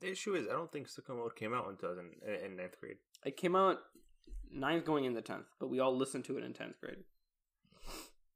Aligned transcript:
The 0.00 0.10
issue 0.10 0.34
is, 0.34 0.46
I 0.48 0.52
don't 0.52 0.72
think 0.72 0.88
Sicko 0.88 1.16
Mode 1.16 1.36
came 1.36 1.52
out 1.52 1.68
until 1.68 1.90
in, 1.92 2.10
in 2.44 2.56
ninth 2.56 2.80
grade. 2.80 2.96
It 3.24 3.36
came 3.36 3.54
out 3.54 3.78
ninth 4.50 4.84
going 4.84 5.04
into 5.04 5.20
tenth, 5.20 5.46
but 5.58 5.68
we 5.68 5.80
all 5.80 5.94
listened 5.94 6.24
to 6.24 6.38
it 6.38 6.44
in 6.44 6.52
tenth 6.52 6.80
grade. 6.80 7.04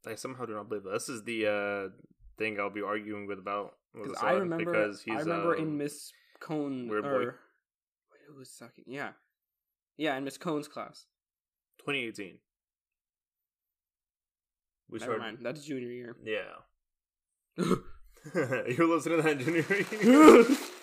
I 0.07 0.15
somehow 0.17 0.45
do 0.45 0.53
not 0.55 0.69
believe 0.69 0.85
that. 0.85 0.93
This 0.93 1.09
is 1.09 1.25
the 1.25 1.47
uh, 1.47 1.89
thing 2.37 2.61
I'll 2.61 2.69
be 2.69 2.83
arguing 2.83 3.27
with 3.27 3.39
about. 3.39 3.77
Because 3.95 4.17
I 4.23 4.33
remember, 4.33 4.73
because 4.73 5.03
he's, 5.03 5.15
I 5.15 5.21
remember 5.21 5.55
in 5.55 5.69
um, 5.69 5.79
Miss 5.79 6.13
Cone 6.41 6.89
weird 6.89 7.05
boy. 7.05 7.09
or 7.09 7.21
wait, 7.21 8.21
who 8.29 8.37
was 8.37 8.51
sucking? 8.51 8.85
Yeah, 8.87 9.11
yeah, 9.97 10.17
in 10.17 10.25
Miss 10.25 10.37
Cone's 10.37 10.69
class. 10.69 11.07
2018. 11.79 12.39
We 14.91 14.99
Never 14.99 15.13
started. 15.13 15.23
mind, 15.23 15.39
that's 15.43 15.65
junior 15.65 15.89
year. 15.91 16.17
Yeah. 16.23 17.65
You're 18.35 18.89
listening 18.89 19.19
to 19.19 19.23
that 19.23 19.39
junior 19.39 19.65
year? 20.03 20.45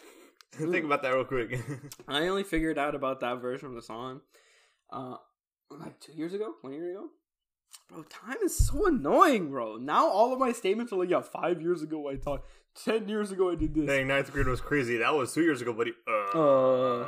Think 0.71 0.86
about 0.86 1.02
that 1.04 1.14
real 1.14 1.23
quick. 1.25 1.59
I 2.07 2.28
only 2.28 2.43
figured 2.43 2.78
out 2.78 2.96
about 2.96 3.20
that 3.21 3.42
version 3.42 3.68
of 3.68 3.75
the 3.75 3.82
song, 3.82 4.21
uh, 4.92 5.15
like 5.70 6.00
two 6.00 6.14
years 6.14 6.34
ago, 6.34 6.54
one 6.61 6.74
year 6.74 6.92
ago. 6.92 7.07
Bro, 7.89 8.04
time 8.04 8.37
is 8.43 8.56
so 8.56 8.86
annoying, 8.87 9.50
bro. 9.50 9.78
Now 9.78 10.07
all 10.07 10.34
of 10.34 10.39
my 10.39 10.51
statements 10.51 10.92
are 10.92 10.97
like, 10.97 11.10
yeah, 11.10 11.21
five 11.21 11.61
years 11.61 11.82
ago 11.82 12.10
I 12.10 12.15
talked, 12.15 12.47
ten 12.86 13.07
years 13.07 13.32
ago 13.32 13.51
I 13.51 13.56
did 13.56 13.74
this. 13.74 13.86
Dang, 13.86 14.07
ninth 14.07 14.32
grade 14.32 14.47
was 14.47 14.61
crazy. 14.61 14.97
That 14.97 15.14
was 15.14 15.34
two 15.34 15.42
years 15.42 15.61
ago, 15.61 15.74
buddy. 15.74 15.93
Uh, 16.07 16.37
Uh. 16.39 17.07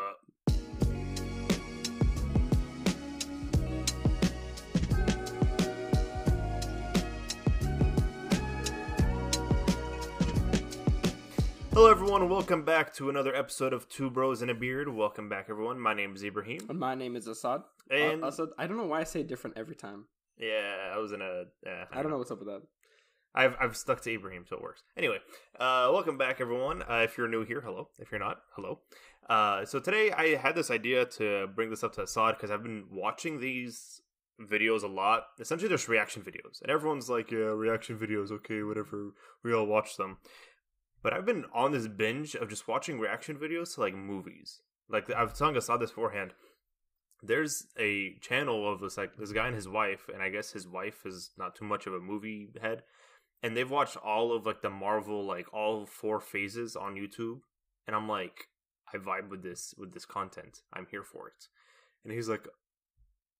Hello, 11.73 11.89
everyone, 11.89 12.21
and 12.21 12.29
welcome 12.29 12.63
back 12.63 12.93
to 12.93 13.09
another 13.09 13.35
episode 13.35 13.73
of 13.73 13.89
Two 13.89 14.09
Bros 14.11 14.41
and 14.43 14.51
a 14.51 14.53
Beard. 14.53 14.87
Welcome 14.89 15.27
back, 15.27 15.47
everyone. 15.49 15.79
My 15.79 15.93
name 15.95 16.15
is 16.15 16.23
Ibrahim. 16.23 16.59
My 16.71 16.93
name 16.93 17.15
is 17.15 17.25
Assad. 17.25 17.61
And 17.89 18.23
uh, 18.23 18.27
Assad. 18.27 18.49
I 18.59 18.67
don't 18.67 18.77
know 18.77 18.85
why 18.85 19.01
I 19.01 19.03
say 19.05 19.23
different 19.23 19.57
every 19.57 19.75
time. 19.75 20.05
yeah, 20.37 20.91
I 20.93 20.97
was 20.99 21.11
in 21.11 21.21
a. 21.21 21.45
Yeah, 21.65 21.85
I 21.91 22.01
don't 22.03 22.11
know 22.11 22.19
what's 22.19 22.29
up 22.31 22.39
with 22.39 22.47
that. 22.47 22.61
I've 23.33 23.55
I've 23.59 23.75
stuck 23.75 24.01
to 24.01 24.13
Ibrahim, 24.13 24.45
so 24.47 24.57
it 24.57 24.61
works. 24.61 24.83
Anyway, 24.95 25.17
uh, 25.59 25.89
welcome 25.91 26.17
back, 26.17 26.39
everyone. 26.39 26.83
Uh, 26.83 27.01
if 27.03 27.17
you're 27.17 27.27
new 27.27 27.43
here, 27.43 27.61
hello. 27.61 27.89
If 27.97 28.11
you're 28.11 28.19
not, 28.19 28.41
hello. 28.55 28.79
Uh, 29.27 29.65
so 29.65 29.79
today 29.79 30.11
I 30.11 30.35
had 30.35 30.53
this 30.55 30.69
idea 30.69 31.05
to 31.17 31.47
bring 31.47 31.71
this 31.71 31.83
up 31.83 31.93
to 31.95 32.03
Assad 32.03 32.35
because 32.37 32.51
I've 32.51 32.63
been 32.63 32.85
watching 32.91 33.39
these 33.39 33.99
videos 34.39 34.83
a 34.83 34.87
lot. 34.87 35.23
Essentially, 35.39 35.69
there's 35.69 35.89
reaction 35.89 36.21
videos, 36.21 36.61
and 36.61 36.69
everyone's 36.69 37.09
like, 37.09 37.31
"Yeah, 37.31 37.39
reaction 37.55 37.97
videos, 37.97 38.31
okay, 38.31 38.61
whatever." 38.61 39.13
We 39.43 39.53
all 39.53 39.65
watch 39.65 39.97
them, 39.97 40.17
but 41.03 41.13
I've 41.13 41.25
been 41.25 41.45
on 41.53 41.71
this 41.71 41.87
binge 41.87 42.33
of 42.35 42.49
just 42.49 42.67
watching 42.67 42.99
reaction 42.99 43.37
videos 43.37 43.75
to 43.75 43.81
like 43.81 43.95
movies. 43.95 44.61
Like 44.89 45.13
I've 45.13 45.29
was 45.29 45.37
telling 45.37 45.59
saw 45.61 45.77
this 45.77 45.91
beforehand. 45.91 46.33
There's 47.21 47.67
a 47.79 48.15
channel 48.21 48.71
of 48.71 48.79
this 48.79 48.97
like 48.97 49.15
this 49.17 49.31
guy 49.31 49.47
and 49.47 49.55
his 49.55 49.69
wife, 49.69 50.09
and 50.11 50.23
I 50.23 50.29
guess 50.29 50.51
his 50.51 50.67
wife 50.67 51.05
is 51.05 51.31
not 51.37 51.55
too 51.55 51.65
much 51.65 51.85
of 51.85 51.93
a 51.93 51.99
movie 51.99 52.49
head 52.61 52.83
and 53.43 53.55
they've 53.55 53.69
watched 53.69 53.97
all 53.97 54.33
of 54.33 54.45
like 54.45 54.61
the 54.61 54.69
Marvel 54.69 55.23
like 55.23 55.53
all 55.53 55.85
four 55.85 56.19
phases 56.21 56.75
on 56.75 56.95
YouTube, 56.95 57.41
and 57.85 57.95
I'm 57.95 58.07
like, 58.07 58.47
I 58.91 58.97
vibe 58.97 59.29
with 59.29 59.43
this 59.43 59.75
with 59.77 59.93
this 59.93 60.05
content. 60.05 60.61
I'm 60.71 60.87
here 60.89 61.03
for 61.03 61.27
it. 61.27 61.47
And 62.03 62.13
he's 62.13 62.29
like, 62.29 62.47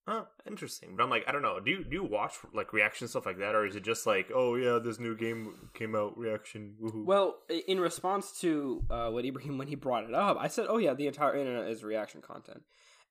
oh, 0.08 0.28
interesting. 0.48 0.96
But 0.96 1.04
I'm 1.04 1.10
like, 1.10 1.24
I 1.28 1.32
don't 1.32 1.42
know. 1.42 1.60
Do 1.60 1.72
you 1.72 1.84
do 1.84 1.96
you 1.96 2.04
watch 2.04 2.34
like 2.54 2.74
reaction 2.74 3.08
stuff 3.08 3.26
like 3.26 3.40
that, 3.40 3.56
or 3.56 3.66
is 3.66 3.76
it 3.76 3.84
just 3.84 4.06
like, 4.06 4.32
oh 4.34 4.56
yeah, 4.56 4.80
this 4.84 5.00
new 5.00 5.16
game 5.16 5.70
came 5.74 5.96
out, 5.96 6.18
reaction, 6.18 6.76
woohoo? 6.82 7.06
Well, 7.06 7.36
in 7.68 7.80
response 7.80 8.40
to 8.42 8.84
uh, 8.90 9.10
what 9.10 9.26
Ibrahim 9.26 9.58
when 9.58 9.68
he 9.68 9.76
brought 9.76 10.04
it 10.06 10.14
up, 10.14 10.38
I 10.40 10.48
said, 10.48 10.68
"Oh 10.70 10.78
yeah, 10.78 10.94
the 10.94 11.08
entire 11.08 11.36
internet 11.36 11.70
is 11.70 11.84
reaction 11.84 12.22
content," 12.22 12.64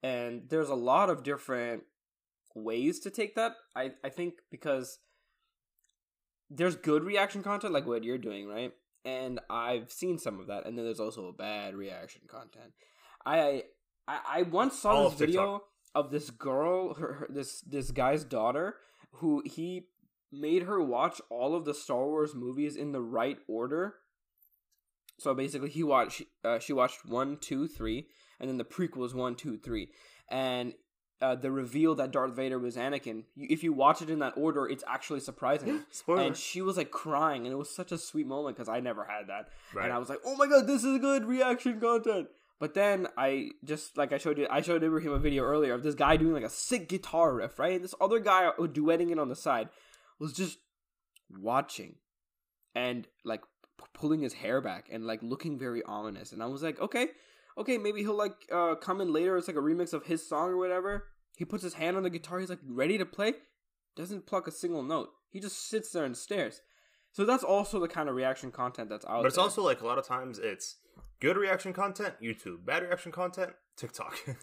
and 0.03 0.43
there's 0.49 0.69
a 0.69 0.75
lot 0.75 1.11
of 1.11 1.23
different 1.23 1.85
ways 2.55 3.01
to 3.01 3.11
take 3.11 3.35
that. 3.37 3.53
I 3.75 3.93
I 4.05 4.09
think 4.11 4.35
because 4.51 4.99
there's 6.51 6.77
good 6.77 7.05
reaction 7.05 7.43
content 7.43 7.73
like 7.73 7.87
what 7.87 8.05
you're 8.05 8.19
doing, 8.19 8.47
right? 8.47 8.73
And 9.05 9.41
I've 9.51 9.91
seen 9.91 10.19
some 10.19 10.39
of 10.39 10.47
that, 10.47 10.67
and 10.67 10.77
then 10.77 10.85
there's 10.85 11.01
also 11.01 11.33
bad 11.33 11.75
reaction 11.75 12.23
content. 12.29 12.73
I 13.25 13.65
I, 14.07 14.19
I 14.29 14.43
once 14.43 14.79
saw 14.79 14.93
All 14.93 15.11
this 15.11 15.19
video 15.19 15.43
TikTok. 15.55 15.63
Of 15.95 16.11
this 16.11 16.31
girl, 16.31 16.95
her, 16.95 17.13
her 17.15 17.27
this 17.31 17.61
this 17.63 17.91
guy's 17.91 18.25
daughter, 18.25 18.77
who 19.17 19.43
he 19.45 19.89
made 20.31 20.63
her 20.63 20.83
watch 20.83 21.21
all 21.31 21.55
of 21.55 21.65
the 21.65 21.75
Star 21.75 22.07
Wars 22.07 22.35
movies 22.35 22.77
in 22.77 22.93
the 22.93 23.01
right 23.03 23.39
order. 23.49 23.95
So 25.19 25.35
basically, 25.35 25.69
he 25.71 25.83
watched 25.83 26.23
uh, 26.45 26.59
she 26.59 26.73
watched 26.73 27.05
one, 27.07 27.37
two, 27.41 27.69
three, 27.69 28.07
and 28.41 28.49
then 28.49 28.59
the 28.59 28.65
prequels 28.65 29.15
one, 29.15 29.35
two, 29.37 29.57
three, 29.59 29.89
and 30.29 30.75
uh, 31.21 31.37
the 31.37 31.53
reveal 31.53 31.95
that 31.97 32.11
Darth 32.11 32.35
Vader 32.35 32.59
was 32.59 32.77
Anakin. 32.77 33.25
If 33.37 33.63
you 33.63 33.73
watch 33.73 34.03
it 34.03 34.11
in 34.11 34.19
that 34.19 34.33
order, 34.37 34.67
it's 34.67 34.83
actually 34.89 35.21
surprising. 35.21 35.83
Spoiler. 35.91 36.23
And 36.23 36.37
she 36.37 36.63
was 36.63 36.77
like 36.77 36.91
crying, 36.91 37.45
and 37.47 37.53
it 37.53 37.57
was 37.57 37.73
such 37.75 37.93
a 37.93 37.99
sweet 37.99 38.27
moment 38.27 38.57
because 38.57 38.69
I 38.69 38.81
never 38.81 39.05
had 39.05 39.29
that, 39.29 39.51
Right. 39.73 39.85
and 39.85 39.93
I 39.93 39.99
was 39.99 40.09
like, 40.09 40.19
"Oh 40.25 40.35
my 40.37 40.47
god, 40.49 40.67
this 40.67 40.83
is 40.83 40.99
good 40.99 41.25
reaction 41.27 41.79
content." 41.79 42.29
But 42.63 42.75
then 42.75 43.09
I 43.19 43.51
just 43.65 43.99
like 43.99 44.13
I 44.13 44.19
showed 44.19 44.39
you, 44.39 44.47
I 44.49 44.61
showed 44.61 44.85
Ibrahim 44.85 45.11
a 45.11 45.19
video 45.19 45.43
earlier 45.43 45.75
of 45.75 45.83
this 45.83 45.97
guy 45.97 46.17
doing 46.17 46.33
like 46.33 46.45
a 46.45 46.49
sick 46.49 46.89
guitar 46.89 47.35
riff, 47.35 47.59
right? 47.59 47.73
And 47.73 47.83
this 47.83 47.97
other 48.01 48.21
guy 48.21 48.53
duetting 48.57 49.11
it 49.11 49.19
on 49.19 49.29
the 49.29 49.35
side 49.35 49.69
was 50.21 50.33
just 50.33 50.59
watching 51.29 51.97
and 52.73 53.09
like 53.25 53.41
p- 53.41 53.87
pulling 53.95 54.21
his 54.21 54.35
hair 54.35 54.61
back 54.61 54.87
and 54.93 55.05
like 55.05 55.25
looking 55.25 55.59
very 55.59 55.83
ominous. 55.83 56.31
And 56.31 56.41
I 56.41 56.47
was 56.47 56.63
like, 56.63 56.81
okay, 56.81 57.09
okay, 57.59 57.79
maybe 57.79 58.03
he'll 58.03 58.17
like 58.17 58.37
uh 58.53 58.77
come 58.77 59.01
in 59.01 59.13
later. 59.13 59.37
It's 59.37 59.49
like 59.49 59.57
a 59.57 59.61
remix 59.61 59.93
of 59.93 60.07
his 60.07 60.25
song 60.25 60.51
or 60.51 60.57
whatever. 60.57 61.09
He 61.37 61.45
puts 61.45 61.65
his 61.65 61.75
hand 61.75 61.97
on 61.97 62.05
the 62.05 62.11
guitar. 62.11 62.39
He's 62.39 62.49
like 62.49 62.61
ready 62.65 62.97
to 62.97 63.05
play. 63.05 63.33
Doesn't 63.97 64.27
pluck 64.27 64.47
a 64.47 64.53
single 64.53 64.85
note. 64.85 65.09
He 65.31 65.41
just 65.41 65.69
sits 65.69 65.91
there 65.91 66.05
and 66.05 66.17
stares. 66.17 66.61
So 67.11 67.25
that's 67.25 67.43
also 67.43 67.81
the 67.81 67.89
kind 67.89 68.09
of 68.09 68.15
reaction 68.15 68.53
content 68.53 68.89
that's 68.89 69.05
out 69.05 69.23
but 69.23 69.27
it's 69.27 69.35
there. 69.35 69.43
also 69.43 69.65
like 69.65 69.81
a 69.81 69.87
lot 69.87 69.99
of 69.99 70.07
times 70.07 70.39
it's 70.39 70.77
good 71.23 71.37
reaction 71.37 71.73
content, 71.73 72.15
YouTube. 72.23 72.67
Bad 72.67 72.83
reaction 72.83 73.13
content, 73.13 73.53
TikTok. 73.77 74.15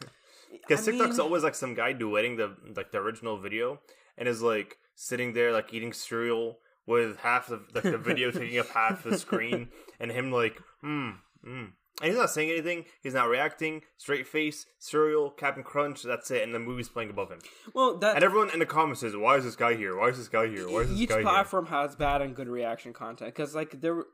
Because 0.52 0.84
TikTok's 0.84 1.18
mean- 1.18 1.20
always 1.20 1.44
like 1.44 1.54
some 1.54 1.76
guy 1.76 1.94
duetting 1.94 2.38
the 2.38 2.56
like 2.76 2.92
the 2.92 2.98
original 2.98 3.38
video, 3.38 3.82
and 4.18 4.28
is 4.28 4.42
like 4.42 4.78
sitting 4.96 5.34
there 5.34 5.52
like 5.54 5.72
eating 5.76 5.94
cereal 5.94 6.58
with 6.88 7.18
half 7.18 7.52
of 7.52 7.62
like 7.76 7.84
the 7.84 8.00
video 8.00 8.32
taking 8.40 8.58
up 8.58 8.68
half 8.70 9.04
the 9.04 9.16
screen, 9.16 9.68
and 10.00 10.12
him 10.12 10.32
like 10.32 10.60
hmm 10.82 11.12
hmm. 11.44 11.66
And 12.02 12.10
he's 12.10 12.18
not 12.18 12.32
saying 12.32 12.50
anything. 12.50 12.86
He's 13.04 13.14
not 13.14 13.28
reacting. 13.28 13.82
Straight 13.98 14.26
face, 14.26 14.66
cereal, 14.80 15.30
Captain 15.32 15.64
Crunch. 15.64 16.02
That's 16.02 16.32
it. 16.32 16.44
And 16.44 16.56
the 16.56 16.60
movie's 16.60 16.88
playing 16.88 17.10
above 17.10 17.30
him. 17.30 17.40
well 17.74 17.98
that 17.98 18.16
And 18.16 18.24
everyone 18.24 18.50
in 18.52 18.60
the 18.60 18.66
comments 18.66 19.02
says, 19.02 19.16
"Why 19.16 19.36
is 19.36 19.44
this 19.44 19.56
guy 19.56 19.76
here? 19.76 19.96
Why 19.98 20.08
is 20.08 20.18
this 20.18 20.30
guy 20.30 20.48
here? 20.48 20.68
Why 20.68 20.80
is 20.80 20.90
this 20.90 21.00
each 21.00 21.10
guy 21.10 21.16
here?" 21.16 21.24
platform 21.24 21.68
has 21.68 21.96
bad 21.96 22.22
and 22.24 22.36
good 22.36 22.48
reaction 22.48 22.94
content 22.94 23.36
because 23.36 23.54
like 23.54 23.82
there 23.82 24.06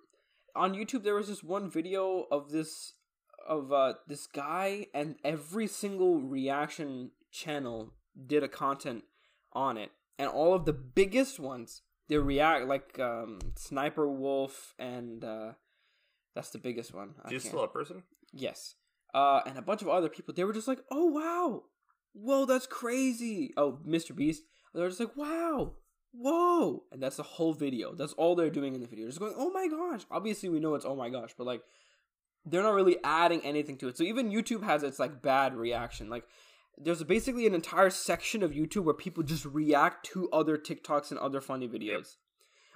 on 0.55 0.73
youtube 0.73 1.03
there 1.03 1.15
was 1.15 1.27
this 1.27 1.43
one 1.43 1.69
video 1.69 2.25
of 2.31 2.51
this 2.51 2.93
of 3.47 3.71
uh 3.71 3.93
this 4.07 4.27
guy 4.27 4.87
and 4.93 5.15
every 5.23 5.67
single 5.67 6.19
reaction 6.19 7.11
channel 7.31 7.93
did 8.27 8.43
a 8.43 8.47
content 8.47 9.03
on 9.53 9.77
it 9.77 9.91
and 10.17 10.29
all 10.29 10.53
of 10.53 10.65
the 10.65 10.73
biggest 10.73 11.39
ones 11.39 11.81
they 12.07 12.17
react 12.17 12.65
like 12.65 12.97
um 12.99 13.39
sniper 13.55 14.09
wolf 14.09 14.73
and 14.79 15.23
uh 15.23 15.51
that's 16.35 16.49
the 16.49 16.57
biggest 16.57 16.93
one 16.93 17.15
I 17.23 17.29
he 17.29 17.39
still 17.39 17.63
a 17.63 17.67
person? 17.67 18.03
Yes. 18.33 18.75
Uh, 19.13 19.39
and 19.45 19.57
a 19.57 19.61
bunch 19.61 19.81
of 19.81 19.87
other 19.87 20.09
people, 20.09 20.33
they 20.33 20.43
were 20.43 20.53
just 20.53 20.67
like, 20.67 20.79
oh, 20.91 21.05
wow. 21.05 21.63
Whoa, 22.13 22.45
that's 22.45 22.67
crazy. 22.67 23.53
Oh, 23.55 23.79
Mr. 23.87 24.13
Beast. 24.13 24.43
They 24.73 24.81
were 24.81 24.89
just 24.89 24.99
like, 24.99 25.15
wow. 25.15 25.75
Whoa. 26.17 26.83
And 26.91 27.01
that's 27.01 27.17
the 27.17 27.23
whole 27.23 27.53
video. 27.53 27.93
That's 27.93 28.13
all 28.13 28.35
they're 28.35 28.49
doing 28.49 28.75
in 28.75 28.81
the 28.81 28.87
video. 28.87 29.07
Just 29.07 29.19
going, 29.19 29.33
oh 29.37 29.51
my 29.51 29.67
gosh. 29.67 30.05
Obviously, 30.09 30.49
we 30.49 30.59
know 30.59 30.75
it's 30.75 30.85
oh 30.85 30.95
my 30.95 31.09
gosh, 31.09 31.31
but 31.37 31.47
like, 31.47 31.61
they're 32.45 32.63
not 32.63 32.73
really 32.73 32.97
adding 33.03 33.41
anything 33.41 33.77
to 33.77 33.87
it. 33.87 33.97
So 33.97 34.03
even 34.03 34.31
YouTube 34.31 34.63
has 34.63 34.83
its 34.83 34.99
like 34.99 35.21
bad 35.21 35.55
reaction. 35.55 36.09
Like, 36.09 36.25
there's 36.77 37.03
basically 37.03 37.47
an 37.47 37.55
entire 37.55 37.89
section 37.89 38.43
of 38.43 38.51
YouTube 38.51 38.83
where 38.83 38.93
people 38.93 39.23
just 39.23 39.45
react 39.45 40.05
to 40.07 40.29
other 40.31 40.57
TikToks 40.57 41.09
and 41.09 41.19
other 41.19 41.41
funny 41.41 41.67
videos. 41.67 42.17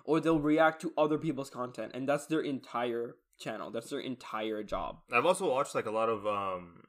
Or 0.06 0.20
they'll 0.20 0.40
react 0.40 0.82
to 0.82 0.94
other 0.98 1.18
people's 1.18 1.50
content. 1.50 1.92
And 1.94 2.10
that's 2.10 2.26
their 2.26 2.42
entire 2.42 3.16
channel. 3.40 3.72
That's 3.72 3.90
their 3.90 4.00
entire 4.00 4.64
job. 4.64 5.00
I've 5.12 5.26
also 5.26 5.50
watched 5.50 5.76
like 5.76 5.86
a 5.86 5.92
lot 5.92 6.10
of 6.10 6.26
um, 6.26 6.84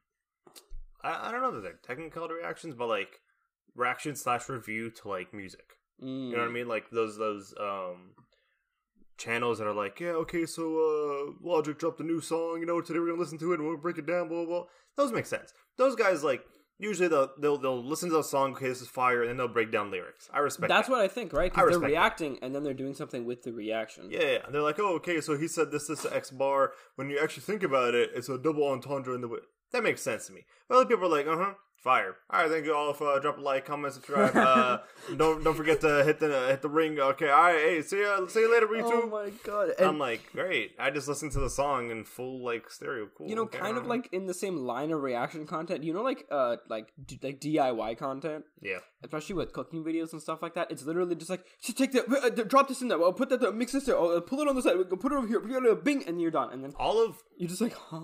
I, 1.03 1.29
I 1.29 1.33
don't 1.33 1.43
know 1.43 1.61
they're 1.61 1.79
technical 1.83 2.29
reactions, 2.29 2.75
but 2.75 2.89
like 2.89 3.21
reaction 3.75 4.17
slash 4.17 4.49
review 4.49 4.91
to 4.91 5.09
like 5.09 5.33
music. 5.33 5.77
You 6.01 6.33
know 6.33 6.39
what 6.39 6.49
I 6.49 6.53
mean? 6.53 6.69
Like 6.69 6.91
those 6.91 7.17
those 7.19 7.55
um 7.61 8.13
channels 9.19 9.59
that 9.59 9.67
are 9.67 9.75
like, 9.75 10.01
yeah, 10.01 10.11
okay, 10.13 10.47
so 10.47 10.63
uh 10.65 11.33
Logic 11.47 11.79
dropped 11.79 12.01
a 12.01 12.05
new 12.05 12.21
song, 12.21 12.59
you 12.61 12.67
know, 12.67 12.81
today 12.81 12.99
we're 12.99 13.09
gonna 13.09 13.19
listen 13.21 13.39
to 13.39 13.53
it 13.53 13.61
and 13.61 13.69
we'll 13.69 13.77
break 13.77 13.99
it 13.99 14.07
down, 14.07 14.29
blah 14.29 14.45
blah 14.45 14.47
blah. 14.47 14.65
Those 14.97 15.13
make 15.13 15.27
sense. 15.27 15.53
Those 15.77 15.95
guys 15.95 16.25
like 16.25 16.43
usually 16.79 17.09
they'll 17.09 17.31
they'll 17.39 17.59
they'll 17.59 17.85
listen 17.85 18.09
to 18.09 18.17
the 18.17 18.23
song. 18.23 18.53
Okay, 18.53 18.69
this 18.69 18.81
is 18.81 18.89
fire, 18.89 19.21
and 19.21 19.29
then 19.29 19.37
they'll 19.37 19.49
break 19.49 19.71
down 19.71 19.91
lyrics. 19.91 20.31
I 20.33 20.39
respect. 20.39 20.69
That's 20.71 20.89
that. 20.89 20.93
what 20.93 21.03
I 21.03 21.09
think, 21.09 21.33
right? 21.35 21.53
I 21.55 21.55
Because 21.55 21.59
they're 21.59 21.67
respect 21.67 21.83
that. 21.83 21.89
reacting 21.89 22.39
and 22.41 22.55
then 22.55 22.63
they're 22.65 22.73
doing 22.75 22.95
something 22.95 23.27
with 23.27 23.43
the 23.43 23.53
reaction. 23.53 24.09
Yeah, 24.11 24.23
yeah, 24.23 24.39
and 24.47 24.55
they're 24.55 24.63
like, 24.63 24.79
oh, 24.79 24.95
okay, 24.97 25.21
so 25.21 25.37
he 25.37 25.49
said 25.49 25.71
this, 25.71 25.87
this 25.87 26.07
X 26.07 26.31
bar. 26.31 26.73
When 26.97 27.11
you 27.11 27.19
actually 27.23 27.43
think 27.43 27.63
about 27.63 27.95
it, 27.95 28.11
it's 28.15 28.29
a 28.31 28.39
double 28.39 28.67
entendre 28.67 29.15
in 29.15 29.21
the 29.21 29.29
way. 29.29 29.41
That 29.73 29.83
makes 29.85 30.01
sense 30.03 30.27
to 30.27 30.33
me. 30.33 30.47
But 30.69 30.77
other 30.77 30.87
people 30.87 31.05
are 31.05 31.17
like, 31.19 31.27
uh 31.27 31.37
huh, 31.37 31.53
fire. 31.81 32.17
All 32.31 32.43
right, 32.43 32.51
thank 32.51 32.65
you 32.67 32.75
all 32.75 32.93
for 32.93 33.09
uh, 33.17 33.19
drop 33.19 33.39
a 33.39 33.41
like, 33.41 33.65
comment, 33.67 33.95
subscribe. 33.95 34.37
Uh, 34.37 34.79
don't 35.17 35.43
don't 35.43 35.55
forget 35.57 35.81
to 35.81 36.05
hit 36.05 36.21
the 36.21 36.47
hit 36.49 36.63
the 36.63 36.69
ring. 36.69 36.99
Okay, 36.99 37.29
all 37.29 37.43
right, 37.45 37.57
hey, 37.57 37.83
see 37.83 38.03
ya, 38.03 38.27
see 38.27 38.41
you 38.41 38.53
later, 38.53 38.69
Oh 38.85 39.07
my 39.09 39.31
god! 39.45 39.71
I'm 39.79 39.99
like, 39.99 40.31
great. 40.33 40.73
I 40.79 40.91
just 40.91 41.09
listened 41.09 41.33
to 41.33 41.41
the 41.41 41.51
song 41.51 41.91
in 41.91 42.05
full 42.05 42.45
like 42.45 42.71
stereo. 42.71 43.09
Cool. 43.17 43.29
you 43.29 43.35
know, 43.35 43.43
okay, 43.43 43.59
kind 43.59 43.77
of 43.77 43.85
alright. 43.85 44.03
like 44.03 44.13
in 44.13 44.27
the 44.27 44.35
same 44.35 44.57
line 44.59 44.91
of 44.91 45.03
reaction 45.03 45.47
content. 45.47 45.83
You 45.85 45.93
know, 45.93 46.03
like 46.03 46.27
uh, 46.31 46.57
like 46.69 46.93
d- 47.05 47.21
like 47.23 47.41
DIY 47.41 47.99
content, 47.99 48.45
yeah, 48.61 48.79
especially 49.03 49.37
with 49.37 49.53
cooking 49.53 49.83
videos 49.85 50.13
and 50.13 50.21
stuff 50.21 50.43
like 50.43 50.55
that. 50.55 50.71
It's 50.71 50.85
literally 50.85 51.15
just 51.15 51.31
like, 51.31 51.45
just 51.63 51.79
take 51.79 51.93
that, 51.93 52.07
uh, 52.09 52.31
drop 52.45 52.69
this 52.69 52.83
in 52.83 52.89
there. 52.89 52.99
Oh, 52.99 53.13
put 53.13 53.29
that, 53.31 53.41
there, 53.41 53.53
mix 53.53 53.73
this 53.73 53.85
there. 53.85 53.97
Oh, 53.97 54.17
uh, 54.17 54.21
pull 54.21 54.41
it 54.41 54.49
on 54.49 54.55
the 54.57 54.63
side. 54.63 54.77
Put 54.89 55.13
it 55.13 55.17
over 55.17 55.27
here. 55.27 55.41
Put 55.41 55.51
it 55.51 55.57
over 55.57 55.75
Bing, 55.75 56.05
and 56.07 56.21
you're 56.21 56.31
done. 56.31 56.53
And 56.53 56.63
then 56.63 56.73
all 56.79 57.05
of 57.05 57.17
you're 57.37 57.49
just 57.49 57.61
like, 57.61 57.75
huh? 57.75 57.97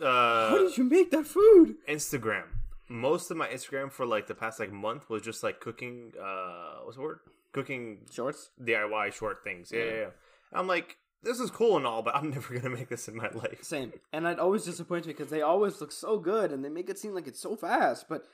uh, 0.00 0.50
How 0.50 0.58
did 0.58 0.76
you 0.76 0.84
make 0.84 1.10
that 1.10 1.26
food? 1.26 1.76
Instagram. 1.88 2.44
Most 2.92 3.30
of 3.30 3.36
my 3.38 3.48
Instagram 3.48 3.90
for 3.90 4.04
like 4.04 4.26
the 4.26 4.34
past 4.34 4.60
like 4.60 4.70
month 4.70 5.08
was 5.08 5.22
just 5.22 5.42
like 5.42 5.60
cooking. 5.60 6.12
Uh, 6.22 6.80
what's 6.84 6.96
the 6.96 7.02
word? 7.02 7.20
Cooking 7.52 7.98
Shorts. 8.10 8.50
DIY 8.62 9.12
short 9.14 9.42
things. 9.42 9.72
Yeah, 9.72 9.78
Yeah. 9.80 9.90
yeah. 9.90 9.96
yeah. 10.00 10.06
I'm 10.52 10.66
like, 10.66 10.98
this 11.22 11.40
is 11.40 11.50
cool 11.50 11.76
and 11.78 11.86
all, 11.86 12.02
but 12.02 12.14
I'm 12.14 12.28
never 12.36 12.52
gonna 12.58 12.74
make 12.74 12.88
this 12.88 13.08
in 13.08 13.16
my 13.16 13.30
life. 13.30 13.62
Same. 13.62 13.92
And 14.12 14.26
it 14.26 14.38
always 14.38 14.64
disappoints 14.64 15.06
me 15.06 15.14
because 15.14 15.30
they 15.30 15.40
always 15.40 15.80
look 15.80 15.90
so 15.92 16.18
good 16.18 16.52
and 16.52 16.62
they 16.64 16.68
make 16.68 16.90
it 16.90 16.98
seem 16.98 17.14
like 17.14 17.26
it's 17.26 17.40
so 17.40 17.56
fast, 17.56 18.06
but 18.08 18.24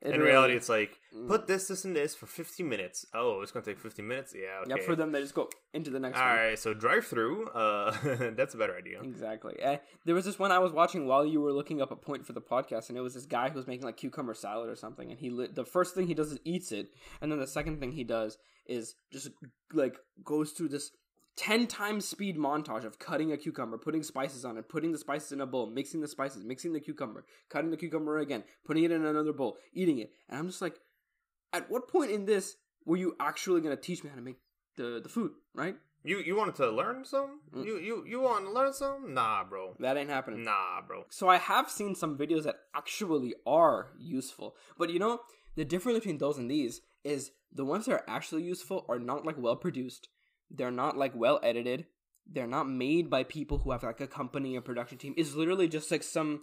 In 0.00 0.12
really- 0.12 0.24
reality, 0.26 0.54
it's 0.54 0.68
like 0.68 0.98
put 1.26 1.46
this, 1.46 1.66
this, 1.68 1.84
and 1.84 1.96
this 1.96 2.14
for 2.14 2.26
15 2.26 2.68
minutes. 2.68 3.04
Oh, 3.12 3.40
it's 3.42 3.50
gonna 3.50 3.64
take 3.64 3.80
15 3.80 4.06
minutes. 4.06 4.32
Yeah, 4.34 4.60
okay. 4.62 4.70
Yep, 4.76 4.84
for 4.84 4.94
them 4.94 5.10
they 5.12 5.20
just 5.20 5.34
go 5.34 5.48
into 5.74 5.90
the 5.90 5.98
next 5.98 6.18
All 6.18 6.24
one. 6.24 6.36
right, 6.36 6.58
so 6.58 6.72
drive 6.72 7.06
through. 7.06 7.48
Uh, 7.48 7.90
that's 8.36 8.54
a 8.54 8.56
better 8.56 8.76
idea. 8.76 9.00
Exactly. 9.02 9.56
Eh, 9.60 9.78
there 10.04 10.14
was 10.14 10.24
this 10.24 10.38
one 10.38 10.52
I 10.52 10.58
was 10.60 10.72
watching 10.72 11.06
while 11.06 11.26
you 11.26 11.40
were 11.40 11.52
looking 11.52 11.82
up 11.82 11.90
a 11.90 11.96
point 11.96 12.24
for 12.24 12.32
the 12.32 12.40
podcast, 12.40 12.88
and 12.88 12.96
it 12.98 13.00
was 13.00 13.14
this 13.14 13.26
guy 13.26 13.48
who 13.48 13.56
was 13.56 13.66
making 13.66 13.84
like 13.84 13.96
cucumber 13.96 14.34
salad 14.34 14.68
or 14.68 14.76
something. 14.76 15.10
And 15.10 15.18
he 15.18 15.30
lit, 15.30 15.54
the 15.54 15.64
first 15.64 15.94
thing 15.94 16.06
he 16.06 16.14
does 16.14 16.30
is 16.32 16.38
eats 16.44 16.70
it, 16.70 16.88
and 17.20 17.32
then 17.32 17.38
the 17.40 17.46
second 17.46 17.80
thing 17.80 17.92
he 17.92 18.04
does 18.04 18.38
is 18.66 18.94
just 19.12 19.30
like 19.72 19.96
goes 20.24 20.52
through 20.52 20.68
this 20.68 20.90
ten 21.38 21.68
times 21.68 22.06
speed 22.06 22.36
montage 22.36 22.84
of 22.84 22.98
cutting 22.98 23.30
a 23.32 23.36
cucumber, 23.36 23.78
putting 23.78 24.02
spices 24.02 24.44
on 24.44 24.58
it, 24.58 24.68
putting 24.68 24.90
the 24.90 24.98
spices 24.98 25.30
in 25.30 25.40
a 25.40 25.46
bowl, 25.46 25.70
mixing 25.70 26.00
the 26.00 26.08
spices, 26.08 26.44
mixing 26.44 26.72
the 26.72 26.80
cucumber, 26.80 27.24
cutting 27.48 27.70
the 27.70 27.76
cucumber 27.76 28.18
again, 28.18 28.42
putting 28.66 28.82
it 28.82 28.90
in 28.90 29.04
another 29.04 29.32
bowl, 29.32 29.56
eating 29.72 29.98
it. 30.00 30.10
And 30.28 30.38
I'm 30.38 30.48
just 30.48 30.60
like, 30.60 30.80
at 31.52 31.70
what 31.70 31.88
point 31.88 32.10
in 32.10 32.26
this 32.26 32.56
were 32.84 32.96
you 32.96 33.14
actually 33.20 33.60
gonna 33.60 33.76
teach 33.76 34.02
me 34.02 34.10
how 34.10 34.16
to 34.16 34.22
make 34.22 34.40
the 34.76 35.00
the 35.00 35.08
food? 35.08 35.30
Right? 35.54 35.76
You 36.02 36.18
you 36.18 36.34
wanted 36.34 36.56
to 36.56 36.70
learn 36.70 37.04
some? 37.04 37.40
Mm. 37.54 37.64
You 37.64 37.78
you 37.78 38.04
you 38.04 38.20
want 38.20 38.44
to 38.44 38.50
learn 38.50 38.72
some? 38.72 39.14
Nah, 39.14 39.44
bro. 39.44 39.76
That 39.78 39.96
ain't 39.96 40.10
happening. 40.10 40.42
Nah, 40.42 40.80
bro. 40.86 41.04
So 41.08 41.28
I 41.28 41.38
have 41.38 41.70
seen 41.70 41.94
some 41.94 42.18
videos 42.18 42.42
that 42.44 42.56
actually 42.74 43.34
are 43.46 43.92
useful. 43.96 44.56
But 44.76 44.90
you 44.90 44.98
know, 44.98 45.20
the 45.54 45.64
difference 45.64 45.98
between 45.98 46.18
those 46.18 46.36
and 46.36 46.50
these 46.50 46.80
is 47.04 47.30
the 47.52 47.64
ones 47.64 47.86
that 47.86 47.92
are 47.92 48.04
actually 48.08 48.42
useful 48.42 48.86
are 48.88 48.98
not 48.98 49.24
like 49.24 49.36
well 49.38 49.56
produced. 49.56 50.08
They're 50.50 50.70
not 50.70 50.96
like 50.96 51.12
well 51.14 51.40
edited. 51.42 51.86
They're 52.30 52.46
not 52.46 52.68
made 52.68 53.08
by 53.08 53.24
people 53.24 53.58
who 53.58 53.70
have 53.70 53.82
like 53.82 54.00
a 54.00 54.06
company 54.06 54.56
or 54.56 54.60
production 54.60 54.98
team. 54.98 55.14
It's 55.16 55.34
literally 55.34 55.68
just 55.68 55.90
like 55.90 56.02
some 56.02 56.42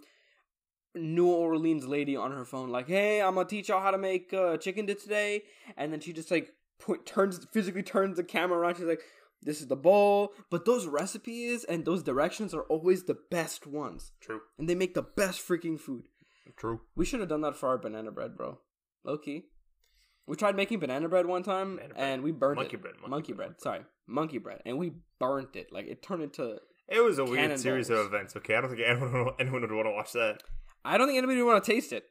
New 0.94 1.28
Orleans 1.28 1.86
lady 1.86 2.16
on 2.16 2.32
her 2.32 2.44
phone, 2.44 2.70
like, 2.70 2.88
"Hey, 2.88 3.20
I'm 3.20 3.34
gonna 3.34 3.48
teach 3.48 3.68
y'all 3.68 3.82
how 3.82 3.90
to 3.90 3.98
make 3.98 4.32
uh, 4.32 4.56
chicken 4.56 4.86
dip 4.86 5.00
today," 5.00 5.42
and 5.76 5.92
then 5.92 6.00
she 6.00 6.12
just 6.12 6.30
like 6.30 6.54
point, 6.78 7.06
turns 7.06 7.44
physically 7.52 7.82
turns 7.82 8.16
the 8.16 8.24
camera 8.24 8.58
around. 8.58 8.76
She's 8.76 8.86
like, 8.86 9.02
"This 9.42 9.60
is 9.60 9.66
the 9.68 9.76
bowl," 9.76 10.32
but 10.50 10.64
those 10.64 10.86
recipes 10.86 11.64
and 11.64 11.84
those 11.84 12.02
directions 12.02 12.54
are 12.54 12.62
always 12.62 13.04
the 13.04 13.18
best 13.30 13.66
ones 13.66 14.12
True. 14.20 14.40
and 14.58 14.68
they 14.68 14.74
make 14.74 14.94
the 14.94 15.02
best 15.02 15.46
freaking 15.46 15.78
food. 15.78 16.08
True. 16.56 16.80
We 16.94 17.04
should 17.04 17.20
have 17.20 17.28
done 17.28 17.42
that 17.42 17.56
for 17.56 17.68
our 17.68 17.78
banana 17.78 18.10
bread, 18.10 18.36
bro. 18.36 18.58
Low 19.04 19.18
key. 19.18 19.46
We 20.26 20.36
tried 20.36 20.56
making 20.56 20.80
banana 20.80 21.08
bread 21.08 21.26
one 21.26 21.42
time 21.42 21.76
Banana 21.76 21.94
bread. 21.94 22.04
and 22.12 22.22
we 22.22 22.32
burned 22.32 22.56
Monkey 22.56 22.76
it. 22.76 22.82
bread, 22.82 22.94
monkey 22.94 23.10
Monkey, 23.10 23.32
bread, 23.32 23.48
bread. 23.50 23.60
Sorry, 23.60 23.80
monkey 24.06 24.38
bread, 24.38 24.60
and 24.66 24.76
we 24.78 24.92
burnt 25.20 25.54
it. 25.56 25.72
Like 25.72 25.86
it 25.86 26.02
turned 26.02 26.22
into. 26.22 26.58
It 26.88 27.00
was 27.04 27.18
a 27.18 27.24
weird 27.24 27.58
series 27.58 27.90
of 27.90 27.98
events. 28.06 28.36
Okay, 28.36 28.54
I 28.54 28.60
don't 28.60 28.70
think 28.70 28.82
anyone 28.86 29.30
anyone 29.38 29.62
would 29.62 29.72
want 29.72 29.86
to 29.86 29.92
watch 29.92 30.12
that. 30.12 30.42
I 30.84 30.98
don't 30.98 31.06
think 31.08 31.18
anybody 31.18 31.40
would 31.42 31.48
want 31.52 31.64
to 31.64 31.72
taste 31.72 31.92
it. 31.92 32.04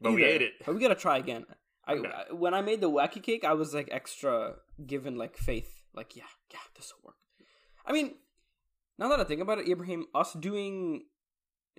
But 0.00 0.12
we 0.12 0.24
ate 0.24 0.42
it. 0.42 0.52
But 0.64 0.74
we 0.74 0.80
gotta 0.80 0.94
try 0.94 1.18
again. 1.18 1.46
I, 1.86 1.94
Okay. 1.94 2.08
I- 2.08 2.32
when 2.32 2.54
I 2.54 2.60
made 2.62 2.80
the 2.80 2.90
wacky 2.90 3.22
cake, 3.22 3.44
I 3.44 3.52
was 3.54 3.72
like 3.74 3.88
extra 3.92 4.54
given 4.86 5.16
like 5.16 5.36
faith. 5.36 5.82
Like 5.94 6.16
yeah, 6.16 6.24
yeah, 6.52 6.58
this 6.76 6.92
will 6.92 7.08
work. 7.08 7.16
I 7.86 7.92
mean, 7.92 8.14
now 8.98 9.08
that 9.08 9.20
I 9.20 9.24
think 9.24 9.40
about 9.40 9.58
it, 9.58 9.68
Ibrahim, 9.68 10.06
us 10.14 10.32
doing 10.32 11.04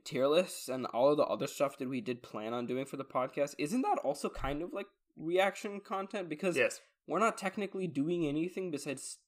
tier 0.03 0.27
lists 0.27 0.69
and 0.69 0.85
all 0.87 1.09
of 1.11 1.17
the 1.17 1.23
other 1.23 1.47
stuff 1.47 1.77
that 1.79 1.89
we 1.89 1.99
did 2.01 2.21
plan 2.21 2.53
on 2.53 2.65
doing 2.65 2.85
for 2.85 2.97
the 2.97 3.03
podcast, 3.05 3.55
isn't 3.57 3.81
that 3.81 3.97
also 4.03 4.29
kind 4.29 4.61
of 4.61 4.71
like 4.73 4.85
reaction 5.17 5.79
content? 5.81 6.29
Because 6.29 6.55
Yes. 6.57 6.81
we're 7.07 7.19
not 7.19 7.37
technically 7.37 7.87
doing 7.87 8.25
anything 8.27 8.71
besides. 8.71 9.19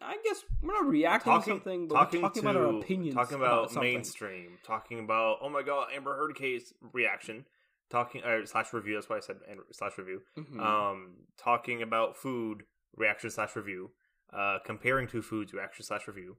I 0.00 0.16
guess 0.22 0.44
we're 0.62 0.74
not 0.80 0.88
reacting 0.88 1.32
Talking, 1.32 1.54
to 1.54 1.56
something, 1.58 1.88
but 1.88 1.94
talking, 1.96 2.22
we're 2.22 2.28
talking 2.28 2.42
to, 2.44 2.48
about 2.50 2.62
our 2.62 2.78
opinions. 2.78 3.14
talking 3.16 3.36
about, 3.36 3.70
something. 3.72 3.92
mainstream, 3.94 4.58
talking 4.62 5.00
about 5.00 5.38
oh 5.40 5.48
my 5.48 5.62
god, 5.62 5.88
Amber 5.92 6.16
Heard 6.16 6.36
case 6.36 6.72
reaction, 6.92 7.46
talking 7.90 8.22
uh, 8.22 8.46
slash 8.46 8.72
review. 8.72 8.94
That's 8.94 9.08
why 9.08 9.16
I 9.16 9.20
said 9.20 9.38
and- 9.48 9.60
slash 9.72 9.98
review. 9.98 10.22
Mhm. 10.36 10.60
Um, 10.60 11.26
talking 11.36 11.82
about 11.82 12.16
food 12.16 12.62
reaction 12.96 13.30
slash 13.30 13.56
review. 13.56 13.90
Uh, 14.32 14.58
comparing 14.64 15.08
two 15.08 15.22
foods 15.22 15.52
reaction 15.54 15.84
slash 15.84 16.06
review. 16.06 16.36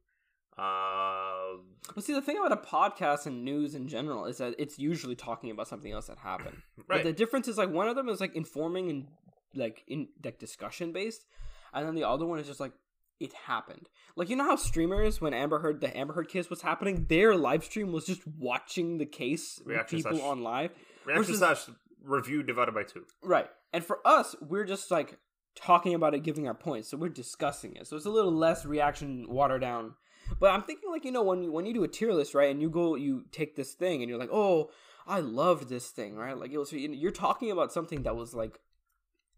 Uh, 0.59 1.57
Well, 1.95 2.03
see, 2.03 2.13
the 2.13 2.21
thing 2.21 2.37
about 2.37 2.51
a 2.51 2.57
podcast 2.57 3.25
and 3.25 3.43
news 3.43 3.75
in 3.75 3.87
general 3.87 4.25
is 4.25 4.37
that 4.37 4.55
it's 4.59 4.77
usually 4.77 5.15
talking 5.15 5.51
about 5.51 5.67
something 5.67 5.91
else 5.91 6.07
that 6.07 6.17
happened. 6.19 6.57
But 6.87 6.95
right. 6.95 7.03
the 7.03 7.13
difference 7.13 7.47
is 7.47 7.57
like 7.57 7.69
one 7.69 7.87
of 7.87 7.95
them 7.95 8.09
is 8.09 8.19
like 8.19 8.35
informing 8.35 8.89
and 8.89 9.07
like 9.55 9.83
in 9.87 10.09
like 10.23 10.39
discussion 10.39 10.91
based, 10.91 11.25
and 11.73 11.87
then 11.87 11.95
the 11.95 12.07
other 12.07 12.25
one 12.25 12.39
is 12.39 12.47
just 12.47 12.59
like 12.59 12.73
it 13.19 13.33
happened. 13.33 13.89
Like 14.15 14.29
you 14.29 14.35
know 14.35 14.45
how 14.45 14.55
streamers 14.55 15.21
when 15.21 15.33
Amber 15.33 15.59
Heard 15.59 15.81
the 15.81 15.95
Amber 15.95 16.13
Heard 16.13 16.29
case 16.29 16.49
was 16.49 16.61
happening, 16.61 17.05
their 17.09 17.35
live 17.35 17.63
stream 17.63 17.91
was 17.91 18.05
just 18.05 18.25
watching 18.27 18.97
the 18.97 19.05
case 19.05 19.61
Reaction 19.65 19.99
people 19.99 20.17
slash- 20.17 20.27
on 20.27 20.41
live. 20.43 20.71
reaction 21.05 21.23
versus- 21.35 21.39
slash 21.39 21.75
review 22.03 22.43
divided 22.43 22.73
by 22.73 22.83
two. 22.83 23.05
Right. 23.23 23.49
And 23.73 23.83
for 23.83 23.99
us, 24.05 24.35
we're 24.41 24.65
just 24.65 24.89
like 24.89 25.17
talking 25.55 25.93
about 25.93 26.13
it, 26.13 26.23
giving 26.23 26.47
our 26.47 26.53
points. 26.55 26.89
So 26.89 26.97
we're 26.97 27.09
discussing 27.09 27.75
it. 27.75 27.87
So 27.87 27.95
it's 27.97 28.05
a 28.05 28.09
little 28.09 28.31
less 28.31 28.65
reaction, 28.65 29.27
watered 29.29 29.61
down. 29.61 29.95
But 30.39 30.51
I'm 30.51 30.63
thinking 30.63 30.89
like 30.89 31.05
you 31.05 31.11
know 31.11 31.23
when 31.23 31.43
you 31.43 31.51
when 31.51 31.65
you 31.65 31.73
do 31.73 31.83
a 31.83 31.87
tier 31.87 32.13
list, 32.13 32.33
right? 32.33 32.49
And 32.49 32.61
you 32.61 32.69
go, 32.69 32.95
you 32.95 33.25
take 33.31 33.55
this 33.55 33.73
thing, 33.73 34.01
and 34.01 34.09
you're 34.09 34.19
like, 34.19 34.31
oh, 34.31 34.71
I 35.07 35.19
loved 35.21 35.69
this 35.69 35.89
thing, 35.89 36.15
right? 36.15 36.37
Like 36.37 36.51
it 36.51 36.57
was, 36.57 36.71
you're 36.71 37.11
talking 37.11 37.49
about 37.51 37.73
something 37.73 38.03
that 38.03 38.15
was 38.15 38.33
like 38.33 38.59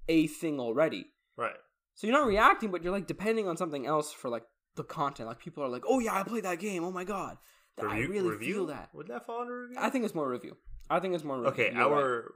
a 0.09 0.27
thing 0.27 0.59
already. 0.59 1.07
Right. 1.37 1.55
So 1.95 2.07
you're 2.07 2.17
not 2.17 2.27
reacting, 2.27 2.71
but 2.71 2.83
you're 2.83 2.91
like 2.91 3.07
depending 3.07 3.47
on 3.47 3.57
something 3.57 3.85
else 3.85 4.11
for 4.11 4.29
like 4.29 4.43
the 4.75 4.83
content. 4.83 5.29
Like 5.29 5.39
people 5.39 5.63
are 5.63 5.69
like, 5.69 5.83
oh 5.87 5.99
yeah, 5.99 6.13
I 6.13 6.23
played 6.23 6.43
that 6.43 6.59
game. 6.59 6.83
Oh 6.83 6.91
my 6.91 7.03
god, 7.03 7.37
I 7.81 7.99
really 7.99 8.31
review? 8.31 8.53
feel 8.53 8.65
that. 8.67 8.89
Would 8.93 9.07
that 9.07 9.25
fall 9.25 9.41
under 9.41 9.61
review? 9.61 9.77
I 9.79 9.89
think 9.89 10.05
it's 10.05 10.15
more 10.15 10.29
review. 10.29 10.57
I 10.89 10.99
think 10.99 11.15
it's 11.15 11.23
more 11.23 11.37
review. 11.37 11.51
Okay, 11.51 11.71
You're 11.73 12.21
right. 12.21 12.31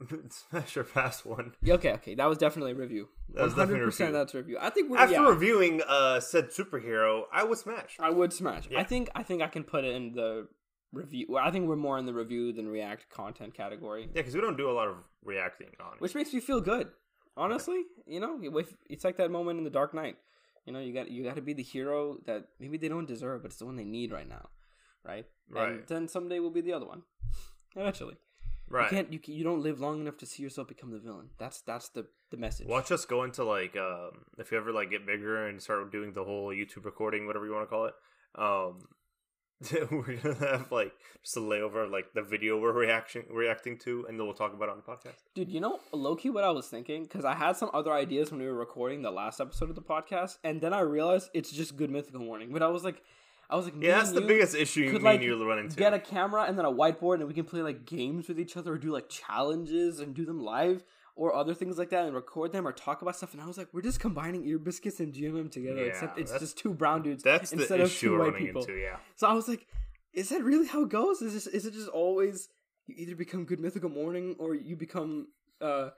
Smash 0.50 0.76
or 0.76 0.84
Pass 0.84 1.24
one. 1.24 1.54
Yeah, 1.62 1.74
Okay, 1.74 1.92
okay, 1.94 2.14
that 2.14 2.26
was 2.28 2.38
definitely 2.38 2.72
a 2.72 2.74
review. 2.76 3.08
That 3.34 3.42
was 3.44 3.52
One 3.52 3.58
definitely 3.60 3.74
a 3.74 3.76
hundred 3.78 3.84
percent, 3.86 4.08
review. 4.08 4.18
that's 4.20 4.34
a 4.34 4.38
review. 4.38 4.58
I 4.60 4.70
think 4.70 4.90
we're 4.90 4.98
After 4.98 5.14
yeah, 5.14 5.28
reviewing 5.28 5.82
uh 5.88 6.20
said 6.20 6.50
superhero, 6.50 7.22
I 7.32 7.44
would 7.44 7.58
smash. 7.58 7.96
I 7.98 8.10
would 8.10 8.32
smash. 8.32 8.68
Yeah. 8.70 8.80
I 8.80 8.84
think 8.84 9.10
I 9.14 9.22
think 9.22 9.42
I 9.42 9.48
can 9.48 9.64
put 9.64 9.84
it 9.84 9.94
in 9.94 10.12
the 10.12 10.48
review. 10.92 11.26
Well, 11.28 11.44
I 11.44 11.50
think 11.50 11.68
we're 11.68 11.76
more 11.76 11.98
in 11.98 12.06
the 12.06 12.14
review 12.14 12.52
than 12.52 12.68
react 12.68 13.10
content 13.10 13.54
category, 13.54 14.02
Yeah, 14.02 14.08
because 14.22 14.34
we 14.34 14.40
don't 14.40 14.56
do 14.56 14.70
a 14.70 14.72
lot 14.72 14.88
of 14.88 14.96
reacting 15.24 15.68
on 15.80 15.94
it. 15.94 16.00
which 16.00 16.14
makes 16.14 16.32
me 16.32 16.40
feel 16.40 16.60
good. 16.60 16.88
Honestly, 17.36 17.82
you 18.06 18.18
know, 18.20 18.40
it's 18.90 19.04
like 19.04 19.16
that 19.18 19.30
moment 19.30 19.58
in 19.58 19.64
the 19.64 19.70
Dark 19.70 19.94
Knight. 19.94 20.16
You 20.66 20.72
know, 20.72 20.80
you 20.80 20.92
got 20.92 21.10
you 21.10 21.24
got 21.24 21.36
to 21.36 21.42
be 21.42 21.54
the 21.54 21.62
hero 21.62 22.18
that 22.26 22.46
maybe 22.60 22.78
they 22.78 22.88
don't 22.88 23.06
deserve, 23.06 23.42
but 23.42 23.50
it's 23.52 23.58
the 23.58 23.66
one 23.66 23.76
they 23.76 23.84
need 23.84 24.12
right 24.12 24.28
now, 24.28 24.48
right? 25.04 25.24
Right. 25.50 25.70
And 25.72 25.86
then 25.88 26.08
someday 26.08 26.40
we'll 26.40 26.50
be 26.50 26.60
the 26.60 26.72
other 26.74 26.86
one. 26.86 27.02
Eventually, 27.76 28.16
right. 28.68 28.90
you 28.90 28.96
can't. 28.96 29.12
You, 29.12 29.18
can- 29.18 29.34
you 29.34 29.44
don't 29.44 29.62
live 29.62 29.80
long 29.80 30.00
enough 30.00 30.16
to 30.18 30.26
see 30.26 30.42
yourself 30.42 30.68
become 30.68 30.90
the 30.90 30.98
villain. 30.98 31.30
That's 31.38 31.60
that's 31.62 31.88
the 31.90 32.06
the 32.30 32.36
message. 32.36 32.66
Watch 32.66 32.92
us 32.92 33.04
go 33.04 33.24
into 33.24 33.44
like 33.44 33.76
um 33.76 34.24
if 34.38 34.52
you 34.52 34.58
ever 34.58 34.72
like 34.72 34.90
get 34.90 35.06
bigger 35.06 35.46
and 35.46 35.60
start 35.62 35.90
doing 35.90 36.12
the 36.12 36.24
whole 36.24 36.48
YouTube 36.48 36.84
recording, 36.84 37.26
whatever 37.26 37.46
you 37.46 37.52
want 37.52 37.64
to 37.64 37.70
call 37.70 37.86
it. 37.86 37.94
Um 38.34 38.88
we're 39.90 40.16
gonna 40.18 40.34
have 40.36 40.70
like 40.70 40.92
just 41.24 41.36
a 41.36 41.40
layover 41.40 41.84
of 41.84 41.90
like 41.90 42.12
the 42.14 42.22
video 42.22 42.60
we're 42.60 42.70
reaction 42.72 43.24
reacting 43.28 43.76
to 43.76 44.06
and 44.08 44.16
then 44.18 44.24
we'll 44.24 44.36
talk 44.36 44.54
about 44.54 44.68
it 44.68 44.70
on 44.70 44.76
the 44.76 44.82
podcast. 44.84 45.16
Dude, 45.34 45.48
you 45.50 45.58
know, 45.58 45.80
low 45.92 46.14
key, 46.14 46.30
what 46.30 46.44
I 46.44 46.50
was 46.50 46.68
thinking 46.68 47.02
because 47.02 47.24
I 47.24 47.34
had 47.34 47.56
some 47.56 47.70
other 47.74 47.92
ideas 47.92 48.30
when 48.30 48.40
we 48.40 48.46
were 48.46 48.54
recording 48.54 49.02
the 49.02 49.10
last 49.10 49.40
episode 49.40 49.68
of 49.68 49.74
the 49.74 49.82
podcast, 49.82 50.38
and 50.44 50.60
then 50.60 50.72
I 50.72 50.80
realized 50.80 51.30
it's 51.34 51.50
just 51.50 51.76
Good 51.76 51.90
Mythical 51.90 52.20
Morning. 52.20 52.52
But 52.52 52.62
I 52.62 52.68
was 52.68 52.84
like, 52.84 53.02
I 53.50 53.56
was 53.56 53.64
like, 53.64 53.74
me 53.74 53.86
Yeah, 53.86 53.98
that's 53.98 54.12
the 54.12 54.20
biggest 54.20 54.54
issue 54.54 54.80
me 54.80 54.86
could, 54.88 54.96
and 54.96 55.04
like, 55.04 55.20
you 55.22 55.48
run 55.48 55.58
into. 55.58 55.76
Get 55.76 55.94
a 55.94 55.98
camera 55.98 56.44
and 56.44 56.58
then 56.58 56.64
a 56.66 56.72
whiteboard, 56.72 57.14
and 57.16 57.26
we 57.28 57.34
can 57.34 57.44
play 57.44 57.62
like 57.62 57.86
games 57.86 58.28
with 58.28 58.38
each 58.38 58.56
other, 58.56 58.72
or 58.74 58.78
do 58.78 58.90
like 58.92 59.08
challenges 59.08 60.00
and 60.00 60.14
do 60.14 60.24
them 60.26 60.40
live, 60.40 60.84
or 61.16 61.34
other 61.34 61.54
things 61.54 61.78
like 61.78 61.90
that, 61.90 62.04
and 62.04 62.14
record 62.14 62.52
them 62.52 62.66
or 62.66 62.72
talk 62.72 63.00
about 63.02 63.16
stuff. 63.16 63.32
And 63.32 63.42
I 63.42 63.46
was 63.46 63.56
like, 63.56 63.68
we're 63.72 63.82
just 63.82 64.00
combining 64.00 64.46
ear 64.46 64.58
biscuits 64.58 65.00
and 65.00 65.12
GMM 65.14 65.50
together, 65.50 65.80
Yeah, 65.80 65.86
except 65.90 66.18
it's 66.18 66.32
just 66.38 66.58
two 66.58 66.74
brown 66.74 67.02
dudes 67.02 67.22
that's 67.22 67.50
the 67.50 67.58
instead 67.58 67.80
of 67.80 67.90
two 67.92 68.12
we're 68.12 68.30
white 68.30 68.36
people. 68.36 68.60
into. 68.62 68.74
Yeah. 68.74 68.96
So 69.16 69.26
I 69.26 69.32
was 69.32 69.48
like, 69.48 69.66
is 70.12 70.28
that 70.28 70.42
really 70.44 70.66
how 70.66 70.82
it 70.82 70.90
goes? 70.90 71.22
Is 71.22 71.32
this, 71.34 71.46
is 71.46 71.64
it 71.66 71.72
just 71.72 71.88
always 71.88 72.48
you 72.86 72.94
either 72.98 73.14
become 73.16 73.44
good 73.44 73.60
mythical 73.60 73.90
morning 73.90 74.36
or 74.38 74.54
you 74.54 74.76
become 74.76 75.28
uh 75.60 75.90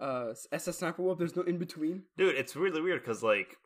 uh 0.00 0.32
SS 0.52 0.78
Sniper 0.78 1.02
Wolf? 1.02 1.18
There's 1.18 1.36
no 1.36 1.42
in 1.42 1.58
between. 1.58 2.04
Dude, 2.16 2.34
it's 2.34 2.56
really 2.56 2.80
weird 2.80 3.02
because 3.02 3.22
like 3.22 3.56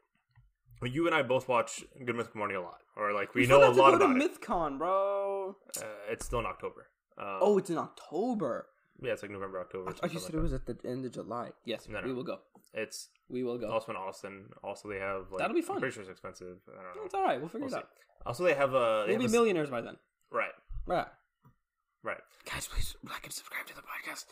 well, 0.80 0.90
you 0.90 1.06
and 1.06 1.14
I 1.14 1.23
both 1.23 1.49
watch 1.49 1.85
Good 2.04 2.14
Myth 2.16 2.35
Morning 2.35 2.56
a 2.56 2.61
lot, 2.62 2.78
or 2.97 3.12
like 3.12 3.35
we, 3.35 3.44
still 3.44 3.58
know 3.58 3.64
a 3.64 3.66
have 3.68 3.76
to 3.76 3.82
lot 3.82 3.90
go 3.90 3.97
about 4.06 4.14
to 4.18 4.25
it. 4.25 4.40
MythCon, 4.40 4.78
bro. 4.78 5.56
Uh, 5.76 5.82
it's 6.11 6.26
still 6.26 6.40
in 6.40 6.47
October. 6.47 6.87
Uh, 7.20 7.38
Oh, 7.40 7.58
it's 7.58 7.70
in 7.70 7.78
October. 7.78 8.66
yeah, 9.02 9.12
it's 9.12 9.23
like 9.23 9.30
November, 9.30 9.61
October. 9.61 9.90
I 9.90 9.92
thought 9.94 10.12
you 10.12 10.20
said 10.20 10.35
it 10.35 10.40
was 10.40 10.52
at 10.52 10.66
the 10.66 10.76
end 10.85 11.04
of 11.04 11.12
July. 11.12 11.50
Yes, 11.64 11.88
No, 11.88 12.00
no. 12.00 12.06
we 12.06 12.12
will 12.12 12.23
go. 12.25 12.38
It's 12.75 13.08
We 13.28 13.42
will 13.42 13.58
go. 13.58 13.70
also 13.70 13.90
in 13.92 13.97
Austin. 13.97 14.47
Also, 14.62 14.88
they 14.88 14.99
have 14.99 15.30
like 15.30 15.38
That'll 15.38 15.54
be 15.54 15.62
fun. 15.62 15.76
I'm 15.76 15.80
pretty 15.80 15.94
sure 15.94 16.02
it's 16.02 16.11
expensive. 16.11 16.58
I 16.68 16.82
don't 16.82 16.97
know. 16.97 17.02
It's 17.06 17.14
all 17.14 17.25
right. 17.25 17.38
We'll 17.40 17.49
figure 17.49 17.66
We'll 17.66 17.75
it 17.75 17.78
see. 17.78 17.78
out. 17.78 17.88
Also, 18.26 18.44
they 18.44 18.54
have 18.54 18.75
a 18.75 19.04
they 19.06 19.12
We'll 19.12 19.20
be 19.20 19.25
a, 19.26 19.28
millionaires 19.30 19.70
by 19.70 19.80
then. 19.80 19.97
right, 20.30 20.50
Right. 20.87 21.06
right. 22.02 22.18
Guys, 22.50 22.68
please 22.68 22.94
like 23.08 23.25
and 23.25 23.32
subscribe 23.32 23.66
to 23.66 23.75
the 23.75 23.82
podcast. 23.82 24.25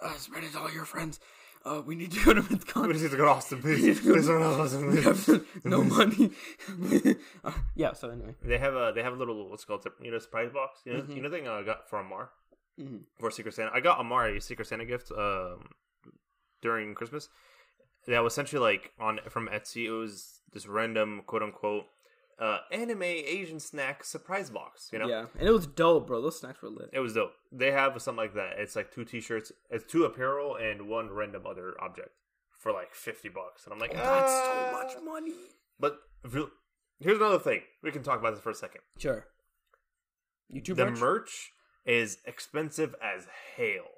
Uh, 0.00 0.14
spread 0.14 0.42
it 0.44 0.52
to 0.52 0.58
all 0.60 0.72
your 0.72 0.84
friends. 0.84 1.20
Uh, 1.64 1.80
we 1.86 1.94
need 1.94 2.10
to 2.10 2.24
go 2.24 2.32
to 2.34 2.40
We 2.40 2.46
MythCon. 2.56 2.90
just 2.92 3.02
need 3.04 3.10
to 3.12 3.16
go 3.16 3.24
to 3.24 3.30
Austin, 3.30 3.60
please. 3.62 4.00
please 4.02 4.26
don't 4.26 4.40
help 4.40 4.58
us. 4.60 4.74
We 4.74 5.02
have 5.02 5.44
no 5.64 5.82
money. 5.84 6.30
Uh, 7.44 7.52
yeah. 7.74 7.92
So 7.92 8.10
anyway. 8.10 8.34
They 8.42 8.58
have 8.58 8.74
a 8.74 8.92
they 8.94 9.02
have 9.02 9.12
a 9.12 9.16
little 9.16 9.48
what's 9.48 9.64
it 9.64 9.66
called 9.66 9.86
you 10.00 10.10
know 10.10 10.18
surprise 10.18 10.50
box. 10.52 10.80
You 10.84 10.94
know 10.94 11.00
Mhm. 11.02 11.16
you 11.16 11.22
know 11.22 11.30
thing 11.30 11.46
I 11.48 11.62
got 11.62 11.88
for 11.88 11.98
Amar 11.98 12.30
Mhm. 12.80 13.00
for 13.18 13.30
Secret 13.30 13.54
Santa. 13.54 13.70
I 13.74 13.80
got 13.80 14.00
Amar 14.00 14.28
a 14.28 14.40
Secret 14.40 14.66
Santa 14.68 14.84
gift 14.84 15.10
um 15.12 15.68
during 16.62 16.94
Christmas. 16.94 17.28
That 18.06 18.20
was 18.22 18.32
essentially 18.32 18.60
like 18.60 18.92
on 18.98 19.20
from 19.28 19.48
Etsy. 19.48 19.86
It 19.86 19.92
was 19.92 20.40
this 20.52 20.66
random 20.66 21.22
quote 21.26 21.42
unquote 21.42 21.84
uh 22.38 22.58
anime 22.70 23.02
Asian 23.02 23.60
snack 23.60 24.04
surprise 24.04 24.50
box. 24.50 24.90
You 24.92 24.98
know. 24.98 25.08
Yeah, 25.08 25.26
and 25.38 25.48
it 25.48 25.52
was 25.52 25.66
dope, 25.66 26.06
bro. 26.06 26.20
Those 26.20 26.38
snacks 26.40 26.62
were 26.62 26.70
lit. 26.70 26.90
It 26.92 27.00
was 27.00 27.14
dope. 27.14 27.32
They 27.50 27.70
have 27.72 28.00
something 28.00 28.16
like 28.22 28.34
that. 28.34 28.54
It's 28.58 28.74
like 28.76 28.92
two 28.92 29.04
T-shirts, 29.04 29.52
it's 29.70 29.90
two 29.90 30.04
apparel 30.04 30.56
and 30.56 30.88
one 30.88 31.10
random 31.10 31.46
other 31.46 31.74
object 31.80 32.10
for 32.50 32.72
like 32.72 32.94
fifty 32.94 33.28
bucks. 33.28 33.64
And 33.64 33.72
I'm 33.72 33.78
like, 33.78 33.92
Oh, 33.94 33.96
that's 33.96 34.32
so 34.32 34.52
"Ah." 34.54 34.70
much 34.72 34.92
money. 35.04 35.32
But 35.78 35.98
here's 37.00 37.16
another 37.18 37.38
thing. 37.38 37.62
We 37.82 37.90
can 37.90 38.02
talk 38.02 38.20
about 38.20 38.34
this 38.34 38.42
for 38.42 38.50
a 38.50 38.54
second. 38.54 38.82
Sure. 38.98 39.26
YouTube 40.54 40.76
the 40.76 40.86
merch? 40.86 41.00
merch? 41.00 41.52
is 41.84 42.18
expensive 42.26 42.94
as 43.02 43.26
hell. 43.56 43.90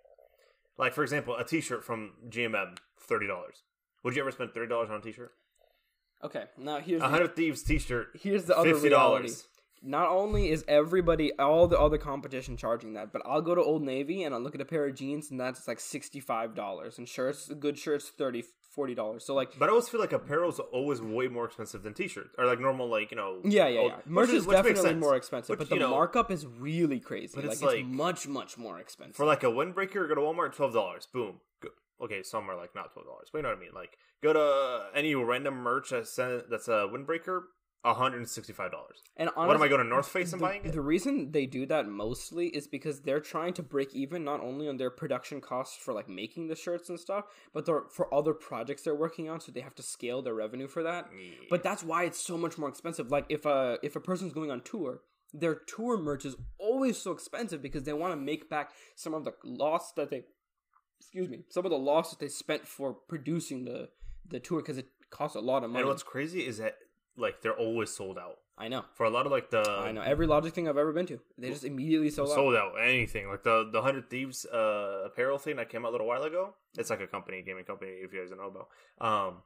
Like 0.78 0.94
for 0.94 1.02
example, 1.02 1.36
a 1.36 1.44
T-shirt 1.44 1.84
from 1.84 2.12
GMM, 2.28 2.78
thirty 2.98 3.26
dollars. 3.26 3.62
Would 4.02 4.16
you 4.16 4.22
ever 4.22 4.30
spend 4.30 4.52
thirty 4.52 4.68
dollars 4.68 4.90
on 4.90 4.96
a 4.98 5.02
T-shirt? 5.02 5.32
Okay, 6.24 6.44
now 6.58 6.78
here's 6.80 7.02
A 7.02 7.08
hundred 7.08 7.36
thieves 7.36 7.62
T-shirt, 7.62 8.08
here's 8.20 8.44
the 8.46 8.56
other 8.56 8.72
fifty 8.74 8.88
dollars. 8.88 9.46
Not 9.86 10.08
only 10.08 10.48
is 10.48 10.64
everybody, 10.66 11.30
all 11.38 11.68
the 11.68 11.78
other 11.78 11.98
competition 11.98 12.56
charging 12.56 12.94
that, 12.94 13.12
but 13.12 13.20
I'll 13.26 13.42
go 13.42 13.54
to 13.54 13.60
Old 13.62 13.82
Navy 13.82 14.22
and 14.22 14.34
I'll 14.34 14.40
look 14.40 14.54
at 14.54 14.60
a 14.62 14.64
pair 14.64 14.86
of 14.86 14.94
jeans 14.94 15.30
and 15.30 15.38
that's 15.38 15.68
like 15.68 15.76
$65. 15.76 16.96
And 16.96 17.06
shirts, 17.06 17.48
good 17.60 17.78
shirts, 17.78 18.10
$30, 18.18 18.44
$40. 18.74 19.20
So, 19.20 19.34
like, 19.34 19.58
But 19.58 19.68
I 19.68 19.70
always 19.70 19.90
feel 19.90 20.00
like 20.00 20.14
apparel's 20.14 20.58
always 20.58 21.02
way 21.02 21.28
more 21.28 21.44
expensive 21.44 21.82
than 21.82 21.92
T-shirts 21.92 22.34
or 22.38 22.46
like 22.46 22.60
normal, 22.60 22.88
like 22.88 23.10
you 23.10 23.18
know. 23.18 23.40
yeah, 23.44 23.68
yeah, 23.68 23.80
old- 23.80 23.90
yeah. 23.90 23.96
Oh, 23.96 23.98
which 23.98 24.06
Merch 24.06 24.30
is 24.30 24.46
definitely 24.46 24.94
more 24.94 25.16
expensive, 25.16 25.50
Which, 25.50 25.58
but 25.58 25.68
the 25.68 25.76
know, 25.76 25.90
markup 25.90 26.30
is 26.30 26.46
really 26.46 26.98
crazy. 27.00 27.32
but 27.34 27.44
like, 27.44 27.52
it's 27.52 27.62
it's, 27.62 27.72
like- 27.74 27.84
much, 27.84 28.26
much 28.26 28.56
more 28.56 28.80
expensive. 28.80 29.16
For 29.16 29.26
like 29.26 29.42
a 29.42 29.48
windbreaker, 29.48 29.96
or 29.96 30.06
go 30.08 30.14
to 30.14 30.20
Walmart, 30.22 30.54
twelve 30.54 30.72
dollars. 30.72 31.06
Boom. 31.12 31.40
Okay, 32.02 32.22
some 32.22 32.50
are 32.50 32.56
like 32.56 32.74
not 32.74 32.92
twelve 32.92 33.06
dollars, 33.06 33.28
but 33.32 33.38
you 33.38 33.42
know 33.42 33.50
what 33.50 33.58
I 33.58 33.60
mean. 33.60 33.70
Like 33.74 33.96
go 34.22 34.32
to 34.32 34.86
any 34.96 35.14
random 35.14 35.54
merch 35.54 35.90
that's 35.90 36.18
a, 36.18 36.42
that's 36.50 36.68
a 36.68 36.88
windbreaker, 36.92 37.42
hundred 37.84 38.18
and 38.18 38.28
sixty-five 38.28 38.70
dollars. 38.72 39.02
and 39.16 39.30
What 39.34 39.54
am 39.54 39.62
I 39.62 39.68
going 39.68 39.82
to 39.82 39.86
North 39.86 40.08
Face 40.08 40.32
and 40.32 40.40
the, 40.40 40.46
buying 40.46 40.64
it? 40.64 40.72
the 40.72 40.80
reason 40.80 41.32
they 41.32 41.46
do 41.46 41.66
that 41.66 41.86
mostly 41.86 42.48
is 42.48 42.66
because 42.66 43.02
they're 43.02 43.20
trying 43.20 43.52
to 43.54 43.62
break 43.62 43.94
even 43.94 44.24
not 44.24 44.40
only 44.40 44.68
on 44.68 44.76
their 44.76 44.90
production 44.90 45.40
costs 45.40 45.76
for 45.76 45.92
like 45.94 46.08
making 46.08 46.48
the 46.48 46.56
shirts 46.56 46.88
and 46.88 46.98
stuff, 46.98 47.24
but 47.52 47.66
they're, 47.66 47.82
for 47.90 48.12
other 48.12 48.34
projects 48.34 48.82
they're 48.82 48.94
working 48.94 49.28
on, 49.28 49.40
so 49.40 49.52
they 49.52 49.60
have 49.60 49.74
to 49.76 49.82
scale 49.82 50.22
their 50.22 50.34
revenue 50.34 50.66
for 50.66 50.82
that. 50.82 51.10
Yeah. 51.16 51.30
But 51.50 51.62
that's 51.62 51.84
why 51.84 52.04
it's 52.04 52.20
so 52.20 52.36
much 52.38 52.58
more 52.58 52.68
expensive. 52.68 53.10
Like 53.10 53.26
if 53.28 53.44
a 53.44 53.78
if 53.82 53.94
a 53.96 54.00
person's 54.00 54.32
going 54.32 54.50
on 54.50 54.62
tour, 54.62 55.00
their 55.32 55.54
tour 55.54 55.98
merch 55.98 56.24
is 56.24 56.36
always 56.58 56.96
so 56.96 57.12
expensive 57.12 57.60
because 57.60 57.84
they 57.84 57.92
want 57.92 58.12
to 58.12 58.16
make 58.16 58.48
back 58.48 58.70
some 58.96 59.14
of 59.14 59.24
the 59.24 59.32
loss 59.44 59.92
that 59.92 60.10
they 60.10 60.22
excuse 61.00 61.28
me, 61.28 61.44
some 61.48 61.64
of 61.64 61.70
the 61.70 61.78
loss 61.78 62.10
that 62.10 62.18
they 62.18 62.28
spent 62.28 62.66
for 62.66 62.92
producing 62.92 63.64
the 63.64 63.88
the 64.28 64.40
tour 64.40 64.60
because 64.60 64.78
it 64.78 64.88
costs 65.10 65.36
a 65.36 65.40
lot 65.40 65.62
of 65.64 65.70
money. 65.70 65.80
and 65.82 65.88
what's 65.88 66.02
crazy 66.02 66.46
is 66.46 66.58
that 66.58 66.76
like 67.16 67.40
they're 67.42 67.56
always 67.56 67.90
sold 67.90 68.18
out 68.18 68.38
I 68.58 68.68
know. 68.68 68.84
for 68.94 69.04
a 69.04 69.10
lot 69.10 69.26
of 69.26 69.32
like 69.32 69.50
the 69.50 69.62
I 69.68 69.92
know. 69.92 70.00
Every 70.02 70.26
logic 70.26 70.54
thing 70.54 70.68
I've 70.68 70.76
ever 70.78 70.92
been 70.92 71.06
to, 71.06 71.20
they 71.38 71.50
just 71.50 71.64
immediately 71.64 72.10
sold 72.10 72.30
out. 72.30 72.34
sold 72.34 72.54
out 72.56 72.72
anything 72.82 73.28
like 73.28 73.42
the 73.42 73.68
the 73.72 73.82
hundred 73.82 74.10
thieves 74.10 74.44
uh 74.46 75.02
apparel 75.06 75.38
thing 75.38 75.56
that 75.56 75.68
came 75.68 75.84
out 75.84 75.90
a 75.90 75.92
little 75.92 76.06
while 76.06 76.22
ago. 76.22 76.54
It's 76.76 76.90
like 76.90 77.00
a 77.00 77.06
company, 77.06 77.42
gaming 77.42 77.64
company, 77.64 77.92
if 78.02 78.12
you 78.12 78.20
guys 78.20 78.30
don't 78.30 78.38
know 78.38 78.48
about. 78.48 78.68
Um, 79.00 79.42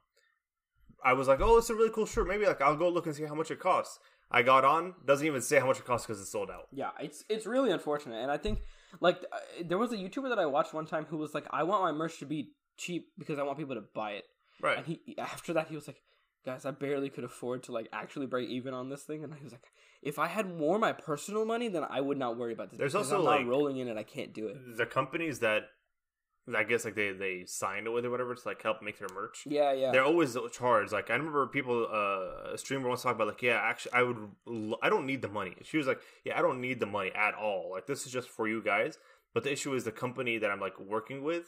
I 1.03 1.13
was 1.13 1.27
like, 1.27 1.39
oh, 1.41 1.57
it's 1.57 1.69
a 1.69 1.75
really 1.75 1.91
cool 1.91 2.05
shirt. 2.05 2.27
Maybe 2.27 2.45
like 2.45 2.61
I'll 2.61 2.75
go 2.75 2.89
look 2.89 3.05
and 3.05 3.15
see 3.15 3.23
how 3.23 3.35
much 3.35 3.51
it 3.51 3.59
costs. 3.59 3.99
I 4.31 4.43
got 4.43 4.63
on, 4.63 4.93
doesn't 5.05 5.25
even 5.25 5.41
say 5.41 5.59
how 5.59 5.65
much 5.65 5.79
it 5.79 5.85
costs 5.85 6.05
because 6.05 6.21
it's 6.21 6.31
sold 6.31 6.49
out. 6.51 6.67
Yeah, 6.71 6.89
it's 6.99 7.23
it's 7.29 7.45
really 7.45 7.71
unfortunate, 7.71 8.17
and 8.21 8.31
I 8.31 8.37
think 8.37 8.61
like 8.99 9.25
uh, 9.31 9.37
there 9.65 9.77
was 9.77 9.91
a 9.91 9.97
YouTuber 9.97 10.29
that 10.29 10.39
I 10.39 10.45
watched 10.45 10.73
one 10.73 10.85
time 10.85 11.05
who 11.05 11.17
was 11.17 11.33
like, 11.33 11.45
"I 11.51 11.63
want 11.63 11.83
my 11.83 11.91
merch 11.91 12.19
to 12.19 12.25
be 12.25 12.51
cheap 12.77 13.07
because 13.17 13.39
I 13.39 13.43
want 13.43 13.57
people 13.57 13.75
to 13.75 13.83
buy 13.93 14.11
it." 14.11 14.25
Right. 14.61 14.77
And 14.77 14.85
he 14.85 15.15
after 15.17 15.53
that 15.53 15.67
he 15.67 15.75
was 15.75 15.87
like, 15.87 16.01
"Guys, 16.45 16.65
I 16.65 16.71
barely 16.71 17.09
could 17.09 17.23
afford 17.23 17.63
to 17.63 17.71
like 17.71 17.87
actually 17.93 18.25
break 18.25 18.49
even 18.49 18.73
on 18.73 18.89
this 18.89 19.03
thing," 19.03 19.23
and 19.23 19.33
he 19.33 19.43
was 19.43 19.53
like, 19.53 19.63
"If 20.01 20.19
I 20.19 20.27
had 20.27 20.53
more 20.57 20.79
my 20.79 20.93
personal 20.93 21.45
money, 21.45 21.67
then 21.67 21.85
I 21.89 22.01
would 22.01 22.17
not 22.17 22.37
worry 22.37 22.53
about 22.53 22.69
this. 22.71 22.77
There's 22.79 22.95
also, 22.95 23.19
I'm 23.19 23.23
like- 23.25 23.47
rolling 23.47 23.77
in 23.77 23.87
it. 23.87 23.97
I 23.97 24.03
can't 24.03 24.33
do 24.33 24.47
it." 24.47 24.57
the 24.77 24.85
companies 24.85 25.39
that 25.39 25.63
I 26.55 26.63
guess 26.63 26.85
like 26.85 26.95
they 26.95 27.11
they 27.11 27.45
signed 27.45 27.87
it 27.87 27.91
with 27.91 28.05
or 28.05 28.09
whatever 28.11 28.33
to 28.35 28.41
like 28.47 28.61
help 28.61 28.81
make 28.81 28.97
their 28.99 29.07
merch. 29.13 29.43
Yeah, 29.45 29.71
yeah. 29.73 29.91
They're 29.91 30.03
always 30.03 30.35
charged. 30.51 30.91
Like 30.91 31.09
I 31.09 31.13
remember 31.15 31.45
people, 31.47 31.87
uh, 31.91 32.53
a 32.53 32.57
streamer 32.57 32.87
once 32.89 33.03
talked 33.03 33.15
about 33.15 33.27
like, 33.27 33.41
yeah, 33.41 33.59
actually, 33.61 33.93
I 33.93 34.03
would, 34.03 34.17
I 34.81 34.89
don't 34.89 35.05
need 35.05 35.21
the 35.21 35.27
money. 35.29 35.55
She 35.63 35.77
was 35.77 35.87
like, 35.87 36.01
yeah, 36.23 36.37
I 36.37 36.41
don't 36.41 36.61
need 36.61 36.79
the 36.79 36.85
money 36.85 37.11
at 37.15 37.33
all. 37.35 37.71
Like 37.71 37.87
this 37.87 38.05
is 38.05 38.11
just 38.11 38.29
for 38.29 38.47
you 38.47 38.61
guys. 38.63 38.97
But 39.33 39.43
the 39.43 39.51
issue 39.51 39.73
is 39.73 39.83
the 39.83 39.91
company 39.91 40.37
that 40.39 40.49
I'm 40.49 40.59
like 40.59 40.79
working 40.79 41.23
with. 41.23 41.45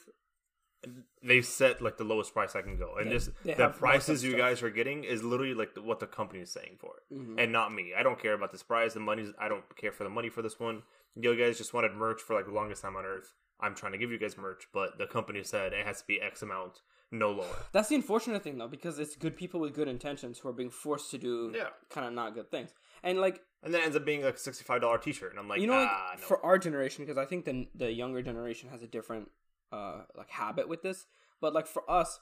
They 1.22 1.40
set 1.42 1.80
like 1.80 1.96
the 1.96 2.02
lowest 2.02 2.32
price 2.34 2.56
I 2.56 2.62
can 2.62 2.76
go, 2.76 2.96
and 2.96 3.08
just 3.08 3.30
the 3.44 3.68
prices 3.68 4.24
you 4.24 4.36
guys 4.36 4.64
are 4.64 4.70
getting 4.70 5.04
is 5.04 5.22
literally 5.22 5.54
like 5.54 5.70
what 5.80 6.00
the 6.00 6.08
company 6.08 6.40
is 6.40 6.50
saying 6.50 6.78
for 6.80 6.94
it, 6.96 7.14
Mhm. 7.14 7.36
and 7.40 7.52
not 7.52 7.72
me. 7.72 7.92
I 7.96 8.02
don't 8.02 8.20
care 8.20 8.32
about 8.34 8.50
this 8.50 8.64
price. 8.64 8.92
The 8.92 8.98
money's 8.98 9.28
I 9.38 9.46
don't 9.48 9.62
care 9.76 9.92
for 9.92 10.02
the 10.02 10.10
money 10.10 10.28
for 10.28 10.42
this 10.42 10.58
one. 10.58 10.82
You 11.14 11.36
guys 11.36 11.56
just 11.58 11.72
wanted 11.72 11.92
merch 11.94 12.20
for 12.20 12.34
like 12.34 12.46
the 12.46 12.52
longest 12.52 12.82
time 12.82 12.96
on 12.96 13.04
earth. 13.04 13.32
I'm 13.62 13.74
trying 13.74 13.92
to 13.92 13.98
give 13.98 14.10
you 14.10 14.18
guys 14.18 14.36
merch, 14.36 14.64
but 14.72 14.98
the 14.98 15.06
company 15.06 15.42
said 15.44 15.72
it 15.72 15.86
has 15.86 16.00
to 16.00 16.06
be 16.06 16.20
X 16.20 16.42
amount, 16.42 16.82
no 17.10 17.30
lower. 17.30 17.46
That's 17.72 17.88
the 17.88 17.94
unfortunate 17.94 18.42
thing 18.42 18.58
though, 18.58 18.68
because 18.68 18.98
it's 18.98 19.16
good 19.16 19.36
people 19.36 19.60
with 19.60 19.72
good 19.74 19.88
intentions 19.88 20.38
who 20.38 20.48
are 20.48 20.52
being 20.52 20.70
forced 20.70 21.10
to 21.12 21.18
do 21.18 21.52
Yeah. 21.54 21.68
kind 21.90 22.06
of 22.06 22.12
not 22.12 22.34
good 22.34 22.50
things, 22.50 22.70
and 23.02 23.20
like 23.20 23.40
And 23.62 23.72
then 23.72 23.82
ends 23.82 23.96
up 23.96 24.04
being 24.04 24.22
like 24.24 24.34
a 24.34 24.38
sixty-five 24.38 24.80
dollar 24.80 24.98
T-shirt, 24.98 25.30
and 25.30 25.38
I'm 25.38 25.48
like, 25.48 25.60
you 25.60 25.66
know, 25.68 25.74
like, 25.80 25.88
ah, 25.90 26.12
no. 26.16 26.22
for 26.22 26.44
our 26.44 26.58
generation, 26.58 27.04
because 27.04 27.18
I 27.18 27.24
think 27.24 27.44
the 27.44 27.68
the 27.74 27.92
younger 27.92 28.20
generation 28.22 28.68
has 28.70 28.82
a 28.82 28.86
different 28.88 29.30
uh 29.70 30.02
like 30.16 30.28
habit 30.30 30.68
with 30.68 30.82
this. 30.82 31.06
But 31.40 31.54
like 31.54 31.66
for 31.66 31.88
us, 31.90 32.20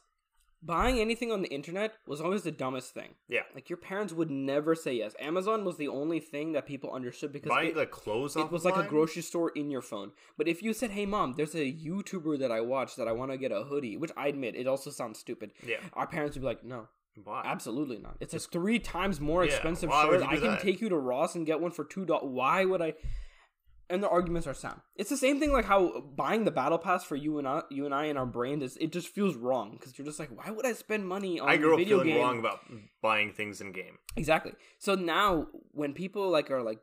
buying 0.63 0.99
anything 1.01 1.33
on 1.33 1.43
the 1.43 1.49
internet 1.49 1.95
was 2.07 2.21
always 2.21 2.43
the 2.43 2.51
dumbest 2.51 2.93
thing. 2.93 3.15
yeah, 3.29 3.41
Like 3.55 3.71
your 3.71 3.77
parents 3.77 4.13
would 4.13 4.31
never 4.31 4.75
say 4.75 4.95
yes. 4.95 5.15
Amazon 5.19 5.65
was 5.65 5.77
the 5.77 5.89
only 5.89 6.21
thing 6.21 6.53
that 6.53 6.67
people 6.67 6.93
understood 6.93 7.33
because 7.33 7.49
buying 7.49 7.71
it, 7.71 7.75
the 7.77 7.87
clothes. 7.87 8.37
it 8.37 8.51
was 8.51 8.65
like 8.65 8.77
a 8.77 8.83
grocery 8.89 9.23
store 9.23 9.51
in 9.57 9.71
your 9.71 9.83
phone. 9.83 10.13
But 10.37 10.49
if 10.49 10.63
you 10.63 10.73
said, 10.73 10.91
"Hey 10.91 11.07
mom, 11.07 11.35
there's 11.37 11.55
a 11.55 11.73
YouTuber 11.73 12.39
that 12.41 12.51
I 12.53 12.61
watch 12.61 12.97
that 12.97 13.09
I 13.09 13.13
want 13.13 13.31
to 13.33 13.39
get 13.39 13.53
a 13.53 13.65
hoodie," 13.65 13.97
which 13.97 14.13
I 14.17 14.29
admit 14.29 14.55
it 14.57 14.67
also 14.67 14.91
sounds 14.91 15.19
stupid. 15.19 15.53
Yeah, 15.67 15.79
Our 15.95 16.07
parents 16.07 16.37
would 16.37 16.43
be 16.43 16.47
like, 16.47 16.65
"No, 16.65 16.89
why? 17.25 17.43
Absolutely 17.45 17.99
not. 17.99 18.17
It's 18.21 18.35
a 18.35 18.39
three 18.39 18.79
times 18.79 19.21
more 19.21 19.45
Yeah, 19.45 19.53
expensive 19.53 19.91
shirt. 19.91 20.23
I 20.23 20.37
can 20.37 20.43
that? 20.53 20.61
take 20.61 20.81
you 20.81 20.89
to 20.91 20.97
Ross 20.97 21.35
and 21.35 21.45
get 21.47 21.61
one 21.61 21.71
for 21.71 21.85
two 21.85 22.05
dollars. 22.05 22.31
Why 22.31 22.65
would 22.65 22.83
I? 22.83 22.95
And 23.91 24.03
the 24.03 24.09
arguments 24.09 24.47
are 24.47 24.55
sound. 24.55 24.81
It's 24.95 25.11
the 25.11 25.17
same 25.17 25.41
thing 25.41 25.53
like 25.53 25.65
how 25.65 26.01
buying 26.17 26.45
the 26.45 26.51
battle 26.51 26.79
pass 26.79 27.03
for 27.03 27.17
you 27.17 27.39
and 27.39 27.49
I, 27.49 27.63
you 27.71 27.85
and 27.87 27.95
I 27.95 28.05
in 28.05 28.17
our 28.17 28.27
brain 28.27 28.63
is. 28.63 28.77
It 28.77 28.93
just 28.93 29.09
feels 29.09 29.35
wrong 29.35 29.73
because 29.73 29.99
you're 29.99 30.07
just 30.07 30.21
like, 30.21 30.31
why 30.31 30.51
would 30.51 30.65
I 30.65 30.73
spend 30.73 31.09
money 31.09 31.41
on 31.41 31.49
I 31.49 31.57
grew 31.57 31.75
up 31.75 31.81
feeling 31.81 32.07
game? 32.07 32.19
wrong 32.19 32.39
about 32.39 32.61
buying 33.03 33.33
things 33.33 33.61
in 33.61 33.73
game. 33.73 33.99
Exactly. 34.17 34.53
So 34.79 34.95
now 34.95 35.49
when 35.73 35.93
people 35.93 36.31
like 36.31 36.51
are 36.51 36.63
like 36.63 36.79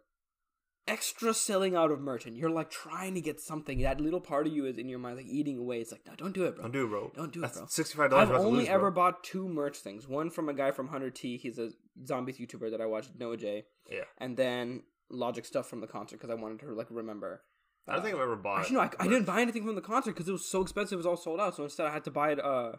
extra 0.88 1.34
selling 1.34 1.76
out 1.76 1.92
of 1.92 2.00
merch, 2.00 2.26
and 2.26 2.38
you're 2.38 2.50
like 2.50 2.70
trying 2.70 3.14
to 3.14 3.22
get 3.22 3.40
something. 3.40 3.82
That 3.82 4.00
little 4.00 4.22
part 4.22 4.48
of 4.48 4.54
you 4.54 4.66
is 4.66 4.78
in 4.78 4.88
your 4.88 5.00
mind, 5.00 5.18
like 5.18 5.26
eating 5.28 5.58
away. 5.58 5.82
It's 5.82 5.92
like, 5.92 6.06
no, 6.08 6.16
don't 6.16 6.34
do 6.34 6.46
it, 6.46 6.56
bro. 6.56 6.64
Don't 6.64 6.72
do 6.72 6.86
it, 6.86 6.90
bro. 6.90 7.12
Don't 7.16 7.34
do 7.34 7.44
it, 7.44 7.54
bro. 7.54 7.66
Sixty-five 7.68 8.12
dollars. 8.12 8.30
I've 8.30 8.36
only 8.38 8.68
ever 8.70 8.90
bought 8.92 9.24
two 9.24 9.48
merch 9.48 9.78
things. 9.78 10.08
One 10.08 10.30
from 10.30 10.50
a 10.50 10.54
guy 10.54 10.72
from 10.72 10.88
Hunter 10.88 11.10
T. 11.10 11.38
He's 11.38 11.60
a 11.60 11.72
zombies 12.06 12.38
YouTuber 12.38 12.72
that 12.72 12.82
I 12.82 12.86
watched, 12.86 13.12
Noah 13.18 13.38
J. 13.38 13.66
Yeah. 13.92 14.04
And 14.18 14.38
then 14.38 14.84
Logic 15.10 15.46
stuff 15.46 15.68
from 15.68 15.82
the 15.82 15.88
concert 15.88 16.18
because 16.18 16.30
I 16.30 16.36
wanted 16.36 16.60
to 16.60 16.74
like 16.74 16.88
remember. 16.90 17.42
I 17.88 17.94
don't 17.94 18.04
think 18.04 18.16
I've 18.16 18.22
ever 18.22 18.36
bought. 18.36 18.60
Actually, 18.60 18.76
no, 18.76 18.82
I, 18.82 18.90
I 19.00 19.08
didn't 19.08 19.26
buy 19.26 19.42
anything 19.42 19.66
from 19.66 19.76
the 19.76 19.82
concert 19.82 20.12
because 20.12 20.28
it 20.28 20.34
was 20.34 20.46
so 20.46 20.62
expensive. 20.62 20.94
It 20.94 20.98
was 20.98 21.06
all 21.06 21.16
sold 21.16 21.40
out. 21.40 21.56
So 21.56 21.64
instead, 21.64 21.86
I 21.86 21.92
had 21.92 22.04
to 22.04 22.12
buy 22.12 22.32
it 22.32 22.44
uh, 22.44 22.74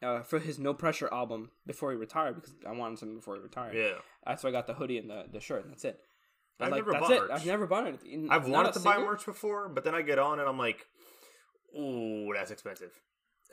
uh, 0.00 0.22
for 0.22 0.38
his 0.38 0.60
No 0.60 0.74
Pressure 0.74 1.08
album 1.12 1.50
before 1.66 1.90
he 1.90 1.96
retired 1.96 2.36
because 2.36 2.54
I 2.64 2.72
wanted 2.72 3.00
something 3.00 3.16
before 3.16 3.34
he 3.34 3.40
retired. 3.40 3.74
Yeah. 3.74 3.98
That's 4.24 4.44
why 4.44 4.50
I 4.50 4.52
got 4.52 4.68
the 4.68 4.74
hoodie 4.74 4.98
and 4.98 5.10
the, 5.10 5.24
the 5.32 5.40
shirt, 5.40 5.64
and 5.64 5.72
that's 5.72 5.84
it. 5.84 5.98
But, 6.58 6.66
I've 6.66 6.70
like, 6.72 6.78
never 6.78 6.92
that's 6.92 7.02
bought 7.02 7.12
it. 7.12 7.20
merch. 7.22 7.30
I've 7.32 7.46
never 7.46 7.66
bought 7.66 7.86
anything. 7.86 8.28
I've 8.30 8.48
wanted 8.48 8.74
to 8.74 8.80
buy 8.80 8.98
merch 8.98 9.26
before, 9.26 9.68
but 9.68 9.84
then 9.84 9.94
I 9.94 10.02
get 10.02 10.18
on 10.18 10.38
and 10.38 10.48
I'm 10.48 10.58
like, 10.58 10.86
ooh, 11.76 12.32
that's 12.34 12.50
expensive. 12.50 12.92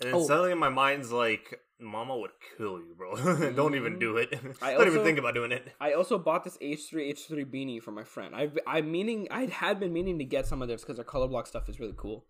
And 0.01 0.07
then 0.09 0.15
Oh. 0.15 0.25
suddenly 0.27 0.53
my 0.55 0.69
mind's 0.69 1.11
like, 1.11 1.61
Mama 1.79 2.17
would 2.17 2.31
kill 2.57 2.79
you, 2.79 2.95
bro. 2.97 3.15
Don't 3.53 3.75
even 3.75 3.99
do 3.99 4.17
it. 4.17 4.33
I 4.61 4.73
Don't 4.77 4.87
even 4.87 5.03
think 5.03 5.19
about 5.19 5.33
doing 5.33 5.51
it. 5.51 5.73
I 5.79 5.93
also 5.93 6.17
bought 6.17 6.43
this 6.43 6.57
H3 6.57 7.11
H3 7.13 7.45
beanie 7.45 7.81
for 7.81 7.91
my 7.91 8.03
friend. 8.03 8.33
I've 8.35 8.57
I'm 8.65 8.91
meaning 8.91 9.27
I 9.29 9.45
had 9.45 9.79
been 9.79 9.91
meaning 9.93 10.17
to 10.19 10.25
get 10.25 10.47
some 10.47 10.61
of 10.61 10.67
theirs 10.69 10.81
because 10.81 10.95
their 10.97 11.05
color 11.05 11.27
block 11.27 11.47
stuff 11.47 11.67
is 11.69 11.79
really 11.79 11.93
cool. 11.97 12.25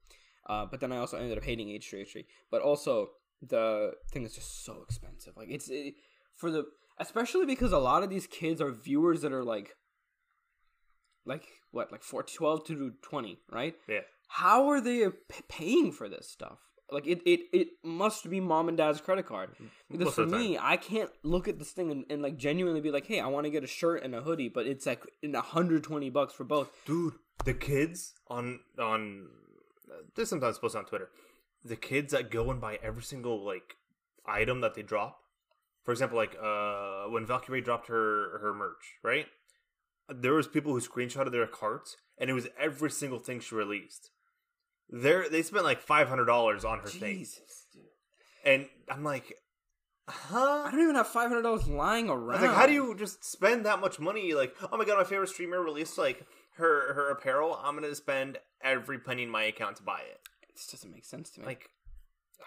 Uh, 0.48 0.66
but 0.66 0.80
then 0.80 0.92
I 0.92 0.98
also 0.98 1.18
ended 1.18 1.38
up 1.38 1.44
hating 1.44 1.68
H3 1.70 2.02
H3. 2.02 2.26
But 2.50 2.62
also 2.62 3.10
the 3.42 3.94
thing 4.12 4.24
is 4.26 4.34
just 4.34 4.64
so 4.66 4.82
expensive. 4.84 5.34
Like 5.38 5.50
it's 5.52 5.70
it, 5.70 5.94
for 6.36 6.50
the 6.50 6.66
especially 7.00 7.46
because 7.46 7.72
a 7.72 7.78
lot 7.78 8.02
of 8.04 8.10
these 8.10 8.26
kids 8.26 8.62
are 8.62 8.72
viewers 8.72 9.22
that 9.22 9.32
are 9.34 9.44
like 9.44 9.76
like 11.26 11.46
what 11.72 11.92
like 11.92 12.04
4 12.04 12.24
12 12.24 12.66
to 12.66 12.92
20, 13.02 13.40
right? 13.52 13.76
Yeah. 13.88 14.02
How 14.28 14.70
are 14.70 14.82
they 14.82 15.08
paying 15.50 15.92
for 15.92 16.10
this 16.10 16.28
stuff? 16.30 16.60
Like 16.92 17.08
it, 17.08 17.22
it, 17.26 17.42
it 17.52 17.68
must 17.84 18.30
be 18.30 18.40
mom 18.40 18.70
and 18.70 18.78
dad's 18.78 19.02
credit 19.02 19.26
card. 19.26 19.50
Because 19.90 20.06
Most 20.06 20.16
for 20.16 20.22
of 20.24 20.30
the 20.30 20.38
time. 20.38 20.46
me, 20.46 20.58
I 20.60 20.78
can't 20.78 21.10
look 21.24 21.48
at 21.48 21.58
this 21.58 21.72
thing 21.72 21.90
and, 21.92 22.06
and 22.10 22.22
like 22.22 22.38
genuinely 22.38 22.82
be 22.82 22.92
like, 22.92 23.08
"Hey, 23.08 23.20
I 23.20 23.28
want 23.28 23.46
to 23.46 23.50
get 23.50 23.64
a 23.64 23.68
shirt 23.68 24.04
and 24.04 24.14
a 24.14 24.22
hoodie," 24.22 24.50
but 24.50 24.68
it's 24.68 24.86
like 24.86 25.04
in 25.24 25.32
120 25.32 26.10
bucks 26.12 26.34
for 26.34 26.44
both. 26.44 26.70
Dude, 26.86 27.16
the 27.44 27.56
kids 27.56 28.14
on 28.28 28.60
on 28.78 29.30
this 30.16 30.30
sometimes 30.30 30.60
posted 30.60 30.80
on 30.80 30.86
Twitter. 30.86 31.10
The 31.64 31.76
kids 31.76 32.14
that 32.14 32.30
go 32.30 32.52
and 32.52 32.62
buy 32.62 32.78
every 32.84 33.04
single 33.04 33.44
like 33.44 33.78
item 34.28 34.62
that 34.62 34.76
they 34.76 34.84
drop. 34.84 35.22
For 35.84 35.92
example, 35.92 36.18
like 36.18 36.36
uh 36.42 37.06
when 37.06 37.26
Valkyrae 37.26 37.64
dropped 37.64 37.88
her 37.88 38.38
her 38.40 38.54
merch, 38.54 39.00
right? 39.04 39.26
There 40.08 40.34
was 40.34 40.48
people 40.48 40.72
who 40.74 40.82
screenshotted 40.82 41.32
their 41.32 41.48
carts, 41.48 41.98
and 42.20 42.30
it 42.30 42.34
was 42.34 42.48
every 42.60 42.92
single 42.92 43.18
thing 43.18 43.40
she 43.40 43.56
released. 43.56 44.12
There, 44.90 45.28
they 45.30 45.42
spent 45.42 45.64
like 45.64 45.82
five 45.82 46.08
hundred 46.08 46.26
dollars 46.26 46.64
on 46.64 46.80
her 46.80 46.88
thing, 46.88 47.18
Jesus, 47.20 47.66
dude. 47.74 47.84
and 48.46 48.68
I'm 48.90 49.04
like, 49.04 49.34
huh? 50.08 50.64
I 50.68 50.72
don't 50.72 50.82
even 50.82 50.96
have 50.96 51.08
five 51.08 51.30
hundred 51.30 51.42
dollars 51.44 51.68
lying 51.68 52.10
I 52.10 52.14
around. 52.14 52.42
was 52.42 52.50
like, 52.50 52.56
how 52.58 52.68
do 52.68 52.74
you 52.74 52.96
just 52.96 53.24
spend 53.26 53.66
that 53.66 53.80
much 53.80 54.00
money? 54.00 54.34
Like, 54.34 54.56
oh 54.72 54.78
my 54.78 54.86
god, 54.86 54.98
my 54.98 55.04
favorite 55.04 55.30
streamer 55.30 55.62
released 55.62 55.98
like 55.98 56.24
her 56.58 56.94
her 56.94 57.10
apparel. 57.10 57.60
I'm 57.64 57.76
gonna 57.76 57.96
spend 57.96 58.38
every 58.62 59.00
penny 59.00 59.24
in 59.24 59.30
my 59.30 59.44
account 59.44 59.78
to 59.78 59.84
buy 59.84 60.00
it. 60.02 60.20
It 60.50 60.56
just 60.58 60.72
doesn't 60.72 60.92
make 60.92 61.06
sense 61.06 61.32
to 61.32 61.40
me. 61.42 61.48
Like, 61.48 61.68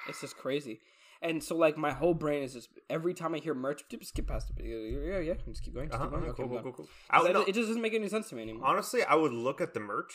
it's 0.08 0.20
just 0.20 0.36
crazy. 0.36 0.80
And 1.20 1.42
so, 1.42 1.56
like, 1.56 1.76
my 1.76 1.90
whole 1.92 2.14
brain 2.14 2.44
is 2.44 2.52
just 2.52 2.68
every 2.88 3.12
time 3.12 3.34
I 3.34 3.38
hear 3.38 3.52
merch, 3.52 3.82
just 3.90 4.10
skip 4.10 4.28
past 4.28 4.52
it. 4.56 4.64
Yeah, 4.64 5.18
yeah, 5.18 5.34
just 5.48 5.64
keep 5.64 5.74
going. 5.74 5.88
Just 5.88 5.96
uh-huh, 6.00 6.04
keep 6.04 6.12
going. 6.12 6.22
uh-huh, 6.22 6.30
Okay, 6.30 6.42
cool, 6.44 6.44
I'm 6.44 6.48
cool, 6.48 6.56
done. 6.62 6.62
cool, 6.62 6.72
cool. 6.72 6.84
'Cause 7.10 7.26
I 7.26 7.28
I- 7.28 7.32
no, 7.32 7.40
It 7.42 7.54
just 7.56 7.66
doesn't 7.66 7.82
make 7.82 7.92
any 7.94 8.08
sense 8.08 8.28
to 8.28 8.36
me 8.36 8.42
anymore. 8.42 8.64
honestly, 8.68 9.02
I 9.02 9.16
would 9.16 9.32
look 9.32 9.60
at 9.60 9.74
the 9.74 9.80
merch. 9.80 10.14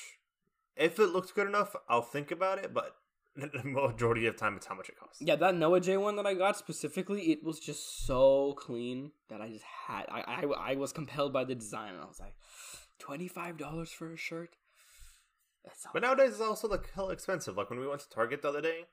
If 0.76 1.00
it 1.00 1.08
looks 1.08 1.32
good 1.32 1.48
enough, 1.48 1.76
I'll 1.88 2.02
think 2.02 2.32
about 2.32 2.60
it. 2.60 2.74
But 2.74 2.96
the 3.36 3.64
majority 3.64 4.28
of 4.28 4.36
the 4.36 4.40
time, 4.40 4.56
it's 4.56 4.66
how 4.66 4.76
much 4.76 4.90
it 4.90 5.00
costs. 5.00 5.22
Yeah, 5.22 5.36
that 5.38 5.56
Noah 5.56 5.80
J 5.80 5.98
one 5.98 6.16
that 6.18 6.26
I 6.26 6.34
got 6.34 6.58
specifically, 6.58 7.32
it 7.32 7.44
was 7.44 7.60
just 7.60 8.06
so 8.06 8.54
clean 8.58 9.12
that 9.30 9.42
I 9.42 9.50
just 9.50 9.66
had. 9.88 10.06
I 10.10 10.22
I, 10.22 10.72
I 10.72 10.76
was 10.76 10.94
compelled 10.94 11.34
by 11.34 11.44
the 11.44 11.56
design, 11.56 11.94
and 11.94 12.04
I 12.04 12.06
was 12.06 12.20
like, 12.20 12.36
twenty 13.00 13.28
five 13.28 13.58
dollars 13.58 13.92
for 13.92 14.14
a 14.14 14.18
shirt. 14.18 14.56
That's 15.64 15.88
But 15.94 16.02
nowadays, 16.02 16.32
it's 16.32 16.42
also 16.42 16.68
like 16.68 16.92
hell 16.94 17.10
expensive. 17.10 17.58
Like 17.58 17.70
when 17.70 17.80
we 17.80 17.88
went 17.88 18.02
to 18.02 18.10
Target 18.10 18.42
the 18.42 18.50
other 18.50 18.62
day, 18.62 18.86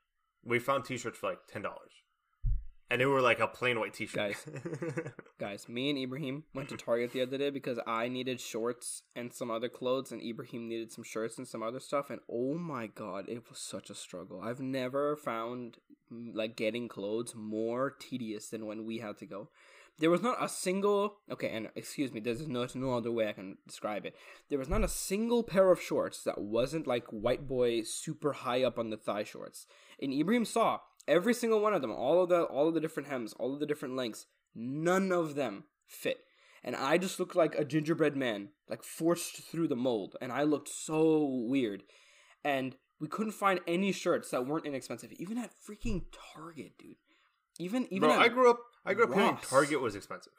we 0.44 0.58
found 0.58 0.84
T-shirts 0.84 1.18
for 1.18 1.30
like 1.30 1.40
ten 1.48 1.62
dollars, 1.62 1.92
and 2.90 3.00
they 3.00 3.06
were 3.06 3.20
like 3.20 3.38
a 3.38 3.46
plain 3.46 3.78
white 3.78 3.94
T-shirt. 3.94 4.16
guys. 4.16 4.46
guys, 5.38 5.68
Me 5.68 5.90
and 5.90 5.98
Ibrahim 5.98 6.44
went 6.54 6.68
to 6.70 6.76
Target 6.76 7.12
the 7.12 7.22
other 7.22 7.38
day 7.38 7.50
because 7.50 7.78
I 7.86 8.08
needed 8.08 8.40
shorts 8.40 9.02
and 9.14 9.32
some 9.32 9.50
other 9.50 9.68
clothes, 9.68 10.10
and 10.10 10.20
Ibrahim 10.20 10.68
needed 10.68 10.92
some 10.92 11.04
shirts 11.04 11.38
and 11.38 11.46
some 11.46 11.62
other 11.62 11.80
stuff. 11.80 12.10
And 12.10 12.20
oh 12.30 12.54
my 12.54 12.88
god, 12.88 13.28
it 13.28 13.48
was 13.48 13.58
such 13.58 13.90
a 13.90 13.94
struggle. 13.94 14.40
I've 14.42 14.60
never 14.60 15.16
found 15.16 15.78
like 16.10 16.56
getting 16.56 16.88
clothes 16.88 17.34
more 17.36 17.94
tedious 17.98 18.48
than 18.48 18.66
when 18.66 18.84
we 18.84 18.98
had 18.98 19.18
to 19.18 19.26
go. 19.26 19.48
There 19.98 20.10
was 20.10 20.22
not 20.22 20.42
a 20.42 20.48
single 20.48 21.18
okay, 21.30 21.50
and 21.50 21.68
excuse 21.76 22.12
me, 22.12 22.20
there's 22.20 22.48
no 22.48 22.66
no 22.74 22.96
other 22.96 23.12
way 23.12 23.28
I 23.28 23.32
can 23.32 23.58
describe 23.68 24.06
it. 24.06 24.16
There 24.48 24.58
was 24.58 24.68
not 24.68 24.82
a 24.82 24.88
single 24.88 25.42
pair 25.42 25.70
of 25.70 25.80
shorts 25.80 26.24
that 26.24 26.38
wasn't 26.40 26.86
like 26.86 27.06
white 27.08 27.46
boy 27.46 27.82
super 27.82 28.32
high 28.32 28.64
up 28.64 28.78
on 28.78 28.90
the 28.90 28.96
thigh 28.96 29.24
shorts. 29.24 29.66
And 30.02 30.12
Ibrahim 30.12 30.44
saw 30.46 30.80
every 31.06 31.34
single 31.34 31.60
one 31.60 31.74
of 31.74 31.82
them, 31.82 31.92
all 31.92 32.22
of 32.22 32.28
the 32.28 32.42
all 32.42 32.68
of 32.68 32.74
the 32.74 32.80
different 32.80 33.08
hems, 33.08 33.32
all 33.34 33.54
of 33.54 33.60
the 33.60 33.66
different 33.66 33.96
lengths. 33.96 34.26
None 34.54 35.12
of 35.12 35.34
them 35.34 35.64
fit. 35.86 36.18
And 36.62 36.76
I 36.76 36.98
just 36.98 37.18
looked 37.18 37.36
like 37.36 37.54
a 37.54 37.64
gingerbread 37.64 38.16
man, 38.16 38.50
like 38.68 38.82
forced 38.82 39.42
through 39.50 39.68
the 39.68 39.76
mold, 39.76 40.16
and 40.20 40.30
I 40.30 40.42
looked 40.42 40.68
so 40.68 41.24
weird. 41.24 41.84
And 42.44 42.76
we 43.00 43.08
couldn't 43.08 43.32
find 43.32 43.60
any 43.66 43.92
shirts 43.92 44.30
that 44.30 44.46
weren't 44.46 44.66
inexpensive, 44.66 45.12
even 45.12 45.38
at 45.38 45.52
freaking 45.66 46.04
Target, 46.34 46.72
dude. 46.78 46.96
Even 47.58 47.86
even 47.90 48.08
Bro, 48.08 48.12
at 48.12 48.20
I 48.20 48.28
grew 48.28 48.50
up. 48.50 48.60
I 48.84 48.94
grew 48.94 49.04
up 49.04 49.14
hearing 49.14 49.38
Target 49.42 49.80
was 49.80 49.94
expensive. 49.94 50.32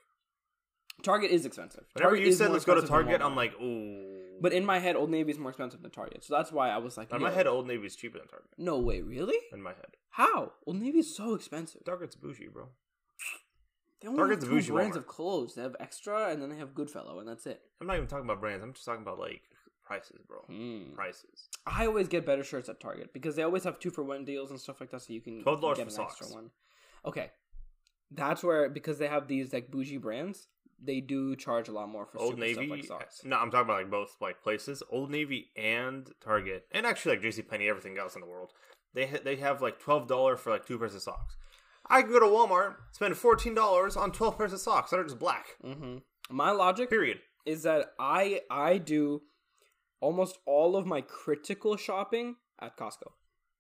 Target 1.04 1.32
is 1.32 1.46
expensive. 1.46 1.86
Whenever 1.94 2.16
Target 2.16 2.28
you 2.28 2.34
said 2.34 2.52
let's 2.52 2.66
go 2.66 2.80
to 2.80 2.88
Target, 2.88 3.22
I'm 3.22 3.36
like, 3.36 3.54
ooh. 3.62 4.11
But 4.42 4.54
in 4.54 4.66
my 4.66 4.80
head, 4.80 4.96
Old 4.96 5.12
Navy 5.12 5.32
is 5.32 5.38
more 5.40 5.52
expensive 5.52 5.82
than 5.84 5.92
Target, 5.92 6.24
so 6.24 6.36
that's 6.36 6.52
why 6.52 6.70
I 6.70 6.78
was 6.80 6.98
like, 6.98 7.12
in 7.14 7.22
my 7.22 7.30
yo, 7.30 7.36
head, 7.36 7.48
Old 7.48 7.68
Navy 7.68 7.86
is 7.86 7.96
cheaper 7.96 8.18
than 8.18 8.28
Target. 8.28 8.50
no 8.58 8.80
way, 8.80 9.02
really? 9.02 9.38
In 9.54 9.62
my 9.62 9.70
head, 9.74 9.96
How? 10.10 10.54
Old 10.66 10.78
Navy 10.82 11.00
is 11.00 11.16
so 11.16 11.36
expensive. 11.36 11.86
Target's 11.86 12.16
bougie, 12.16 12.48
bro. 12.48 12.70
They 14.02 14.08
only 14.08 14.18
Target's 14.18 14.44
have 14.44 14.50
two 14.50 14.56
bougie 14.56 14.72
brands 14.72 14.96
Walmart. 14.98 15.00
of 15.00 15.08
clothes. 15.08 15.54
They 15.56 15.62
have 15.62 15.76
Extra, 15.80 16.30
and 16.32 16.42
then 16.42 16.50
they 16.50 16.58
have 16.58 16.74
Goodfellow, 16.74 17.20
and 17.20 17.28
that's 17.30 17.46
it. 17.46 17.62
I'm 17.80 17.86
not 17.88 17.98
even 17.98 18.08
talking 18.08 18.26
about 18.26 18.40
brands. 18.42 18.64
I'm 18.64 18.74
just 18.74 18.84
talking 18.86 19.04
about 19.04 19.20
like 19.20 19.44
prices, 19.86 20.22
bro. 20.28 20.40
Hmm. 20.48 20.94
Prices. 20.96 21.48
I 21.68 21.86
always 21.86 22.08
get 22.08 22.26
better 22.26 22.44
shirts 22.44 22.68
at 22.68 22.80
Target 22.80 23.14
because 23.14 23.36
they 23.36 23.44
always 23.44 23.64
have 23.64 23.78
two 23.80 23.92
for 23.92 24.04
one 24.04 24.26
deals 24.26 24.50
and 24.50 24.60
stuff 24.60 24.80
like 24.82 24.90
that, 24.90 25.04
so 25.04 25.14
you 25.14 25.22
can 25.22 25.44
$12 25.44 25.76
get 25.76 25.92
for 25.92 26.02
an 26.02 26.08
extra 26.08 26.28
one. 26.28 26.50
Okay, 27.06 27.30
that's 28.10 28.44
where 28.44 28.70
because 28.70 28.98
they 28.98 29.08
have 29.08 29.28
these 29.28 29.54
like 29.54 29.70
bougie 29.70 29.98
brands, 29.98 30.48
they 30.84 31.00
do 31.02 31.36
charge 31.36 31.68
a 31.68 31.72
lot 31.72 31.90
more 31.90 32.06
for 32.06 32.18
Old 32.20 32.40
Navy. 32.40 32.54
stuff 32.54 32.70
like 32.70 32.84
socks. 32.86 33.22
No, 33.24 33.38
I'm 33.38 33.52
talking 33.52 33.66
about 33.66 33.82
like 33.84 33.92
both 33.92 34.16
like 34.20 34.42
places. 34.42 34.82
Old 34.90 35.12
Navy 35.12 35.50
and 35.56 36.10
Target, 36.24 36.66
and 36.72 36.86
actually 36.86 37.16
like 37.16 37.22
J.C. 37.22 37.44
Penney, 37.44 37.68
everything 37.70 37.98
else 37.98 38.16
in 38.16 38.22
the 38.22 38.28
world. 38.28 38.52
They 38.94 39.08
ha- 39.08 39.20
they 39.24 39.36
have 39.38 39.62
like 39.62 39.80
twelve 39.80 40.08
dollars 40.08 40.40
for 40.40 40.50
like 40.52 40.66
two 40.66 40.78
pairs 40.80 40.96
of 40.96 41.02
socks. 41.02 41.38
I 41.90 42.02
can 42.02 42.12
go 42.12 42.20
to 42.20 42.26
Walmart, 42.26 42.76
spend 42.92 43.16
fourteen 43.18 43.54
dollars 43.54 43.96
on 43.96 44.12
twelve 44.12 44.38
pairs 44.38 44.54
of 44.54 44.60
socks 44.60 44.92
that 44.92 45.00
are 45.00 45.04
just 45.04 45.20
black. 45.20 45.46
hmm 45.64 45.98
My 46.30 46.52
logic 46.52 46.90
Period. 46.90 47.20
is 47.46 47.64
that 47.64 47.92
I 48.00 48.42
I 48.50 48.78
do 48.78 49.22
almost 50.00 50.38
all 50.46 50.76
of 50.76 50.86
my 50.86 51.02
critical 51.02 51.78
shopping 51.78 52.36
at 52.60 52.76
Costco 52.78 53.12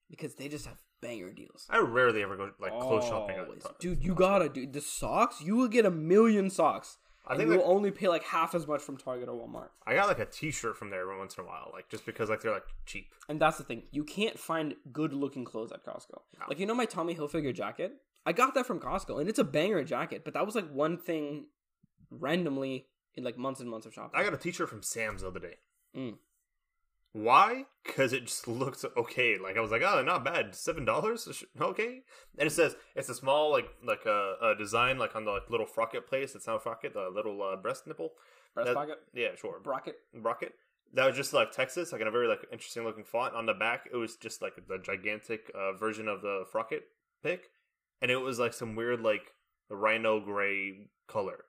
because 0.09 0.35
they 0.35 0.47
just 0.49 0.65
have 0.65 0.77
banger 1.01 1.31
deals. 1.31 1.67
I 1.69 1.79
rarely 1.79 2.21
ever 2.23 2.35
go 2.35 2.51
like 2.59 2.71
clothes 2.79 3.05
shopping. 3.05 3.37
At. 3.37 3.79
Dude, 3.79 4.03
you 4.03 4.13
gotta 4.15 4.49
do 4.49 4.67
the 4.67 4.81
socks. 4.81 5.41
You 5.41 5.55
will 5.55 5.67
get 5.67 5.85
a 5.85 5.91
million 5.91 6.49
socks. 6.49 6.97
I 7.25 7.37
think 7.37 7.51
you'll 7.51 7.63
only 7.63 7.91
pay 7.91 8.07
like 8.07 8.23
half 8.23 8.55
as 8.55 8.67
much 8.67 8.81
from 8.81 8.97
Target 8.97 9.29
or 9.29 9.33
Walmart. 9.33 9.69
I 9.85 9.93
got 9.93 10.07
like 10.07 10.19
a 10.19 10.25
T-shirt 10.25 10.75
from 10.75 10.89
there 10.89 11.01
every 11.01 11.17
once 11.17 11.37
in 11.37 11.43
a 11.43 11.47
while, 11.47 11.69
like 11.71 11.87
just 11.89 12.05
because 12.05 12.29
like 12.29 12.41
they're 12.41 12.51
like 12.51 12.65
cheap. 12.85 13.13
And 13.29 13.39
that's 13.39 13.57
the 13.57 13.63
thing. 13.63 13.83
You 13.91 14.03
can't 14.03 14.39
find 14.39 14.75
good 14.91 15.13
looking 15.13 15.45
clothes 15.45 15.71
at 15.71 15.85
Costco. 15.85 16.21
No. 16.39 16.45
Like 16.49 16.59
you 16.59 16.65
know 16.65 16.75
my 16.75 16.85
Tommy 16.85 17.15
Hilfiger 17.15 17.53
jacket? 17.53 17.93
I 18.25 18.33
got 18.33 18.53
that 18.55 18.65
from 18.65 18.79
Costco 18.79 19.19
and 19.19 19.29
it's 19.29 19.39
a 19.39 19.43
banger 19.43 19.83
jacket, 19.83 20.23
but 20.23 20.33
that 20.33 20.45
was 20.45 20.55
like 20.55 20.69
one 20.71 20.97
thing 20.97 21.45
randomly 22.09 22.87
in 23.15 23.23
like 23.23 23.37
months 23.37 23.59
and 23.59 23.69
months 23.69 23.85
of 23.85 23.93
shopping. 23.93 24.19
I 24.19 24.23
got 24.23 24.33
a 24.33 24.37
T-shirt 24.37 24.69
from 24.69 24.83
Sam's 24.83 25.21
the 25.21 25.27
other 25.27 25.39
day. 25.39 25.55
Mm. 25.95 26.15
Why? 27.13 27.65
Because 27.83 28.13
it 28.13 28.25
just 28.25 28.47
looks 28.47 28.85
okay. 28.95 29.37
Like 29.37 29.57
I 29.57 29.61
was 29.61 29.71
like, 29.71 29.81
oh, 29.81 30.01
not 30.01 30.23
bad. 30.23 30.55
Seven 30.55 30.85
dollars, 30.85 31.43
okay. 31.59 32.01
And 32.37 32.47
it 32.47 32.51
says 32.51 32.75
it's 32.95 33.09
a 33.09 33.15
small 33.15 33.51
like 33.51 33.69
like 33.85 34.05
a, 34.05 34.35
a 34.41 34.55
design 34.57 34.97
like 34.97 35.15
on 35.15 35.25
the 35.25 35.31
like, 35.31 35.49
little 35.49 35.65
frocket 35.65 36.07
place. 36.07 36.35
It's 36.35 36.47
not 36.47 36.57
a 36.57 36.59
frocket, 36.59 36.93
the 36.93 37.09
little 37.13 37.41
uh, 37.43 37.55
breast 37.57 37.87
nipple. 37.87 38.11
Breast 38.53 38.67
That- 38.67 38.75
pocket? 38.75 38.99
Yeah, 39.13 39.35
sure. 39.39 39.59
Bracket? 39.63 39.95
Rocket. 40.13 40.53
That 40.93 41.07
was 41.07 41.15
just 41.15 41.31
like 41.31 41.51
Texas, 41.51 41.93
like 41.93 42.01
in 42.01 42.07
a 42.07 42.11
very 42.11 42.27
like 42.27 42.45
interesting 42.51 42.83
looking 42.83 43.05
font. 43.05 43.33
On 43.33 43.45
the 43.45 43.53
back, 43.53 43.87
it 43.91 43.95
was 43.95 44.17
just 44.17 44.41
like 44.41 44.53
the 44.67 44.77
gigantic 44.77 45.49
uh, 45.55 45.71
version 45.73 46.07
of 46.09 46.21
the 46.21 46.43
frocket 46.51 46.83
pick, 47.23 47.49
and 48.01 48.11
it 48.11 48.17
was 48.17 48.39
like 48.39 48.53
some 48.53 48.75
weird 48.75 49.01
like 49.01 49.31
rhino 49.69 50.19
gray 50.19 50.89
color. 51.07 51.45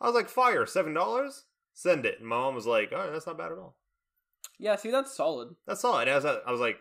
I 0.00 0.06
was 0.06 0.14
like, 0.14 0.28
fire, 0.28 0.66
seven 0.66 0.92
dollars, 0.92 1.44
send 1.72 2.04
it. 2.04 2.18
And 2.18 2.28
my 2.28 2.36
mom 2.36 2.56
was 2.56 2.66
like, 2.66 2.90
oh, 2.92 3.10
that's 3.12 3.26
not 3.28 3.38
bad 3.38 3.52
at 3.52 3.58
all. 3.58 3.76
Yeah, 4.60 4.76
see, 4.76 4.90
that's 4.90 5.16
solid. 5.16 5.56
That's 5.66 5.80
solid. 5.80 6.06
I 6.08 6.14
was, 6.14 6.24
I 6.24 6.50
was 6.50 6.60
like, 6.60 6.80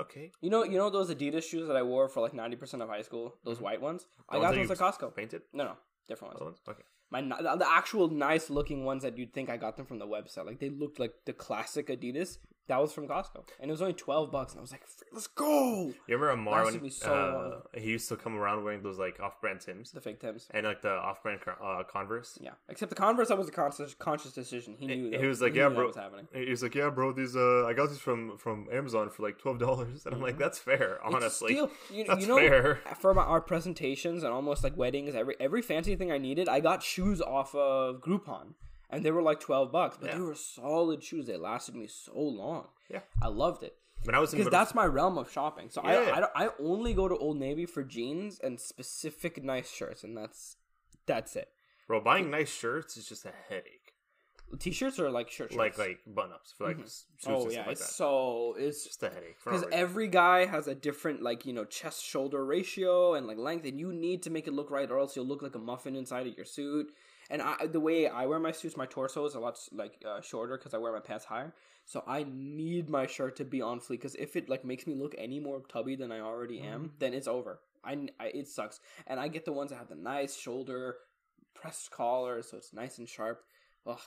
okay, 0.00 0.32
You 0.40 0.50
know, 0.50 0.64
you 0.64 0.78
know 0.78 0.90
those 0.90 1.10
Adidas 1.14 1.44
shoes 1.44 1.68
that 1.68 1.76
I 1.76 1.82
wore 1.82 2.08
for 2.08 2.20
like 2.20 2.32
ninety 2.32 2.56
percent 2.56 2.82
of 2.82 2.88
high 2.88 3.02
school. 3.02 3.34
Those 3.44 3.56
mm-hmm. 3.56 3.64
white 3.64 3.80
ones. 3.82 4.06
I 4.28 4.36
The 4.36 4.42
got 4.42 4.54
those 4.54 4.70
at 4.70 4.78
Costco. 4.78 5.14
painted. 5.14 5.42
No, 5.52 5.64
no, 5.64 5.72
different 6.08 6.34
ones. 6.34 6.44
ones? 6.44 6.58
Okay. 6.68 6.82
My 7.10 7.20
the, 7.22 7.56
the 7.56 7.68
actual 7.68 8.08
nice 8.08 8.50
looking 8.50 8.84
ones 8.84 9.02
that 9.02 9.16
you'd 9.18 9.32
think 9.32 9.50
I 9.50 9.56
got 9.56 9.76
them 9.76 9.86
from 9.86 9.98
the 9.98 10.06
website. 10.06 10.46
Like 10.46 10.60
they 10.60 10.70
looked 10.70 10.98
like 10.98 11.12
the 11.26 11.32
classic 11.32 11.88
Adidas. 11.88 12.38
That 12.68 12.80
was 12.80 12.92
from 12.92 13.08
Costco, 13.08 13.44
and 13.60 13.70
it 13.70 13.72
was 13.72 13.80
only 13.80 13.94
twelve 13.94 14.30
bucks. 14.30 14.52
And 14.52 14.60
I 14.60 14.62
was 14.62 14.70
like, 14.72 14.82
"Let's 15.12 15.26
go!" 15.26 15.86
You 16.06 16.16
remember 16.16 16.30
Amar 16.30 16.64
when 16.66 16.82
me 16.82 16.90
so 16.90 17.62
uh, 17.74 17.78
he 17.80 17.88
used 17.90 18.08
to 18.10 18.16
come 18.16 18.36
around 18.36 18.62
wearing 18.62 18.82
those 18.82 18.98
like 18.98 19.18
off-brand 19.20 19.60
Tims 19.62 19.90
The 19.92 20.00
fake 20.02 20.20
Tims. 20.20 20.48
and 20.52 20.66
like 20.66 20.82
the 20.82 20.90
off-brand 20.92 21.40
uh, 21.62 21.82
Converse. 21.90 22.38
Yeah, 22.42 22.50
except 22.68 22.90
the 22.90 22.96
Converse, 22.96 23.28
that 23.28 23.38
was 23.38 23.48
a 23.48 23.52
conscious 23.52 23.94
conscious 23.94 24.32
decision. 24.32 24.76
He 24.78 24.86
knew. 24.86 25.10
That, 25.10 25.20
He 25.20 25.26
was 25.26 25.40
like, 25.40 25.54
knew 25.54 25.60
"Yeah, 25.60 25.68
bro." 25.70 25.86
was 25.86 25.96
happening. 25.96 26.28
He 26.34 26.50
was 26.50 26.62
like, 26.62 26.74
"Yeah, 26.74 26.90
bro, 26.90 27.12
these 27.12 27.34
uh, 27.36 27.64
I 27.66 27.72
got 27.72 27.88
these 27.88 27.98
from 28.00 28.36
from 28.36 28.68
Amazon 28.70 29.08
for 29.10 29.22
like 29.22 29.38
twelve 29.38 29.58
dollars," 29.58 30.04
and 30.04 30.14
I'm 30.14 30.20
like, 30.20 30.36
"That's 30.38 30.58
fair, 30.58 30.98
Mm-hmm. 31.02 31.06
It's 31.06 31.14
a 31.14 31.16
honestly. 31.16 31.52
steal. 31.54 31.70
you, 31.90 32.04
That's 32.06 32.20
you 32.20 32.26
know, 32.28 32.36
fair." 32.36 32.80
for 33.00 33.14
my, 33.14 33.22
our 33.22 33.40
presentations 33.40 34.22
and 34.24 34.32
almost 34.32 34.62
like 34.62 34.76
weddings, 34.76 35.14
every 35.14 35.36
every 35.40 35.62
fancy 35.62 35.96
thing 35.96 36.12
I 36.12 36.18
needed, 36.18 36.48
I 36.48 36.60
got 36.60 36.82
shoes 36.82 37.22
off 37.22 37.54
of 37.54 38.02
Groupon, 38.02 38.54
and 38.90 39.04
they 39.04 39.10
were 39.10 39.22
like 39.22 39.40
twelve 39.40 39.70
bucks, 39.72 39.96
but 40.00 40.12
they 40.12 40.18
were 40.18 40.34
solid 40.34 41.02
shoes. 41.02 41.26
They 41.26 41.36
lasted 41.36 41.74
me 41.74 41.86
so 41.88 42.18
long. 42.18 42.66
Yeah. 42.90 43.00
I 43.22 43.28
loved 43.28 43.62
it 43.62 43.76
When 44.04 44.14
I 44.14 44.18
was 44.18 44.30
because 44.30 44.48
that's 44.48 44.74
my 44.74 44.86
realm 44.86 45.18
of 45.18 45.30
shopping. 45.30 45.68
So 45.70 45.82
Yeah. 45.84 46.26
I 46.34 46.44
I, 46.44 46.46
I 46.46 46.50
only 46.58 46.94
go 46.94 47.08
to 47.08 47.16
Old 47.16 47.38
Navy 47.38 47.66
for 47.66 47.82
jeans 47.84 48.38
and 48.40 48.58
specific 48.58 49.42
nice 49.44 49.70
shirts, 49.70 50.04
and 50.04 50.16
that's 50.16 50.56
that's 51.06 51.36
it. 51.36 51.48
bro, 51.86 52.00
buying 52.00 52.30
nice 52.30 52.50
shirts 52.50 52.96
is 52.96 53.08
just 53.08 53.24
a 53.24 53.32
headache. 53.48 53.94
T-shirts 54.58 54.98
or 54.98 55.10
like 55.10 55.30
shirt 55.30 55.54
Like 55.54 55.74
shirts? 55.74 55.78
like 55.78 55.98
button-ups 56.06 56.54
for 56.56 56.66
like 56.68 56.78
mm-hmm. 56.78 56.86
suits 56.86 57.26
oh 57.26 57.42
and 57.42 57.52
yeah, 57.52 57.56
stuff 57.58 57.66
like 57.66 57.78
that. 57.78 57.84
so 57.84 58.54
it's 58.58 58.84
just 58.84 59.02
a 59.02 59.10
headache. 59.10 59.36
because 59.44 59.64
every 59.72 60.08
guy 60.08 60.46
has 60.46 60.66
a 60.68 60.74
different 60.74 61.22
like 61.22 61.44
you 61.44 61.52
know 61.52 61.66
chest 61.66 62.02
shoulder 62.02 62.42
ratio 62.46 63.12
and 63.12 63.26
like 63.26 63.36
length 63.36 63.66
and 63.66 63.78
you 63.78 63.92
need 63.92 64.22
to 64.22 64.30
make 64.30 64.46
it 64.48 64.54
look 64.54 64.70
right 64.70 64.90
or 64.90 64.98
else 64.98 65.14
you'll 65.14 65.26
look 65.26 65.42
like 65.42 65.54
a 65.54 65.58
muffin 65.58 65.94
inside 65.94 66.26
of 66.26 66.34
your 66.34 66.46
suit 66.46 66.90
and 67.30 67.42
I, 67.42 67.66
the 67.66 67.80
way 67.80 68.06
i 68.08 68.24
wear 68.26 68.38
my 68.38 68.52
suits 68.52 68.76
my 68.76 68.86
torso 68.86 69.24
is 69.26 69.34
a 69.34 69.40
lot 69.40 69.58
like 69.72 69.94
uh, 70.10 70.20
shorter 70.20 70.56
because 70.56 70.74
i 70.74 70.78
wear 70.78 70.92
my 70.92 71.00
pants 71.00 71.24
higher. 71.24 71.54
So 71.84 72.02
i 72.06 72.24
need 72.28 72.88
my 72.90 73.06
shirt 73.06 73.36
to 73.36 73.44
be 73.44 73.60
on 73.62 73.80
fleek 73.80 73.98
because 74.00 74.14
if 74.16 74.36
it 74.36 74.48
like 74.48 74.64
makes 74.64 74.86
me 74.86 74.94
look 74.94 75.14
any 75.18 75.40
more 75.40 75.62
tubby 75.68 75.96
than 75.96 76.10
i 76.12 76.20
already 76.20 76.60
am 76.60 76.80
Mm-hmm. 76.80 76.94
then 76.98 77.14
it's 77.14 77.28
over. 77.28 77.60
I, 77.84 78.08
I 78.20 78.26
it 78.40 78.48
sucks. 78.48 78.80
And 79.06 79.18
i 79.20 79.28
get 79.28 79.44
the 79.44 79.52
ones 79.52 79.70
that 79.70 79.76
have 79.78 79.88
the 79.88 79.94
nice 80.14 80.36
shoulder 80.36 80.96
pressed 81.54 81.90
collar 81.90 82.42
so 82.42 82.56
it's 82.56 82.72
nice 82.72 82.98
and 82.98 83.08
sharp. 83.08 83.40
Ugh. 83.86 83.98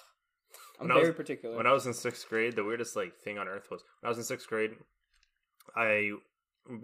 i'm 0.80 0.88
When 0.88 0.96
very 0.98 1.08
was- 1.08 1.16
particular. 1.16 1.56
when 1.58 1.68
I 1.68 1.74
was 1.74 1.86
in 1.88 1.94
sixth 1.94 2.28
grade, 2.30 2.56
the 2.56 2.64
weirdest 2.64 2.96
like 2.96 3.18
thing 3.20 3.38
on 3.40 3.48
earth 3.48 3.70
was 3.72 3.82
when 4.02 4.08
I 4.08 4.10
was 4.10 4.18
in 4.18 4.24
sixth 4.26 4.48
grade, 4.48 4.72
I 5.76 6.12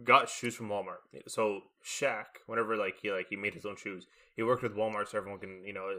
got 0.04 0.30
shoes 0.30 0.56
from 0.56 0.70
Walmart. 0.70 0.98
So 1.28 1.62
Shaq, 1.86 2.26
whenever 2.46 2.76
like 2.76 2.98
he 3.02 3.12
like 3.12 3.28
he 3.30 3.36
made 3.36 3.54
his 3.54 3.66
own 3.66 3.76
shoes, 3.76 4.08
he 4.36 4.44
worked 4.44 4.64
with 4.64 4.76
Walmart 4.76 5.10
so 5.10 5.18
everyone 5.18 5.40
can 5.40 5.64
you 5.64 5.74
know 5.74 5.90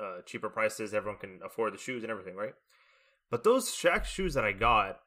uh, 0.00 0.22
cheaper 0.24 0.48
prices, 0.48 0.94
everyone 0.94 1.18
can 1.18 1.40
afford 1.44 1.74
the 1.74 1.78
shoes 1.78 2.02
and 2.02 2.10
everything, 2.10 2.36
right? 2.36 2.54
But 3.30 3.44
those 3.44 3.70
Shaq 3.70 4.04
shoes 4.04 4.34
that 4.34 4.44
I 4.44 4.52
got 4.52 5.00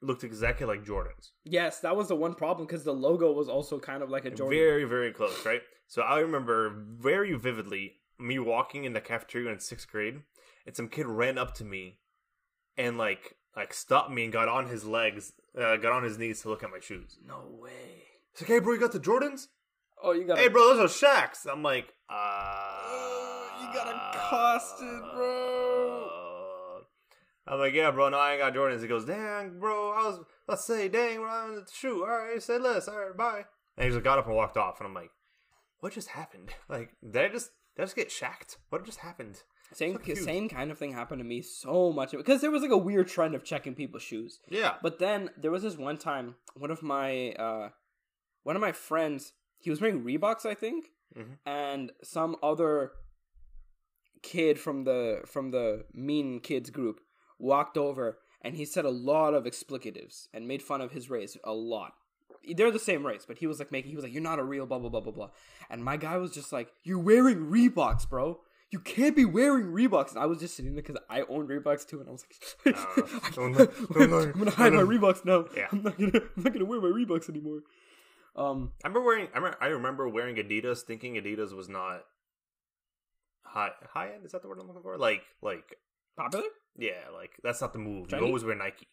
looked 0.00 0.24
exactly 0.24 0.64
like 0.66 0.84
Jordans, 0.84 1.30
yes 1.44 1.80
that 1.80 1.96
was 1.96 2.08
the 2.08 2.14
one 2.14 2.34
problem 2.34 2.66
because 2.66 2.84
the 2.84 2.94
logo 2.94 3.32
was 3.32 3.48
also 3.48 3.80
kind 3.80 4.00
of 4.00 4.08
like 4.08 4.24
a 4.24 4.30
jordan 4.30 4.56
very 4.56 4.84
very 4.84 5.12
close, 5.12 5.44
right? 5.44 5.62
So 5.88 6.02
I 6.02 6.20
remember 6.20 6.84
very 7.00 7.34
vividly 7.34 7.94
me 8.18 8.38
walking 8.38 8.84
in 8.84 8.92
the 8.92 9.00
cafeteria 9.00 9.50
in 9.52 9.58
sixth 9.58 9.90
grade, 9.90 10.22
and 10.66 10.76
some 10.76 10.88
kid 10.88 11.06
ran 11.06 11.38
up 11.38 11.54
to 11.54 11.64
me 11.64 11.98
and 12.76 12.96
like 12.96 13.34
like 13.58 13.74
stopped 13.74 14.10
me 14.10 14.24
and 14.24 14.32
got 14.32 14.48
on 14.48 14.68
his 14.68 14.84
legs, 14.84 15.32
uh, 15.58 15.76
got 15.76 15.92
on 15.92 16.04
his 16.04 16.18
knees 16.18 16.42
to 16.42 16.48
look 16.48 16.62
at 16.62 16.70
my 16.70 16.80
shoes. 16.80 17.18
no 17.26 17.42
way 17.60 18.04
He's 18.32 18.42
like, 18.42 18.48
"Hey, 18.48 18.58
bro, 18.60 18.74
you 18.74 18.80
got 18.80 18.92
the 18.92 19.00
Jordans? 19.00 19.48
Oh, 20.02 20.12
you 20.12 20.24
got 20.24 20.38
Hey, 20.38 20.48
bro, 20.48 20.74
those 20.74 21.02
are 21.02 21.06
Shaqs." 21.06 21.46
I'm 21.50 21.62
like, 21.62 21.94
uh, 22.08 22.14
Oh, 22.14 23.50
you 23.60 23.74
got 23.74 24.14
accosted, 24.14 25.00
bro. 25.14 26.82
I'm 27.46 27.58
like, 27.58 27.72
yeah, 27.72 27.90
bro. 27.90 28.10
No, 28.10 28.18
I 28.18 28.32
ain't 28.32 28.40
got 28.40 28.54
Jordans. 28.54 28.82
He 28.82 28.88
goes, 28.88 29.06
dang, 29.06 29.58
bro. 29.58 29.90
I 29.90 30.06
was, 30.06 30.20
let's 30.46 30.66
say, 30.66 30.88
dang, 30.88 31.16
bro. 31.18 31.28
I'm 31.28 31.50
in 31.50 31.54
the 31.56 31.66
shoe. 31.72 32.02
All 32.02 32.08
right, 32.08 32.42
say 32.42 32.58
less. 32.58 32.88
All 32.88 32.98
right, 32.98 33.16
bye. 33.16 33.44
And 33.76 33.86
he 33.86 33.90
just 33.90 34.04
got 34.04 34.18
up 34.18 34.26
and 34.26 34.36
walked 34.36 34.58
off. 34.58 34.78
And 34.80 34.86
I'm 34.86 34.94
like, 34.94 35.10
what 35.80 35.92
just 35.92 36.08
happened? 36.08 36.50
Like, 36.68 36.90
did 37.02 37.24
I 37.24 37.28
just, 37.28 37.50
did 37.74 37.82
I 37.82 37.84
just 37.86 37.96
get 37.96 38.10
shacked? 38.10 38.58
What 38.68 38.84
just 38.84 38.98
happened? 38.98 39.42
Same 39.72 39.98
So 40.06 40.14
same 40.14 40.48
kind 40.48 40.70
of 40.70 40.78
thing 40.78 40.92
happened 40.92 41.20
to 41.20 41.24
me 41.24 41.42
so 41.42 41.92
much 41.92 42.12
because 42.12 42.40
there 42.40 42.50
was 42.50 42.62
like 42.62 42.70
a 42.70 42.76
weird 42.78 43.08
trend 43.08 43.34
of 43.34 43.44
checking 43.44 43.74
people's 43.74 44.02
shoes. 44.02 44.40
Yeah, 44.48 44.76
But 44.82 44.98
then 44.98 45.30
there 45.36 45.50
was 45.50 45.62
this 45.62 45.76
one 45.76 45.98
time 45.98 46.36
one 46.54 46.70
of 46.70 46.82
my 46.82 47.32
uh 47.32 47.70
one 48.44 48.56
of 48.56 48.62
my 48.62 48.72
friends 48.72 49.32
he 49.58 49.70
was 49.70 49.80
wearing 49.80 50.02
Reeboks 50.04 50.46
I 50.46 50.54
think 50.54 50.92
Mhm. 51.16 51.38
and 51.46 51.92
some 52.02 52.36
other 52.42 52.92
kid 54.22 54.58
from 54.58 54.84
the 54.84 55.22
from 55.26 55.50
the 55.50 55.84
mean 55.92 56.40
kids 56.40 56.70
group 56.70 57.00
walked 57.38 57.76
over 57.78 58.18
and 58.42 58.56
he 58.56 58.64
said 58.64 58.84
a 58.84 58.90
lot 58.90 59.34
of 59.34 59.44
explicatives 59.44 60.28
and 60.34 60.46
made 60.48 60.62
fun 60.62 60.80
of 60.80 60.92
his 60.92 61.08
race 61.10 61.36
a 61.44 61.52
lot. 61.52 61.92
They're 62.56 62.70
the 62.70 62.78
same 62.78 63.06
race, 63.06 63.24
but 63.26 63.38
he 63.38 63.46
was 63.46 63.58
like 63.58 63.70
making 63.72 63.90
he 63.90 63.96
was 63.96 64.04
like 64.04 64.12
you're 64.12 64.22
not 64.22 64.38
a 64.38 64.44
real 64.44 64.64
blah 64.66 64.78
blah 64.78 64.88
blah 64.90 65.00
blah 65.00 65.12
blah. 65.12 65.30
And 65.70 65.84
my 65.84 65.96
guy 65.96 66.16
was 66.16 66.32
just 66.32 66.52
like 66.52 66.72
you're 66.82 66.98
wearing 66.98 67.50
Reeboks, 67.50 68.08
bro. 68.08 68.40
You 68.70 68.80
can't 68.80 69.16
be 69.16 69.24
wearing 69.24 69.66
Reeboks. 69.66 70.10
And 70.10 70.18
I 70.18 70.26
was 70.26 70.38
just 70.40 70.54
sitting 70.54 70.74
there 70.74 70.82
because 70.82 71.00
I 71.08 71.22
own 71.22 71.48
Reeboks 71.48 71.86
too, 71.86 72.00
and 72.00 72.08
I 72.08 72.12
was 72.12 72.24
like, 72.66 72.76
Uh, 72.76 73.30
don't 73.34 73.52
lie, 73.52 73.66
don't 73.92 74.10
lie, 74.10 74.22
I'm 74.24 74.32
gonna 74.32 74.50
hide 74.50 74.72
my. 74.74 74.82
Reeboks 74.82 75.24
now. 75.24 75.46
Yeah. 75.56 75.68
I'm 75.72 75.82
not 75.82 75.98
gonna 75.98 76.20
I'm 76.36 76.42
not 76.42 76.52
gonna 76.52 76.64
wear 76.66 76.80
my 76.80 76.88
Reeboks 76.88 77.30
anymore. 77.30 77.60
Um, 78.36 78.72
I 78.84 78.88
remember 78.88 79.06
wearing. 79.06 79.28
I 79.34 79.38
remember, 79.38 79.58
I 79.60 79.66
remember 79.68 80.08
wearing 80.08 80.36
Adidas, 80.36 80.82
thinking 80.82 81.14
Adidas 81.14 81.54
was 81.56 81.68
not 81.68 82.02
high 83.42 83.70
high 83.92 84.12
end. 84.14 84.24
Is 84.24 84.32
that 84.32 84.42
the 84.42 84.48
word 84.48 84.58
I'm 84.60 84.68
looking 84.68 84.82
for? 84.82 84.96
Like, 84.98 85.22
like, 85.42 85.76
popular? 86.16 86.44
yeah, 86.76 87.08
like 87.12 87.32
that's 87.42 87.60
not 87.60 87.72
the 87.72 87.78
move. 87.78 88.08
Trendy? 88.08 88.20
You 88.20 88.26
always 88.26 88.44
wear 88.44 88.54
Nike. 88.54 88.86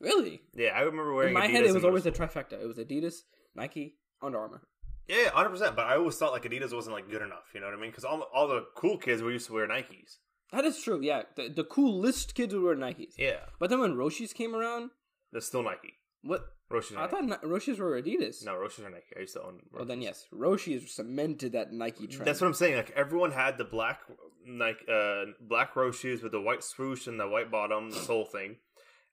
Really? 0.00 0.42
Yeah, 0.54 0.70
I 0.76 0.80
remember 0.80 1.14
wearing. 1.14 1.28
In 1.28 1.34
my 1.34 1.48
Adidas 1.48 1.52
head, 1.52 1.64
it 1.64 1.74
was 1.74 1.84
always 1.84 2.06
a 2.06 2.12
trifecta. 2.12 2.52
It 2.52 2.66
was 2.66 2.76
Adidas, 2.76 3.22
Nike, 3.54 3.96
Under 4.22 4.38
Armour. 4.38 4.60
Yeah, 5.08 5.30
hundred 5.30 5.50
percent. 5.50 5.76
But 5.76 5.86
I 5.86 5.96
always 5.96 6.16
thought 6.16 6.32
like 6.32 6.42
Adidas 6.44 6.72
wasn't 6.74 6.94
like 6.94 7.08
good 7.10 7.22
enough. 7.22 7.44
You 7.54 7.60
know 7.60 7.66
what 7.66 7.74
I 7.76 7.80
mean? 7.80 7.90
Because 7.90 8.04
all 8.04 8.22
all 8.34 8.48
the 8.48 8.64
cool 8.76 8.98
kids 8.98 9.22
were 9.22 9.30
used 9.30 9.46
to 9.46 9.52
wear 9.52 9.68
Nikes. 9.68 10.16
That 10.52 10.64
is 10.64 10.80
true. 10.80 11.00
Yeah, 11.02 11.22
the, 11.36 11.48
the 11.48 11.64
coolest 11.64 12.34
kids 12.34 12.54
would 12.54 12.62
wear 12.62 12.76
Nikes. 12.76 13.14
Yeah, 13.18 13.40
But 13.58 13.68
then 13.70 13.80
when 13.80 13.94
Roshes 13.94 14.32
came 14.32 14.54
around, 14.54 14.90
that's 15.32 15.46
still 15.46 15.62
Nike. 15.64 15.94
what 16.22 16.42
Roshes. 16.72 16.96
I 16.96 17.02
Nike. 17.02 17.10
thought 17.10 17.24
Ni- 17.24 17.48
Roshes 17.48 17.78
were 17.78 18.00
Adidas. 18.00 18.44
no, 18.44 18.52
Roshes 18.54 18.84
are 18.86 18.90
Nike. 18.90 19.04
I 19.16 19.20
used 19.20 19.34
to 19.34 19.42
own. 19.42 19.60
Well, 19.72 19.84
then 19.84 19.98
Roshes. 20.00 20.02
yes, 20.04 20.24
Roshes 20.32 20.88
cemented 20.88 21.52
that 21.52 21.72
Nike 21.72 22.06
trend. 22.06 22.26
That's 22.26 22.40
what 22.40 22.46
I'm 22.48 22.54
saying. 22.54 22.76
Like 22.76 22.92
everyone 22.96 23.32
had 23.32 23.58
the 23.58 23.64
black 23.64 24.00
Nike, 24.46 24.78
uh, 24.92 25.24
black 25.40 25.74
Roshes 25.74 26.22
with 26.22 26.32
the 26.32 26.40
white 26.40 26.62
swoosh 26.62 27.06
and 27.08 27.18
the 27.18 27.28
white 27.28 27.50
bottom, 27.50 27.90
this 27.90 28.06
whole 28.06 28.24
thing, 28.24 28.56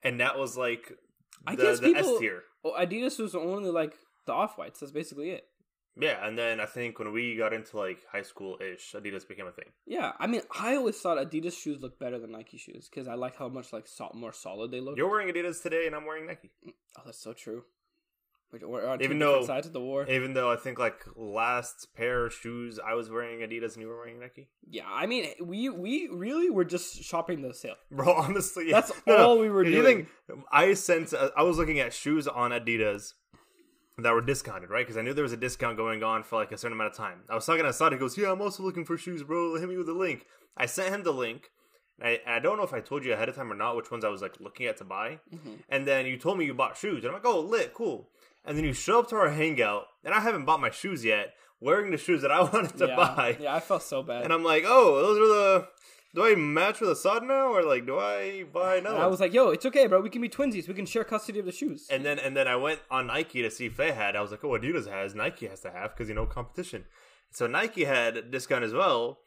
and 0.03 0.19
that 0.19 0.37
was 0.37 0.55
like 0.57 0.91
I 1.47 1.55
the, 1.55 1.63
guess 1.63 1.79
the 1.79 1.93
people- 1.93 2.15
S 2.15 2.19
tier. 2.19 2.43
Well, 2.63 2.75
Adidas 2.79 3.19
was 3.19 3.33
only 3.35 3.71
like 3.71 3.93
the 4.27 4.33
off 4.33 4.57
whites. 4.57 4.79
That's 4.79 4.91
basically 4.91 5.31
it. 5.31 5.43
Yeah, 5.99 6.25
and 6.25 6.35
then 6.37 6.59
I 6.59 6.65
think 6.65 6.97
when 6.97 7.11
we 7.13 7.35
got 7.35 7.53
into 7.53 7.77
like 7.77 7.99
high 8.11 8.23
school 8.23 8.57
ish, 8.59 8.93
Adidas 8.93 9.27
became 9.27 9.45
a 9.47 9.51
thing. 9.51 9.65
Yeah, 9.85 10.13
I 10.19 10.25
mean, 10.27 10.41
I 10.59 10.75
always 10.75 10.97
thought 10.99 11.17
Adidas 11.19 11.55
shoes 11.55 11.79
looked 11.81 11.99
better 11.99 12.17
than 12.17 12.31
Nike 12.31 12.57
shoes 12.57 12.89
because 12.89 13.07
I 13.07 13.13
like 13.13 13.37
how 13.37 13.47
much 13.47 13.71
like 13.71 13.85
so- 13.87 14.11
more 14.15 14.33
solid 14.33 14.71
they 14.71 14.79
look. 14.79 14.97
You're 14.97 15.09
wearing 15.09 15.31
Adidas 15.33 15.61
today, 15.61 15.85
and 15.85 15.95
I'm 15.95 16.05
wearing 16.05 16.25
Nike. 16.27 16.51
Oh, 16.97 17.01
that's 17.05 17.21
so 17.21 17.33
true. 17.33 17.63
We're, 18.51 18.67
we're 18.67 18.87
on 18.87 19.01
Even 19.03 19.19
though- 19.19 19.45
sides 19.45 19.67
of 19.67 19.73
the 19.73 19.81
war. 19.81 20.07
Even 20.07 20.33
though 20.33 20.51
I 20.51 20.55
think 20.55 20.79
like 20.79 20.99
last 21.15 21.89
pair 21.95 22.25
of 22.27 22.33
shoes 22.33 22.79
I 22.83 22.93
was 22.95 23.09
wearing 23.09 23.39
Adidas 23.39 23.73
and 23.73 23.81
you 23.81 23.87
were 23.87 23.97
wearing 23.97 24.19
Nike. 24.19 24.49
yeah, 24.67 24.85
I 24.87 25.05
mean, 25.05 25.27
we 25.43 25.69
we 25.69 26.07
really 26.11 26.49
were 26.49 26.65
just 26.65 27.03
shopping 27.03 27.41
the 27.41 27.53
sale. 27.53 27.75
Bro, 27.91 28.13
honestly, 28.13 28.69
yeah. 28.69 28.81
That's 28.81 28.91
all 29.07 29.37
we 29.39 29.49
were 29.49 29.63
doing. 29.63 30.07
think 30.27 30.39
I 30.51 30.73
sent? 30.73 31.13
Uh, 31.13 31.29
I 31.37 31.43
was 31.43 31.57
looking 31.57 31.79
at 31.79 31.93
shoes 31.93 32.27
on 32.27 32.51
Adidas 32.51 33.13
that 33.97 34.13
were 34.13 34.21
discounted, 34.21 34.69
right? 34.69 34.85
Because 34.85 34.97
I 34.97 35.01
knew 35.01 35.13
there 35.13 35.23
was 35.23 35.33
a 35.33 35.37
discount 35.37 35.77
going 35.77 36.03
on 36.03 36.23
for 36.23 36.39
like 36.39 36.51
a 36.51 36.57
certain 36.57 36.75
amount 36.75 36.91
of 36.91 36.97
time. 36.97 37.19
I 37.29 37.35
was 37.35 37.45
talking 37.45 37.63
to 37.63 37.69
Assad. 37.69 37.93
He 37.93 37.99
goes, 37.99 38.17
"Yeah, 38.17 38.31
I'm 38.31 38.41
also 38.41 38.63
looking 38.63 38.85
for 38.85 38.97
shoes, 38.97 39.23
bro. 39.23 39.55
Hit 39.55 39.69
me 39.69 39.77
with 39.77 39.85
the 39.85 39.93
link." 39.93 40.25
I 40.57 40.65
sent 40.65 40.93
him 40.93 41.03
the 41.03 41.11
link. 41.11 41.49
I, 42.01 42.19
I 42.25 42.39
don't 42.39 42.57
know 42.57 42.63
if 42.63 42.73
I 42.73 42.79
told 42.79 43.05
you 43.05 43.13
ahead 43.13 43.29
of 43.29 43.35
time 43.35 43.51
or 43.51 43.55
not 43.55 43.75
which 43.75 43.91
ones 43.91 44.03
I 44.03 44.09
was 44.09 44.21
like 44.21 44.39
looking 44.39 44.65
at 44.65 44.77
to 44.77 44.83
buy. 44.83 45.19
Mm-hmm. 45.33 45.53
And 45.69 45.87
then 45.87 46.05
you 46.05 46.17
told 46.17 46.37
me 46.37 46.45
you 46.45 46.53
bought 46.53 46.77
shoes, 46.77 47.03
and 47.03 47.07
I'm 47.07 47.13
like, 47.13 47.25
"Oh, 47.25 47.39
lit, 47.39 47.73
cool." 47.73 48.09
And 48.45 48.57
then 48.57 48.65
you 48.65 48.73
show 48.73 48.99
up 48.99 49.09
to 49.09 49.15
our 49.15 49.29
hangout, 49.29 49.85
and 50.03 50.13
I 50.13 50.19
haven't 50.19 50.45
bought 50.45 50.59
my 50.59 50.69
shoes 50.71 51.05
yet, 51.05 51.33
wearing 51.61 51.91
the 51.91 51.97
shoes 51.97 52.21
that 52.23 52.31
I 52.31 52.41
wanted 52.51 52.77
to 52.77 52.87
yeah, 52.87 52.95
buy. 52.95 53.37
yeah, 53.39 53.55
I 53.55 53.59
felt 53.59 53.83
so 53.83 54.01
bad. 54.01 54.23
And 54.23 54.33
I'm 54.33 54.43
like, 54.43 54.63
"Oh, 54.65 54.95
those 55.01 55.17
are 55.17 55.27
the." 55.27 55.67
Do 56.15 56.23
I 56.23 56.35
match 56.35 56.79
with 56.79 56.91
Assad 56.91 57.23
now, 57.23 57.47
or 57.47 57.63
like, 57.63 57.87
do 57.87 57.97
I 57.97 58.43
buy 58.43 58.75
another? 58.75 58.95
And 58.95 59.03
I 59.03 59.07
was 59.07 59.19
like, 59.19 59.33
"Yo, 59.33 59.49
it's 59.49 59.65
okay, 59.65 59.87
bro. 59.87 59.99
We 59.99 60.11
can 60.11 60.21
be 60.21 60.29
twinsies. 60.29 60.67
We 60.67 60.75
can 60.75 60.85
share 60.85 61.03
custody 61.03 61.39
of 61.39 61.45
the 61.45 61.51
shoes." 61.51 61.87
And 61.89 62.05
then 62.05 62.19
and 62.19 62.37
then 62.37 62.47
I 62.47 62.55
went 62.55 62.81
on 62.91 63.07
Nike 63.07 63.41
to 63.41 63.49
see 63.49 63.65
if 63.65 63.77
they 63.77 63.93
had. 63.93 64.15
I 64.15 64.21
was 64.21 64.29
like, 64.29 64.43
oh, 64.43 64.49
Adidas 64.49 64.87
has, 64.87 65.15
Nike 65.15 65.47
has 65.47 65.61
to 65.61 65.71
have 65.71 65.95
because 65.95 66.09
you 66.09 66.15
know 66.15 66.27
competition. 66.27 66.85
So 67.31 67.47
Nike 67.47 67.85
had 67.85 68.29
discount 68.29 68.63
as 68.63 68.73
well, 68.73 69.17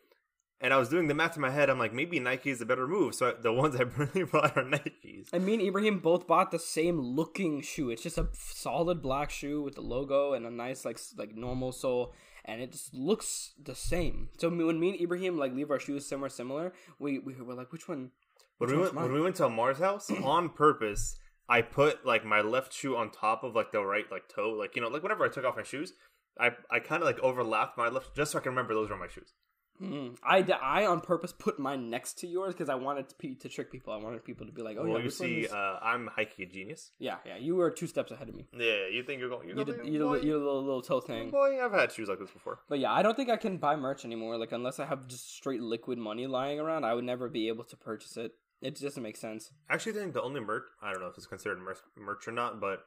And 0.60 0.72
I 0.72 0.78
was 0.78 0.88
doing 0.88 1.06
the 1.06 1.14
math 1.14 1.36
in 1.36 1.42
my 1.42 1.50
head. 1.50 1.68
I'm 1.68 1.78
like, 1.78 1.92
maybe 1.92 2.18
Nike 2.18 2.48
is 2.48 2.62
a 2.62 2.66
better 2.66 2.86
move. 2.86 3.14
So 3.14 3.34
the 3.38 3.52
ones 3.52 3.76
I 3.76 3.82
really 3.96 4.24
bought 4.24 4.56
are 4.56 4.64
Nikes. 4.64 5.28
And 5.32 5.44
me 5.44 5.54
and 5.54 5.62
Ibrahim 5.62 5.98
both 5.98 6.26
bought 6.26 6.50
the 6.50 6.58
same 6.58 6.98
looking 6.98 7.60
shoe. 7.60 7.90
It's 7.90 8.02
just 8.02 8.16
a 8.16 8.28
solid 8.32 9.02
black 9.02 9.30
shoe 9.30 9.62
with 9.62 9.74
the 9.74 9.82
logo 9.82 10.32
and 10.32 10.46
a 10.46 10.50
nice 10.50 10.84
like 10.84 10.98
like 11.18 11.34
normal 11.34 11.72
sole, 11.72 12.14
and 12.44 12.62
it 12.62 12.72
just 12.72 12.94
looks 12.94 13.52
the 13.62 13.74
same. 13.74 14.30
So 14.38 14.48
when 14.48 14.80
me 14.80 14.90
and 14.90 15.00
Ibrahim 15.00 15.36
like 15.38 15.52
leave 15.52 15.70
our 15.70 15.80
shoes 15.80 16.08
somewhere 16.08 16.30
similar, 16.30 16.72
we 16.98 17.18
we 17.18 17.34
were 17.34 17.54
like, 17.54 17.70
which 17.70 17.88
one? 17.88 18.12
When 18.58 18.70
we 18.70 18.78
went 18.78 18.94
when 18.94 19.12
we 19.12 19.20
went 19.20 19.36
to 19.36 19.44
Amar's 19.44 19.78
house 19.78 20.10
on 20.24 20.48
purpose, 20.48 21.16
I 21.50 21.60
put 21.60 22.06
like 22.06 22.24
my 22.24 22.40
left 22.40 22.72
shoe 22.72 22.96
on 22.96 23.10
top 23.10 23.44
of 23.44 23.54
like 23.54 23.72
the 23.72 23.84
right 23.84 24.10
like 24.10 24.28
toe, 24.28 24.50
like 24.50 24.74
you 24.74 24.80
know, 24.80 24.88
like 24.88 25.02
whenever 25.02 25.24
I 25.24 25.28
took 25.28 25.44
off 25.44 25.56
my 25.56 25.62
shoes, 25.62 25.92
I 26.40 26.52
I 26.70 26.80
kind 26.80 27.02
of 27.02 27.06
like 27.06 27.18
overlapped 27.20 27.76
my 27.76 27.88
left 27.88 28.16
just 28.16 28.32
so 28.32 28.38
I 28.38 28.40
can 28.40 28.52
remember 28.52 28.72
those 28.72 28.88
were 28.88 28.96
my 28.96 29.08
shoes. 29.08 29.34
Mm. 29.80 30.16
I, 30.24 30.38
I 30.62 30.86
on 30.86 31.00
purpose 31.00 31.32
put 31.32 31.58
mine 31.58 31.90
next 31.90 32.18
to 32.20 32.26
yours 32.26 32.54
because 32.54 32.68
I 32.68 32.74
wanted 32.76 33.08
to, 33.10 33.14
pe- 33.16 33.34
to 33.34 33.48
trick 33.48 33.70
people. 33.70 33.92
I 33.92 33.96
wanted 33.96 34.24
people 34.24 34.46
to 34.46 34.52
be 34.52 34.62
like, 34.62 34.76
oh 34.78 34.84
well, 34.84 34.98
yeah, 34.98 35.04
you 35.04 35.10
see, 35.10 35.40
is- 35.40 35.52
uh, 35.52 35.78
I'm 35.82 36.06
hiking 36.14 36.44
a 36.46 36.48
genius. 36.48 36.92
yeah, 36.98 37.16
yeah. 37.26 37.36
You 37.36 37.56
were 37.56 37.70
two 37.70 37.86
steps 37.86 38.10
ahead 38.12 38.28
of 38.28 38.34
me. 38.34 38.46
Yeah, 38.52 38.88
you 38.90 39.02
think 39.02 39.20
you're 39.20 39.28
going? 39.28 39.48
You're 39.48 39.58
You 39.58 39.64
did, 39.64 39.76
you 39.78 39.82
did, 39.84 39.92
you 40.24 40.32
did 40.32 40.34
a 40.34 40.38
little, 40.38 40.64
little 40.64 40.82
toe 40.82 41.00
thing. 41.00 41.30
Boy, 41.30 41.62
I've 41.62 41.72
had 41.72 41.92
shoes 41.92 42.08
like 42.08 42.18
this 42.18 42.30
before. 42.30 42.60
But 42.68 42.78
yeah, 42.78 42.92
I 42.92 43.02
don't 43.02 43.16
think 43.16 43.30
I 43.30 43.36
can 43.36 43.58
buy 43.58 43.76
merch 43.76 44.04
anymore. 44.04 44.38
Like 44.38 44.52
unless 44.52 44.78
I 44.80 44.86
have 44.86 45.06
just 45.08 45.30
straight 45.34 45.60
liquid 45.60 45.98
money 45.98 46.26
lying 46.26 46.58
around, 46.60 46.84
I 46.84 46.94
would 46.94 47.04
never 47.04 47.28
be 47.28 47.48
able 47.48 47.64
to 47.64 47.76
purchase 47.76 48.16
it. 48.16 48.32
It 48.62 48.80
doesn't 48.80 49.02
make 49.02 49.16
sense. 49.18 49.50
Actually, 49.68 49.92
I 49.98 50.02
think 50.02 50.14
the 50.14 50.22
only 50.22 50.40
merch 50.40 50.64
I 50.82 50.90
don't 50.92 51.02
know 51.02 51.08
if 51.08 51.16
it's 51.18 51.26
considered 51.26 51.58
merch, 51.58 51.78
merch 51.96 52.26
or 52.26 52.32
not, 52.32 52.58
but 52.60 52.80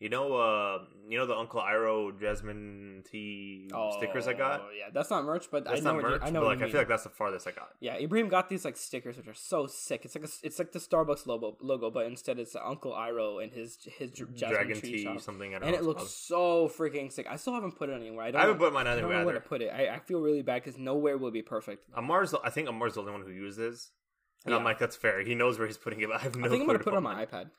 you 0.00 0.08
know, 0.08 0.34
uh, 0.34 0.78
you 1.08 1.18
know 1.18 1.26
the 1.26 1.34
Uncle 1.36 1.60
Iroh 1.60 2.18
Jasmine 2.20 3.02
tea 3.10 3.68
stickers 3.96 4.28
I 4.28 4.32
got. 4.34 4.60
Oh 4.60 4.68
yeah, 4.76 4.90
that's 4.94 5.10
not 5.10 5.24
merch, 5.24 5.46
but 5.50 5.64
That's 5.64 5.80
I 5.80 5.84
know 5.84 5.94
not 5.94 6.02
merch, 6.02 6.20
you, 6.20 6.26
I 6.26 6.30
know 6.30 6.42
like 6.44 6.62
I 6.62 6.68
feel 6.70 6.80
like 6.80 6.88
that's 6.88 7.02
the 7.02 7.08
farthest 7.08 7.48
I 7.48 7.50
got. 7.50 7.70
yeah, 7.80 7.96
Ibrahim 7.96 8.28
got 8.28 8.48
these 8.48 8.64
like 8.64 8.76
stickers 8.76 9.16
which 9.16 9.26
are 9.26 9.34
so 9.34 9.66
sick. 9.66 10.04
It's 10.04 10.14
like 10.14 10.24
a, 10.24 10.28
it's 10.42 10.58
like 10.58 10.70
the 10.70 10.78
Starbucks 10.78 11.26
logo 11.26 11.56
logo, 11.60 11.90
but 11.90 12.06
instead 12.06 12.38
it's 12.38 12.54
Uncle 12.54 12.92
Iroh 12.92 13.42
and 13.42 13.52
his 13.52 13.78
his 13.98 14.12
Jasmine 14.12 14.36
Dragon 14.36 14.80
tea, 14.80 15.02
shop. 15.02 15.20
something. 15.20 15.54
I 15.54 15.58
don't 15.58 15.68
And 15.68 15.76
it 15.76 15.82
looks 15.82 16.04
it's 16.04 16.14
so 16.14 16.68
freaking 16.68 17.10
sick. 17.10 17.26
I 17.28 17.34
still 17.34 17.54
haven't 17.54 17.76
put 17.76 17.88
it 17.88 17.94
anywhere. 17.94 18.26
I 18.26 18.30
don't. 18.30 18.40
I 18.40 18.44
haven't 18.44 18.60
know, 18.60 18.66
put 18.66 18.74
mine 18.74 18.86
I 18.86 18.90
don't 18.90 18.98
anywhere 19.00 19.18
know 19.20 19.26
where 19.26 19.34
to 19.34 19.40
put 19.40 19.62
it. 19.62 19.70
I, 19.74 19.96
I 19.96 19.98
feel 19.98 20.20
really 20.20 20.42
bad 20.42 20.62
because 20.62 20.78
nowhere 20.78 21.18
will 21.18 21.32
be 21.32 21.42
perfect. 21.42 21.86
Amar's, 21.96 22.34
I 22.44 22.50
think 22.50 22.68
Amar's 22.68 22.94
the 22.94 23.00
only 23.00 23.12
one 23.12 23.22
who 23.22 23.32
uses, 23.32 23.90
and 24.46 24.54
I'm 24.54 24.62
like, 24.62 24.78
that's 24.78 24.94
fair. 24.94 25.22
He 25.22 25.34
knows 25.34 25.58
where 25.58 25.66
he's 25.66 25.78
putting 25.78 26.00
it. 26.00 26.08
But 26.08 26.20
I 26.20 26.22
have 26.22 26.36
no. 26.36 26.46
I 26.46 26.50
think 26.50 26.60
I'm 26.60 26.66
gonna 26.68 26.78
put 26.78 26.92
it 26.92 26.96
on 26.96 27.02
my 27.02 27.26
iPad. 27.26 27.50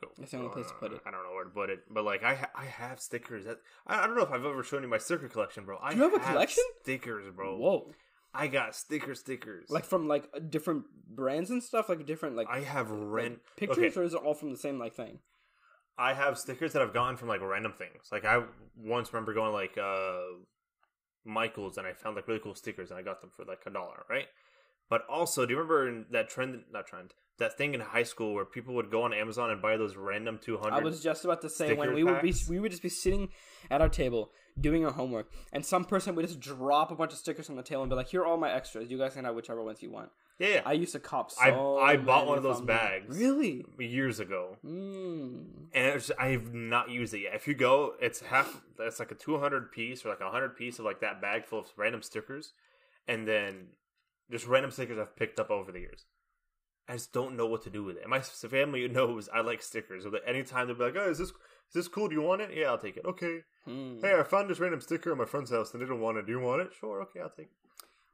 Go. 0.00 0.08
That's 0.18 0.30
the 0.30 0.38
only 0.38 0.50
place 0.50 0.66
to 0.66 0.74
put 0.74 0.92
it. 0.92 1.00
I 1.06 1.10
don't 1.10 1.22
know 1.22 1.32
where 1.34 1.44
to 1.44 1.50
put 1.50 1.70
it, 1.70 1.80
but 1.90 2.04
like 2.04 2.22
I 2.22 2.34
ha- 2.34 2.50
I 2.54 2.66
have 2.66 3.00
stickers. 3.00 3.44
That 3.46 3.58
I, 3.86 4.02
I 4.02 4.06
don't 4.06 4.16
know 4.16 4.22
if 4.22 4.30
I've 4.30 4.44
ever 4.44 4.62
shown 4.62 4.82
you 4.82 4.88
my 4.88 4.98
sticker 4.98 5.28
collection, 5.28 5.64
bro. 5.64 5.78
I 5.78 5.92
you 5.92 6.02
have 6.02 6.14
a 6.14 6.18
collection? 6.18 6.64
Stickers, 6.82 7.24
bro. 7.34 7.56
Whoa! 7.56 7.92
I 8.34 8.48
got 8.48 8.74
sticker 8.74 9.14
stickers. 9.14 9.70
Like 9.70 9.84
from 9.84 10.06
like 10.06 10.28
different 10.50 10.84
brands 11.08 11.50
and 11.50 11.62
stuff, 11.62 11.88
like 11.88 12.04
different 12.04 12.36
like 12.36 12.48
I 12.50 12.60
have 12.60 12.90
rent 12.90 13.38
pictures, 13.56 13.78
Okay, 13.78 14.00
or 14.00 14.04
is 14.04 14.12
it 14.12 14.20
all 14.22 14.34
from 14.34 14.50
the 14.50 14.58
same 14.58 14.78
like 14.78 14.94
thing? 14.94 15.20
I 15.98 16.12
have 16.12 16.36
stickers 16.38 16.74
that 16.74 16.82
I've 16.82 16.92
gotten 16.92 17.16
from 17.16 17.28
like 17.28 17.40
random 17.40 17.72
things. 17.72 18.08
Like 18.12 18.26
I 18.26 18.42
once 18.76 19.12
remember 19.12 19.32
going 19.32 19.52
like 19.54 19.78
uh 19.78 20.18
Michaels 21.24 21.78
and 21.78 21.86
I 21.86 21.94
found 21.94 22.16
like 22.16 22.28
really 22.28 22.40
cool 22.40 22.54
stickers 22.54 22.90
and 22.90 22.98
I 22.98 23.02
got 23.02 23.20
them 23.20 23.30
for 23.34 23.44
like 23.44 23.62
a 23.66 23.70
dollar, 23.70 24.04
right? 24.10 24.26
But 24.88 25.02
also, 25.08 25.46
do 25.46 25.52
you 25.54 25.58
remember 25.60 26.04
that 26.12 26.28
trend? 26.28 26.62
Not 26.72 26.86
trend. 26.86 27.14
That 27.38 27.58
thing 27.58 27.74
in 27.74 27.80
high 27.80 28.04
school 28.04 28.32
where 28.34 28.46
people 28.46 28.74
would 28.76 28.90
go 28.90 29.02
on 29.02 29.12
Amazon 29.12 29.50
and 29.50 29.60
buy 29.60 29.76
those 29.76 29.94
random 29.96 30.38
two 30.42 30.56
hundred. 30.56 30.76
I 30.76 30.82
was 30.82 31.02
just 31.02 31.24
about 31.24 31.42
to 31.42 31.50
say 31.50 31.74
when 31.74 31.92
we 31.92 32.02
would 32.02 32.22
be 32.22 32.34
we 32.48 32.58
would 32.58 32.70
just 32.70 32.82
be 32.82 32.88
sitting 32.88 33.28
at 33.70 33.80
our 33.82 33.88
table 33.90 34.30
doing 34.58 34.86
our 34.86 34.92
homework, 34.92 35.30
and 35.52 35.64
some 35.66 35.84
person 35.84 36.14
would 36.14 36.26
just 36.26 36.40
drop 36.40 36.90
a 36.90 36.94
bunch 36.94 37.12
of 37.12 37.18
stickers 37.18 37.50
on 37.50 37.56
the 37.56 37.62
table 37.62 37.82
and 37.82 37.90
be 37.90 37.96
like, 37.96 38.08
"Here 38.08 38.22
are 38.22 38.26
all 38.26 38.38
my 38.38 38.50
extras. 38.50 38.90
You 38.90 38.96
guys 38.96 39.14
can 39.14 39.24
have 39.26 39.34
whichever 39.34 39.62
ones 39.62 39.82
you 39.82 39.90
want." 39.90 40.10
yeah. 40.38 40.60
I 40.66 40.74
used 40.74 40.92
to 40.92 40.98
cop 41.00 41.30
so 41.30 41.78
I- 41.78 41.92
I 41.92 41.96
bought 41.96 42.26
one 42.26 42.36
of 42.36 42.42
those 42.42 42.60
bags. 42.60 43.18
Really? 43.18 43.64
years 43.78 44.20
ago. 44.20 44.58
Mm. 44.64 45.44
and 45.74 46.10
I've 46.18 46.52
not 46.54 46.90
used 46.90 47.14
it 47.14 47.20
yet. 47.20 47.34
If 47.34 47.48
you 47.48 47.54
go, 47.54 47.94
it's 48.00 48.20
half. 48.20 48.62
It's 48.78 48.98
like 48.98 49.10
a 49.10 49.14
two 49.14 49.38
hundred 49.38 49.72
piece 49.72 50.04
or 50.06 50.10
like 50.10 50.20
a 50.20 50.30
hundred 50.30 50.56
piece 50.56 50.78
of 50.78 50.84
like 50.84 51.00
that 51.00 51.20
bag 51.20 51.44
full 51.46 51.60
of 51.60 51.66
random 51.76 52.02
stickers, 52.02 52.52
and 53.08 53.26
then 53.26 53.68
just 54.30 54.46
random 54.46 54.70
stickers 54.70 54.98
I've 54.98 55.16
picked 55.16 55.38
up 55.40 55.50
over 55.50 55.72
the 55.72 55.80
years. 55.80 56.04
I 56.88 56.92
just 56.94 57.12
don't 57.12 57.36
know 57.36 57.46
what 57.46 57.62
to 57.62 57.70
do 57.70 57.82
with 57.82 57.96
it. 57.96 58.02
And 58.02 58.10
my 58.10 58.20
family 58.20 58.86
knows 58.88 59.28
I 59.32 59.40
like 59.40 59.60
stickers. 59.62 60.04
So 60.04 60.10
that 60.10 60.22
anytime 60.26 60.66
they'll 60.68 60.76
be 60.76 60.84
like, 60.84 60.96
"Oh, 60.96 61.10
is 61.10 61.18
this 61.18 61.28
is 61.30 61.34
this 61.74 61.88
cool? 61.88 62.08
Do 62.08 62.14
you 62.14 62.22
want 62.22 62.42
it? 62.42 62.50
Yeah, 62.54 62.66
I'll 62.66 62.78
take 62.78 62.96
it. 62.96 63.04
Okay. 63.04 63.40
Hmm. 63.64 64.00
Hey, 64.00 64.14
I 64.18 64.22
found 64.22 64.48
this 64.48 64.60
random 64.60 64.80
sticker 64.80 65.10
at 65.10 65.18
my 65.18 65.24
friend's 65.24 65.50
house 65.50 65.72
and 65.72 65.82
they 65.82 65.86
don't 65.86 66.00
want 66.00 66.18
it. 66.18 66.26
Do 66.26 66.32
you 66.32 66.40
want 66.40 66.62
it? 66.62 66.72
Sure. 66.78 67.02
Okay, 67.02 67.20
I'll 67.20 67.28
take 67.30 67.46
it. 67.46 67.52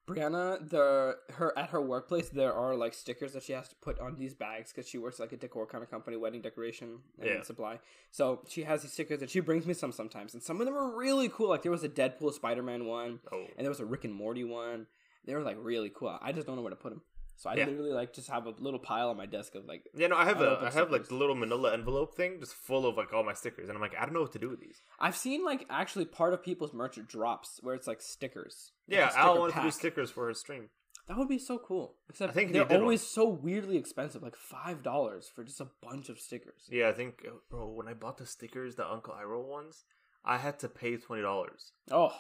Brianna, 0.09 0.69
the 0.69 1.17
her 1.35 1.57
at 1.57 1.69
her 1.71 1.81
workplace, 1.81 2.29
there 2.29 2.53
are 2.53 2.75
like 2.75 2.93
stickers 2.93 3.35
that 3.35 3.45
she 3.45 3.53
has 3.53 3.69
to 3.69 3.77
put 3.77 4.01
on 4.01 4.17
these 4.17 4.35
bags 4.35 4.73
because 4.73 4.89
she 4.89 4.99
works 4.99 5.21
like 5.21 5.31
a 5.33 5.37
decor 5.37 5.65
kind 5.67 5.85
of 5.85 5.91
company, 5.91 6.17
wedding 6.17 6.41
decoration 6.43 6.99
and 7.21 7.29
Yeah. 7.29 7.43
supply. 7.43 7.79
So 8.11 8.41
she 8.49 8.65
has 8.65 8.83
these 8.83 8.93
stickers 8.93 9.21
and 9.21 9.31
she 9.31 9.39
brings 9.41 9.65
me 9.65 9.75
some 9.75 9.93
sometimes, 9.93 10.35
and 10.35 10.43
some 10.43 10.61
of 10.61 10.67
them 10.67 10.77
are 10.77 10.97
really 10.97 11.29
cool. 11.29 11.51
Like 11.51 11.63
there 11.63 11.71
was 11.71 11.85
a 11.85 11.89
Deadpool 11.89 12.33
Spider 12.33 12.65
Man 12.65 12.87
one, 12.87 13.21
Oh, 13.31 13.45
and 13.57 13.65
there 13.65 13.71
was 13.71 13.79
a 13.81 13.85
Rick 13.87 14.05
and 14.05 14.13
Morty 14.15 14.43
one. 14.45 14.87
They 15.25 15.35
were 15.35 15.43
like 15.43 15.57
really 15.61 15.91
cool. 15.95 16.17
I 16.21 16.33
just 16.33 16.47
don't 16.47 16.57
know 16.57 16.63
where 16.63 16.71
to 16.71 16.77
put 16.77 16.91
them. 16.91 17.03
So 17.37 17.51
I 17.51 17.55
Yeah. 17.55 17.67
literally 17.67 17.93
like 17.93 18.13
just 18.13 18.29
have 18.29 18.47
a 18.47 18.51
little 18.59 18.79
pile 18.79 19.09
on 19.11 19.17
my 19.17 19.27
desk 19.27 19.55
of 19.55 19.65
like 19.65 19.85
yeah. 19.95 20.09
No, 20.09 20.17
I 20.17 20.25
have 20.25 20.41
I 20.41 20.45
a 20.45 20.65
I 20.67 20.71
have 20.71 20.91
like 20.91 21.09
the 21.09 21.15
little 21.15 21.35
Manila 21.35 21.73
envelope 21.73 22.15
thing 22.17 22.39
just 22.41 22.55
full 22.55 22.87
of 22.87 22.97
like 22.97 23.13
all 23.13 23.25
my 23.25 23.33
stickers, 23.33 23.69
and 23.69 23.77
I'm 23.77 23.83
like, 23.83 23.97
I 23.99 24.05
don't 24.05 24.15
know 24.15 24.21
what 24.23 24.33
to 24.33 24.39
do 24.39 24.51
with 24.51 24.61
these. 24.61 24.81
I've 25.01 25.17
seen 25.17 25.45
like 25.45 25.67
actually 25.71 26.05
part 26.05 26.35
of 26.35 26.43
people's 26.43 26.73
merch 26.73 26.99
drops 27.09 27.59
where 27.63 27.75
it's 27.75 27.87
like 27.87 28.01
stickers. 28.03 28.73
Like 28.89 28.99
Yeah, 28.99 29.11
a 29.15 29.19
Al 29.19 29.39
wanted 29.39 29.55
to 29.57 29.63
do 29.63 29.71
stickers 29.71 30.11
for 30.11 30.29
his 30.29 30.39
stream. 30.39 30.69
That 31.09 31.17
would 31.19 31.29
be 31.29 31.39
so 31.39 31.59
cool. 31.59 31.97
Except 32.09 32.31
I 32.31 32.35
think 32.35 32.53
they're 32.53 32.63
did 32.65 32.75
one. 32.75 32.83
always 32.83 33.03
so 33.03 33.29
weirdly 33.29 33.77
expensive, 33.77 34.23
like 34.23 34.37
five 34.37 34.85
dollars 34.85 35.29
for 35.35 35.43
just 35.43 35.61
a 35.61 35.67
bunch 35.83 36.09
of 36.11 36.21
stickers. 36.21 36.69
Yeah, 36.71 36.91
I 36.91 36.93
think, 36.93 37.25
uh, 37.27 37.33
bro, 37.51 37.67
when 37.69 37.89
I 37.89 37.95
bought 37.95 38.19
the 38.19 38.27
stickers, 38.27 38.77
the 38.77 38.89
Uncle 38.89 39.15
Iroh 39.15 39.45
ones, 39.45 39.85
I 40.25 40.39
had 40.39 40.61
to 40.61 40.69
pay 40.69 40.97
twenty 40.97 41.23
dollars 41.23 41.73
Oh, 41.91 42.13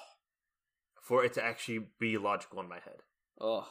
for 1.02 1.24
it 1.24 1.34
to 1.34 1.44
actually 1.44 1.86
be 1.98 2.16
logical 2.16 2.60
in 2.60 2.68
my 2.68 2.78
head, 2.78 3.02
oh, 3.40 3.66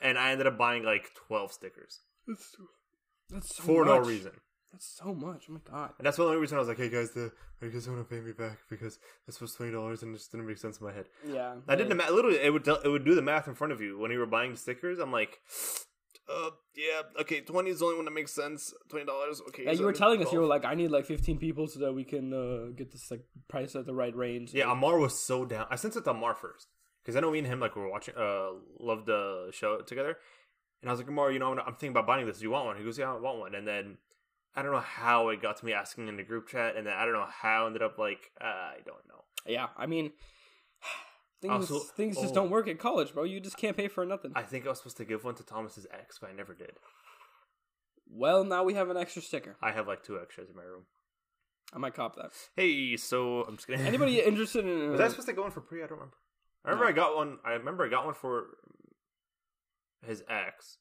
and 0.00 0.16
I 0.16 0.32
ended 0.32 0.46
up 0.46 0.56
buying 0.56 0.84
like 0.84 1.10
twelve 1.14 1.52
stickers 1.52 2.00
that's 2.28 2.56
that's 3.30 3.56
so 3.56 3.62
for 3.62 3.84
no 3.84 3.98
reason. 3.98 4.32
That's 4.72 4.98
so 5.02 5.14
much. 5.14 5.46
Oh 5.48 5.54
my 5.54 5.60
god. 5.64 5.92
And 5.98 6.06
that's 6.06 6.18
the 6.18 6.24
only 6.24 6.36
reason 6.36 6.56
I 6.56 6.60
was 6.60 6.68
like, 6.68 6.76
"Hey 6.76 6.90
guys, 6.90 7.12
the 7.12 7.32
you 7.62 7.70
guys 7.70 7.88
want 7.88 8.06
to 8.06 8.14
pay 8.14 8.20
me 8.20 8.32
back 8.32 8.58
because 8.68 8.98
this 9.26 9.40
was 9.40 9.54
twenty 9.54 9.72
dollars 9.72 10.02
and 10.02 10.14
it 10.14 10.18
just 10.18 10.30
didn't 10.30 10.46
make 10.46 10.58
sense 10.58 10.78
in 10.78 10.86
my 10.86 10.92
head." 10.92 11.06
Yeah, 11.26 11.54
I 11.66 11.74
did 11.74 11.88
the 11.88 11.94
math. 11.94 12.10
Literally, 12.10 12.38
it 12.38 12.52
would 12.52 12.68
it 12.68 12.88
would 12.88 13.04
do 13.04 13.14
the 13.14 13.22
math 13.22 13.48
in 13.48 13.54
front 13.54 13.72
of 13.72 13.80
you 13.80 13.98
when 13.98 14.10
you 14.10 14.18
were 14.18 14.26
buying 14.26 14.52
the 14.52 14.58
stickers. 14.58 14.98
I'm 14.98 15.12
like, 15.12 15.38
uh, 16.28 16.50
yeah, 16.76 17.02
okay, 17.20 17.40
twenty 17.40 17.70
is 17.70 17.78
the 17.78 17.86
only 17.86 17.96
one 17.96 18.04
that 18.04 18.12
makes 18.12 18.32
sense. 18.34 18.72
Twenty 18.88 19.06
dollars, 19.06 19.40
okay. 19.48 19.64
Yeah, 19.64 19.72
you 19.72 19.84
were 19.84 19.92
telling 19.92 20.22
us 20.22 20.32
you 20.32 20.40
were 20.40 20.46
like, 20.46 20.64
I 20.64 20.74
need 20.74 20.90
like 20.90 21.06
fifteen 21.06 21.38
people 21.38 21.66
so 21.66 21.80
that 21.80 21.92
we 21.92 22.04
can 22.04 22.32
uh, 22.32 22.70
get 22.76 22.92
this 22.92 23.10
like 23.10 23.24
price 23.48 23.74
at 23.74 23.86
the 23.86 23.94
right 23.94 24.14
range. 24.14 24.52
Yeah, 24.54 24.70
Amar 24.70 24.98
was 24.98 25.18
so 25.18 25.44
down. 25.44 25.66
I 25.70 25.76
sent 25.76 25.96
it 25.96 26.04
to 26.04 26.10
Amar 26.10 26.34
first 26.34 26.68
because 27.02 27.16
I 27.16 27.20
know 27.20 27.30
me 27.30 27.38
and 27.38 27.46
him 27.46 27.60
like 27.60 27.76
we 27.76 27.82
were 27.82 27.90
watching, 27.90 28.14
uh, 28.16 28.50
loved 28.78 29.06
the 29.06 29.50
show 29.52 29.80
together, 29.80 30.18
and 30.82 30.90
I 30.90 30.92
was 30.92 31.00
like, 31.00 31.08
Amar, 31.08 31.32
you 31.32 31.38
know, 31.38 31.52
I'm 31.52 31.58
I'm 31.60 31.74
thinking 31.74 31.90
about 31.90 32.06
buying 32.06 32.26
this. 32.26 32.38
Do 32.38 32.44
you 32.44 32.50
want 32.50 32.66
one? 32.66 32.76
He 32.76 32.84
goes, 32.84 32.98
Yeah, 32.98 33.12
I 33.12 33.18
want 33.18 33.38
one. 33.38 33.54
And 33.54 33.66
then 33.66 33.96
I 34.54 34.62
don't 34.62 34.72
know 34.72 34.80
how 34.80 35.28
it 35.28 35.40
got 35.40 35.56
to 35.58 35.64
me 35.64 35.72
asking 35.72 36.08
in 36.08 36.16
the 36.16 36.22
group 36.24 36.48
chat, 36.48 36.76
and 36.76 36.86
then 36.86 36.94
I 36.94 37.04
don't 37.04 37.14
know 37.14 37.26
how 37.30 37.64
I 37.64 37.66
ended 37.66 37.82
up 37.82 37.98
like 37.98 38.30
uh, 38.40 38.44
I 38.44 38.78
don't 38.84 39.06
know. 39.08 39.24
yeah. 39.46 39.68
I 39.76 39.86
mean, 39.86 40.12
Oh, 41.44 41.48
things 41.58 41.70
Also- 41.70 41.84
things 41.92 42.16
just 42.16 42.32
oh. 42.32 42.34
don't 42.34 42.50
work 42.50 42.66
at 42.68 42.78
college, 42.78 43.14
bro. 43.14 43.24
You 43.24 43.38
just 43.40 43.56
can't 43.56 43.76
pay 43.76 43.88
for 43.88 44.04
nothing. 44.04 44.32
I 44.34 44.42
think 44.42 44.66
I 44.66 44.70
was 44.70 44.78
supposed 44.78 44.96
to 44.98 45.04
give 45.04 45.24
one 45.24 45.34
to 45.36 45.42
Thomas's 45.44 45.86
ex, 45.92 46.18
but 46.18 46.30
I 46.30 46.32
never 46.32 46.54
did. 46.54 46.72
well, 48.10 48.44
now 48.44 48.64
we 48.64 48.74
have 48.74 48.90
an 48.90 48.96
extra 48.96 49.22
sticker. 49.22 49.56
I 49.62 49.72
have 49.72 49.86
like 49.86 50.02
two 50.02 50.18
extras 50.20 50.48
in 50.50 50.56
my 50.56 50.62
room. 50.62 50.84
I 51.72 51.78
might 51.78 51.94
cop 51.94 52.16
that. 52.16 52.30
Hey, 52.56 52.96
so 52.96 53.42
I'm 53.42 53.56
just 53.56 53.66
kidding. 53.66 53.84
Anybody 53.86 54.20
interested 54.24 54.64
in? 54.64 54.90
was 54.92 55.00
uh, 55.00 55.04
I 55.04 55.08
supposed 55.08 55.28
to 55.28 55.34
go 55.34 55.42
one 55.42 55.50
for 55.50 55.60
free? 55.60 55.82
I 55.82 55.86
don't 55.86 55.98
remember. 55.98 56.16
I 56.64 56.70
remember 56.70 56.84
No. 56.84 56.90
I 56.90 56.92
got 57.06 57.16
one. 57.16 57.38
I 57.44 57.52
remember 57.52 57.84
I 57.84 57.88
got 57.88 58.04
one 58.06 58.14
for 58.14 58.46
his 60.06 60.22
ex, 60.28 60.78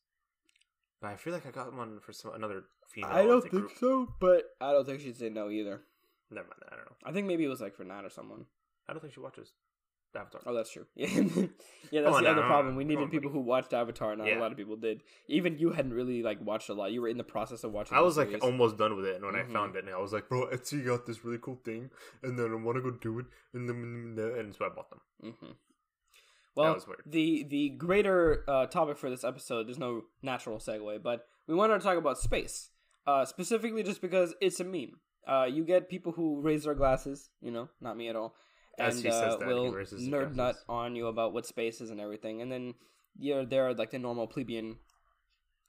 but 1.01 1.07
I 1.09 1.15
feel 1.17 1.33
like 1.33 1.45
I 1.45 1.51
got 1.51 1.73
one 1.75 1.99
for 1.99 2.13
some 2.13 2.33
another 2.33 2.63
female. 2.87 3.11
I 3.11 3.23
don't 3.23 3.41
think 3.41 3.51
group. 3.51 3.71
so, 3.79 4.07
but 4.19 4.43
I 4.61 4.71
don't 4.71 4.85
think 4.85 5.01
she'd 5.01 5.17
say 5.17 5.29
no 5.29 5.49
either. 5.49 5.81
Never 6.31 6.47
mind. 6.47 6.63
I 6.71 6.75
don't 6.75 6.85
know. 6.85 6.95
I 7.05 7.11
think 7.11 7.27
maybe 7.27 7.43
it 7.45 7.49
was 7.49 7.61
like 7.61 7.75
for 7.75 7.83
Nat 7.83 8.03
or 8.05 8.09
someone. 8.09 8.45
I 8.87 8.93
don't 8.93 9.01
think 9.01 9.13
she 9.13 9.19
watches 9.19 9.51
Avatar. 10.17 10.41
Oh, 10.45 10.53
that's 10.53 10.71
true. 10.71 10.85
Yeah, 10.95 11.07
yeah, 11.91 12.01
that's 12.01 12.17
the 12.17 12.21
now, 12.23 12.31
other 12.31 12.41
problem. 12.43 12.75
We 12.75 12.83
needed 12.83 13.09
people 13.11 13.31
who 13.31 13.39
watched 13.39 13.73
Avatar. 13.73 14.15
Not 14.15 14.27
Yeah. 14.27 14.39
a 14.39 14.41
lot 14.41 14.51
of 14.51 14.57
people 14.57 14.75
did. 14.75 15.03
Even 15.27 15.57
you 15.57 15.71
hadn't 15.71 15.93
really 15.93 16.21
like 16.23 16.39
watched 16.41 16.69
a 16.69 16.73
lot. 16.73 16.91
You 16.91 17.01
were 17.01 17.07
in 17.07 17.17
the 17.17 17.23
process 17.23 17.63
of 17.63 17.71
watching. 17.71 17.95
I 17.97 18.01
was 18.01 18.17
like 18.17 18.27
series. 18.29 18.43
almost 18.43 18.77
done 18.77 18.95
with 18.97 19.05
it, 19.05 19.15
and 19.15 19.25
when 19.25 19.35
Mhm. 19.35 19.49
I 19.49 19.53
found 19.53 19.75
it, 19.75 19.85
and 19.85 19.93
I 19.93 19.99
was 19.99 20.11
like, 20.13 20.27
"Bro, 20.27 20.47
Etsy 20.51 20.85
got 20.85 21.05
this 21.05 21.23
really 21.23 21.37
cool 21.39 21.59
thing, 21.63 21.89
and 22.23 22.37
then 22.37 22.51
I 22.51 22.55
want 22.55 22.75
to 22.77 22.81
go 22.81 22.91
do 22.91 23.19
it," 23.19 23.27
and 23.53 23.69
then 23.69 24.17
and 24.39 24.53
so 24.55 24.65
I 24.65 24.69
bought 24.69 24.89
them. 24.89 25.01
hmm 25.21 25.51
Well, 26.55 26.73
was 26.73 26.87
weird. 26.87 27.03
the 27.05 27.43
the 27.43 27.69
greater 27.69 28.43
uh, 28.47 28.65
topic 28.65 28.97
for 28.97 29.09
this 29.09 29.23
episode, 29.23 29.67
there's 29.67 29.77
no 29.79 30.05
natural 30.21 30.57
segue, 30.57 31.03
but 31.03 31.27
we 31.47 31.53
wanted 31.55 31.75
to 31.77 31.83
talk 31.83 31.97
about 31.97 32.17
space, 32.17 32.71
uh, 33.05 33.25
specifically 33.25 33.83
just 33.83 34.01
because 34.01 34.33
it's 34.41 34.59
a 34.59 34.63
meme. 34.63 34.99
Uh, 35.27 35.45
you 35.45 35.63
get 35.65 35.89
people 35.89 36.13
who 36.13 36.41
raise 36.41 36.63
their 36.63 36.73
glasses, 36.73 37.29
you 37.41 37.51
know, 37.51 37.69
not 37.81 37.97
me 37.97 38.07
at 38.07 38.15
all, 38.15 38.33
As 38.77 38.95
and 38.95 39.05
he 39.05 39.11
says 39.11 39.33
uh, 39.33 39.37
that, 39.37 39.47
will 39.47 39.71
raises 39.71 40.07
nerd 40.07 40.35
nut 40.35 40.55
on 40.69 40.95
you 40.95 41.07
about 41.07 41.33
what 41.33 41.45
space 41.45 41.81
is 41.81 41.89
and 41.89 41.99
everything, 41.99 42.41
and 42.41 42.51
then 42.51 42.75
you're 43.17 43.45
there 43.45 43.67
are 43.67 43.73
like 43.73 43.91
the 43.91 43.99
normal 43.99 44.27
plebeian 44.27 44.77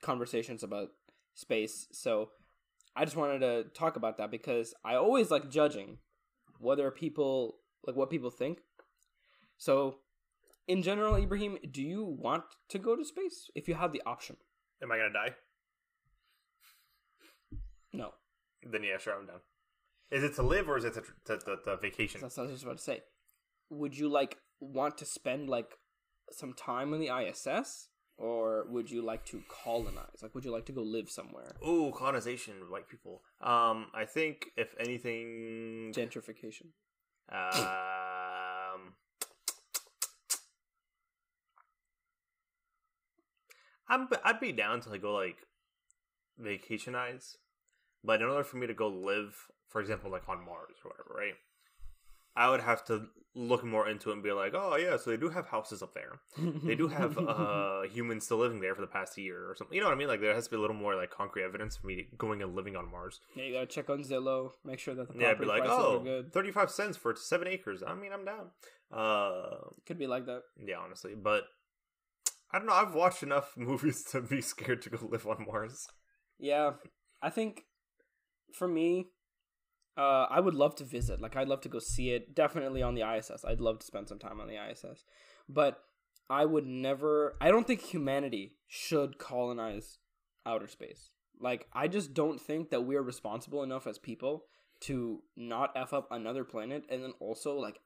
conversations 0.02 0.62
about 0.62 0.88
space. 1.34 1.88
So 1.92 2.30
I 2.94 3.04
just 3.04 3.16
wanted 3.16 3.40
to 3.40 3.64
talk 3.74 3.96
about 3.96 4.18
that 4.18 4.30
because 4.30 4.74
I 4.84 4.96
always 4.96 5.30
like 5.30 5.50
judging 5.50 5.98
whether 6.58 6.90
people 6.90 7.56
like 7.86 7.96
what 7.96 8.10
people 8.10 8.30
think. 8.30 8.58
So 9.56 9.96
in 10.66 10.82
general, 10.82 11.16
Ibrahim, 11.16 11.58
do 11.70 11.82
you 11.82 12.04
want 12.04 12.44
to 12.68 12.78
go 12.78 12.94
to 12.94 13.04
space 13.04 13.50
if 13.54 13.68
you 13.68 13.74
have 13.74 13.92
the 13.92 14.02
option? 14.04 14.36
Am 14.82 14.92
I 14.92 14.98
gonna 14.98 15.12
die? 15.12 15.34
No. 17.92 18.10
Then 18.62 18.82
yeah, 18.82 18.98
sure, 18.98 19.14
I'm 19.14 19.26
down. 19.26 19.40
Is 20.10 20.24
it 20.24 20.34
to 20.36 20.42
live 20.42 20.68
or 20.68 20.78
is 20.78 20.84
it 20.84 20.94
to, 20.94 21.02
to, 21.26 21.38
to, 21.44 21.56
to 21.64 21.76
vacation? 21.76 22.20
That's 22.20 22.36
what 22.36 22.44
I 22.44 22.46
was 22.46 22.54
just 22.56 22.64
about 22.64 22.78
to 22.78 22.82
say. 22.84 23.02
Would 23.70 23.96
you 23.98 24.08
like 24.08 24.38
want 24.60 24.96
to 24.98 25.04
spend 25.04 25.48
like 25.48 25.72
some 26.30 26.54
time 26.54 26.94
on 26.94 27.00
the 27.00 27.10
ISS, 27.14 27.88
or 28.16 28.64
would 28.70 28.90
you 28.90 29.02
like 29.02 29.24
to 29.26 29.42
colonize? 29.48 30.22
Like, 30.22 30.34
would 30.34 30.44
you 30.44 30.50
like 30.50 30.66
to 30.66 30.72
go 30.72 30.82
live 30.82 31.10
somewhere? 31.10 31.56
Ooh, 31.66 31.92
colonization, 31.96 32.54
white 32.70 32.88
people. 32.88 33.22
Um, 33.40 33.86
I 33.94 34.04
think 34.06 34.46
if 34.56 34.74
anything, 34.80 35.92
Gentrification. 35.94 36.72
um, 37.30 38.94
I'm 43.88 44.08
I'd 44.24 44.40
be 44.40 44.52
down 44.52 44.80
to 44.82 44.90
like 44.90 45.02
go 45.02 45.14
like 45.14 45.36
vacationize, 46.40 47.36
but 48.04 48.20
in 48.22 48.28
order 48.28 48.44
for 48.44 48.56
me 48.56 48.66
to 48.66 48.74
go 48.74 48.88
live, 48.88 49.34
for 49.68 49.80
example, 49.80 50.10
like 50.10 50.28
on 50.28 50.44
Mars 50.44 50.76
or 50.84 50.90
whatever, 50.90 51.14
right? 51.16 51.34
I 52.36 52.48
would 52.50 52.60
have 52.60 52.84
to 52.84 53.06
look 53.34 53.64
more 53.64 53.88
into 53.88 54.10
it 54.10 54.12
and 54.14 54.22
be 54.22 54.30
like, 54.30 54.52
oh 54.54 54.76
yeah, 54.76 54.96
so 54.96 55.10
they 55.10 55.16
do 55.16 55.28
have 55.28 55.48
houses 55.48 55.82
up 55.82 55.94
there. 55.94 56.20
They 56.64 56.76
do 56.76 56.86
have 56.86 57.18
uh 57.34 57.82
humans 57.82 58.26
still 58.26 58.38
living 58.38 58.60
there 58.60 58.74
for 58.76 58.80
the 58.80 58.86
past 58.86 59.18
year 59.18 59.50
or 59.50 59.56
something. 59.56 59.74
You 59.74 59.80
know 59.80 59.88
what 59.88 59.94
I 59.94 59.98
mean? 59.98 60.06
Like 60.08 60.20
there 60.20 60.34
has 60.34 60.44
to 60.44 60.50
be 60.50 60.56
a 60.56 60.60
little 60.60 60.76
more 60.76 60.94
like 60.94 61.10
concrete 61.10 61.42
evidence 61.44 61.76
for 61.76 61.88
me 61.88 62.06
going 62.16 62.40
and 62.42 62.54
living 62.54 62.76
on 62.76 62.90
Mars. 62.90 63.20
Yeah, 63.34 63.44
you 63.44 63.52
gotta 63.54 63.66
check 63.66 63.90
on 63.90 64.04
Zillow, 64.04 64.52
make 64.64 64.78
sure 64.78 64.94
that 64.94 65.12
the 65.12 65.18
Yeah, 65.18 65.30
I'd 65.30 65.40
be 65.40 65.46
like, 65.46 65.64
oh, 65.66 66.00
are 66.00 66.04
good. 66.04 66.32
35 66.32 66.70
cents 66.70 66.96
for 66.96 67.14
seven 67.16 67.48
acres. 67.48 67.82
I 67.84 67.94
mean, 67.94 68.12
I'm 68.12 68.24
down. 68.24 68.50
Uh, 68.92 69.70
Could 69.86 69.98
be 69.98 70.06
like 70.06 70.26
that. 70.26 70.42
yeah, 70.64 70.78
honestly, 70.78 71.14
but 71.16 71.44
I 72.52 72.58
don't 72.58 72.66
know. 72.66 72.72
I've 72.72 72.94
watched 72.94 73.22
enough 73.22 73.52
movies 73.56 74.04
to 74.12 74.20
be 74.22 74.40
scared 74.40 74.82
to 74.82 74.90
go 74.90 74.98
live 75.10 75.26
on 75.26 75.44
Mars. 75.46 75.86
Yeah, 76.38 76.72
I 77.20 77.30
think 77.30 77.64
for 78.52 78.68
me, 78.68 79.08
uh, 79.96 80.26
I 80.30 80.40
would 80.40 80.54
love 80.54 80.76
to 80.76 80.84
visit. 80.84 81.20
Like, 81.20 81.36
I'd 81.36 81.48
love 81.48 81.60
to 81.62 81.68
go 81.68 81.80
see 81.80 82.10
it. 82.10 82.34
Definitely 82.34 82.82
on 82.82 82.94
the 82.94 83.02
ISS. 83.02 83.44
I'd 83.44 83.60
love 83.60 83.80
to 83.80 83.86
spend 83.86 84.08
some 84.08 84.18
time 84.18 84.40
on 84.40 84.46
the 84.46 84.56
ISS. 84.70 85.04
But 85.48 85.82
I 86.30 86.44
would 86.44 86.66
never. 86.66 87.34
I 87.40 87.50
don't 87.50 87.66
think 87.66 87.80
humanity 87.80 88.54
should 88.68 89.18
colonize 89.18 89.98
outer 90.46 90.68
space. 90.68 91.10
Like, 91.40 91.66
I 91.72 91.88
just 91.88 92.14
don't 92.14 92.40
think 92.40 92.70
that 92.70 92.82
we're 92.82 93.02
responsible 93.02 93.62
enough 93.62 93.86
as 93.86 93.98
people 93.98 94.44
to 94.80 95.22
not 95.36 95.72
f 95.74 95.92
up 95.92 96.08
another 96.10 96.44
planet, 96.44 96.84
and 96.88 97.02
then 97.02 97.12
also 97.20 97.58
like. 97.58 97.80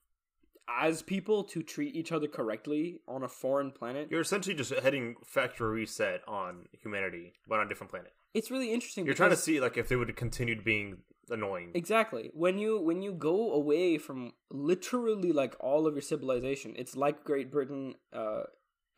As 0.69 1.03
people 1.03 1.43
to 1.45 1.63
treat 1.63 1.97
each 1.97 2.13
other 2.13 2.29
correctly 2.29 3.01
on 3.09 3.25
a 3.25 3.29
foreign 3.29 3.73
planet, 3.73 4.09
You're 4.11 4.21
essentially 4.21 4.55
just 4.55 4.73
heading 4.73 5.17
factory 5.27 5.81
reset 5.81 6.23
on 6.29 6.67
humanity, 6.71 7.33
but 7.49 7.59
on 7.59 7.67
a 7.67 7.69
different 7.69 7.91
planet. 7.91 8.13
It's 8.35 8.51
really 8.51 8.73
interesting. 8.73 9.07
You're 9.07 9.15
trying 9.15 9.31
to 9.31 9.37
see 9.37 9.61
like 9.61 9.77
if 9.77 9.89
they 9.89 9.97
would 9.97 10.09
have 10.09 10.17
continued 10.17 10.65
being 10.65 10.99
annoying. 11.31 11.73
Exactly. 11.75 12.31
When 12.35 12.59
you 12.59 12.81
when 12.81 13.03
you 13.03 13.13
go 13.13 13.53
away 13.53 13.99
from 13.99 14.33
literally 14.51 15.33
like 15.33 15.57
all 15.61 15.87
of 15.87 15.95
your 15.95 16.03
civilization, 16.03 16.75
it's 16.77 16.97
like 16.97 17.25
Great 17.25 17.51
Britain 17.51 17.95
uh 18.13 18.45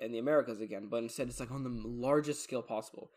and 0.01 0.13
the 0.13 0.19
Americas 0.19 0.61
again, 0.61 0.89
but 0.91 1.03
instead 1.03 1.29
it's 1.29 1.41
like 1.41 1.53
on 1.53 1.65
the 1.65 1.71
largest 1.71 2.43
scale 2.43 2.63
possible. 2.63 3.11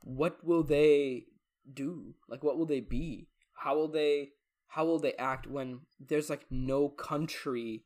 What 0.00 0.42
will 0.44 0.62
they 0.62 1.24
do? 1.72 2.14
Like 2.28 2.42
what 2.42 2.56
will 2.56 2.66
they 2.66 2.80
be? 2.80 3.28
How 3.52 3.76
will 3.76 3.88
they 3.88 4.30
how 4.68 4.84
will 4.84 4.98
they 4.98 5.14
act 5.14 5.46
when 5.46 5.80
there's 5.98 6.30
like 6.30 6.44
no 6.50 6.88
country 6.88 7.84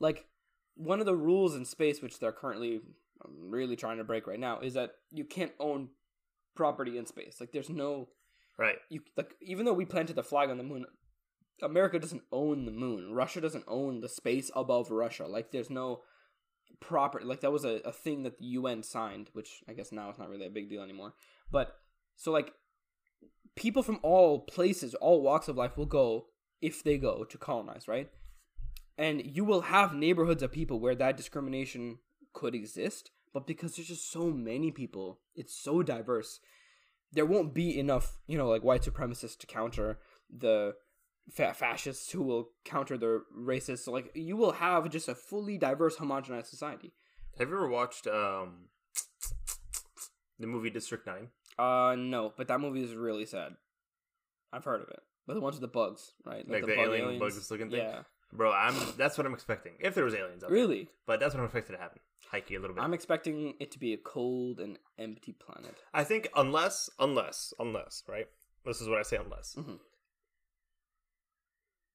like 0.00 0.26
one 0.74 0.98
of 0.98 1.06
the 1.06 1.14
rules 1.14 1.54
in 1.54 1.64
space 1.64 2.02
which 2.02 2.18
they're 2.18 2.32
currently 2.32 2.80
um, 3.24 3.50
really 3.50 3.76
trying 3.76 3.98
to 3.98 4.04
break 4.04 4.26
right 4.26 4.40
now 4.40 4.58
is 4.60 4.74
that 4.74 4.92
you 5.12 5.24
can't 5.24 5.52
own 5.60 5.88
property 6.54 6.98
in 6.98 7.06
space. 7.06 7.36
Like 7.40 7.52
there's 7.52 7.70
no 7.70 8.08
Right. 8.56 8.76
you 8.88 9.00
like 9.16 9.34
even 9.40 9.66
though 9.66 9.72
we 9.72 9.84
planted 9.84 10.14
the 10.14 10.22
flag 10.22 10.48
on 10.48 10.58
the 10.58 10.64
moon 10.64 10.86
america 11.62 11.98
doesn't 11.98 12.22
own 12.30 12.66
the 12.66 12.70
moon. 12.70 13.12
Russia 13.12 13.40
doesn't 13.40 13.64
own 13.66 14.00
the 14.00 14.08
space 14.08 14.50
above 14.54 14.90
russia. 14.90 15.26
Like 15.26 15.50
there's 15.50 15.70
no 15.70 16.02
proper 16.80 17.20
like 17.20 17.40
that 17.40 17.52
was 17.52 17.64
a, 17.64 17.80
a 17.84 17.92
thing 17.92 18.22
that 18.22 18.38
the 18.38 18.46
un 18.46 18.82
signed 18.82 19.30
which 19.32 19.62
i 19.68 19.72
guess 19.72 19.92
now 19.92 20.10
it's 20.10 20.18
not 20.18 20.28
really 20.28 20.46
a 20.46 20.50
big 20.50 20.68
deal 20.68 20.82
anymore. 20.82 21.14
But 21.50 21.76
so 22.16 22.30
like 22.30 22.52
people 23.56 23.82
from 23.82 23.98
all 24.02 24.40
places 24.40 24.94
all 24.94 25.22
walks 25.22 25.48
of 25.48 25.56
life 25.56 25.76
will 25.76 25.86
go 25.86 26.26
if 26.60 26.82
they 26.84 26.96
go 26.96 27.24
to 27.24 27.38
colonize 27.38 27.88
right? 27.88 28.08
And 28.96 29.20
you 29.24 29.44
will 29.44 29.62
have 29.62 29.94
neighborhoods 29.94 30.44
of 30.44 30.52
people 30.52 30.78
where 30.78 30.94
that 30.94 31.16
discrimination 31.16 31.98
could 32.32 32.54
exist 32.54 33.10
but 33.34 33.46
because 33.46 33.76
there's 33.76 33.88
just 33.88 34.10
so 34.10 34.30
many 34.30 34.70
people 34.70 35.18
it's 35.34 35.54
so 35.54 35.82
diverse 35.82 36.40
there 37.14 37.24
won't 37.24 37.54
be 37.54 37.78
enough, 37.78 38.18
you 38.26 38.36
know, 38.36 38.48
like 38.48 38.62
white 38.62 38.82
supremacists 38.82 39.38
to 39.38 39.46
counter 39.46 39.98
the 40.28 40.74
fa- 41.32 41.54
fascists 41.54 42.10
who 42.10 42.22
will 42.22 42.50
counter 42.64 42.98
the 42.98 43.22
racists. 43.36 43.80
So, 43.80 43.92
like, 43.92 44.10
you 44.14 44.36
will 44.36 44.52
have 44.52 44.90
just 44.90 45.08
a 45.08 45.14
fully 45.14 45.56
diverse, 45.56 45.96
homogenized 45.96 46.46
society. 46.46 46.92
Have 47.38 47.48
you 47.48 47.54
ever 47.54 47.68
watched 47.68 48.06
um 48.06 48.66
the 50.38 50.46
movie 50.46 50.70
District 50.70 51.06
Nine? 51.06 51.28
Uh, 51.58 51.94
no, 51.96 52.32
but 52.36 52.48
that 52.48 52.60
movie 52.60 52.82
is 52.82 52.94
really 52.94 53.26
sad. 53.26 53.54
I've 54.52 54.64
heard 54.64 54.82
of 54.82 54.88
it, 54.88 55.00
but 55.26 55.34
the 55.34 55.40
ones 55.40 55.56
with 55.56 55.62
the 55.62 55.68
bugs, 55.68 56.12
right? 56.24 56.48
Like 56.48 56.62
the, 56.62 56.68
bug 56.68 56.78
alien 56.78 57.04
aliens. 57.04 57.20
bugs 57.20 57.50
looking 57.50 57.70
thing? 57.70 57.80
Yeah, 57.80 58.00
Bro, 58.32 58.52
I'm 58.52 58.74
that's 58.96 59.16
what 59.16 59.26
I'm 59.26 59.34
expecting. 59.34 59.74
If 59.80 59.94
there 59.94 60.04
was 60.04 60.14
aliens 60.14 60.42
out 60.44 60.50
there. 60.50 60.58
really. 60.58 60.88
But 61.06 61.20
that's 61.20 61.34
what 61.34 61.40
I'm 61.40 61.46
expecting 61.46 61.76
to 61.76 61.82
happen. 61.82 62.00
Hikey 62.30 62.54
a 62.56 62.60
little 62.60 62.74
bit. 62.74 62.82
I'm 62.82 62.94
expecting 62.94 63.54
it 63.60 63.70
to 63.72 63.78
be 63.78 63.92
a 63.92 63.96
cold 63.98 64.60
and 64.60 64.78
empty 64.98 65.32
planet. 65.32 65.76
I 65.92 66.04
think 66.04 66.28
unless, 66.34 66.90
unless, 66.98 67.52
unless, 67.58 68.02
right? 68.08 68.26
This 68.64 68.80
is 68.80 68.88
what 68.88 68.98
I 68.98 69.02
say 69.02 69.16
unless. 69.16 69.54
Mhm. 69.54 69.78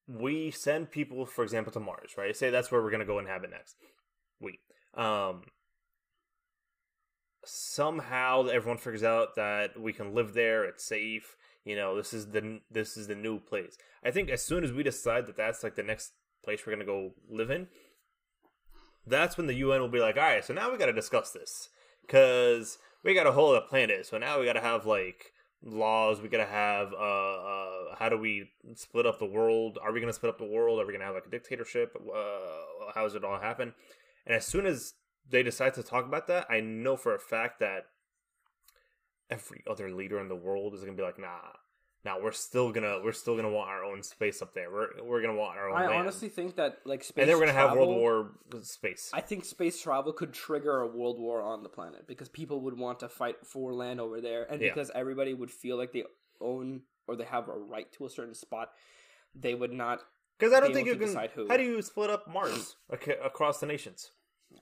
We 0.08 0.52
send 0.52 0.92
people, 0.92 1.26
for 1.26 1.44
example, 1.44 1.72
to 1.74 1.80
Mars, 1.80 2.18
right? 2.18 2.36
Say 2.36 2.50
that's 2.50 2.72
where 2.72 2.82
we're 2.82 2.92
gonna 2.92 3.06
go 3.06 3.20
inhabit 3.20 3.52
next. 3.52 3.76
We. 4.40 4.60
Um 4.94 5.44
somehow 7.46 8.46
everyone 8.48 8.78
figures 8.78 9.04
out 9.04 9.36
that 9.36 9.80
we 9.80 9.94
can 9.94 10.14
live 10.14 10.34
there, 10.34 10.66
it's 10.66 10.84
safe, 10.84 11.38
you 11.64 11.76
know, 11.76 11.96
this 11.96 12.14
is 12.14 12.32
the 12.32 12.60
this 12.70 12.98
is 12.98 13.08
the 13.08 13.16
new 13.16 13.40
place. 13.40 13.78
I 14.04 14.12
think 14.12 14.30
as 14.30 14.44
soon 14.44 14.64
as 14.64 14.72
we 14.72 14.84
decide 14.84 15.26
that 15.28 15.38
that's 15.38 15.64
like 15.64 15.76
the 15.76 15.84
next 15.84 16.14
place 16.44 16.66
we're 16.66 16.74
gonna 16.74 16.86
go 16.86 17.14
live 17.30 17.50
in, 17.50 17.68
that's 19.10 19.38
when 19.38 19.48
the 19.48 19.56
UN 19.56 19.82
will 19.82 19.90
be 19.90 20.00
like, 20.00 20.18
all 20.18 20.24
right, 20.24 20.44
so 20.44 20.54
now 20.54 20.72
we 20.72 20.78
got 20.78 20.88
to 20.88 20.94
discuss 20.94 21.32
this 21.32 21.70
because 22.02 22.78
we 23.04 23.14
got 23.14 23.28
a 23.28 23.32
whole 23.32 23.56
other 23.56 23.66
planet. 23.66 24.06
So 24.06 24.18
now 24.18 24.40
we 24.40 24.46
got 24.46 24.54
to 24.54 24.62
have 24.62 24.86
like 24.86 25.34
laws. 25.64 26.22
We 26.22 26.30
got 26.30 26.40
to 26.40 26.46
have 26.46 26.94
uh, 26.94 26.96
uh, 26.96 27.96
how 27.98 28.10
do 28.10 28.18
we 28.18 28.50
split 28.76 29.06
up 29.06 29.20
the 29.20 29.26
world? 29.26 29.78
Are 29.82 29.92
we 29.92 30.00
going 30.00 30.12
to 30.12 30.16
split 30.16 30.32
up 30.32 30.38
the 30.38 30.46
world? 30.46 30.80
Are 30.80 30.86
we 30.86 30.94
going 30.94 31.02
to 31.02 31.06
have 31.06 31.16
like 31.16 31.28
a 31.28 31.32
dictatorship? 31.32 31.96
Uh, 31.96 32.92
how 32.94 33.04
does 33.04 33.16
it 33.16 33.24
all 33.24 33.40
happen? 33.40 33.74
And 34.26 34.36
as 34.36 34.46
soon 34.46 34.66
as 34.66 34.94
they 35.30 35.44
decide 35.44 35.74
to 35.76 35.84
talk 35.84 36.06
about 36.06 36.28
that, 36.28 36.48
I 36.50 36.60
know 36.62 36.96
for 36.96 37.16
a 37.16 37.20
fact 37.20 37.60
that 37.60 37.86
every 39.30 39.64
other 39.70 39.92
leader 39.92 40.20
in 40.20 40.28
the 40.28 40.36
world 40.36 40.74
is 40.74 40.82
going 40.82 40.96
to 40.96 41.02
be 41.02 41.06
like, 41.06 41.20
nah. 41.20 41.54
Now 42.06 42.18
we're 42.22 42.32
still 42.32 42.72
gonna 42.72 43.00
we're 43.04 43.12
still 43.12 43.36
gonna 43.36 43.50
want 43.52 43.70
our 43.70 43.84
own 43.84 44.04
space 44.04 44.42
up 44.42 44.54
there. 44.54 44.72
We're 44.72 45.04
we're 45.04 45.22
gonna 45.22 45.36
want 45.38 45.58
our 45.58 45.70
own. 45.70 45.76
I 45.78 45.88
land. 45.88 45.94
honestly 45.96 46.30
think 46.30 46.56
that 46.56 46.78
like 46.86 47.04
space. 47.04 47.22
and 47.24 47.30
then 47.30 47.38
we're 47.38 47.46
gonna 47.48 47.58
have 47.58 47.74
World 47.76 47.90
War 47.90 48.32
space. 48.62 49.12
I 49.14 49.20
think 49.22 49.44
space 49.44 49.82
travel 49.82 50.14
could 50.14 50.32
trigger 50.34 50.80
a 50.82 50.88
world 50.88 51.20
war 51.20 51.42
on 51.42 51.62
the 51.64 51.70
planet 51.70 52.08
because 52.08 52.30
people 52.30 52.62
would 52.62 52.78
want 52.78 53.00
to 53.02 53.10
fight 53.10 53.36
for 53.46 53.74
land 53.74 54.00
over 54.00 54.22
there, 54.22 54.44
and 54.50 54.62
Yeah. 54.62 54.70
because 54.70 54.90
everybody 54.96 55.34
would 55.34 55.52
feel 55.52 55.76
like 55.78 55.92
they 55.92 56.06
own 56.40 56.84
or 57.08 57.16
they 57.18 57.26
have 57.26 57.50
a 57.50 57.58
right 57.58 57.92
to 57.94 58.06
a 58.06 58.10
certain 58.10 58.34
spot, 58.36 58.70
they 59.36 59.54
would 59.56 59.74
not. 59.74 60.00
Because 60.38 60.54
I 60.54 60.62
don't 60.62 60.74
think 60.74 60.88
you 60.88 60.96
can. 60.96 61.08
decide 61.08 61.32
who. 61.32 61.48
How 61.50 61.58
do 61.58 61.64
you 61.64 61.82
split 61.82 62.10
up 62.10 62.28
Mars 62.32 62.78
ac- 62.94 63.16
across 63.22 63.60
the 63.60 63.66
nations? 63.66 64.12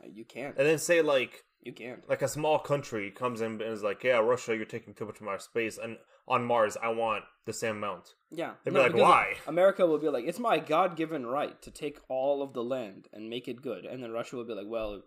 You 0.04 0.26
can't. 0.26 0.58
And 0.58 0.68
then 0.68 0.80
say 0.80 1.02
like 1.04 1.44
You 1.64 1.74
can't. 1.74 2.08
like 2.08 2.22
a 2.22 2.28
small 2.28 2.60
country 2.60 3.12
comes 3.12 3.42
in 3.42 3.54
and 3.54 3.62
is 3.62 3.84
like, 3.84 4.04
yeah, 4.04 4.20
Russia, 4.20 4.56
you're 4.56 4.66
taking 4.66 4.94
too 4.94 5.06
much 5.06 5.18
of 5.18 5.24
my 5.24 5.38
space, 5.38 5.78
and 5.78 5.98
on 6.28 6.46
Mars, 6.46 6.78
I 6.82 6.90
want 6.90 7.24
the 7.46 7.54
same 7.54 7.78
amount. 7.78 8.14
Yeah. 8.32 8.54
They'd 8.64 8.74
be 8.74 8.80
like, 8.80 8.94
why? 8.94 9.34
America 9.48 9.86
will 9.86 9.98
be 9.98 10.10
like, 10.10 10.26
it's 10.26 10.40
my 10.40 10.60
God-given 10.60 11.26
right 11.26 11.62
to 11.62 11.72
take 11.72 12.00
all 12.10 12.42
of 12.42 12.54
the 12.54 12.64
land 12.64 13.08
and 13.12 13.30
make 13.30 13.48
it 13.48 13.62
good, 13.62 13.86
and 13.86 14.02
then 14.02 14.12
Russia 14.12 14.38
will 14.38 14.46
be 14.46 14.54
like, 14.54 14.68
well, 14.68 15.02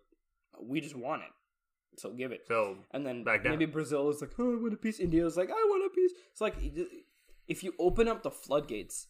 we 0.63 0.81
just 0.81 0.97
want 0.97 1.23
it, 1.23 1.31
so 1.99 2.11
give 2.13 2.33
it. 2.33 2.43
So 2.49 2.79
And 2.91 3.07
then 3.07 3.25
Back 3.25 3.45
down. 3.45 3.53
maybe 3.53 3.67
Brazil 3.67 4.11
is 4.11 4.21
like, 4.21 4.33
oh, 4.39 4.53
I 4.53 4.61
want 4.61 4.75
a 4.75 4.77
piece. 4.77 5.01
India 5.01 5.25
is 5.25 5.37
like, 5.37 5.51
I 5.51 5.55
want 5.69 5.91
a 5.91 5.95
piece. 5.95 6.13
It's 6.33 6.41
like 6.41 6.57
if 7.49 7.65
you 7.65 7.73
open 7.79 8.07
up 8.09 8.23
the 8.23 8.31
floodgates, 8.31 9.07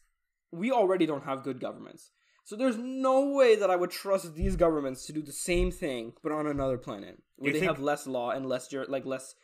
we 0.52 0.70
already 0.70 1.06
don't 1.06 1.24
have 1.24 1.42
good 1.42 1.58
governments. 1.60 2.12
So 2.50 2.56
there's 2.56 2.76
no 2.78 3.28
way 3.28 3.54
that 3.54 3.70
I 3.70 3.76
would 3.76 3.92
trust 3.92 4.34
these 4.34 4.56
governments 4.56 5.06
to 5.06 5.12
do 5.12 5.22
the 5.22 5.30
same 5.30 5.70
thing, 5.70 6.14
but 6.20 6.32
on 6.32 6.48
another 6.48 6.78
planet 6.78 7.22
where 7.36 7.52
they 7.52 7.60
think- 7.60 7.70
have 7.70 7.78
less 7.78 8.08
law 8.08 8.30
and 8.32 8.44
less 8.44 8.72
like 8.88 9.06
less 9.06 9.36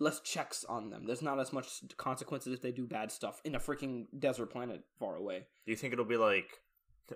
less 0.00 0.18
checks 0.22 0.64
on 0.64 0.90
them. 0.90 1.06
There's 1.06 1.22
not 1.22 1.38
as 1.38 1.52
much 1.52 1.68
consequences 1.96 2.52
if 2.52 2.60
they 2.60 2.72
do 2.72 2.84
bad 2.84 3.12
stuff 3.12 3.40
in 3.44 3.54
a 3.54 3.60
freaking 3.60 4.06
desert 4.18 4.46
planet 4.46 4.82
far 4.98 5.14
away. 5.14 5.46
Do 5.66 5.70
you 5.70 5.76
think 5.76 5.92
it'll 5.92 6.04
be 6.04 6.16
like 6.16 6.48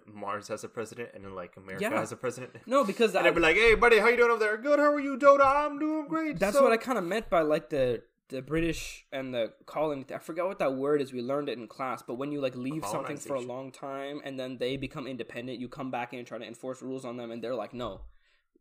Mars 0.06 0.46
has 0.46 0.62
a 0.62 0.68
president 0.68 1.08
and 1.12 1.24
then 1.24 1.34
like 1.34 1.56
America 1.56 1.82
Yeah. 1.90 1.98
has 1.98 2.12
a 2.12 2.16
president? 2.16 2.52
No, 2.68 2.84
because 2.84 3.10
And 3.10 3.18
I, 3.18 3.22
they'll 3.24 3.34
be 3.34 3.40
like, 3.40 3.56
"Hey, 3.56 3.74
buddy, 3.74 3.98
how 3.98 4.06
you 4.10 4.16
doing 4.16 4.30
over 4.30 4.38
there? 4.38 4.56
Good. 4.58 4.78
How 4.78 4.92
are 4.92 5.00
you, 5.00 5.16
Dota? 5.18 5.44
I'm 5.44 5.80
doing 5.80 6.06
great." 6.06 6.38
that's 6.38 6.56
So- 6.56 6.62
what 6.62 6.70
I 6.72 6.76
kind 6.76 6.98
of 6.98 7.04
meant 7.04 7.28
by 7.28 7.40
like 7.40 7.68
the 7.68 8.04
the 8.28 8.40
British 8.42 9.04
and 9.12 9.34
the 9.34 9.52
colony. 9.66 10.04
I 10.14 10.18
forgot 10.18 10.46
what 10.46 10.58
that 10.60 10.74
word 10.74 11.02
is. 11.02 11.12
We 11.12 11.20
learned 11.22 11.48
it 11.48 11.58
in 11.58 11.66
class, 11.68 12.02
but 12.02 12.14
when 12.14 12.32
you 12.32 12.40
like 12.40 12.56
leave 12.56 12.84
something 12.86 13.16
for 13.16 13.34
a 13.34 13.40
long 13.40 13.70
time 13.72 14.20
and 14.24 14.38
then 14.38 14.58
they 14.58 14.76
become 14.76 15.06
independent, 15.06 15.58
you 15.60 15.68
come 15.68 15.90
back 15.90 16.12
in 16.12 16.18
and 16.18 16.26
try 16.28 16.38
to 16.38 16.46
enforce 16.46 16.80
rules 16.82 17.04
on 17.04 17.16
them, 17.16 17.30
and 17.30 17.42
they're 17.42 17.54
like, 17.54 17.74
no, 17.74 18.00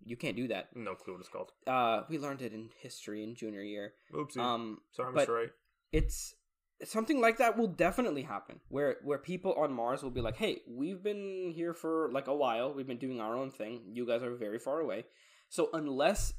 you 0.04 0.18
can't 0.18 0.36
do 0.36 0.48
that. 0.50 0.76
No 0.76 0.96
clue 0.96 1.14
what 1.14 1.20
it's 1.22 1.30
called. 1.30 1.52
Uh, 1.68 2.02
we 2.10 2.18
learned 2.18 2.42
it 2.42 2.54
in 2.54 2.70
history 2.82 3.24
in 3.24 3.36
junior 3.36 3.62
year. 3.62 3.94
Oopsie. 4.14 4.38
Um, 4.40 4.80
Sorry, 4.92 5.14
but- 5.14 5.28
Mr. 5.28 5.36
Right. 5.36 5.50
it's 5.92 6.36
something 6.84 7.22
like 7.22 7.38
that 7.38 7.58
will 7.58 7.68
definitely 7.68 8.24
happen 8.24 8.60
where 8.70 8.98
where 9.04 9.20
people 9.20 9.54
on 9.54 9.72
Mars 9.72 10.02
will 10.02 10.10
be 10.10 10.22
like, 10.22 10.36
"Hey, 10.38 10.64
we've 10.68 11.04
been 11.04 11.52
here 11.56 11.74
for 11.76 12.10
like 12.12 12.28
a 12.28 12.36
while. 12.36 12.74
We've 12.74 12.88
been 12.88 12.98
doing 12.98 13.22
our 13.22 13.36
own 13.36 13.52
thing. 13.52 13.82
You 13.94 14.06
guys 14.08 14.24
are 14.24 14.36
very 14.36 14.58
far 14.58 14.80
away." 14.80 15.06
So 15.48 15.70
unless 15.74 16.34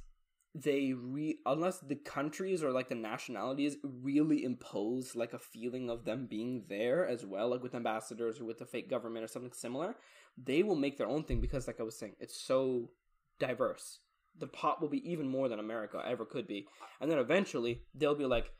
they 0.54 0.92
re 0.92 1.38
unless 1.46 1.78
the 1.78 1.96
countries 1.96 2.62
or 2.62 2.72
like 2.72 2.88
the 2.88 2.94
nationalities 2.94 3.76
really 3.82 4.44
impose 4.44 5.16
like 5.16 5.32
a 5.32 5.38
feeling 5.38 5.88
of 5.88 6.04
them 6.04 6.26
being 6.26 6.64
there 6.68 7.06
as 7.06 7.24
well, 7.24 7.48
like 7.48 7.62
with 7.62 7.74
ambassadors 7.74 8.40
or 8.40 8.44
with 8.44 8.58
the 8.58 8.66
fake 8.66 8.90
government 8.90 9.24
or 9.24 9.28
something 9.28 9.52
similar, 9.52 9.96
they 10.36 10.62
will 10.62 10.76
make 10.76 10.98
their 10.98 11.08
own 11.08 11.24
thing 11.24 11.40
because 11.40 11.66
like 11.66 11.80
I 11.80 11.84
was 11.84 11.98
saying, 11.98 12.16
it's 12.20 12.38
so 12.38 12.90
diverse. 13.38 14.00
The 14.38 14.46
pot 14.46 14.80
will 14.80 14.88
be 14.88 15.10
even 15.10 15.26
more 15.26 15.48
than 15.48 15.58
America 15.58 16.02
ever 16.06 16.24
could 16.24 16.46
be. 16.46 16.66
And 17.00 17.10
then 17.10 17.18
eventually 17.18 17.82
they'll 17.94 18.14
be 18.14 18.26
like, 18.26 18.50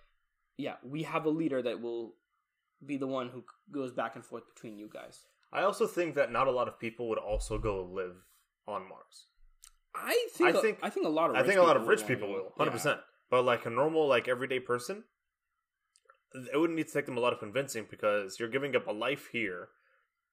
yeah, 0.57 0.77
we 0.83 1.03
have 1.03 1.27
a 1.27 1.31
leader 1.31 1.63
that 1.63 1.81
will 1.81 2.15
be 2.85 2.97
the 2.97 3.07
one 3.07 3.29
who 3.29 3.45
goes 3.71 3.93
back 3.93 4.17
and 4.17 4.25
forth 4.25 4.45
between 4.55 4.79
you 4.79 4.89
guys. 4.93 5.27
I 5.53 5.63
also 5.63 5.87
think 5.87 6.15
that 6.15 6.33
not 6.33 6.49
a 6.49 6.53
lot 6.53 6.69
of 6.69 6.81
people 6.81 7.09
would 7.11 7.19
also 7.19 7.59
go 7.59 7.85
live 7.85 8.17
on 8.67 8.89
Mars. 8.89 9.27
I 9.95 10.29
think 10.35 10.57
I 10.57 10.61
think- 10.61 10.79
I 10.83 10.91
think 10.91 11.07
a 11.07 11.11
lot 11.11 11.31
of 11.31 11.37
I 11.37 11.41
rich 11.41 11.49
think 11.49 11.59
a 11.61 11.63
lot 11.63 11.75
people 11.75 11.83
of 11.83 11.89
rich 11.89 12.01
will 12.01 12.09
people 12.09 12.29
will, 12.33 12.53
hundred 12.57 12.71
Yeah. 12.71 12.77
percent. 12.77 13.01
But 13.31 13.43
like 13.45 13.67
a 13.67 13.71
normal, 13.71 14.07
like 14.07 14.29
everyday 14.29 14.61
person, 14.61 15.05
it 16.53 16.57
wouldn't 16.59 16.77
need 16.77 16.87
to 16.89 16.93
take 16.93 17.07
them 17.07 17.17
a 17.17 17.21
lot 17.21 17.33
of 17.33 17.39
convincing 17.39 17.87
because 17.91 18.39
you're 18.39 18.49
giving 18.49 18.75
up 18.77 18.87
a 18.87 18.93
life 18.93 19.29
here 19.33 19.69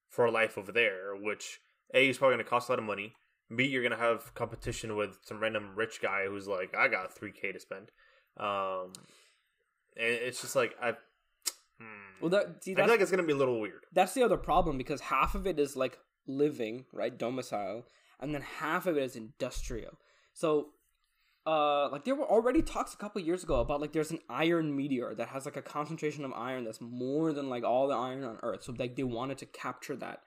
for 0.09 0.25
a 0.25 0.31
life 0.31 0.57
over 0.57 0.71
there, 0.71 1.15
which 1.15 1.59
a 1.93 2.09
is 2.09 2.17
probably 2.17 2.35
going 2.35 2.45
to 2.45 2.49
cost 2.49 2.69
a 2.69 2.71
lot 2.73 2.79
of 2.79 2.85
money. 2.85 3.15
B, 3.55 3.65
you're 3.65 3.81
going 3.81 3.91
to 3.91 3.97
have 3.97 4.33
competition 4.35 4.95
with 4.95 5.17
some 5.23 5.39
random 5.39 5.75
rich 5.75 6.01
guy 6.01 6.25
who's 6.27 6.47
like, 6.47 6.75
I 6.75 6.87
got 6.87 7.13
three 7.15 7.31
k 7.31 7.51
to 7.51 7.59
spend. 7.59 7.91
Um, 8.37 8.93
and 9.97 10.11
it's 10.13 10.41
just 10.41 10.55
like 10.55 10.75
I. 10.81 10.91
Hmm. 11.79 12.21
Well, 12.21 12.29
that 12.29 12.63
see 12.63 12.73
I 12.73 12.75
feel 12.75 12.87
like 12.87 13.01
it's 13.01 13.11
going 13.11 13.23
to 13.23 13.27
be 13.27 13.33
a 13.33 13.37
little 13.37 13.59
weird. 13.59 13.85
that's 13.93 14.13
the 14.13 14.23
other 14.23 14.37
problem 14.37 14.77
because 14.77 15.01
half 15.01 15.35
of 15.35 15.47
it 15.47 15.59
is 15.59 15.75
like 15.75 15.97
living 16.27 16.85
right 16.93 17.17
domicile, 17.17 17.85
and 18.19 18.33
then 18.33 18.41
half 18.41 18.85
of 18.85 18.97
it 18.97 19.03
is 19.03 19.15
industrial. 19.15 19.97
So, 20.33 20.69
uh, 21.45 21.89
like 21.89 22.05
there 22.05 22.15
were 22.15 22.29
already 22.29 22.61
talks 22.61 22.93
a 22.93 22.97
couple 22.97 23.21
years 23.21 23.43
ago 23.43 23.59
about 23.59 23.81
like 23.81 23.93
there's 23.93 24.11
an 24.11 24.19
iron 24.29 24.75
meteor 24.75 25.15
that 25.15 25.29
has 25.29 25.45
like 25.45 25.57
a 25.57 25.61
concentration 25.61 26.25
of 26.25 26.33
iron 26.33 26.65
that's 26.65 26.81
more 26.81 27.33
than 27.33 27.49
like 27.49 27.63
all 27.63 27.87
the 27.87 27.95
iron 27.95 28.23
on 28.23 28.37
Earth. 28.43 28.63
So 28.63 28.75
like 28.77 28.95
they 28.95 29.03
wanted 29.03 29.37
to 29.39 29.45
capture 29.45 29.95
that. 29.95 30.21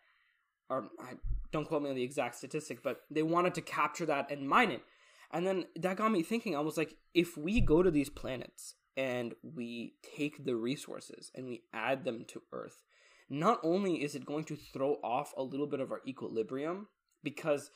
Or 0.68 0.88
I 0.98 1.14
don't 1.52 1.68
quote 1.68 1.82
me 1.82 1.90
on 1.90 1.96
the 1.96 2.02
exact 2.02 2.36
statistic, 2.36 2.82
but 2.82 3.02
they 3.10 3.22
wanted 3.22 3.54
to 3.54 3.60
capture 3.60 4.06
that 4.06 4.30
and 4.30 4.48
mine 4.48 4.70
it. 4.70 4.82
And 5.30 5.46
then 5.46 5.66
that 5.76 5.96
got 5.96 6.12
me 6.12 6.22
thinking. 6.22 6.56
I 6.56 6.60
was 6.60 6.76
like, 6.76 6.96
if 7.14 7.36
we 7.36 7.60
go 7.60 7.82
to 7.82 7.90
these 7.90 8.10
planets 8.10 8.74
and 8.96 9.34
we 9.42 9.94
take 10.16 10.44
the 10.44 10.56
resources 10.56 11.30
and 11.34 11.46
we 11.46 11.62
add 11.72 12.04
them 12.04 12.24
to 12.28 12.42
Earth, 12.52 12.82
not 13.30 13.60
only 13.62 14.02
is 14.02 14.14
it 14.14 14.26
going 14.26 14.44
to 14.44 14.56
throw 14.56 14.98
off 15.02 15.32
a 15.36 15.42
little 15.42 15.66
bit 15.66 15.80
of 15.80 15.90
our 15.90 16.02
equilibrium, 16.06 16.88
because 17.22 17.70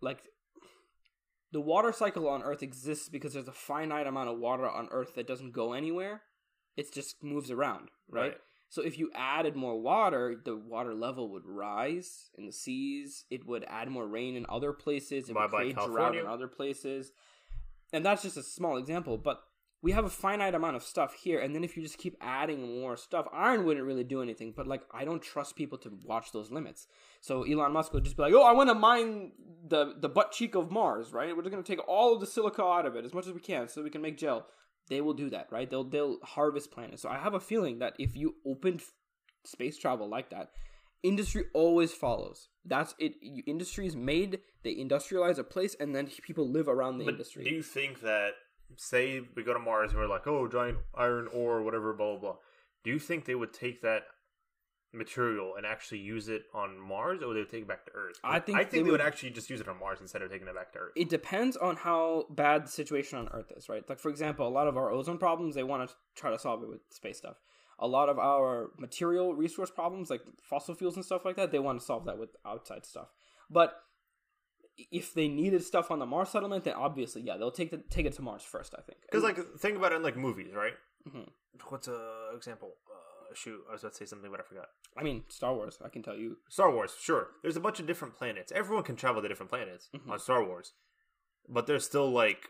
like 0.00 0.22
the 1.52 1.60
water 1.60 1.92
cycle 1.92 2.28
on 2.28 2.42
Earth 2.42 2.62
exists 2.62 3.08
because 3.08 3.32
there's 3.32 3.48
a 3.48 3.52
finite 3.52 4.06
amount 4.06 4.28
of 4.28 4.38
water 4.38 4.68
on 4.68 4.88
Earth 4.90 5.14
that 5.14 5.26
doesn't 5.26 5.52
go 5.52 5.72
anywhere. 5.72 6.22
It 6.76 6.92
just 6.92 7.22
moves 7.22 7.50
around, 7.50 7.90
right? 8.10 8.22
Right. 8.22 8.36
So 8.68 8.82
if 8.82 8.98
you 8.98 9.10
added 9.14 9.54
more 9.54 9.80
water, 9.80 10.34
the 10.44 10.56
water 10.56 10.94
level 10.94 11.30
would 11.30 11.46
rise 11.46 12.30
in 12.36 12.46
the 12.46 12.52
seas. 12.52 13.24
It 13.30 13.46
would 13.46 13.64
add 13.68 13.88
more 13.88 14.08
rain 14.08 14.34
in 14.34 14.46
other 14.48 14.72
places. 14.72 15.28
It 15.28 15.34
would 15.34 15.50
Bye-bye, 15.50 15.56
create 15.58 15.76
drought 15.76 16.16
in 16.16 16.26
other 16.26 16.48
places. 16.48 17.12
And 17.92 18.04
that's 18.04 18.22
just 18.22 18.36
a 18.36 18.42
small 18.42 18.76
example, 18.76 19.16
but 19.16 19.44
we 19.84 19.92
have 19.92 20.06
a 20.06 20.10
finite 20.24 20.54
amount 20.54 20.76
of 20.76 20.82
stuff 20.82 21.12
here, 21.24 21.38
and 21.42 21.54
then 21.54 21.62
if 21.62 21.76
you 21.76 21.82
just 21.82 21.98
keep 21.98 22.16
adding 22.20 22.80
more 22.80 22.96
stuff, 22.96 23.26
iron 23.32 23.64
wouldn't 23.64 23.84
really 23.90 24.02
do 24.14 24.22
anything. 24.22 24.50
But 24.56 24.66
like, 24.66 24.82
I 25.00 25.04
don't 25.04 25.22
trust 25.22 25.56
people 25.56 25.76
to 25.78 25.90
watch 26.04 26.32
those 26.32 26.50
limits. 26.50 26.86
So 27.20 27.42
Elon 27.42 27.72
Musk 27.72 27.92
would 27.92 28.04
just 28.04 28.16
be 28.16 28.22
like, 28.22 28.32
"Oh, 28.32 28.42
I 28.50 28.52
want 28.52 28.70
to 28.70 28.74
mine 28.74 29.32
the 29.68 29.94
the 30.04 30.08
butt 30.08 30.32
cheek 30.32 30.54
of 30.54 30.70
Mars, 30.70 31.12
right? 31.12 31.36
We're 31.36 31.42
just 31.42 31.52
gonna 31.52 31.62
take 31.72 31.86
all 31.86 32.14
of 32.14 32.20
the 32.20 32.26
silica 32.26 32.62
out 32.62 32.86
of 32.86 32.96
it 32.96 33.04
as 33.04 33.12
much 33.12 33.26
as 33.26 33.34
we 33.34 33.40
can, 33.40 33.68
so 33.68 33.82
we 33.82 33.90
can 33.90 34.02
make 34.02 34.16
gel." 34.16 34.46
They 34.88 35.00
will 35.02 35.14
do 35.14 35.28
that, 35.30 35.46
right? 35.52 35.68
They'll 35.70 35.84
they'll 35.84 36.18
harvest 36.22 36.70
planets. 36.70 37.02
So 37.02 37.08
I 37.10 37.18
have 37.18 37.34
a 37.34 37.40
feeling 37.40 37.78
that 37.80 37.94
if 37.98 38.16
you 38.16 38.36
opened 38.46 38.82
space 39.44 39.76
travel 39.76 40.08
like 40.08 40.30
that, 40.30 40.50
industry 41.02 41.44
always 41.52 41.92
follows. 41.92 42.48
That's 42.64 42.94
it. 42.98 43.12
Industry 43.46 43.86
is 43.86 43.96
made. 43.96 44.40
They 44.62 44.74
industrialize 44.74 45.38
a 45.38 45.44
place, 45.44 45.74
and 45.78 45.94
then 45.94 46.06
people 46.22 46.48
live 46.48 46.68
around 46.68 46.98
the 46.98 47.04
But 47.04 47.14
industry. 47.14 47.44
do 47.44 47.50
you 47.50 47.62
think 47.62 48.00
that, 48.00 48.32
say, 48.76 49.20
we 49.34 49.42
go 49.42 49.52
to 49.52 49.58
Mars 49.58 49.90
and 49.92 50.00
we're 50.00 50.06
like, 50.08 50.26
oh, 50.26 50.48
giant 50.48 50.78
iron 50.94 51.28
ore, 51.32 51.62
whatever, 51.62 51.92
blah, 51.92 52.12
blah, 52.12 52.18
blah. 52.20 52.36
Do 52.84 52.90
you 52.90 52.98
think 52.98 53.24
they 53.24 53.34
would 53.34 53.52
take 53.52 53.82
that 53.82 54.02
material 54.92 55.54
and 55.56 55.66
actually 55.66 55.98
use 55.98 56.28
it 56.28 56.44
on 56.54 56.78
Mars, 56.78 57.20
or 57.22 57.28
would 57.28 57.36
they 57.36 57.44
take 57.50 57.62
it 57.62 57.68
back 57.68 57.84
to 57.86 57.92
Earth? 57.94 58.16
I 58.22 58.38
think 58.38 58.56
I 58.58 58.62
they 58.64 58.70
think 58.70 58.84
they 58.84 58.90
would 58.90 59.00
would- 59.00 59.06
actually 59.06 59.30
just 59.30 59.50
use 59.50 59.60
it 59.60 59.68
on 59.68 59.78
Mars 59.80 59.98
instead 60.00 60.22
of 60.22 60.30
taking 60.30 60.46
it 60.46 60.54
back 60.54 60.72
to 60.74 60.78
Earth. 60.78 60.92
it 60.96 61.08
depends 61.08 61.56
on 61.56 61.76
how 61.76 62.26
bad 62.30 62.64
the 62.64 62.68
situation 62.70 63.18
on 63.18 63.28
Earth 63.32 63.50
is, 63.56 63.68
right? 63.68 63.82
Like 63.88 63.98
for 63.98 64.08
example, 64.10 64.46
a 64.46 64.50
lot 64.50 64.68
of 64.68 64.76
our 64.76 64.90
ozone 64.90 65.18
problems, 65.18 65.54
they 65.54 65.64
want 65.64 65.88
to 65.88 65.94
try 66.14 66.30
to 66.30 66.38
solve 66.38 66.62
it 66.62 66.68
with 66.68 66.80
space 66.90 67.18
stuff. 67.18 67.36
A 67.80 67.88
lot 67.88 68.08
of 68.08 68.20
our 68.20 68.70
material 68.78 69.34
resource 69.34 69.70
problems, 69.70 70.10
like 70.10 70.22
fossil 70.42 70.76
fuels 70.76 70.94
and 70.94 71.04
stuff 71.04 71.24
like 71.24 71.34
that, 71.36 71.50
they 71.50 71.58
want 71.58 71.80
to 71.80 71.84
solve 71.84 72.04
that 72.04 72.18
with 72.18 72.30
outside 72.46 72.86
stuff. 72.86 73.08
But 73.50 73.74
if 74.76 75.14
they 75.14 75.28
needed 75.28 75.62
stuff 75.62 75.90
on 75.90 75.98
the 75.98 76.06
Mars 76.06 76.30
settlement, 76.30 76.64
then 76.64 76.74
obviously, 76.74 77.22
yeah, 77.22 77.36
they'll 77.36 77.50
take 77.50 77.70
the, 77.70 77.78
take 77.90 78.06
it 78.06 78.12
to 78.14 78.22
Mars 78.22 78.42
first. 78.42 78.74
I 78.76 78.82
think 78.82 78.98
Because, 79.02 79.22
like, 79.22 79.38
think 79.58 79.76
about 79.76 79.92
it 79.92 79.96
in, 79.96 80.02
like, 80.02 80.16
movies, 80.16 80.52
right? 80.54 80.74
Mhm. 81.08 81.28
What's 81.68 81.86
a 81.88 82.30
example? 82.34 82.76
Uh, 82.90 83.34
shoot, 83.34 83.60
I 83.68 83.72
was 83.72 83.82
about 83.82 83.92
to 83.92 83.98
say 83.98 84.04
something, 84.06 84.30
but 84.30 84.40
I 84.40 84.42
forgot. 84.42 84.66
I 84.96 85.02
mean, 85.04 85.24
Star 85.28 85.54
Wars, 85.54 85.78
I 85.84 85.88
can 85.88 86.02
tell 86.02 86.16
you, 86.16 86.38
Star 86.48 86.70
Wars, 86.72 86.94
sure. 87.00 87.28
There's 87.42 87.56
a 87.56 87.60
bunch 87.60 87.78
of 87.80 87.86
different 87.86 88.16
planets. 88.16 88.50
Everyone 88.52 88.84
can 88.84 88.96
travel 88.96 89.22
to 89.22 89.28
different 89.28 89.50
planets 89.50 89.88
Mhm. 89.94 90.10
on 90.10 90.18
Star 90.18 90.42
Wars. 90.44 90.72
But 91.48 91.66
there's 91.66 91.84
still, 91.84 92.10
like, 92.10 92.48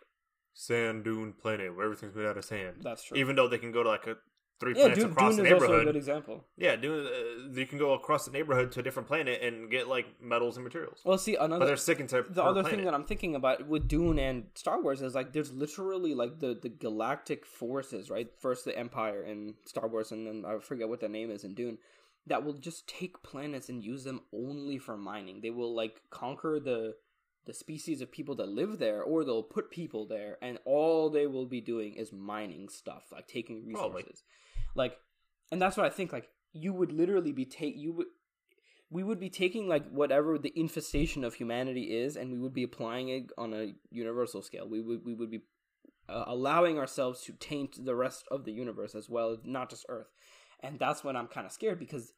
sand 0.52 1.04
dune 1.04 1.32
planet 1.32 1.74
where 1.74 1.84
everything's 1.86 2.14
made 2.14 2.26
out 2.26 2.38
of 2.38 2.44
sand. 2.44 2.82
that's 2.82 3.02
true. 3.04 3.16
Even 3.18 3.34
though 3.36 3.48
they 3.48 3.58
can 3.58 3.72
go 3.72 3.82
to, 3.82 3.88
like, 3.88 4.06
a 4.06 4.16
three 4.60 4.72
yeah, 4.74 4.82
planets 4.82 5.00
Dune, 5.00 5.10
across 5.10 5.36
Dune 5.36 5.44
the 5.44 5.56
is 5.56 5.62
also 5.62 5.80
a 5.80 5.84
good 5.84 5.96
example. 5.96 6.44
Yeah, 6.56 6.76
Dune, 6.76 7.06
uh, 7.06 7.58
you 7.58 7.66
can 7.66 7.78
go 7.78 7.92
across 7.94 8.24
the 8.24 8.30
neighborhood 8.30 8.72
to 8.72 8.80
a 8.80 8.82
different 8.82 9.08
planet 9.08 9.42
and 9.42 9.70
get, 9.70 9.88
like, 9.88 10.06
metals 10.22 10.56
and 10.56 10.64
materials. 10.64 11.00
Well, 11.04 11.18
see, 11.18 11.36
But 11.36 11.44
another 11.46 11.66
they're 11.66 11.76
sticking 11.76 12.06
to 12.08 12.24
the 12.28 12.42
other 12.42 12.62
planet. 12.62 12.78
thing 12.78 12.84
that 12.84 12.94
I'm 12.94 13.04
thinking 13.04 13.34
about 13.34 13.66
with 13.66 13.88
Dune 13.88 14.18
and 14.18 14.44
Star 14.54 14.80
Wars 14.80 15.02
is 15.02 15.14
like 15.14 15.32
there's 15.32 15.52
literally 15.52 16.14
like 16.14 16.40
the 16.40 16.58
the 16.60 16.68
galactic 16.68 17.44
forces, 17.44 18.10
right? 18.10 18.28
First 18.38 18.64
the 18.64 18.78
Empire 18.78 19.22
in 19.22 19.54
Star 19.66 19.88
Wars, 19.88 20.12
and 20.12 20.26
then 20.26 20.44
I 20.46 20.58
forget 20.60 20.88
what 20.88 21.00
the 21.00 21.08
name 21.08 21.30
is 21.30 21.44
in 21.44 21.54
Dune. 21.54 21.78
That 22.26 22.44
will 22.44 22.54
just 22.54 22.88
take 22.88 23.22
planets 23.22 23.68
and 23.68 23.84
use 23.84 24.04
them 24.04 24.22
only 24.32 24.78
for 24.78 24.96
mining. 24.96 25.40
They 25.42 25.50
will 25.50 25.74
like 25.74 26.00
conquer 26.10 26.58
the 26.58 26.94
the 27.46 27.54
species 27.54 28.00
of 28.00 28.10
people 28.10 28.34
that 28.36 28.48
live 28.48 28.78
there, 28.78 29.02
or 29.02 29.24
they'll 29.24 29.42
put 29.42 29.70
people 29.70 30.06
there, 30.06 30.38
and 30.40 30.58
all 30.64 31.10
they 31.10 31.26
will 31.26 31.46
be 31.46 31.60
doing 31.60 31.94
is 31.94 32.12
mining 32.12 32.68
stuff, 32.68 33.04
like 33.12 33.26
taking 33.26 33.70
Probably. 33.72 34.02
resources. 34.02 34.22
Like, 34.74 34.96
and 35.52 35.60
that's 35.60 35.76
what 35.76 35.86
I 35.86 35.90
think. 35.90 36.12
Like, 36.12 36.28
you 36.54 36.72
would 36.72 36.92
literally 36.92 37.32
be 37.32 37.44
take 37.44 37.76
you 37.76 37.92
would 37.92 38.06
we 38.90 39.02
would 39.02 39.18
be 39.18 39.28
taking 39.28 39.68
like 39.68 39.86
whatever 39.90 40.38
the 40.38 40.52
infestation 40.54 41.24
of 41.24 41.34
humanity 41.34 41.96
is 41.96 42.16
and 42.16 42.30
we 42.30 42.38
would 42.38 42.54
be 42.54 42.62
applying 42.62 43.08
it 43.08 43.24
on 43.36 43.52
a 43.52 43.74
universal 43.90 44.40
scale 44.40 44.68
we 44.68 44.80
would 44.80 45.04
we 45.04 45.12
would 45.12 45.30
be 45.30 45.42
uh, 46.08 46.24
allowing 46.26 46.78
ourselves 46.78 47.22
to 47.22 47.32
taint 47.32 47.84
the 47.84 47.94
rest 47.94 48.24
of 48.30 48.44
the 48.44 48.52
universe 48.52 48.94
as 48.94 49.10
well 49.10 49.36
not 49.44 49.68
just 49.68 49.84
earth 49.88 50.06
and 50.60 50.78
that's 50.78 51.02
when 51.02 51.16
i'm 51.16 51.26
kind 51.26 51.44
of 51.44 51.52
scared 51.52 51.78
because 51.78 52.12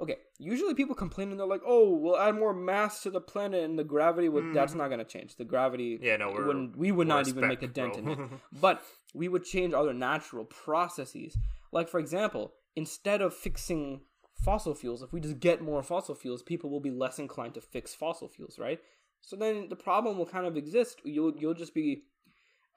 okay 0.00 0.16
usually 0.38 0.74
people 0.74 0.94
complain 0.94 1.30
and 1.30 1.40
they're 1.40 1.46
like 1.46 1.62
oh 1.66 1.90
we'll 1.90 2.18
add 2.18 2.34
more 2.34 2.54
mass 2.54 3.02
to 3.02 3.10
the 3.10 3.20
planet 3.20 3.64
and 3.64 3.78
the 3.78 3.84
gravity 3.84 4.28
would 4.28 4.54
that's 4.54 4.74
not 4.74 4.88
going 4.88 4.98
to 4.98 5.04
change 5.04 5.36
the 5.36 5.44
gravity. 5.44 5.98
Yeah, 6.00 6.16
no, 6.16 6.30
wouldn't, 6.30 6.76
we 6.76 6.92
would 6.92 7.08
not 7.08 7.28
even 7.28 7.48
make 7.48 7.62
a 7.62 7.66
dent 7.66 7.94
bro. 7.94 8.12
in 8.12 8.20
it 8.20 8.30
but 8.60 8.82
we 9.14 9.28
would 9.28 9.44
change 9.44 9.74
other 9.74 9.92
natural 9.92 10.44
processes 10.44 11.36
like 11.72 11.88
for 11.88 11.98
example 11.98 12.52
instead 12.76 13.20
of 13.20 13.34
fixing 13.34 14.00
fossil 14.44 14.74
fuels. 14.74 15.02
If 15.02 15.12
we 15.12 15.20
just 15.20 15.40
get 15.40 15.62
more 15.62 15.82
fossil 15.82 16.14
fuels, 16.14 16.42
people 16.42 16.70
will 16.70 16.80
be 16.80 16.90
less 16.90 17.18
inclined 17.18 17.54
to 17.54 17.60
fix 17.60 17.94
fossil 17.94 18.28
fuels, 18.28 18.58
right? 18.58 18.78
So 19.20 19.36
then 19.36 19.68
the 19.68 19.76
problem 19.76 20.16
will 20.16 20.26
kind 20.26 20.46
of 20.46 20.56
exist. 20.56 21.00
You'll 21.04 21.34
you'll 21.36 21.54
just 21.54 21.74
be 21.74 22.04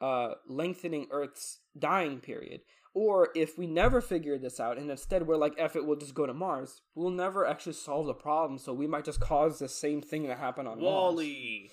uh, 0.01 0.33
lengthening 0.47 1.07
Earth's 1.11 1.59
dying 1.77 2.19
period. 2.19 2.61
Or 2.93 3.29
if 3.35 3.57
we 3.57 3.67
never 3.67 4.01
figure 4.01 4.37
this 4.37 4.59
out 4.59 4.77
and 4.77 4.91
instead 4.91 5.25
we're 5.25 5.37
like, 5.37 5.53
F 5.57 5.77
it, 5.77 5.85
we'll 5.85 5.95
just 5.95 6.13
go 6.13 6.25
to 6.25 6.33
Mars, 6.33 6.81
we'll 6.93 7.09
never 7.09 7.45
actually 7.45 7.71
solve 7.73 8.05
the 8.07 8.13
problem. 8.13 8.59
So 8.59 8.73
we 8.73 8.85
might 8.85 9.05
just 9.05 9.21
cause 9.21 9.59
the 9.59 9.69
same 9.69 10.01
thing 10.01 10.27
that 10.27 10.37
happened 10.37 10.67
on 10.67 10.81
Mars. 10.81 10.83
WALL-E. 10.91 11.71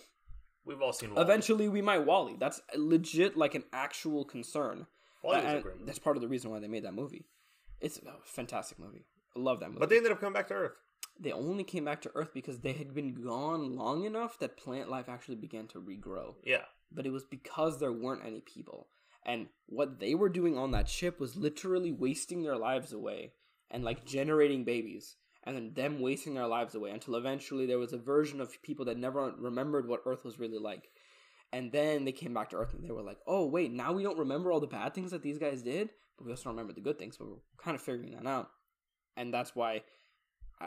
We've 0.64 0.80
all 0.80 0.92
seen 0.92 1.10
WALL-E. 1.14 1.24
Eventually, 1.24 1.68
we 1.68 1.82
might 1.82 2.06
WALL-E. 2.06 2.36
That's 2.38 2.60
legit, 2.76 3.36
like 3.36 3.56
an 3.56 3.64
actual 3.72 4.24
concern. 4.24 4.86
WALL-E 5.24 5.36
was 5.36 5.44
a 5.44 5.48
And 5.48 5.62
great 5.64 5.86
that's 5.86 5.98
part 5.98 6.16
of 6.16 6.20
the 6.22 6.28
reason 6.28 6.52
why 6.52 6.60
they 6.60 6.68
made 6.68 6.84
that 6.84 6.94
movie. 6.94 7.26
It's 7.80 7.98
a 7.98 8.12
fantastic 8.24 8.78
movie. 8.78 9.04
I 9.36 9.40
love 9.40 9.58
that 9.58 9.70
movie. 9.70 9.80
But 9.80 9.88
they 9.88 9.96
ended 9.96 10.12
up 10.12 10.20
coming 10.20 10.34
back 10.34 10.46
to 10.48 10.54
Earth. 10.54 10.76
they 11.18 11.32
only 11.32 11.64
came 11.64 11.84
back 11.84 12.00
to 12.02 12.12
Earth 12.14 12.30
because 12.32 12.60
they 12.60 12.74
had 12.74 12.94
been 12.94 13.14
gone 13.14 13.74
long 13.74 14.04
enough 14.04 14.38
that 14.38 14.56
plant 14.56 14.88
life 14.88 15.08
actually 15.08 15.36
began 15.36 15.66
to 15.68 15.80
regrow. 15.80 16.34
Yeah. 16.44 16.62
But 16.92 17.06
it 17.06 17.12
was 17.12 17.24
because 17.24 17.78
there 17.78 17.92
weren't 17.92 18.24
any 18.24 18.40
people. 18.40 18.88
And 19.26 19.48
what 19.66 20.00
they 20.00 20.14
were 20.14 20.28
doing 20.30 20.56
on 20.56 20.70
that 20.70 20.88
ship 20.88 21.20
was 21.20 21.36
literally 21.36 21.92
wasting 21.92 22.42
their 22.42 22.56
lives 22.56 22.92
away 22.92 23.32
and 23.70 23.84
like 23.84 24.06
generating 24.06 24.64
babies 24.64 25.16
and 25.44 25.54
then 25.54 25.72
them 25.74 26.00
wasting 26.00 26.34
their 26.34 26.46
lives 26.46 26.74
away 26.74 26.90
until 26.90 27.14
eventually 27.16 27.66
there 27.66 27.78
was 27.78 27.92
a 27.92 27.98
version 27.98 28.40
of 28.40 28.62
people 28.62 28.86
that 28.86 28.96
never 28.96 29.32
remembered 29.38 29.86
what 29.86 30.02
Earth 30.06 30.24
was 30.24 30.38
really 30.38 30.58
like. 30.58 30.88
And 31.52 31.72
then 31.72 32.04
they 32.04 32.12
came 32.12 32.32
back 32.34 32.50
to 32.50 32.56
Earth 32.56 32.74
and 32.74 32.82
they 32.84 32.90
were 32.90 33.02
like, 33.02 33.18
oh, 33.26 33.46
wait, 33.46 33.70
now 33.72 33.92
we 33.92 34.02
don't 34.02 34.18
remember 34.18 34.50
all 34.50 34.60
the 34.60 34.66
bad 34.66 34.94
things 34.94 35.10
that 35.10 35.22
these 35.22 35.38
guys 35.38 35.62
did, 35.62 35.90
but 36.16 36.24
we 36.26 36.32
also 36.32 36.50
remember 36.50 36.72
the 36.72 36.80
good 36.80 36.98
things, 36.98 37.16
but 37.18 37.28
we're 37.28 37.36
kind 37.58 37.74
of 37.74 37.82
figuring 37.82 38.12
that 38.12 38.26
out. 38.26 38.50
And 39.16 39.32
that's 39.32 39.54
why 39.54 39.82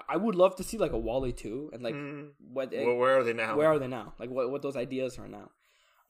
I- 0.08 0.18
would 0.18 0.36
love 0.36 0.56
to 0.58 0.64
see 0.64 0.78
like 0.78 0.94
a 0.94 0.98
WALL-E 0.98 1.34
2 1.34 1.72
and 1.74 1.84
like 1.84 1.96
Mm. 1.96 2.32
what 2.40 2.72
Well, 2.72 2.96
where 2.96 3.20
are 3.20 3.24
they 3.24 3.34
now? 3.34 3.58
where 3.58 3.68
are 3.68 3.80
they 3.80 3.88
now? 3.88 4.14
Like 4.20 4.30
what 4.30 4.50
what 4.52 4.62
those 4.62 4.76
ideas 4.78 5.18
are 5.20 5.28
now. 5.28 5.52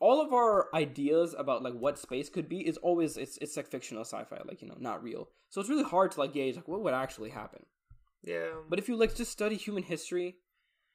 All 0.02 0.22
of 0.22 0.34
our 0.34 0.68
ideas 0.74 1.36
about 1.38 1.64
like 1.64 1.76
what 1.76 1.99
space 1.99 2.28
could 2.30 2.49
be 2.49 2.60
is 2.68 2.78
always 2.78 3.18
it's 3.18 3.38
it's 3.38 3.56
like 3.56 3.68
fictional 3.68 4.04
sci-fi, 4.04 4.41
like 4.45 4.62
you 4.62 4.68
know, 4.68 4.78
not 4.80 5.04
real. 5.04 5.30
So 5.49 5.62
it's 5.62 5.70
really 5.70 5.84
hard 5.84 6.12
to 6.12 6.20
like 6.20 6.34
gauge 6.34 6.56
like 6.56 6.68
what 6.68 6.82
would 6.84 6.93
actually 6.93 7.30
happen. 7.30 7.66
yeah. 8.24 8.52
But 8.70 8.80
if 8.80 8.89
you 8.89 8.95
like 8.97 9.16
just 9.16 9.32
study 9.32 9.56
human 9.56 9.84
history, 9.84 10.38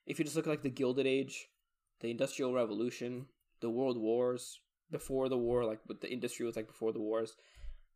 if 0.06 0.18
you 0.18 0.24
just 0.24 0.36
look 0.36 0.46
at 0.46 0.50
like 0.50 0.62
the 0.62 0.70
Gilded 0.70 1.06
Age, 1.06 1.48
the 2.00 2.10
Industrial 2.10 2.52
Revolution, 2.52 3.26
the 3.60 3.70
World 3.70 3.96
Wars, 3.98 4.60
before 4.90 5.28
the 5.28 5.38
war, 5.38 5.64
like 5.64 5.80
what 5.86 6.00
the 6.00 6.12
industry 6.12 6.46
was 6.46 6.56
like 6.56 6.66
before 6.66 6.92
the 6.92 7.00
wars, 7.00 7.36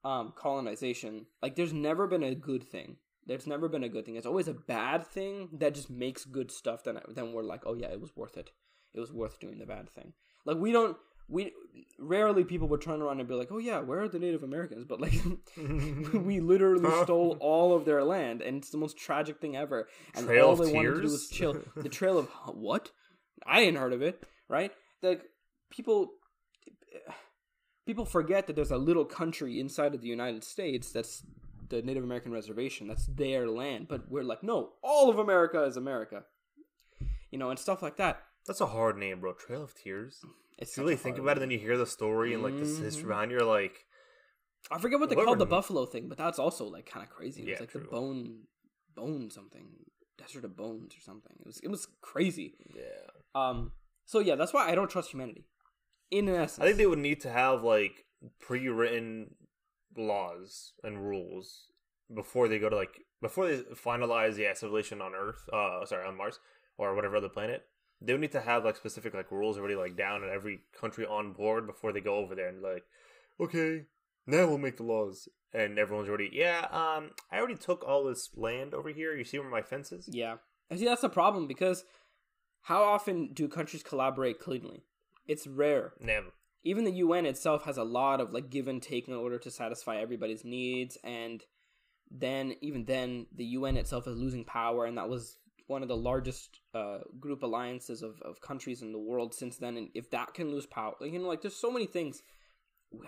um, 0.04 0.32
colonization, 0.36 1.26
like 1.42 1.56
there's 1.56 1.72
never 1.72 2.06
been 2.06 2.22
a 2.22 2.34
good 2.34 2.64
thing. 2.64 2.96
There's 3.26 3.46
never 3.46 3.68
been 3.68 3.84
a 3.84 3.88
good 3.88 4.04
thing. 4.06 4.16
It's 4.16 4.26
always 4.26 4.48
a 4.48 4.54
bad 4.54 5.06
thing 5.06 5.50
that 5.52 5.74
just 5.74 5.90
makes 5.90 6.24
good 6.24 6.50
stuff. 6.50 6.84
Then 6.84 6.98
then 7.08 7.32
we're 7.32 7.42
like, 7.42 7.62
oh 7.66 7.74
yeah, 7.74 7.88
it 7.88 8.00
was 8.00 8.16
worth 8.16 8.36
it. 8.36 8.50
It 8.94 9.00
was 9.00 9.12
worth 9.12 9.38
doing 9.38 9.58
the 9.58 9.66
bad 9.66 9.88
thing. 9.90 10.14
Like 10.44 10.56
we 10.58 10.72
don't. 10.72 10.96
We 11.28 11.52
rarely 11.98 12.44
people 12.44 12.66
would 12.68 12.80
turn 12.80 13.02
around 13.02 13.20
and 13.20 13.28
be 13.28 13.34
like, 13.34 13.52
"Oh 13.52 13.58
yeah, 13.58 13.80
where 13.80 14.00
are 14.00 14.08
the 14.08 14.18
Native 14.18 14.42
Americans?" 14.42 14.84
But 14.84 15.00
like, 15.00 15.14
we 15.56 16.40
literally 16.40 16.90
stole 17.04 17.36
all 17.40 17.74
of 17.74 17.84
their 17.84 18.02
land, 18.02 18.42
and 18.42 18.56
it's 18.56 18.70
the 18.70 18.78
most 18.78 18.96
tragic 18.98 19.40
thing 19.40 19.56
ever. 19.56 19.88
And 20.14 20.26
Trail 20.26 20.46
all 20.46 20.52
of 20.52 20.58
they 20.58 20.72
wanted 20.72 20.88
to 20.88 20.94
do 20.96 21.00
Tears? 21.02 21.12
was 21.12 21.28
chill. 21.28 21.56
The 21.76 21.88
Trail 21.88 22.18
of 22.18 22.28
what? 22.46 22.90
I 23.46 23.60
ain't 23.60 23.76
heard 23.76 23.92
of 23.92 24.02
it. 24.02 24.22
Right? 24.48 24.72
Like 25.02 25.22
people, 25.70 26.10
people 27.86 28.04
forget 28.04 28.46
that 28.46 28.56
there's 28.56 28.72
a 28.72 28.76
little 28.76 29.04
country 29.04 29.60
inside 29.60 29.94
of 29.94 30.00
the 30.00 30.08
United 30.08 30.42
States 30.44 30.90
that's 30.90 31.22
the 31.68 31.82
Native 31.82 32.02
American 32.02 32.32
reservation. 32.32 32.88
That's 32.88 33.06
their 33.06 33.48
land. 33.48 33.86
But 33.88 34.10
we're 34.10 34.24
like, 34.24 34.42
no, 34.42 34.70
all 34.82 35.08
of 35.08 35.18
America 35.18 35.62
is 35.62 35.76
America. 35.76 36.24
You 37.30 37.38
know, 37.38 37.50
and 37.50 37.58
stuff 37.58 37.80
like 37.80 37.96
that. 37.98 38.22
That's 38.46 38.60
a 38.60 38.66
hard 38.66 38.96
name, 38.96 39.20
bro. 39.20 39.32
Trail 39.34 39.62
of 39.62 39.74
Tears. 39.74 40.24
It's 40.58 40.72
If 40.72 40.76
you 40.78 40.82
really 40.84 40.96
think 40.96 41.18
about 41.18 41.36
it, 41.36 41.40
then 41.40 41.50
you 41.50 41.58
hear 41.58 41.76
the 41.78 41.86
story 41.86 42.34
and 42.34 42.42
like 42.42 42.58
the 42.58 42.64
history 42.64 43.04
Mhm. 43.04 43.08
behind. 43.08 43.30
it, 43.32 43.34
You're 43.34 43.44
like, 43.44 43.86
I 44.70 44.78
forget 44.78 45.00
what 45.00 45.08
they 45.08 45.14
called 45.16 45.38
the 45.38 45.46
buffalo 45.46 45.86
thing, 45.86 46.08
but 46.08 46.18
that's 46.18 46.38
also 46.38 46.66
like 46.66 46.86
kind 46.86 47.02
of 47.06 47.10
crazy. 47.10 47.42
It 47.42 47.44
was 47.44 47.52
Yeah, 47.52 47.60
like 47.60 47.72
the 47.72 47.78
bone, 47.80 48.46
bone 48.94 49.30
something, 49.30 49.86
desert 50.18 50.44
of 50.44 50.56
bones 50.56 50.94
or 50.96 51.00
something. 51.00 51.36
It 51.40 51.46
was 51.46 51.60
it 51.60 51.68
was 51.68 51.86
crazy. 52.02 52.56
yeah. 52.74 53.10
Um. 53.34 53.72
So 54.04 54.18
yeah, 54.18 54.34
that's 54.34 54.52
why 54.52 54.68
I 54.70 54.74
don't 54.74 54.90
trust 54.90 55.10
humanity. 55.12 55.46
In 56.10 56.28
essence, 56.28 56.58
I 56.58 56.64
think 56.66 56.76
they 56.78 56.86
would 56.86 56.98
need 56.98 57.20
to 57.22 57.30
have 57.30 57.62
like 57.62 58.04
pre-written 58.40 59.36
laws 59.96 60.72
and 60.82 61.06
rules 61.06 61.68
before 62.12 62.48
they 62.48 62.58
go 62.58 62.68
to 62.68 62.76
like 62.76 63.00
before 63.22 63.46
they 63.48 63.58
finalize 63.74 64.34
the 64.34 64.52
civilization 64.54 65.00
on 65.00 65.14
Earth. 65.14 65.48
Uh, 65.52 65.84
sorry, 65.86 66.06
on 66.06 66.16
Mars 66.16 66.38
or 66.76 66.94
whatever 66.94 67.16
other 67.16 67.28
planet. 67.28 67.62
They 68.02 68.12
would 68.12 68.20
need 68.20 68.32
to 68.32 68.40
have 68.40 68.64
like 68.64 68.76
specific 68.76 69.14
like 69.14 69.30
rules 69.30 69.58
already 69.58 69.74
like 69.74 69.96
down 69.96 70.22
and 70.22 70.30
every 70.30 70.60
country 70.78 71.06
on 71.06 71.32
board 71.32 71.66
before 71.66 71.92
they 71.92 72.00
go 72.00 72.16
over 72.16 72.34
there 72.34 72.48
and 72.48 72.62
like, 72.62 72.84
okay, 73.38 73.84
now 74.26 74.46
we'll 74.46 74.58
make 74.58 74.76
the 74.76 74.84
laws. 74.84 75.28
And 75.52 75.78
everyone's 75.78 76.08
already, 76.08 76.30
yeah, 76.32 76.66
um, 76.70 77.10
I 77.32 77.38
already 77.38 77.56
took 77.56 77.82
all 77.84 78.04
this 78.04 78.30
land 78.36 78.72
over 78.72 78.90
here. 78.90 79.16
You 79.16 79.24
see 79.24 79.38
where 79.38 79.50
my 79.50 79.62
fence 79.62 79.90
is? 79.90 80.08
Yeah. 80.08 80.36
And 80.70 80.78
see, 80.78 80.84
that's 80.84 81.00
the 81.00 81.08
problem 81.08 81.48
because 81.48 81.84
how 82.62 82.84
often 82.84 83.32
do 83.32 83.48
countries 83.48 83.82
collaborate 83.82 84.38
cleanly? 84.38 84.84
It's 85.26 85.46
rare. 85.46 85.94
Never. 86.00 86.28
Even 86.62 86.84
the 86.84 86.92
UN 86.92 87.26
itself 87.26 87.64
has 87.64 87.76
a 87.76 87.84
lot 87.84 88.20
of 88.20 88.32
like 88.32 88.50
give 88.50 88.68
and 88.68 88.82
take 88.82 89.08
in 89.08 89.14
order 89.14 89.38
to 89.38 89.50
satisfy 89.50 89.96
everybody's 89.96 90.44
needs, 90.44 90.98
and 91.02 91.42
then 92.10 92.54
even 92.60 92.84
then, 92.84 93.26
the 93.34 93.44
UN 93.44 93.76
itself 93.76 94.06
is 94.06 94.18
losing 94.18 94.44
power, 94.44 94.84
and 94.84 94.98
that 94.98 95.08
was 95.08 95.36
one 95.70 95.82
of 95.82 95.88
the 95.88 95.96
largest 95.96 96.60
uh, 96.74 96.98
group 97.20 97.44
alliances 97.44 98.02
of, 98.02 98.20
of 98.22 98.40
countries 98.40 98.82
in 98.82 98.90
the 98.90 98.98
world 98.98 99.32
since 99.32 99.56
then. 99.56 99.76
And 99.76 99.88
if 99.94 100.10
that 100.10 100.34
can 100.34 100.50
lose 100.50 100.66
power, 100.66 100.94
you 101.00 101.18
know, 101.18 101.28
like 101.28 101.42
there's 101.42 101.56
so 101.56 101.70
many 101.70 101.86
things. 101.86 102.22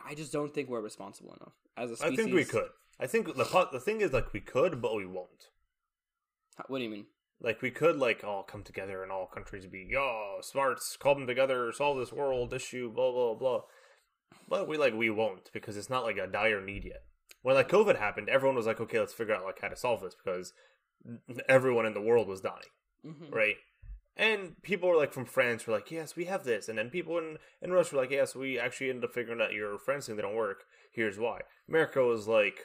I 0.06 0.14
just 0.14 0.32
don't 0.32 0.54
think 0.54 0.68
we're 0.68 0.80
responsible 0.80 1.34
enough 1.40 1.54
as 1.76 1.90
a 1.90 1.96
species. 1.96 2.18
I 2.18 2.22
think 2.22 2.34
we 2.34 2.44
could. 2.44 2.68
I 3.00 3.08
think 3.08 3.26
the 3.26 3.68
the 3.72 3.80
thing 3.80 4.00
is 4.00 4.12
like 4.12 4.32
we 4.32 4.40
could, 4.40 4.80
but 4.80 4.94
we 4.94 5.04
won't. 5.04 5.48
What 6.68 6.78
do 6.78 6.84
you 6.84 6.90
mean? 6.90 7.06
Like 7.40 7.60
we 7.60 7.72
could 7.72 7.96
like 7.96 8.22
all 8.22 8.44
come 8.44 8.62
together 8.62 9.02
and 9.02 9.10
all 9.10 9.26
countries 9.26 9.66
be 9.66 9.88
yo 9.90 10.36
smarts, 10.40 10.96
call 10.96 11.16
them 11.16 11.26
together, 11.26 11.72
solve 11.72 11.98
this 11.98 12.12
world 12.12 12.54
issue, 12.54 12.92
blah 12.92 13.10
blah 13.10 13.34
blah. 13.34 13.60
But 14.48 14.68
we 14.68 14.78
like 14.78 14.94
we 14.94 15.10
won't 15.10 15.50
because 15.52 15.76
it's 15.76 15.90
not 15.90 16.04
like 16.04 16.16
a 16.16 16.28
dire 16.28 16.64
need 16.64 16.84
yet. 16.84 17.02
When 17.42 17.56
like 17.56 17.68
COVID 17.68 17.98
happened, 17.98 18.28
everyone 18.28 18.54
was 18.54 18.66
like, 18.66 18.80
okay, 18.80 19.00
let's 19.00 19.12
figure 19.12 19.34
out 19.34 19.44
like 19.44 19.60
how 19.60 19.68
to 19.68 19.76
solve 19.76 20.02
this 20.02 20.14
because 20.14 20.52
everyone 21.48 21.86
in 21.86 21.94
the 21.94 22.00
world 22.00 22.28
was 22.28 22.40
dying, 22.40 22.72
Mm-hmm. 23.06 23.34
right? 23.34 23.56
And 24.16 24.60
people 24.62 24.88
were 24.90 24.96
like 24.96 25.12
from 25.12 25.24
France 25.24 25.66
were 25.66 25.72
like, 25.72 25.90
yes, 25.90 26.14
we 26.16 26.26
have 26.26 26.44
this, 26.44 26.68
and 26.68 26.76
then 26.78 26.90
people 26.90 27.16
in 27.18 27.38
in 27.62 27.72
Russia 27.72 27.94
were 27.96 28.02
like, 28.02 28.10
yes, 28.10 28.34
we 28.34 28.58
actually 28.58 28.90
ended 28.90 29.04
up 29.04 29.14
figuring 29.14 29.40
out 29.40 29.52
your 29.52 29.78
France 29.78 30.06
thing 30.06 30.16
they 30.16 30.22
don't 30.22 30.34
work. 30.36 30.64
Here's 30.92 31.18
why. 31.18 31.40
America 31.68 32.02
was 32.04 32.28
like, 32.28 32.60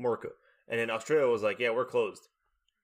Morca, 0.00 0.30
and 0.68 0.80
then 0.80 0.90
Australia 0.90 1.28
was 1.30 1.42
like, 1.42 1.58
yeah, 1.60 1.70
we're 1.70 1.84
closed. 1.86 2.28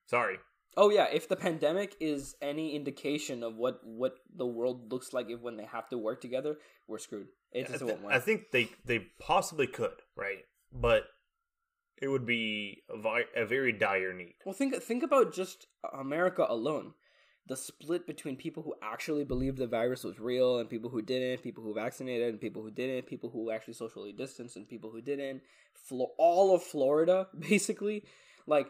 Sorry, 0.07 0.37
Oh 0.77 0.91
yeah, 0.91 1.07
if 1.13 1.29
the 1.29 1.35
pandemic 1.35 1.97
is 1.99 2.37
any 2.41 2.77
indication 2.77 3.43
of 3.43 3.57
what 3.57 3.81
what 3.85 4.15
the 4.33 4.47
world 4.47 4.93
looks 4.93 5.13
like 5.13 5.29
if 5.29 5.41
when 5.41 5.57
they 5.57 5.65
have 5.65 5.89
to 5.89 5.99
work 5.99 6.21
together, 6.21 6.59
we're 6.87 6.99
screwed. 7.01 7.27
It 7.51 7.67
I, 7.67 7.69
just 7.73 7.81
thi- 7.81 7.85
won't 7.87 8.03
work. 8.03 8.13
I 8.15 8.21
think 8.21 8.53
they 8.53 8.71
they 8.85 9.01
possibly 9.19 9.67
could, 9.67 10.03
right? 10.17 10.45
But 10.73 11.05
it 12.01 12.09
would 12.09 12.27
be 12.27 12.83
a, 12.89 12.99
vi- 13.01 13.25
a 13.37 13.45
very 13.45 13.73
dire 13.73 14.13
need. 14.13 14.35
well, 14.45 14.55
think 14.55 14.75
think 14.83 15.03
about 15.03 15.33
just 15.33 15.67
America 15.99 16.47
alone. 16.49 16.95
The 17.47 17.57
split 17.57 18.07
between 18.07 18.37
people 18.37 18.63
who 18.63 18.75
actually 18.83 19.25
believed 19.25 19.57
the 19.57 19.67
virus 19.67 20.05
was 20.05 20.21
real 20.21 20.59
and 20.59 20.69
people 20.69 20.91
who 20.91 21.01
didn't, 21.01 21.43
people 21.43 21.65
who 21.65 21.73
vaccinated 21.73 22.29
and 22.29 22.41
people 22.41 22.63
who 22.63 22.71
didn't, 22.71 23.07
people 23.07 23.31
who 23.31 23.51
actually 23.51 23.73
socially 23.73 24.13
distanced 24.13 24.57
and 24.57 24.69
people 24.69 24.91
who 24.91 25.01
didn't. 25.01 25.41
Flo- 25.73 26.13
all 26.19 26.55
of 26.55 26.63
Florida, 26.63 27.27
basically, 27.39 28.05
like 28.47 28.67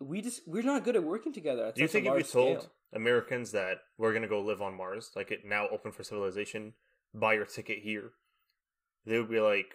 we 0.00 0.22
just 0.22 0.42
we're 0.46 0.62
not 0.62 0.84
good 0.84 0.96
at 0.96 1.04
working 1.04 1.32
together. 1.32 1.66
At 1.66 1.74
Do 1.74 1.82
you 1.82 1.88
think 1.88 2.04
if 2.04 2.08
you 2.08 2.12
large 2.12 2.30
told 2.30 2.58
scale. 2.60 2.72
Americans 2.94 3.52
that 3.52 3.78
we're 3.98 4.12
gonna 4.14 4.28
go 4.28 4.40
live 4.40 4.62
on 4.62 4.76
Mars, 4.76 5.10
like 5.14 5.30
it 5.30 5.40
now 5.44 5.68
open 5.70 5.92
for 5.92 6.02
civilization, 6.02 6.72
buy 7.14 7.34
your 7.34 7.44
ticket 7.46 7.78
here, 7.82 8.12
they 9.04 9.18
would 9.18 9.30
be 9.30 9.40
like, 9.40 9.74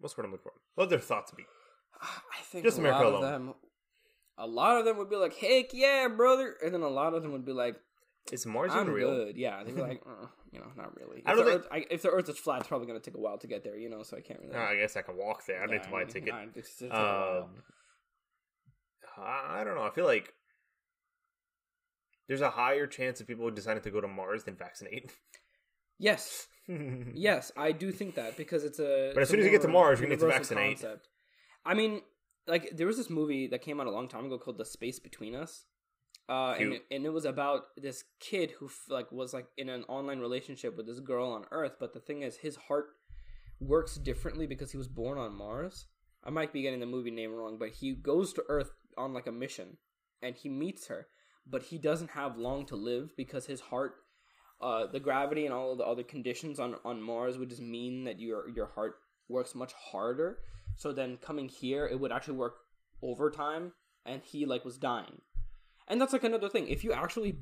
"What's 0.00 0.16
what 0.16 0.24
I'm 0.24 0.32
looking 0.32 0.42
for?" 0.44 0.52
What 0.74 0.84
would 0.84 0.90
their 0.90 0.98
thoughts 0.98 1.30
be? 1.30 1.44
I 2.02 2.42
think 2.44 2.64
Just 2.64 2.78
a 2.78 2.80
America 2.80 3.04
lot 3.04 3.12
alone. 3.14 3.24
of 3.24 3.30
them, 3.30 3.54
a 4.38 4.46
lot 4.46 4.78
of 4.78 4.84
them 4.84 4.96
would 4.98 5.10
be 5.10 5.16
like, 5.16 5.34
"Heck 5.36 5.72
yeah, 5.72 6.08
brother," 6.08 6.56
and 6.64 6.74
then 6.74 6.82
a 6.82 6.88
lot 6.88 7.14
of 7.14 7.22
them 7.22 7.32
would 7.32 7.44
be 7.44 7.52
like, 7.52 7.76
Is 8.32 8.44
Mars 8.46 8.72
"I'm 8.74 8.88
real? 8.88 9.10
good." 9.10 9.36
Yeah, 9.36 9.62
they'd 9.62 9.74
be 9.76 9.82
like, 9.82 10.02
uh, 10.06 10.26
"You 10.52 10.60
know, 10.60 10.66
not 10.76 10.96
really." 10.96 11.18
If, 11.20 11.26
I 11.26 11.34
the 11.34 11.42
don't 11.42 11.54
Earth, 11.60 11.66
I, 11.70 11.84
if 11.90 12.02
the 12.02 12.10
Earth 12.10 12.28
is 12.28 12.38
flat, 12.38 12.60
it's 12.60 12.68
probably 12.68 12.86
gonna 12.86 13.00
take 13.00 13.14
a 13.14 13.20
while 13.20 13.38
to 13.38 13.46
get 13.46 13.62
there. 13.64 13.76
You 13.76 13.90
know, 13.90 14.02
so 14.02 14.16
I 14.16 14.20
can't 14.20 14.40
really. 14.40 14.54
Oh, 14.54 14.60
I 14.60 14.76
guess 14.76 14.96
I 14.96 15.02
can 15.02 15.16
walk 15.16 15.44
there. 15.46 15.62
I 15.62 15.66
don't 15.66 15.74
need 15.76 15.82
to 15.84 15.90
buy 15.90 16.02
a 16.02 16.06
ticket. 16.06 16.28
it's- 16.56 16.56
it's 16.56 16.78
take 16.78 16.90
a 16.92 16.94
while. 16.94 17.42
Um, 17.42 17.62
I 19.22 19.64
don't 19.64 19.74
know. 19.74 19.82
I 19.82 19.90
feel 19.90 20.06
like 20.06 20.32
there's 22.28 22.40
a 22.40 22.50
higher 22.50 22.86
chance 22.86 23.20
of 23.20 23.26
people 23.26 23.50
deciding 23.50 23.82
to 23.82 23.90
go 23.90 24.00
to 24.00 24.08
Mars 24.08 24.44
than 24.44 24.54
vaccinate. 24.56 25.10
yes, 25.98 26.46
yes, 27.14 27.52
I 27.56 27.72
do 27.72 27.92
think 27.92 28.14
that 28.14 28.36
because 28.36 28.64
it's 28.64 28.78
a. 28.78 29.12
But 29.14 29.22
as 29.22 29.28
soon 29.28 29.40
as 29.40 29.46
you 29.46 29.50
get 29.50 29.62
to 29.62 29.68
Mars, 29.68 30.00
you're 30.00 30.08
gonna 30.08 30.16
need 30.16 30.20
to 30.20 30.38
vaccinate. 30.38 30.80
Concept. 30.80 31.08
I 31.64 31.74
mean, 31.74 32.02
like 32.46 32.76
there 32.76 32.86
was 32.86 32.96
this 32.96 33.10
movie 33.10 33.46
that 33.48 33.62
came 33.62 33.80
out 33.80 33.86
a 33.86 33.90
long 33.90 34.08
time 34.08 34.26
ago 34.26 34.38
called 34.38 34.58
The 34.58 34.64
Space 34.64 34.98
Between 34.98 35.34
Us. 35.34 35.64
Uh, 36.28 36.54
and 36.60 36.74
it, 36.74 36.82
and 36.92 37.04
it 37.04 37.12
was 37.12 37.24
about 37.24 37.62
this 37.76 38.04
kid 38.20 38.52
who 38.52 38.70
like 38.88 39.10
was 39.10 39.34
like 39.34 39.46
in 39.58 39.68
an 39.68 39.82
online 39.88 40.20
relationship 40.20 40.76
with 40.76 40.86
this 40.86 41.00
girl 41.00 41.32
on 41.32 41.44
Earth, 41.50 41.72
but 41.80 41.92
the 41.92 41.98
thing 41.98 42.22
is, 42.22 42.36
his 42.36 42.54
heart 42.54 42.86
works 43.58 43.96
differently 43.96 44.46
because 44.46 44.70
he 44.70 44.78
was 44.78 44.86
born 44.86 45.18
on 45.18 45.34
Mars. 45.34 45.86
I 46.22 46.30
might 46.30 46.52
be 46.52 46.62
getting 46.62 46.78
the 46.78 46.86
movie 46.86 47.10
name 47.10 47.32
wrong, 47.32 47.58
but 47.58 47.70
he 47.70 47.94
goes 47.94 48.32
to 48.34 48.44
Earth 48.48 48.70
on 48.96 49.12
like 49.12 49.26
a 49.26 49.32
mission, 49.32 49.78
and 50.22 50.36
he 50.36 50.48
meets 50.48 50.86
her, 50.86 51.08
but 51.46 51.64
he 51.64 51.78
doesn't 51.78 52.10
have 52.10 52.38
long 52.38 52.64
to 52.66 52.76
live 52.76 53.16
because 53.16 53.46
his 53.46 53.60
heart, 53.60 53.94
uh, 54.60 54.86
the 54.86 55.00
gravity 55.00 55.46
and 55.46 55.54
all 55.54 55.72
of 55.72 55.78
the 55.78 55.84
other 55.84 56.02
conditions 56.02 56.60
on 56.60 56.76
on 56.84 57.02
Mars 57.02 57.38
would 57.38 57.50
just 57.50 57.62
mean 57.62 58.04
that 58.04 58.20
your 58.20 58.48
your 58.48 58.66
heart 58.66 58.96
works 59.28 59.54
much 59.54 59.72
harder. 59.72 60.38
So 60.76 60.92
then 60.92 61.18
coming 61.18 61.48
here, 61.48 61.86
it 61.86 62.00
would 62.00 62.12
actually 62.12 62.36
work 62.38 62.54
overtime, 63.02 63.72
and 64.06 64.22
he 64.22 64.46
like 64.46 64.64
was 64.64 64.78
dying. 64.78 65.20
And 65.88 66.00
that's 66.00 66.12
like 66.12 66.24
another 66.24 66.48
thing. 66.48 66.68
If 66.68 66.84
you 66.84 66.92
actually, 66.92 67.38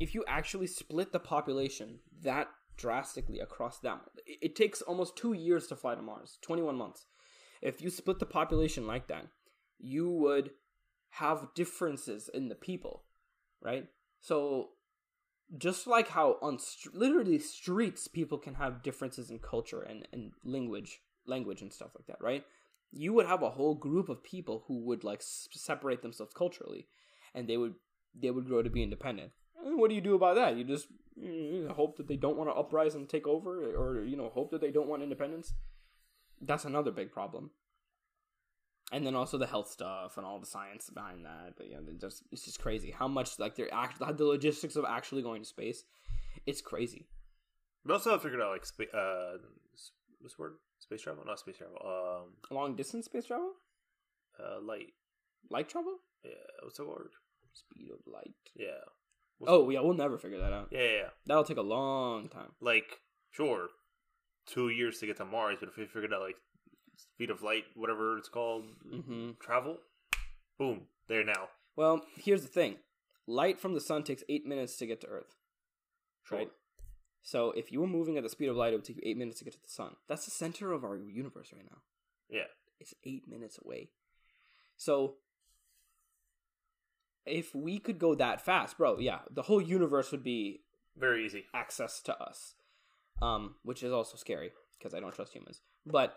if 0.00 0.14
you 0.14 0.24
actually 0.26 0.66
split 0.66 1.12
the 1.12 1.20
population 1.20 2.00
that 2.22 2.48
drastically 2.76 3.38
across 3.38 3.78
them, 3.78 4.00
it, 4.26 4.38
it 4.42 4.56
takes 4.56 4.82
almost 4.82 5.16
two 5.16 5.32
years 5.32 5.66
to 5.68 5.76
fly 5.76 5.94
to 5.94 6.02
Mars, 6.02 6.38
twenty 6.42 6.62
one 6.62 6.76
months. 6.76 7.06
If 7.62 7.80
you 7.80 7.90
split 7.90 8.18
the 8.18 8.26
population 8.26 8.86
like 8.86 9.08
that, 9.08 9.26
you 9.78 10.10
would 10.10 10.50
have 11.10 11.54
differences 11.54 12.28
in 12.32 12.48
the 12.48 12.54
people, 12.56 13.04
right? 13.62 13.86
So 14.20 14.70
just 15.56 15.86
like 15.86 16.08
how 16.08 16.36
on 16.40 16.58
st- 16.58 16.94
literally 16.94 17.38
streets 17.38 18.08
people 18.08 18.38
can 18.38 18.54
have 18.54 18.82
differences 18.82 19.30
in 19.30 19.38
culture 19.38 19.82
and, 19.82 20.08
and 20.12 20.32
language 20.44 21.00
language 21.26 21.62
and 21.62 21.72
stuff 21.72 21.90
like 21.94 22.06
that 22.06 22.20
right? 22.20 22.44
You 22.92 23.12
would 23.14 23.26
have 23.26 23.42
a 23.42 23.50
whole 23.50 23.74
group 23.74 24.08
of 24.08 24.22
people 24.22 24.64
who 24.66 24.84
would 24.84 25.04
like 25.04 25.20
s- 25.20 25.48
separate 25.52 26.02
themselves 26.02 26.32
culturally 26.34 26.86
and 27.34 27.48
they 27.48 27.56
would 27.56 27.74
they 28.14 28.30
would 28.30 28.46
grow 28.46 28.62
to 28.62 28.70
be 28.70 28.82
independent. 28.82 29.32
And 29.64 29.78
what 29.78 29.88
do 29.88 29.94
you 29.94 30.00
do 30.00 30.14
about 30.14 30.36
that? 30.36 30.56
You 30.56 30.64
just 30.64 30.88
mm, 31.20 31.70
hope 31.70 31.96
that 31.96 32.06
they 32.06 32.16
don't 32.16 32.36
want 32.36 32.50
to 32.50 32.54
uprise 32.54 32.94
and 32.94 33.08
take 33.08 33.26
over 33.26 33.74
or 33.74 34.04
you 34.04 34.16
know 34.16 34.28
hope 34.28 34.50
that 34.50 34.60
they 34.60 34.70
don't 34.70 34.88
want 34.88 35.02
independence? 35.02 35.54
That's 36.40 36.64
another 36.64 36.90
big 36.90 37.10
problem 37.10 37.50
and 38.92 39.06
then 39.06 39.14
also 39.14 39.38
the 39.38 39.46
health 39.46 39.70
stuff 39.70 40.16
and 40.16 40.26
all 40.26 40.38
the 40.38 40.46
science 40.46 40.90
behind 40.90 41.24
that. 41.24 41.54
But 41.56 41.70
yeah, 41.70 41.78
just 42.00 42.22
it's 42.32 42.44
just 42.44 42.60
crazy 42.60 42.90
how 42.90 43.08
much 43.08 43.38
like 43.38 43.54
they're 43.56 43.72
act 43.72 43.98
the 44.16 44.24
logistics 44.24 44.76
of 44.76 44.84
actually 44.86 45.22
going 45.22 45.42
to 45.42 45.48
space. 45.48 45.84
It's 46.46 46.60
crazy. 46.60 47.06
We 47.84 47.92
also 47.92 48.10
have 48.12 48.22
figured 48.22 48.40
out 48.40 48.50
like 48.52 48.64
spa- 48.66 48.84
uh, 48.96 49.38
what's 50.20 50.34
the 50.36 50.42
word? 50.42 50.52
Space 50.78 51.02
travel? 51.02 51.24
Not 51.26 51.38
space 51.38 51.56
travel. 51.56 51.76
Um, 51.84 52.32
Long 52.50 52.76
distance 52.76 53.06
space 53.06 53.24
travel, 53.26 53.52
uh, 54.38 54.60
light. 54.60 54.92
light 55.50 55.68
travel, 55.68 55.96
Yeah, 56.24 56.30
what's 56.62 56.76
the 56.78 56.84
word? 56.84 57.10
speed 57.52 57.90
of 57.92 58.00
light. 58.12 58.34
Yeah. 58.56 58.82
What's 59.38 59.52
Oh 59.52 59.70
yeah, 59.70 59.80
we'll 59.80 59.94
never 59.94 60.18
figure 60.18 60.38
that 60.40 60.52
out. 60.52 60.68
Yeah, 60.72 60.80
yeah, 60.80 60.90
yeah. 60.92 61.08
That'll 61.26 61.44
take 61.44 61.56
a 61.56 61.62
long 61.62 62.28
time. 62.28 62.50
Like, 62.60 62.98
sure, 63.30 63.68
two 64.46 64.68
years 64.70 64.98
to 64.98 65.06
get 65.06 65.16
to 65.18 65.24
Mars, 65.24 65.58
but 65.60 65.68
if 65.68 65.76
we 65.76 65.86
figured 65.86 66.12
out 66.12 66.20
like 66.20 66.36
speed 66.96 67.30
of 67.30 67.42
light, 67.42 67.64
whatever 67.74 68.16
it's 68.18 68.28
called, 68.28 68.64
hmm 68.88 69.30
travel, 69.40 69.78
boom, 70.58 70.82
there 71.08 71.24
now. 71.24 71.48
Well, 71.76 72.02
here's 72.16 72.42
the 72.42 72.48
thing: 72.48 72.76
light 73.26 73.58
from 73.60 73.74
the 73.74 73.80
sun 73.80 74.04
takes 74.04 74.22
eight 74.28 74.46
minutes 74.46 74.76
to 74.76 74.86
get 74.86 75.00
to 75.02 75.06
Earth. 75.08 75.34
Sure. 76.24 76.38
Right. 76.38 76.50
So 77.22 77.52
if 77.52 77.72
you 77.72 77.80
were 77.80 77.86
moving 77.86 78.16
at 78.18 78.22
the 78.22 78.28
speed 78.28 78.48
of 78.48 78.56
light, 78.56 78.72
it 78.72 78.76
would 78.76 78.84
take 78.84 78.96
you 78.96 79.02
eight 79.04 79.16
minutes 79.16 79.38
to 79.38 79.44
get 79.44 79.54
to 79.54 79.62
the 79.62 79.68
sun. 79.68 79.96
That's 80.08 80.24
the 80.26 80.30
center 80.30 80.72
of 80.72 80.84
our 80.84 80.96
universe 80.96 81.52
right 81.54 81.64
now. 81.70 81.78
Yeah. 82.28 82.48
It's 82.80 82.94
eight 83.04 83.26
minutes 83.28 83.58
away. 83.64 83.88
So 84.76 85.14
if 87.24 87.54
we 87.54 87.78
could 87.78 87.98
go 87.98 88.14
that 88.14 88.40
fast, 88.44 88.76
bro, 88.76 88.98
yeah, 88.98 89.20
the 89.30 89.42
whole 89.42 89.60
universe 89.62 90.10
would 90.12 90.22
be 90.22 90.60
Very 90.96 91.24
easy. 91.24 91.46
access 91.54 92.00
to 92.02 92.22
us. 92.22 92.54
Um, 93.22 93.54
which 93.62 93.82
is 93.82 93.92
also 93.92 94.16
scary 94.16 94.50
because 94.76 94.92
I 94.92 95.00
don't 95.00 95.14
trust 95.14 95.32
humans. 95.32 95.60
But 95.86 96.14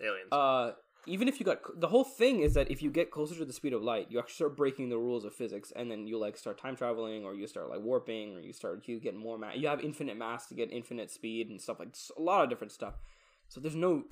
Aliens. 0.00 0.28
uh, 0.32 0.72
even 1.06 1.28
if 1.28 1.38
you 1.38 1.46
got 1.46 1.58
the 1.78 1.88
whole 1.88 2.04
thing 2.04 2.40
is 2.40 2.54
that 2.54 2.70
if 2.70 2.82
you 2.82 2.90
get 2.90 3.10
closer 3.10 3.36
to 3.36 3.44
the 3.44 3.52
speed 3.52 3.72
of 3.72 3.82
light, 3.82 4.08
you 4.10 4.18
actually 4.18 4.34
start 4.34 4.56
breaking 4.56 4.88
the 4.88 4.98
rules 4.98 5.24
of 5.24 5.32
physics, 5.32 5.72
and 5.74 5.90
then 5.90 6.06
you 6.06 6.18
like 6.18 6.36
start 6.36 6.58
time 6.58 6.76
traveling, 6.76 7.24
or 7.24 7.34
you 7.34 7.46
start 7.46 7.70
like 7.70 7.80
warping, 7.80 8.34
or 8.34 8.40
you 8.40 8.52
start 8.52 8.86
you 8.86 8.98
get 8.98 9.14
more 9.14 9.38
mass. 9.38 9.56
You 9.56 9.68
have 9.68 9.80
infinite 9.80 10.16
mass 10.16 10.46
to 10.48 10.54
get 10.54 10.72
infinite 10.72 11.10
speed 11.10 11.48
and 11.48 11.60
stuff 11.60 11.78
like 11.78 11.94
a 12.16 12.20
lot 12.20 12.42
of 12.42 12.50
different 12.50 12.72
stuff. 12.72 12.94
So 13.48 13.60
there's 13.60 13.76
no 13.76 14.04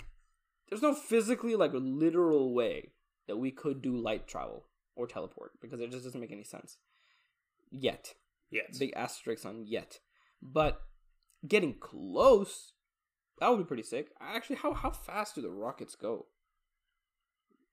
there's 0.68 0.82
no 0.82 0.95
physically 0.95 1.57
like 1.57 1.72
literal 1.74 2.55
way 2.55 2.93
that 3.26 3.37
we 3.37 3.51
could 3.51 3.82
do 3.82 3.97
light 3.97 4.28
travel 4.28 4.66
or 4.95 5.07
teleport 5.07 5.53
because 5.61 5.80
it 5.80 5.91
just 5.91 6.05
doesn't 6.05 6.20
make 6.20 6.32
any 6.32 6.45
sense 6.45 6.78
yet. 7.70 8.14
yes. 8.51 8.78
Big 8.78 8.93
asterisk 8.95 9.45
on 9.45 9.66
yet, 9.66 9.99
but 10.41 10.80
getting 11.47 11.74
close 11.74 12.72
that 13.39 13.49
would 13.51 13.59
be 13.59 13.64
pretty 13.64 13.82
sick. 13.82 14.11
Actually, 14.20 14.57
how 14.57 14.72
how 14.74 14.91
fast 14.91 15.35
do 15.35 15.41
the 15.43 15.51
rockets 15.51 15.95
go? 15.95 16.26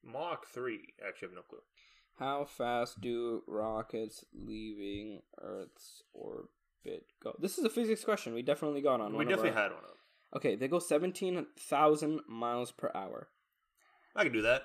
Mach 0.03 0.47
3. 0.47 0.80
Actually, 1.07 1.28
I 1.28 1.30
have 1.30 1.36
no 1.36 1.41
clue. 1.43 1.59
How 2.18 2.45
fast 2.45 3.01
do 3.01 3.43
rockets 3.47 4.26
leaving 4.34 5.22
Earth's 5.39 6.03
orbit 6.14 7.05
go? 7.24 7.36
This 7.39 7.57
is 7.57 7.64
a 7.66 7.70
physics 7.70 8.03
question. 8.03 8.34
We 8.34 8.41
definitely 8.41 8.82
got 8.82 8.99
on. 9.01 9.12
we 9.12 9.18
one 9.18 9.26
of 9.28 9.30
definitely 9.30 9.51
our- 9.57 9.64
had 9.64 9.72
one 9.72 9.84
of 9.84 9.89
them. 9.89 9.97
Okay, 10.36 10.55
they 10.55 10.68
go 10.68 10.80
seventeen 10.80 11.45
thousand 11.59 12.22
miles 12.28 12.72
per 12.72 12.89
hour. 12.95 13.30
I 14.16 14.24
can 14.24 14.34
do 14.34 14.41
that. 14.43 14.64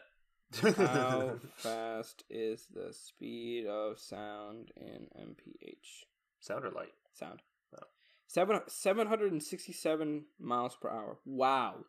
How 0.76 1.38
fast 1.56 2.22
is 2.30 2.66
the 2.72 2.92
speed 2.92 3.66
of 3.66 3.98
sound 3.98 4.70
in 4.76 5.08
mph? 5.18 6.04
Sound 6.40 6.64
or 6.64 6.70
light? 6.70 6.92
Sound. 7.12 7.40
Oh. 7.76 7.86
Seven 8.26 8.60
seven 8.66 9.06
hundred 9.06 9.32
and 9.32 9.42
sixty 9.42 9.72
seven 9.72 10.24
miles 10.38 10.76
per 10.80 10.90
hour. 10.90 11.18
Wow. 11.24 11.84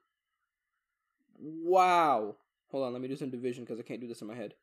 Wow. 1.39 2.35
Hold 2.69 2.85
on, 2.85 2.93
let 2.93 3.01
me 3.01 3.07
do 3.07 3.15
some 3.15 3.29
division 3.29 3.63
because 3.63 3.79
I 3.79 3.83
can't 3.83 4.01
do 4.01 4.07
this 4.07 4.21
in 4.21 4.27
my 4.27 4.35
head. 4.35 4.53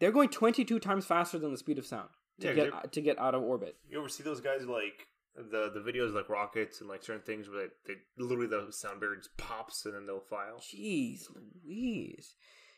They're 0.00 0.12
going 0.12 0.28
twenty 0.28 0.64
two 0.64 0.78
times 0.78 1.06
faster 1.06 1.38
than 1.38 1.52
the 1.52 1.58
speed 1.58 1.78
of 1.78 1.86
sound 1.86 2.10
to 2.40 2.48
Yeah, 2.48 2.54
get 2.54 2.92
to 2.92 3.00
get 3.00 3.18
out 3.18 3.34
of 3.34 3.42
orbit. 3.42 3.76
You 3.88 3.98
ever 3.98 4.08
see 4.08 4.22
those 4.22 4.40
guys 4.40 4.66
like 4.66 5.06
the 5.34 5.70
the 5.72 5.80
videos 5.80 6.12
like 6.12 6.28
rockets 6.28 6.80
and 6.80 6.88
like 6.88 7.02
certain 7.02 7.22
things 7.22 7.48
where 7.48 7.68
they, 7.86 7.94
they 7.94 8.00
literally 8.18 8.48
the 8.48 8.72
sound 8.72 9.00
barrier 9.00 9.16
just 9.16 9.36
pops 9.36 9.86
and 9.86 9.94
then 9.94 10.06
they'll 10.06 10.20
file. 10.20 10.58
Jeez 10.60 11.22
Louise. 11.64 12.34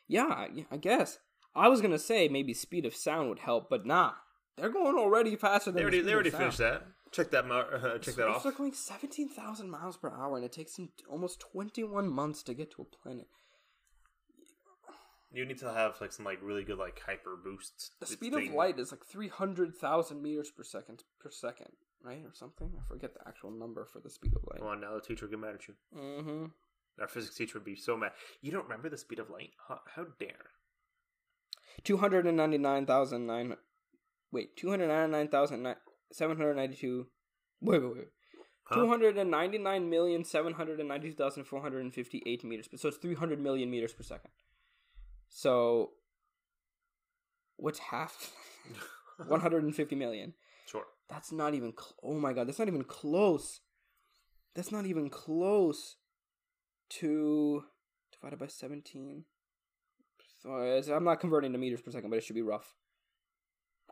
Yeah, 0.07 0.47
yeah, 0.55 0.65
I 0.71 0.77
guess. 0.77 1.19
I 1.57 1.69
was 1.69 1.81
gonna 1.81 1.99
say 1.99 2.29
maybe 2.29 2.55
speed 2.55 2.85
of 2.85 2.95
sound 2.95 3.31
would 3.31 3.41
help, 3.41 3.69
but 3.71 3.87
nah. 3.87 4.13
They're 4.57 4.71
going 4.71 4.97
already 4.97 5.37
faster 5.37 5.71
than 5.71 5.77
They 5.77 5.83
already 5.83 5.99
speed 5.99 6.09
they 6.09 6.15
already 6.15 6.31
finished 6.31 6.59
that. 6.59 6.87
Check 7.11 7.31
that 7.31 7.45
uh, 7.51 7.99
check 7.99 8.15
that 8.17 8.29
off. 8.29 8.43
They're 8.43 8.53
going 8.53 8.73
seventeen 8.73 9.29
thousand 9.29 9.71
miles 9.71 9.97
per 9.97 10.11
hour, 10.11 10.37
and 10.37 10.45
it 10.45 10.53
takes 10.53 10.75
them 10.77 10.91
almost 11.09 11.41
twenty-one 11.41 12.09
months 12.09 12.43
to 12.45 12.55
get 12.55 12.73
to 12.73 12.83
a 12.83 12.85
planet. 12.85 13.29
You 15.33 15.45
need 15.45 15.59
to 15.59 15.73
have 15.73 16.01
like 16.01 16.13
some 16.13 16.25
like 16.25 16.39
really 16.43 16.63
good 16.63 16.79
like 16.79 17.01
hyper 17.05 17.37
boosts. 17.43 17.91
The 17.99 18.07
speed 18.07 18.35
of 18.35 18.55
light 18.55 18.79
is 18.79 18.93
like 18.93 19.05
three 19.05 19.29
hundred 19.29 19.75
thousand 19.75 20.23
meters 20.23 20.51
per 20.51 20.63
second 20.63 21.03
per 21.19 21.31
second, 21.31 21.73
right, 22.03 22.23
or 22.25 22.33
something. 22.33 22.73
I 22.79 22.89
forget 22.89 23.15
the 23.15 23.27
actual 23.27 23.51
number 23.51 23.85
for 23.85 23.99
the 23.99 24.11
speed 24.11 24.33
of 24.37 24.43
light. 24.49 24.61
Come 24.61 24.69
on 24.69 24.81
now, 24.81 24.95
the 24.95 25.01
teacher 25.01 25.27
will 25.27 25.31
get 25.31 25.41
mad 25.41 25.55
at 25.55 25.69
you. 25.69 25.75
Mm-hmm. 25.97 26.45
Our 27.01 27.09
physics 27.09 27.35
teacher 27.35 27.59
would 27.59 27.65
be 27.65 27.75
so 27.75 27.97
mad. 27.97 28.13
You 28.41 28.53
don't 28.53 28.65
remember 28.65 28.89
the 28.89 28.97
speed 28.97 29.19
of 29.19 29.29
light? 29.29 29.51
How, 29.69 29.81
how 29.97 30.07
dare? 30.21 30.51
Two 31.83 31.97
hundred 31.97 32.27
and 32.27 32.37
ninety-nine 32.37 32.87
thousand 32.87 33.27
nine. 33.27 33.57
Wait, 34.35 34.57
two 34.57 34.69
hundred 34.69 34.89
ninety-nine 34.89 35.29
thousand 35.29 35.77
seven 36.13 36.37
hundred 36.37 36.57
ninety-two. 36.57 37.07
Wait, 37.61 37.81
wait, 37.81 37.95
wait. 37.95 38.09
Huh? 38.65 38.75
Two 38.75 38.89
hundred 38.89 39.17
and 39.17 39.31
ninety-nine 39.31 39.89
million 39.89 40.25
seven 40.25 40.55
hundred 40.55 40.81
and 40.81 40.89
ninety-two 40.89 41.15
thousand 41.15 41.45
four 41.45 41.63
hundred 41.63 41.85
and 41.85 41.95
fifty-eight 41.95 42.43
meters. 42.43 42.69
So 42.75 42.89
it's 42.89 42.97
three 42.97 43.15
hundred 43.15 43.41
million 43.41 43.71
meters 43.71 43.93
per 43.93 44.03
second. 44.03 44.33
So, 45.29 45.91
what's 47.59 47.79
half? 47.79 48.33
One 49.29 49.41
hundred 49.41 49.63
and 49.63 49.75
fifty 49.75 49.95
million. 49.95 50.35
Sure. 50.67 50.87
That's 51.09 51.31
not 51.31 51.55
even. 51.55 51.73
Cl- 51.73 51.95
oh 52.03 52.15
my 52.15 52.33
god, 52.33 52.49
that's 52.49 52.59
not 52.59 52.67
even 52.67 52.83
close. 52.83 53.61
That's 54.57 54.73
not 54.73 54.85
even 54.85 55.11
close 55.11 55.95
to 56.99 57.63
divided 58.13 58.41
by 58.41 58.49
seventeen. 58.49 59.27
So 60.43 60.51
I'm 60.51 61.05
not 61.05 61.21
converting 61.21 61.53
to 61.53 61.59
meters 61.59 61.83
per 61.83 61.93
second, 61.93 62.11
but 62.11 62.17
it 62.17 62.25
should 62.25 62.35
be 62.35 62.43
rough. 62.43 62.75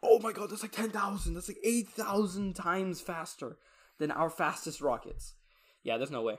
Oh 0.03 0.19
my 0.19 0.33
god, 0.33 0.51
that's 0.51 0.63
like 0.63 0.73
ten 0.73 0.91
thousand. 0.91 1.35
That's 1.35 1.49
like 1.49 1.59
eight 1.65 1.89
thousand 1.89 2.55
times 2.55 3.01
faster 3.01 3.57
than 3.99 4.11
our 4.11 4.31
fastest 4.31 4.81
rockets. 4.81 5.35
Yeah, 5.85 5.97
there's 5.97 6.11
no 6.11 6.23
way. 6.23 6.39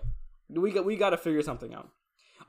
We 0.49 0.71
got 0.71 0.85
we 0.85 0.95
got 0.97 1.11
to 1.11 1.17
figure 1.17 1.41
something 1.41 1.73
out. 1.73 1.89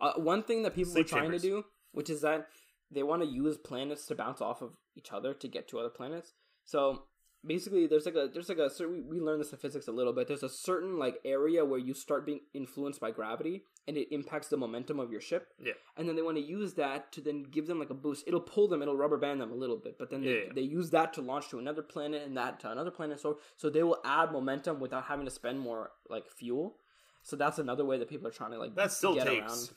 Uh, 0.01 0.15
one 0.15 0.43
thing 0.43 0.63
that 0.63 0.75
people 0.75 0.93
Sleep 0.93 1.07
were 1.07 1.09
trying 1.09 1.23
chambers. 1.25 1.43
to 1.43 1.49
do, 1.49 1.65
which 1.93 2.11
is 2.11 2.23
that 2.23 2.49
they 2.91 3.03
want 3.03 3.23
to 3.23 3.29
use 3.29 3.57
planets 3.57 4.07
to 4.07 4.15
bounce 4.15 4.41
off 4.41 4.63
of 4.63 4.73
each 4.97 5.13
other 5.13 5.35
to 5.35 5.49
get 5.49 5.69
to 5.69 5.79
other 5.79 5.89
planets. 5.89 6.33
So 6.65 7.05
basically 7.47 7.87
there's 7.87 8.07
like 8.07 8.15
a 8.15 8.29
there's 8.33 8.49
like 8.49 8.59
a 8.59 8.71
we, 8.87 9.01
we 9.01 9.21
learned 9.21 9.41
this 9.41 9.53
in 9.53 9.59
physics 9.59 9.89
a 9.89 9.93
little 9.93 10.13
bit. 10.13 10.29
There's 10.29 10.43
a 10.43 10.49
certain 10.49 10.99
like 10.99 11.17
area 11.25 11.65
where 11.65 11.79
you 11.79 11.95
start 11.95 12.25
being 12.27 12.41
influenced 12.55 13.01
by 13.01 13.11
gravity 13.11 13.65
and 13.87 13.97
it 13.97 14.09
impacts 14.15 14.49
the 14.49 14.57
momentum 14.57 14.99
of 14.99 15.11
your 15.13 15.21
ship. 15.21 15.49
Yeah. 15.63 15.73
And 15.97 16.09
then 16.09 16.17
they 16.17 16.23
want 16.23 16.37
to 16.39 16.43
use 16.43 16.75
that 16.75 17.13
to 17.13 17.21
then 17.21 17.43
give 17.43 17.67
them 17.67 17.79
like 17.79 17.91
a 17.91 17.95
boost. 17.95 18.25
It'll 18.27 18.41
pull 18.41 18.69
them, 18.69 18.81
it'll 18.83 18.97
rubber 18.97 19.19
band 19.19 19.41
them 19.41 19.51
a 19.53 19.55
little 19.55 19.77
bit, 19.77 19.99
but 19.99 20.11
then 20.11 20.23
they, 20.23 20.45
Yeah. 20.47 20.53
they 20.55 20.63
use 20.63 20.91
that 20.91 21.13
to 21.15 21.21
launch 21.21 21.49
to 21.51 21.59
another 21.59 21.83
planet 21.83 22.23
and 22.27 22.37
that 22.37 22.61
to 22.61 22.71
another 22.71 22.91
planet. 22.91 23.21
So 23.21 23.39
so 23.57 23.69
they 23.71 23.83
will 23.83 23.99
add 24.05 24.33
momentum 24.33 24.81
without 24.81 25.05
having 25.05 25.25
to 25.27 25.31
spend 25.31 25.61
more 25.61 25.91
like 26.09 26.29
fuel. 26.31 26.77
So 27.23 27.37
that's 27.37 27.59
another 27.59 27.85
way 27.85 27.99
that 27.99 28.09
people 28.09 28.29
are 28.29 28.33
trying 28.33 28.51
to 28.53 28.59
like 28.59 28.75
That 28.75 28.93
still 28.93 29.15
get 29.15 29.27
takes 29.27 29.43
around. 29.53 29.69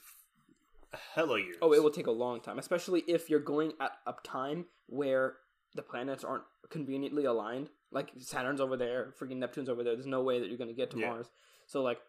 hella 1.15 1.39
years. 1.39 1.55
Oh, 1.61 1.73
it 1.73 1.83
will 1.83 1.91
take 1.91 2.07
a 2.07 2.11
long 2.11 2.39
time, 2.41 2.59
especially 2.59 3.03
if 3.07 3.29
you're 3.29 3.39
going 3.39 3.73
at 3.79 3.91
a 4.05 4.13
time 4.23 4.65
where 4.87 5.35
the 5.75 5.81
planets 5.81 6.23
aren't 6.23 6.43
conveniently 6.69 7.25
aligned. 7.25 7.69
Like 7.91 8.11
Saturn's 8.19 8.59
over 8.61 8.75
there, 8.77 9.13
freaking 9.19 9.37
Neptune's 9.37 9.69
over 9.69 9.83
there. 9.83 9.93
There's 9.95 10.05
no 10.07 10.23
way 10.23 10.39
that 10.39 10.47
you're 10.49 10.57
going 10.57 10.69
to 10.69 10.73
get 10.75 10.91
to 10.91 10.99
Yeah. 10.99 11.09
Mars. 11.09 11.27
So 11.67 11.81
like, 11.83 11.99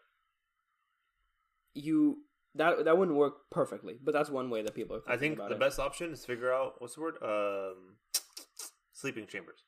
you 1.73 2.17
that 2.55 2.85
that 2.85 2.97
wouldn't 2.97 3.17
work 3.17 3.49
perfectly, 3.51 3.95
but 4.03 4.11
that's 4.13 4.29
one 4.29 4.49
way 4.49 4.61
that 4.63 4.73
people 4.75 4.95
are. 4.95 5.01
I 5.07 5.17
think 5.17 5.37
the 5.37 5.51
it. 5.51 5.59
best 5.59 5.79
option 5.79 6.11
is 6.11 6.25
figure 6.25 6.51
out 6.53 6.75
what's 6.79 6.95
the 6.95 7.01
word? 7.01 7.15
Um, 7.21 7.95
sleeping 8.91 9.27
chambers. 9.27 9.63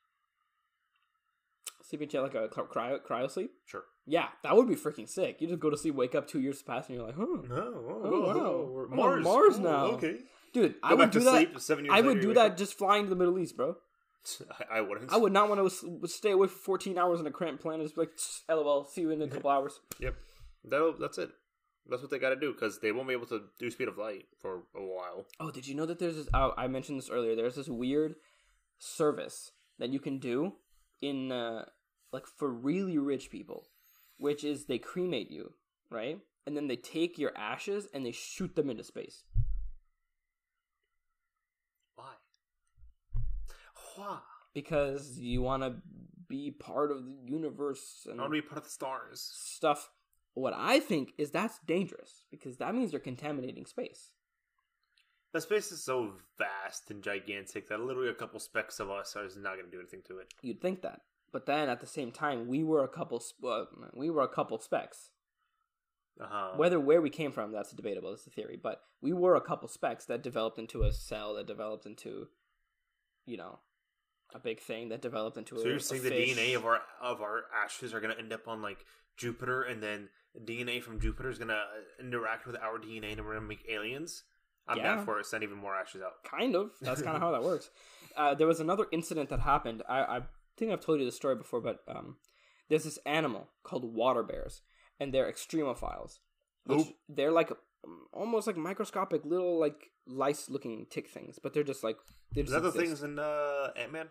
sleeping 1.84 2.10
jet 2.10 2.22
like 2.22 2.34
a 2.36 2.48
cryo 2.48 3.00
cryo 3.08 3.30
sleep. 3.30 3.52
Sure. 3.66 3.84
Yeah, 4.08 4.28
that 4.44 4.56
would 4.56 4.68
be 4.68 4.76
freaking 4.76 5.08
sick. 5.08 5.38
You 5.40 5.48
just 5.48 5.60
go 5.60 5.70
to 5.70 5.78
sleep, 5.78 5.94
wake 5.94 6.16
up 6.16 6.28
two 6.28 6.40
years 6.42 6.62
past, 6.64 6.90
and 6.90 6.98
you're 6.98 7.06
like, 7.06 7.16
huh, 7.16 7.26
No, 7.48 8.02
Oh, 8.04 8.22
wow. 8.26 8.86
I'm 8.92 8.94
on 8.94 8.98
Mars, 8.98 9.24
Mars 9.24 9.60
now. 9.60 9.86
Okay, 9.92 10.18
dude, 10.54 10.76
I 10.84 10.94
would 10.94 11.12
do 11.12 11.22
that. 11.22 11.62
Seven 11.62 11.86
years 11.86 11.94
I 11.96 12.02
would 12.02 12.18
later, 12.18 12.28
do 12.28 12.34
that 12.36 12.52
wake 12.52 12.58
just 12.58 12.78
flying 12.78 13.04
to 13.04 13.10
the 13.10 13.16
Middle 13.16 13.40
East, 13.40 13.58
bro. 13.58 13.76
I, 14.50 14.64
I 14.78 14.82
wouldn't. 14.82 15.12
I 15.12 15.18
would 15.18 15.34
not 15.34 15.50
want 15.50 15.72
to 15.72 16.08
stay 16.08 16.32
away 16.32 16.48
for 16.48 16.56
14 16.56 16.98
hours 16.98 17.20
on 17.20 17.28
a 17.28 17.32
cramped 17.32 17.62
planet. 17.62 17.86
Just 17.86 17.96
be 17.96 18.02
like, 18.02 18.12
lol, 18.50 18.86
see 18.86 19.02
you 19.02 19.12
in 19.12 19.22
a 19.22 19.28
couple 19.28 19.50
hours. 19.50 19.80
Yep. 20.00 20.16
That'll, 20.64 20.94
that's 20.98 21.18
it. 21.18 21.32
That's 21.90 22.02
what 22.02 22.12
they 22.12 22.20
got 22.20 22.30
to 22.30 22.36
do 22.36 22.54
because 22.54 22.80
they 22.80 22.92
won't 22.92 23.08
be 23.08 23.14
able 23.14 23.26
to 23.28 23.42
do 23.58 23.72
speed 23.72 23.88
of 23.88 23.98
light 23.98 24.26
for 24.40 24.64
a 24.76 24.82
while. 24.82 25.26
Oh, 25.40 25.50
did 25.50 25.68
you 25.68 25.76
know 25.76 25.88
that 25.88 26.00
there's 26.00 26.16
this? 26.16 26.28
Oh, 26.34 26.54
I 26.58 26.68
mentioned 26.68 27.00
this 27.00 27.10
earlier. 27.10 27.36
There's 27.36 27.56
this 27.56 27.68
weird 27.68 28.16
service 28.78 29.52
that 29.80 29.90
you 29.90 30.00
can 30.00 30.20
do 30.20 30.54
in, 31.02 31.32
uh, 31.32 31.66
like, 32.14 32.28
for 32.28 32.50
really 32.50 33.00
rich 33.00 33.32
people, 33.32 33.66
which 34.18 34.44
is 34.44 34.66
they 34.66 34.78
cremate 34.78 35.32
you, 35.32 35.54
right? 35.90 36.20
And 36.46 36.56
then 36.56 36.68
they 36.68 36.76
take 36.76 37.18
your 37.18 37.36
ashes 37.36 37.88
and 37.94 38.06
they 38.06 38.12
shoot 38.12 38.56
them 38.56 38.70
into 38.70 38.84
space. 38.84 39.24
Why? 43.96 44.20
because 44.54 45.18
you 45.18 45.42
want 45.42 45.64
to 45.64 45.76
be 46.28 46.52
part 46.52 46.92
of 46.92 47.06
the 47.06 47.16
universe 47.26 48.06
and 48.10 48.20
I 48.20 48.24
want 48.24 48.34
to 48.36 48.42
be 48.42 48.48
part 48.48 48.58
of 48.58 48.64
the 48.66 48.70
stars. 48.70 49.22
stuff. 49.34 49.90
What 50.34 50.54
I 50.56 50.80
think 50.80 51.14
is 51.18 51.32
that's 51.32 51.60
dangerous 51.66 52.26
because 52.32 52.58
that 52.58 52.74
means 52.76 52.92
you're 52.92 53.00
contaminating 53.02 53.66
space. 53.66 54.12
The 55.34 55.42
space 55.42 55.72
is 55.72 55.84
so 55.84 56.14
vast 56.38 56.92
and 56.92 57.02
gigantic 57.02 57.70
that 57.70 57.80
literally 57.80 58.10
a 58.10 58.14
couple 58.14 58.40
specks 58.40 58.80
of 58.82 58.90
us 58.90 59.16
are 59.16 59.24
not 59.40 59.54
going 59.56 59.66
to 59.66 59.72
do 59.72 59.80
anything 59.80 60.02
to 60.08 60.18
it. 60.20 60.34
You'd 60.42 60.62
think 60.62 60.82
that, 60.82 61.02
but 61.32 61.46
then 61.46 61.70
at 61.70 61.80
the 61.80 61.88
same 61.88 62.12
time, 62.12 62.48
we 62.48 62.64
were 62.64 62.84
a 62.84 62.90
couple. 62.90 63.20
sp- 63.24 63.44
Uh, 63.46 63.66
we 63.94 64.10
were 64.10 64.24
a 64.24 64.28
couple 64.28 64.60
specks. 64.60 65.12
Uh-huh. 66.20 66.52
Whether 66.58 66.80
where 66.80 67.02
we 67.02 67.10
came 67.10 67.32
from, 67.32 67.54
that's 67.54 67.72
debatable. 67.72 68.10
That's 68.12 68.28
a 68.28 68.30
theory. 68.30 68.60
But 68.62 68.82
we 69.02 69.14
were 69.14 69.36
a 69.36 69.42
couple 69.42 69.70
specks 69.70 70.06
that 70.06 70.22
developed 70.22 70.60
into 70.60 70.84
a 70.84 70.92
cell 70.92 71.36
that 71.36 71.48
developed 71.48 71.86
into, 71.86 72.28
you 73.26 73.38
know, 73.38 73.60
a 74.34 74.40
big 74.40 74.60
thing 74.62 74.90
that 74.90 75.02
developed 75.02 75.38
into. 75.38 75.58
so 75.58 75.64
a, 75.64 75.68
you're 75.68 75.76
a 75.78 75.80
saying 75.82 76.04
the 76.04 76.10
fish. 76.10 76.36
DNA 76.38 76.56
of 76.56 76.66
our 76.66 76.82
of 77.02 77.22
our 77.22 77.44
ashes 77.64 77.94
are 77.94 78.00
going 78.00 78.14
to 78.14 78.20
end 78.20 78.32
up 78.34 78.48
on 78.48 78.62
like 78.62 78.80
Jupiter, 79.18 79.64
and 79.64 79.82
then 79.84 80.10
DNA 80.46 80.82
from 80.82 81.00
Jupiter 81.00 81.30
is 81.30 81.38
going 81.38 81.50
to 81.50 81.64
interact 82.00 82.46
with 82.48 82.56
our 82.58 82.80
DNA, 82.80 83.12
and 83.14 83.22
we're 83.22 83.34
going 83.34 83.42
to 83.44 83.48
make 83.48 83.66
aliens. 83.70 84.24
I'm 84.68 84.78
Yeah. 84.78 84.96
down 84.96 85.06
for 85.06 85.20
it. 85.20 85.26
Send 85.26 85.44
even 85.44 85.58
more 85.58 85.76
ashes 85.76 86.02
out. 86.02 86.24
kind 86.24 86.56
of 86.56 86.72
that's 86.82 87.02
kind 87.02 87.16
of 87.16 87.22
how 87.22 87.32
that 87.32 87.44
works 87.52 87.70
uh, 88.16 88.36
there 88.36 88.48
was 88.48 88.60
another 88.60 88.86
incident 88.92 89.30
that 89.30 89.40
happened 89.40 89.82
I, 89.90 90.00
I 90.18 90.22
think 90.58 90.72
i've 90.72 90.82
told 90.86 91.00
you 91.00 91.06
the 91.06 91.12
story 91.12 91.36
before 91.36 91.62
but 91.62 91.80
um, 91.88 92.18
there's 92.70 92.84
this 92.84 93.00
animal 93.06 93.48
called 93.64 93.84
water 93.86 94.22
bears 94.22 94.62
and 95.00 95.14
they're 95.14 95.32
extremophiles 95.32 96.20
which 96.66 96.88
they're 97.10 97.32
like 97.32 97.52
um, 97.84 98.06
almost 98.14 98.46
like 98.48 98.56
microscopic 98.58 99.26
little 99.26 99.60
like 99.60 99.90
lice 100.06 100.50
looking 100.50 100.86
tick 100.90 101.10
things 101.10 101.40
but 101.42 101.54
they're 101.54 101.64
just 101.64 101.84
like 101.84 101.98
they 102.34 102.42
Is 102.42 102.50
just 102.52 102.62
that 102.64 102.72
the 102.72 102.80
things 102.80 103.02
in 103.02 103.18
uh, 103.18 103.70
Ant 103.76 103.92
Man? 103.92 104.10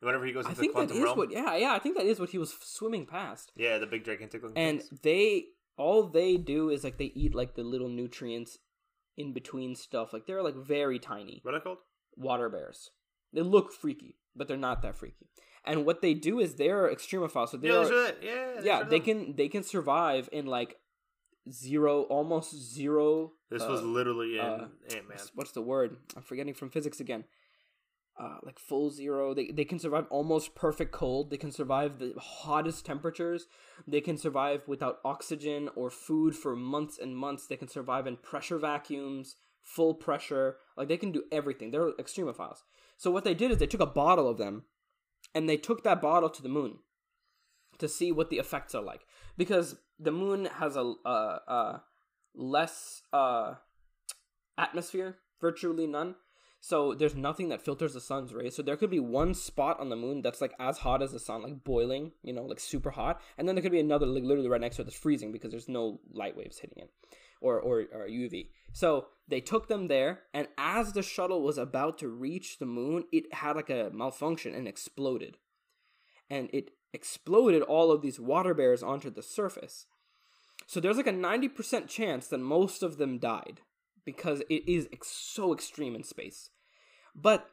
Whenever 0.00 0.24
he 0.24 0.32
goes 0.32 0.46
i 0.46 0.50
into 0.50 0.60
think 0.60 0.72
the 0.72 0.76
quantum 0.78 0.96
is 0.98 1.02
realm. 1.02 1.18
what 1.18 1.30
yeah 1.32 1.56
yeah 1.56 1.72
i 1.72 1.78
think 1.78 1.96
that 1.96 2.06
is 2.06 2.20
what 2.20 2.30
he 2.30 2.38
was 2.38 2.54
swimming 2.62 3.04
past 3.06 3.52
Yeah, 3.56 3.78
the 3.78 3.86
big 3.86 4.04
gigantic 4.04 4.42
and 4.56 4.80
things. 4.82 5.00
they 5.02 5.46
all 5.76 6.04
they 6.08 6.36
do 6.36 6.70
is 6.70 6.84
like 6.84 6.98
they 6.98 7.12
eat 7.14 7.34
like 7.34 7.54
the 7.54 7.62
little 7.64 7.88
nutrients 7.88 8.58
in 9.16 9.32
between 9.32 9.74
stuff 9.74 10.12
like 10.12 10.26
they're 10.26 10.42
like 10.42 10.54
very 10.54 10.98
tiny 10.98 11.40
What 11.42 11.54
are 11.54 11.58
they 11.58 11.64
called? 11.64 11.78
water 12.16 12.48
bears. 12.48 12.90
They 13.32 13.42
look 13.42 13.72
freaky, 13.72 14.16
but 14.34 14.48
they're 14.48 14.56
not 14.56 14.82
that 14.82 14.96
freaky. 14.96 15.26
And 15.64 15.84
what 15.84 16.00
they 16.00 16.14
do 16.14 16.40
is 16.40 16.54
they're 16.54 16.88
extremophiles. 16.92 17.50
So 17.50 17.56
they 17.58 17.68
yeah, 17.68 17.74
are. 17.84 18.12
Yeah, 18.22 18.60
yeah, 18.62 18.82
they 18.84 18.98
them. 19.00 19.04
can 19.04 19.36
they 19.36 19.48
can 19.48 19.62
survive 19.62 20.28
in 20.32 20.46
like 20.46 20.76
zero, 21.50 22.02
almost 22.02 22.54
zero. 22.56 23.32
This 23.50 23.62
uh, 23.62 23.68
was 23.68 23.82
literally 23.82 24.38
in 24.38 24.44
uh, 24.44 24.68
Ant 24.94 25.08
Man. 25.08 25.18
What's 25.34 25.52
the 25.52 25.62
word? 25.62 25.96
I'm 26.16 26.22
forgetting 26.22 26.54
from 26.54 26.70
physics 26.70 27.00
again. 27.00 27.24
Uh, 28.20 28.38
like 28.42 28.58
full 28.58 28.90
zero. 28.90 29.32
They 29.32 29.52
they 29.52 29.64
can 29.64 29.78
survive 29.78 30.06
almost 30.10 30.56
perfect 30.56 30.90
cold. 30.90 31.30
They 31.30 31.36
can 31.36 31.52
survive 31.52 31.98
the 31.98 32.14
hottest 32.18 32.84
temperatures. 32.84 33.46
They 33.86 34.00
can 34.00 34.18
survive 34.18 34.62
without 34.66 34.98
oxygen 35.04 35.70
or 35.76 35.88
food 35.88 36.34
for 36.34 36.56
months 36.56 36.98
and 36.98 37.16
months. 37.16 37.46
They 37.46 37.56
can 37.56 37.68
survive 37.68 38.08
in 38.08 38.16
pressure 38.16 38.58
vacuums, 38.58 39.36
full 39.62 39.94
pressure. 39.94 40.56
Like 40.76 40.88
they 40.88 40.96
can 40.96 41.12
do 41.12 41.24
everything. 41.30 41.70
They're 41.70 41.92
extremophiles. 41.92 42.62
So 42.96 43.12
what 43.12 43.22
they 43.22 43.34
did 43.34 43.52
is 43.52 43.58
they 43.58 43.68
took 43.68 43.80
a 43.80 43.86
bottle 43.86 44.28
of 44.28 44.36
them, 44.36 44.64
and 45.32 45.48
they 45.48 45.56
took 45.56 45.84
that 45.84 46.02
bottle 46.02 46.30
to 46.30 46.42
the 46.42 46.48
moon 46.48 46.78
to 47.78 47.86
see 47.86 48.10
what 48.10 48.30
the 48.30 48.38
effects 48.38 48.74
are 48.74 48.82
like 48.82 49.02
because 49.36 49.76
the 49.98 50.10
moon 50.10 50.46
has 50.46 50.76
a 50.76 50.94
uh, 51.04 51.78
less 52.34 53.02
uh, 53.12 53.54
atmosphere, 54.56 55.18
virtually 55.40 55.86
none. 55.86 56.16
So 56.60 56.94
there's 56.94 57.14
nothing 57.14 57.50
that 57.50 57.62
filters 57.62 57.94
the 57.94 58.00
sun's 58.00 58.34
rays. 58.34 58.56
So 58.56 58.62
there 58.62 58.76
could 58.76 58.90
be 58.90 59.00
one 59.00 59.34
spot 59.34 59.78
on 59.78 59.90
the 59.90 59.96
moon 59.96 60.22
that's 60.22 60.40
like 60.40 60.54
as 60.58 60.78
hot 60.78 61.02
as 61.02 61.12
the 61.12 61.20
sun, 61.20 61.42
like 61.42 61.62
boiling, 61.62 62.12
you 62.22 62.32
know, 62.32 62.42
like 62.42 62.60
super 62.60 62.90
hot, 62.90 63.20
and 63.36 63.46
then 63.46 63.54
there 63.54 63.62
could 63.62 63.72
be 63.72 63.80
another 63.80 64.06
like 64.06 64.24
literally 64.24 64.48
right 64.48 64.60
next 64.60 64.76
to 64.76 64.82
it 64.82 64.86
that's 64.86 64.96
freezing 64.96 65.32
because 65.32 65.50
there's 65.50 65.68
no 65.68 66.00
light 66.12 66.36
waves 66.36 66.58
hitting 66.58 66.82
it, 66.82 66.90
or 67.40 67.60
or, 67.60 67.84
or 67.92 68.08
UV. 68.08 68.48
So 68.72 69.06
they 69.28 69.40
took 69.40 69.68
them 69.68 69.86
there, 69.88 70.20
and 70.34 70.48
as 70.58 70.92
the 70.92 71.02
shuttle 71.02 71.42
was 71.42 71.58
about 71.58 71.98
to 71.98 72.08
reach 72.08 72.58
the 72.58 72.66
moon, 72.66 73.04
it 73.12 73.32
had 73.34 73.54
like 73.56 73.70
a 73.70 73.90
malfunction 73.92 74.54
and 74.54 74.66
exploded, 74.66 75.36
and 76.28 76.50
it 76.52 76.72
exploded 76.92 77.62
all 77.62 77.92
of 77.92 78.02
these 78.02 78.18
water 78.18 78.52
bears 78.52 78.82
onto 78.82 79.10
the 79.10 79.22
surface. 79.22 79.86
So 80.66 80.80
there's 80.80 80.96
like 80.96 81.06
a 81.06 81.12
90% 81.12 81.88
chance 81.88 82.26
that 82.26 82.38
most 82.38 82.82
of 82.82 82.98
them 82.98 83.18
died 83.18 83.60
because 84.08 84.40
it 84.48 84.66
is 84.66 84.88
ex- 84.90 85.08
so 85.10 85.52
extreme 85.52 85.94
in 85.94 86.02
space. 86.02 86.48
But 87.14 87.46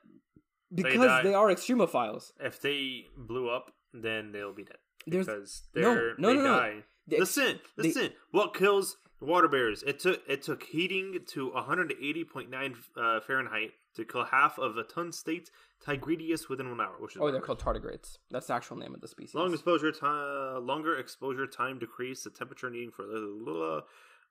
because 0.74 1.08
die. 1.08 1.24
they, 1.24 1.34
are 1.34 1.48
extremophiles, 1.48 2.32
If 2.40 2.62
they 2.62 3.08
blew 3.18 3.50
up, 3.50 3.74
then 3.94 4.32
they'll 4.32 4.54
be 4.54 4.64
dead. 4.64 4.78
There's- 5.06 5.26
because 5.26 5.64
they're 5.74 6.16
no, 6.18 6.30
they 6.30 6.36
no, 6.36 6.44
no. 6.44 6.60
die. 6.60 6.84
The 7.08 7.18
ex- 7.18 7.36
listen, 7.38 7.60
they- 7.76 7.84
listen. 7.90 8.10
what 8.32 8.54
kills 8.54 8.96
water 9.20 9.50
bears? 9.50 9.84
It 9.84 10.00
took 10.00 10.22
it 10.30 10.44
took 10.44 10.64
heating 10.64 11.20
to 11.34 11.52
180.9 11.52 12.76
uh, 12.96 13.20
Fahrenheit 13.20 13.72
to 13.98 14.06
kill 14.06 14.24
half 14.24 14.58
of 14.58 14.78
a 14.78 14.84
tun 14.84 15.12
state 15.12 15.52
Tigridius 15.86 16.48
within 16.50 16.70
one 16.70 16.80
hour, 16.80 16.96
which 17.00 17.16
is 17.18 17.22
oh, 17.22 17.32
they're 17.32 17.42
called 17.42 17.60
tardigrades. 17.62 18.18
That's 18.32 18.48
the 18.48 18.54
actual 18.54 18.78
name 18.78 18.96
of 18.96 19.02
the 19.02 19.10
species. 19.10 19.36
Long 19.36 19.52
exposure 19.54 19.92
time, 19.92 20.66
longer 20.66 20.98
exposure 20.98 21.48
time 21.48 21.80
decreased 21.80 22.24
the 22.24 22.30
temperature 22.30 22.70
needing 22.70 22.92
for 22.92 23.04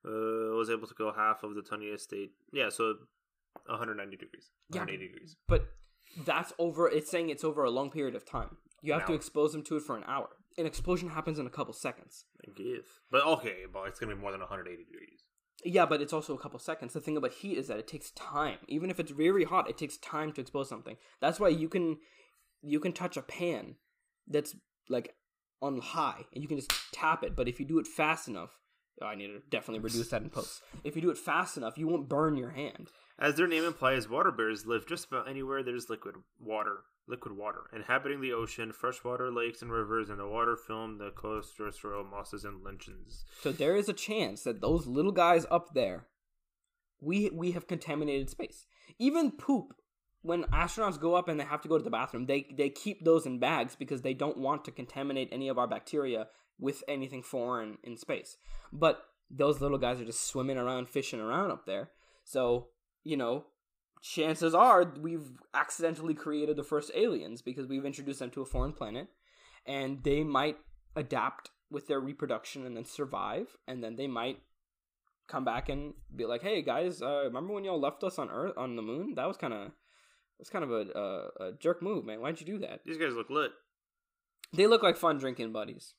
uh, 0.06 0.54
was 0.56 0.70
able 0.70 0.86
to 0.86 0.94
go 0.94 1.12
half 1.12 1.42
of 1.42 1.54
the 1.54 1.62
tiniest 1.62 2.04
state. 2.04 2.32
Yeah, 2.52 2.68
so 2.68 2.94
190 3.66 4.16
degrees, 4.16 4.50
Yeah. 4.70 4.80
180 4.80 5.06
degrees. 5.12 5.36
but 5.48 5.68
that's 6.24 6.52
over. 6.58 6.88
It's 6.88 7.10
saying 7.10 7.30
it's 7.30 7.44
over 7.44 7.64
a 7.64 7.70
long 7.70 7.90
period 7.90 8.14
of 8.14 8.24
time. 8.24 8.58
You 8.82 8.92
have 8.92 9.06
to 9.06 9.14
expose 9.14 9.52
them 9.52 9.62
to 9.64 9.76
it 9.76 9.82
for 9.82 9.96
an 9.96 10.04
hour. 10.06 10.28
An 10.58 10.66
explosion 10.66 11.08
happens 11.08 11.38
in 11.38 11.46
a 11.46 11.50
couple 11.50 11.72
seconds. 11.72 12.26
I 12.46 12.50
give, 12.54 12.84
but 13.10 13.24
okay, 13.24 13.62
but 13.72 13.88
it's 13.88 13.98
gonna 13.98 14.14
be 14.14 14.20
more 14.20 14.30
than 14.30 14.40
180 14.40 14.84
degrees. 14.84 15.24
Yeah, 15.64 15.86
but 15.86 16.02
it's 16.02 16.12
also 16.12 16.34
a 16.34 16.38
couple 16.38 16.58
seconds. 16.58 16.92
The 16.92 17.00
thing 17.00 17.16
about 17.16 17.32
heat 17.32 17.56
is 17.56 17.68
that 17.68 17.78
it 17.78 17.88
takes 17.88 18.10
time. 18.10 18.58
Even 18.68 18.90
if 18.90 19.00
it's 19.00 19.10
very 19.10 19.44
hot, 19.44 19.70
it 19.70 19.78
takes 19.78 19.96
time 19.96 20.32
to 20.32 20.40
expose 20.42 20.68
something. 20.68 20.96
That's 21.20 21.40
why 21.40 21.48
you 21.48 21.68
can 21.68 21.98
you 22.60 22.78
can 22.80 22.92
touch 22.92 23.16
a 23.16 23.22
pan 23.22 23.76
that's 24.28 24.54
like 24.88 25.14
on 25.62 25.80
high 25.80 26.26
and 26.34 26.42
you 26.42 26.48
can 26.48 26.58
just 26.58 26.72
tap 26.92 27.22
it. 27.24 27.34
But 27.34 27.48
if 27.48 27.58
you 27.58 27.64
do 27.66 27.78
it 27.78 27.86
fast 27.86 28.28
enough, 28.28 28.58
I 29.02 29.14
need 29.14 29.28
to 29.28 29.40
definitely 29.50 29.80
reduce 29.80 30.08
that 30.08 30.22
in 30.22 30.30
post. 30.30 30.62
If 30.84 30.94
you 30.96 31.02
do 31.02 31.10
it 31.10 31.18
fast 31.18 31.56
enough, 31.56 31.76
you 31.76 31.88
won't 31.88 32.08
burn 32.08 32.36
your 32.36 32.50
hand. 32.50 32.90
As 33.18 33.34
their 33.34 33.46
name 33.46 33.64
implies, 33.64 34.08
water 34.08 34.30
bears 34.30 34.66
live 34.66 34.86
just 34.86 35.06
about 35.06 35.28
anywhere 35.28 35.62
there's 35.62 35.90
liquid 35.90 36.16
water. 36.40 36.78
liquid 37.06 37.36
water, 37.36 37.64
inhabiting 37.72 38.20
the 38.20 38.32
ocean, 38.32 38.72
freshwater 38.72 39.30
lakes 39.30 39.62
and 39.62 39.70
rivers, 39.70 40.08
and 40.08 40.18
the 40.18 40.26
water 40.26 40.56
film, 40.56 40.98
the 40.98 41.10
coast, 41.10 41.56
terrestrial 41.56 42.04
mosses, 42.04 42.44
and 42.44 42.64
lichens. 42.64 43.24
So 43.42 43.52
there 43.52 43.76
is 43.76 43.88
a 43.88 43.92
chance 43.92 44.42
that 44.44 44.60
those 44.60 44.86
little 44.86 45.12
guys 45.12 45.44
up 45.50 45.74
there, 45.74 46.06
we 47.00 47.30
we 47.30 47.52
have 47.52 47.66
contaminated 47.66 48.30
space. 48.30 48.66
Even 48.98 49.32
poop. 49.32 49.74
When 50.22 50.44
astronauts 50.44 50.98
go 50.98 51.14
up 51.14 51.28
and 51.28 51.38
they 51.38 51.44
have 51.44 51.60
to 51.60 51.68
go 51.68 51.76
to 51.76 51.84
the 51.84 51.90
bathroom, 51.90 52.24
they 52.24 52.46
they 52.56 52.70
keep 52.70 53.04
those 53.04 53.26
in 53.26 53.38
bags 53.38 53.76
because 53.76 54.00
they 54.00 54.14
don't 54.14 54.38
want 54.38 54.64
to 54.64 54.70
contaminate 54.70 55.28
any 55.30 55.48
of 55.48 55.58
our 55.58 55.66
bacteria 55.66 56.28
with 56.58 56.82
anything 56.88 57.22
foreign 57.22 57.78
in 57.82 57.96
space. 57.96 58.36
But 58.72 59.02
those 59.30 59.60
little 59.60 59.78
guys 59.78 60.00
are 60.00 60.04
just 60.04 60.26
swimming 60.26 60.58
around, 60.58 60.88
fishing 60.88 61.20
around 61.20 61.50
up 61.50 61.66
there. 61.66 61.90
So 62.24 62.68
you 63.04 63.16
know, 63.16 63.44
chances 64.02 64.54
are 64.54 64.92
we've 65.00 65.32
accidentally 65.52 66.14
created 66.14 66.56
the 66.56 66.62
first 66.64 66.90
aliens 66.94 67.42
because 67.42 67.66
we've 67.66 67.84
introduced 67.84 68.18
them 68.18 68.30
to 68.30 68.42
a 68.42 68.46
foreign 68.46 68.72
planet, 68.72 69.08
and 69.66 70.02
they 70.02 70.24
might 70.24 70.56
adapt 70.96 71.50
with 71.70 71.86
their 71.86 72.00
reproduction 72.00 72.64
and 72.66 72.76
then 72.76 72.84
survive, 72.84 73.56
and 73.66 73.82
then 73.82 73.96
they 73.96 74.06
might 74.06 74.38
come 75.26 75.44
back 75.44 75.68
and 75.68 75.94
be 76.14 76.24
like, 76.24 76.42
"Hey 76.42 76.62
guys, 76.62 77.02
uh, 77.02 77.24
remember 77.24 77.52
when 77.52 77.64
y'all 77.64 77.80
left 77.80 78.04
us 78.04 78.18
on 78.18 78.30
Earth 78.30 78.54
on 78.56 78.76
the 78.76 78.82
moon? 78.82 79.14
That 79.14 79.28
was 79.28 79.36
kind 79.36 79.52
of 79.52 79.72
was 80.38 80.50
kind 80.50 80.64
of 80.64 80.70
a, 80.70 80.98
a 80.98 81.46
a 81.48 81.52
jerk 81.52 81.82
move, 81.82 82.04
man. 82.04 82.20
Why'd 82.20 82.40
you 82.40 82.46
do 82.46 82.58
that?" 82.60 82.80
These 82.84 82.98
guys 82.98 83.14
look 83.14 83.30
lit. 83.30 83.52
They 84.52 84.66
look 84.66 84.82
like 84.82 84.96
fun 84.96 85.18
drinking 85.18 85.52
buddies. 85.52 85.94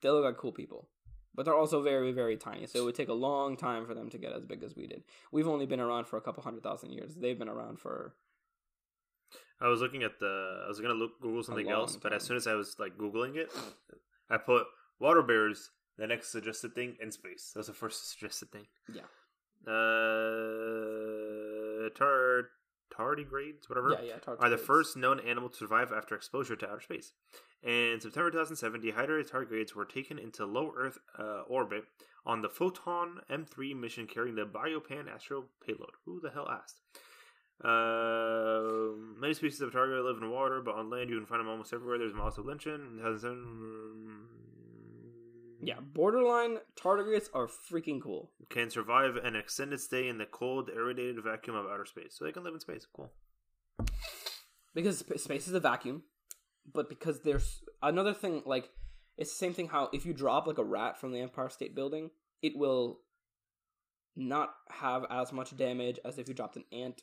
They 0.00 0.10
look 0.10 0.24
like 0.24 0.36
cool 0.36 0.52
people. 0.52 0.88
But 1.34 1.44
they're 1.44 1.54
also 1.54 1.82
very, 1.82 2.10
very 2.10 2.36
tiny. 2.36 2.66
So 2.66 2.80
it 2.80 2.84
would 2.84 2.96
take 2.96 3.08
a 3.08 3.12
long 3.14 3.56
time 3.56 3.86
for 3.86 3.94
them 3.94 4.10
to 4.10 4.18
get 4.18 4.32
as 4.32 4.44
big 4.44 4.64
as 4.64 4.74
we 4.74 4.88
did. 4.88 5.04
We've 5.30 5.46
only 5.46 5.66
been 5.66 5.78
around 5.78 6.06
for 6.06 6.16
a 6.16 6.20
couple 6.20 6.42
hundred 6.42 6.64
thousand 6.64 6.90
years. 6.90 7.14
They've 7.14 7.38
been 7.38 7.48
around 7.48 7.78
for 7.78 8.14
I 9.60 9.68
was 9.68 9.80
looking 9.80 10.04
at 10.04 10.20
the. 10.20 10.62
I 10.64 10.68
was 10.68 10.80
gonna 10.80 10.94
look 10.94 11.20
Google 11.20 11.42
something 11.42 11.68
else, 11.68 11.96
but 11.96 12.12
as 12.12 12.22
soon 12.22 12.36
as 12.36 12.46
I 12.46 12.54
was 12.54 12.76
like 12.78 12.96
googling 12.96 13.36
it, 13.36 13.50
I 14.30 14.36
put 14.36 14.66
water 15.00 15.22
bears. 15.22 15.70
The 15.96 16.06
next 16.06 16.30
suggested 16.30 16.76
thing 16.76 16.96
in 17.00 17.10
space. 17.10 17.50
That 17.54 17.60
was 17.60 17.66
the 17.66 17.72
first 17.72 18.10
suggested 18.12 18.52
thing. 18.52 18.66
Yeah. 18.92 19.02
Uh, 19.66 19.72
tar 21.96 22.50
tardigrades, 22.90 23.68
whatever. 23.68 23.98
yeah, 24.02 24.14
yeah. 24.26 24.34
are 24.38 24.50
the 24.50 24.58
first 24.58 24.96
known 24.96 25.20
animal 25.20 25.48
to 25.48 25.56
survive 25.56 25.92
after 25.92 26.14
exposure 26.14 26.56
to 26.56 26.68
outer 26.68 26.80
space. 26.80 27.12
In 27.62 27.98
September 28.00 28.30
2007, 28.30 28.80
dehydrated 28.80 29.30
tardigrades 29.30 29.74
were 29.74 29.84
taken 29.84 30.18
into 30.18 30.46
low 30.46 30.72
Earth 30.76 30.98
uh, 31.18 31.42
orbit 31.48 31.84
on 32.24 32.42
the 32.42 32.48
Photon 32.48 33.20
M3 33.30 33.74
mission 33.74 34.06
carrying 34.06 34.36
the 34.36 34.46
Biopan 34.46 35.12
astro 35.12 35.46
payload. 35.64 35.90
Who 36.04 36.20
the 36.20 36.30
hell 36.30 36.48
asked? 36.48 36.80
Uh, 37.64 38.94
many 39.18 39.34
species 39.34 39.60
of 39.60 39.72
tardigrade 39.72 40.04
live 40.04 40.22
in 40.22 40.30
water, 40.30 40.60
but 40.60 40.76
on 40.76 40.88
land 40.90 41.10
you 41.10 41.16
can 41.16 41.26
find 41.26 41.40
them 41.40 41.48
almost 41.48 41.72
everywhere. 41.72 41.98
There's 41.98 42.14
moss 42.14 42.38
of 42.38 42.46
lynching. 42.46 43.00
In 45.60 45.66
2007, 45.66 45.66
Yeah, 45.66 45.80
borderline 45.80 46.58
tardigrades 46.76 47.28
are 47.34 47.46
freaking 47.48 48.00
cool. 48.02 48.30
can 48.48 48.70
survive 48.70 49.16
an 49.16 49.36
extended 49.36 49.80
stay 49.80 50.08
in 50.08 50.18
the 50.18 50.26
cold, 50.26 50.70
irradiated 50.70 51.22
vacuum 51.22 51.56
of 51.56 51.66
outer 51.66 51.84
space. 51.86 52.14
So 52.16 52.24
they 52.24 52.32
can 52.32 52.44
live 52.44 52.54
in 52.54 52.60
space. 52.60 52.86
Cool. 52.92 53.10
because 54.74 54.98
sp- 55.02 55.18
space 55.18 55.48
is 55.48 55.54
a 55.54 55.60
vacuum 55.60 56.02
but 56.72 56.88
because 56.88 57.20
there's 57.22 57.62
another 57.82 58.12
thing 58.12 58.42
like 58.44 58.68
it's 59.16 59.30
the 59.30 59.36
same 59.38 59.54
thing 59.54 59.68
how 59.68 59.88
if 59.92 60.04
you 60.04 60.12
drop 60.12 60.46
like 60.46 60.58
a 60.58 60.64
rat 60.64 60.98
from 61.00 61.12
the 61.12 61.20
empire 61.20 61.48
state 61.48 61.74
building 61.74 62.10
it 62.42 62.52
will 62.56 63.00
not 64.14 64.50
have 64.70 65.04
as 65.10 65.32
much 65.32 65.56
damage 65.56 65.98
as 66.04 66.18
if 66.18 66.28
you 66.28 66.34
dropped 66.34 66.56
an 66.56 66.64
ant 66.72 67.02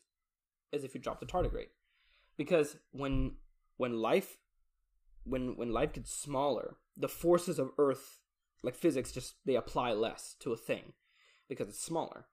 as 0.72 0.84
if 0.84 0.93
you 0.93 1.01
dropped 1.01 1.24
a 1.24 1.26
tardigrade 1.26 1.70
because 2.38 2.78
when 2.91 3.36
when 3.78 3.93
life 3.99 4.38
when 5.24 5.56
when 5.58 5.72
life 5.72 5.93
gets 5.93 6.14
smaller 6.14 6.76
the 6.95 7.10
forces 7.10 7.58
of 7.58 7.72
earth 7.80 8.20
like 8.66 8.76
physics 8.76 9.11
just 9.11 9.36
they 9.45 9.55
apply 9.55 9.93
less 9.93 10.36
to 10.41 10.51
a 10.51 10.57
thing 10.57 10.93
because 11.47 11.70
it's 11.70 11.82
smaller. 11.84 12.26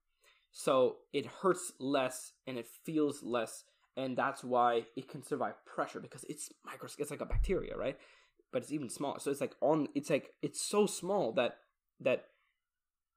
So 0.51 0.97
it 1.13 1.27
hurts 1.27 1.73
less 1.79 2.33
and 2.47 2.59
it 2.59 2.67
feels 2.85 3.23
less 3.23 3.65
and 3.97 4.17
that's 4.17 4.43
why 4.43 4.87
it 4.97 5.09
can 5.09 5.23
survive 5.23 5.55
pressure 5.67 6.01
because 6.01 6.25
it's 6.25 6.51
micros 6.67 6.95
it's 6.99 7.11
like 7.11 7.21
a 7.21 7.27
bacteria 7.27 7.77
right? 7.77 7.99
But 8.53 8.63
it's 8.63 8.73
even 8.73 8.89
smaller. 8.89 9.19
So 9.19 9.31
it's 9.31 9.41
like 9.41 9.57
on 9.61 9.89
it's 9.95 10.11
like 10.11 10.35
it's 10.43 10.61
so 10.61 10.87
small 10.87 11.33
that 11.33 11.59
that 12.01 12.25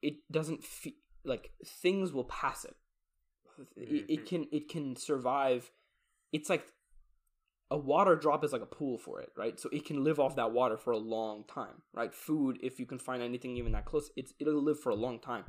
it 0.01 0.16
doesn't 0.32 0.63
feel 0.63 0.93
like 1.24 1.51
things 1.66 2.11
will 2.11 2.26
pass 2.26 2.66
it. 2.66 2.76
It, 3.78 4.05
it 4.09 4.20
Mhm. 4.22 4.28
can 4.28 4.47
it 4.51 4.70
can 4.70 4.95
survive 4.95 5.72
it's 6.34 6.49
like 6.49 6.66
a 7.72 7.78
water 7.78 8.16
drop 8.16 8.43
is 8.43 8.53
like 8.53 8.61
a 8.61 8.68
pool 8.68 8.97
for 8.97 9.22
it 9.22 9.32
right? 9.36 9.59
So 9.59 9.70
it 9.72 9.86
can 9.86 10.03
live 10.03 10.20
off 10.20 10.36
that 10.36 10.51
water 10.51 10.78
for 10.78 10.91
a 10.91 10.97
long 10.97 11.43
time 11.47 11.82
right? 11.93 12.13
Food 12.13 12.59
if 12.61 12.80
you 12.80 12.86
can 12.86 12.99
find 12.99 13.22
anything 13.22 13.57
even 13.57 13.72
that 13.74 13.86
close 13.86 14.11
it's 14.16 14.34
it'll 14.39 14.61
live 14.61 14.80
for 14.80 14.91
a 14.91 14.95
long 14.95 15.20
time. 15.20 15.45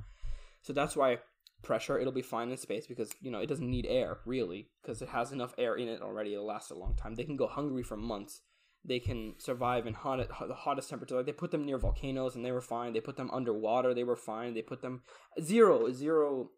So 0.62 0.72
that's 0.72 0.96
why 0.96 1.18
pressure 1.62 1.98
it'll 1.98 2.12
be 2.12 2.22
fine 2.22 2.50
in 2.50 2.56
space 2.56 2.86
because 2.86 3.10
you 3.20 3.30
know 3.30 3.40
it 3.40 3.48
doesn't 3.48 3.70
need 3.70 3.86
air 3.86 4.18
really 4.24 4.68
because 4.82 5.02
it 5.02 5.08
has 5.08 5.32
enough 5.32 5.54
air 5.58 5.74
in 5.74 5.88
it 5.88 6.02
already 6.02 6.32
it'll 6.32 6.46
last 6.46 6.70
a 6.70 6.74
long 6.74 6.94
time. 6.94 7.14
They 7.14 7.24
can 7.24 7.36
go 7.36 7.46
hungry 7.46 7.82
for 7.82 7.96
months. 7.96 8.42
They 8.84 9.00
can 9.00 9.34
survive 9.38 9.86
in 9.86 9.94
hot, 9.94 10.20
the 10.46 10.54
hottest 10.54 10.88
temperature. 10.88 11.16
Like 11.16 11.26
they 11.26 11.32
put 11.32 11.50
them 11.50 11.66
near 11.66 11.76
volcanoes 11.76 12.36
and 12.36 12.44
they 12.44 12.52
were 12.52 12.60
fine. 12.60 12.92
They 12.92 13.00
put 13.00 13.16
them 13.16 13.30
underwater 13.32 13.94
they 13.94 14.04
were 14.04 14.16
fine. 14.16 14.54
They 14.54 14.62
put 14.62 14.80
them 14.80 15.02
zero 15.40 15.90
zero 15.92 16.50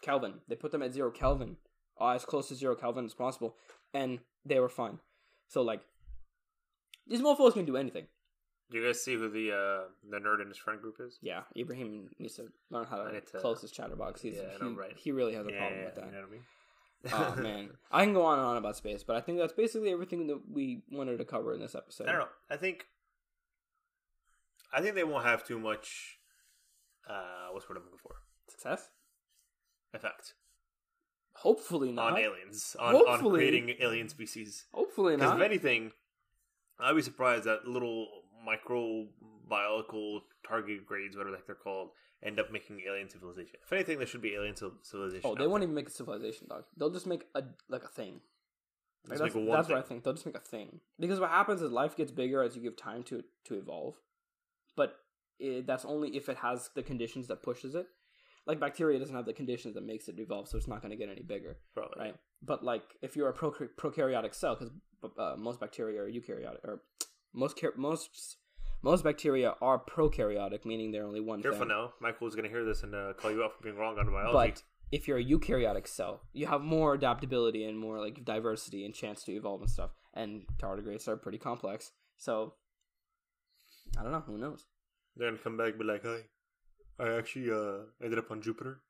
kelvin. 0.00 0.34
They 0.48 0.54
put 0.54 0.70
them 0.70 0.82
at 0.82 0.94
zero 0.94 1.10
kelvin 1.10 1.56
uh, 2.00 2.08
as 2.10 2.24
close 2.24 2.48
to 2.48 2.54
zero 2.54 2.74
kelvin 2.74 3.04
as 3.04 3.14
possible 3.14 3.56
and 3.94 4.18
they 4.44 4.58
were 4.60 4.68
fine 4.68 4.98
so 5.48 5.62
like 5.62 5.80
these 7.06 7.20
mofos 7.20 7.52
can 7.54 7.64
do 7.64 7.76
anything 7.76 8.06
Do 8.70 8.78
you 8.78 8.84
guys 8.86 9.02
see 9.02 9.14
who 9.14 9.28
the 9.28 9.52
uh, 9.52 9.84
the 10.10 10.18
nerd 10.18 10.42
in 10.42 10.48
his 10.48 10.58
friend 10.58 10.80
group 10.80 10.96
is? 11.00 11.18
yeah 11.22 11.42
ibrahim 11.56 12.08
needs 12.18 12.34
to 12.36 12.48
learn 12.70 12.86
how 12.86 13.04
to 13.04 13.20
to- 13.20 13.38
close 13.38 13.60
his 13.60 13.70
chatterbox 13.70 14.20
He's, 14.22 14.36
Yeah, 14.36 14.58
he, 14.68 14.74
right. 14.74 14.92
he 14.96 15.12
really 15.12 15.34
has 15.34 15.46
a 15.46 15.50
problem 15.50 15.84
with 15.84 15.94
that 15.96 16.06
You 16.06 16.12
know 16.12 16.18
what 16.20 16.28
I 16.28 16.32
mean? 16.32 16.42
oh 17.12 17.34
man, 17.40 17.68
I 17.92 18.04
can 18.04 18.14
go 18.14 18.24
on 18.24 18.38
and 18.38 18.46
on 18.48 18.56
about 18.56 18.74
space, 18.76 19.04
but 19.04 19.14
I 19.16 19.20
think 19.20 19.38
that's 19.38 19.52
basically 19.52 19.92
everything 19.92 20.26
that 20.28 20.40
we 20.50 20.82
wanted 20.90 21.18
to 21.18 21.24
cover 21.24 21.52
in 21.52 21.60
this 21.60 21.74
episode. 21.74 22.08
I 22.08 22.12
don't 22.12 22.20
know. 22.22 22.28
I 22.50 22.56
think 22.56 22.86
I 24.72 24.80
think 24.80 24.94
they 24.96 25.04
won't 25.04 25.24
have 25.24 25.46
too 25.46 25.58
much. 25.60 26.18
Uh, 27.08 27.48
what's 27.52 27.68
word 27.68 27.76
I'm 27.76 27.84
looking 27.84 27.98
for? 28.02 28.16
Success? 28.48 28.90
Effect 29.94 30.34
Hopefully 31.40 31.92
not. 31.92 32.12
on 32.12 32.18
aliens 32.18 32.76
on, 32.78 32.94
on 32.94 33.20
creating 33.20 33.74
alien 33.80 34.08
species. 34.08 34.64
Hopefully 34.72 35.16
not. 35.16 35.36
Because 35.36 35.40
if 35.40 35.44
anything, 35.44 35.92
I'd 36.80 36.96
be 36.96 37.02
surprised 37.02 37.44
that 37.44 37.66
little 37.66 38.08
microbiological 38.46 40.20
target 40.46 40.86
grades, 40.86 41.16
whatever 41.16 41.32
the 41.32 41.36
heck 41.36 41.46
they're 41.46 41.54
called, 41.54 41.90
end 42.22 42.40
up 42.40 42.50
making 42.50 42.80
alien 42.88 43.08
civilization. 43.08 43.58
If 43.64 43.72
anything, 43.72 43.98
there 43.98 44.06
should 44.06 44.22
be 44.22 44.34
alien 44.34 44.56
civilization. 44.56 45.22
oh, 45.24 45.34
they 45.34 45.46
won't 45.46 45.60
there. 45.60 45.64
even 45.64 45.74
make 45.74 45.88
a 45.88 45.92
civilization, 45.92 46.46
dog. 46.48 46.64
They'll 46.76 46.90
just 46.90 47.06
make 47.06 47.26
a 47.34 47.42
like 47.68 47.84
a 47.84 47.88
thing. 47.88 48.20
Like, 49.08 49.18
that's 49.18 49.34
make 49.34 49.42
a 49.42 49.46
one 49.46 49.56
that's 49.56 49.68
what 49.68 49.78
I 49.78 49.82
think. 49.82 50.04
They'll 50.04 50.14
just 50.14 50.26
make 50.26 50.36
a 50.36 50.40
thing 50.40 50.80
because 50.98 51.20
what 51.20 51.30
happens 51.30 51.62
is 51.62 51.70
life 51.70 51.96
gets 51.96 52.10
bigger 52.10 52.42
as 52.42 52.56
you 52.56 52.62
give 52.62 52.76
time 52.76 53.02
to 53.04 53.22
to 53.44 53.54
evolve, 53.54 53.96
but 54.76 54.96
it, 55.38 55.66
that's 55.66 55.84
only 55.84 56.16
if 56.16 56.28
it 56.28 56.38
has 56.38 56.70
the 56.74 56.82
conditions 56.82 57.28
that 57.28 57.42
pushes 57.42 57.74
it. 57.74 57.86
Like 58.46 58.60
bacteria 58.60 58.98
doesn't 58.98 59.14
have 59.14 59.26
the 59.26 59.32
conditions 59.32 59.74
that 59.74 59.84
makes 59.84 60.08
it 60.08 60.18
evolve, 60.18 60.48
so 60.48 60.56
it's 60.56 60.68
not 60.68 60.80
going 60.80 60.90
to 60.92 60.96
get 60.96 61.08
any 61.08 61.22
bigger. 61.22 61.56
Probably. 61.74 61.98
right? 61.98 62.14
But 62.42 62.64
like 62.64 62.82
if 63.02 63.16
you're 63.16 63.28
a 63.28 63.32
prokaryotic 63.32 64.34
cell, 64.34 64.54
because 64.56 64.72
uh, 65.18 65.34
most 65.36 65.58
bacteria 65.60 66.00
are 66.02 66.08
eukaryotic, 66.08 66.64
or 66.64 66.82
most 67.34 67.60
car- 67.60 67.72
most 67.76 68.36
most 68.82 69.02
bacteria 69.02 69.54
are 69.60 69.78
prokaryotic, 69.78 70.64
meaning 70.64 70.92
they're 70.92 71.06
only 71.06 71.20
one 71.20 71.42
Careful 71.42 71.60
thing. 71.60 71.68
now. 71.68 71.92
Michael's 72.00 72.34
going 72.34 72.44
to 72.44 72.50
hear 72.50 72.64
this 72.64 72.82
and 72.82 72.94
uh, 72.94 73.14
call 73.14 73.32
you 73.32 73.42
out 73.42 73.56
for 73.56 73.62
being 73.62 73.76
wrong 73.76 73.98
on 73.98 74.06
biology. 74.06 74.52
But 74.52 74.62
if 74.92 75.08
you're 75.08 75.18
a 75.18 75.24
eukaryotic 75.24 75.88
cell, 75.88 76.20
you 76.32 76.46
have 76.46 76.60
more 76.60 76.94
adaptability 76.94 77.64
and 77.64 77.76
more 77.78 77.98
like 77.98 78.24
diversity 78.24 78.84
and 78.84 78.94
chance 78.94 79.24
to 79.24 79.32
evolve 79.32 79.60
and 79.60 79.70
stuff. 79.70 79.90
And 80.14 80.42
tardigrades 80.58 81.08
are 81.08 81.16
pretty 81.16 81.38
complex, 81.38 81.90
so 82.16 82.54
I 83.98 84.02
don't 84.02 84.12
know. 84.12 84.22
Who 84.26 84.38
knows? 84.38 84.64
They're 85.16 85.28
going 85.28 85.38
to 85.38 85.42
come 85.42 85.56
back 85.56 85.70
and 85.70 85.78
be 85.78 85.84
like, 85.84 86.02
hi, 86.04 86.20
I 86.98 87.16
actually 87.16 87.50
uh, 87.50 87.84
ended 88.02 88.18
up 88.18 88.30
on 88.30 88.40
Jupiter. 88.42 88.80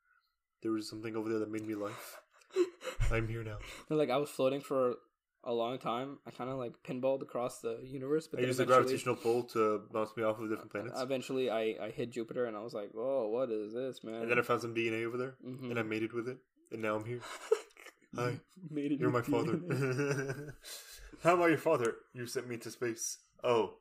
There 0.61 0.71
was 0.71 0.89
something 0.89 1.15
over 1.15 1.29
there 1.29 1.39
that 1.39 1.51
made 1.51 1.65
me 1.67 1.75
life. 1.75 2.19
I'm 3.11 3.27
here 3.27 3.43
now. 3.43 3.57
They're 3.87 3.97
like 3.97 4.09
I 4.09 4.17
was 4.17 4.29
floating 4.29 4.61
for 4.61 4.95
a 5.43 5.53
long 5.53 5.77
time. 5.77 6.17
I 6.25 6.31
kind 6.31 6.49
of 6.49 6.57
like 6.57 6.73
pinballed 6.83 7.21
across 7.21 7.59
the 7.59 7.79
universe, 7.83 8.27
but 8.27 8.39
I 8.39 8.43
used 8.43 8.59
the 8.59 8.65
gravitational 8.65 9.15
pull 9.15 9.43
to 9.43 9.81
bounce 9.91 10.15
me 10.17 10.23
off 10.23 10.39
of 10.39 10.49
different 10.49 10.71
planets. 10.71 10.99
Eventually, 10.99 11.49
I, 11.49 11.75
I 11.81 11.89
hit 11.91 12.11
Jupiter, 12.11 12.45
and 12.45 12.57
I 12.57 12.61
was 12.61 12.73
like, 12.73 12.89
"Whoa, 12.91 13.27
what 13.27 13.49
is 13.49 13.73
this, 13.73 14.03
man?" 14.03 14.21
and 14.23 14.31
then 14.31 14.39
I 14.39 14.41
found 14.41 14.61
some 14.61 14.73
DNA 14.73 15.05
over 15.05 15.17
there, 15.17 15.35
Mhm. 15.45 15.69
and 15.69 15.79
I 15.79 15.83
mated 15.83 16.11
with 16.13 16.27
it, 16.27 16.37
and 16.71 16.81
now 16.81 16.95
I'm 16.95 17.05
here. 17.05 17.21
Hi, 18.15 18.39
made 18.69 18.93
it. 18.93 18.99
you're 18.99 19.11
my 19.11 19.19
with 19.19 19.27
father. 19.27 20.55
How 21.23 21.33
am 21.33 21.41
I 21.41 21.47
your 21.49 21.57
father? 21.57 21.95
You 22.13 22.25
sent 22.25 22.47
me 22.49 22.57
to 22.57 22.71
space. 22.71 23.19
Oh, 23.43 23.75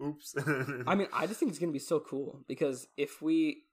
oops. 0.00 0.34
I 0.86 0.94
mean, 0.94 1.08
I 1.12 1.26
just 1.26 1.40
think 1.40 1.50
it's 1.50 1.58
gonna 1.58 1.72
be 1.72 1.78
so 1.78 2.00
cool 2.00 2.44
because 2.48 2.86
if 2.96 3.20
we, 3.20 3.64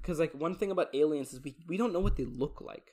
because 0.00 0.18
like 0.18 0.32
one 0.32 0.56
thing 0.56 0.70
about 0.70 0.94
aliens 0.94 1.32
is 1.32 1.42
we 1.42 1.56
we 1.66 1.76
don't 1.76 1.92
know 1.92 2.00
what 2.00 2.16
they 2.16 2.24
look 2.24 2.60
like. 2.60 2.92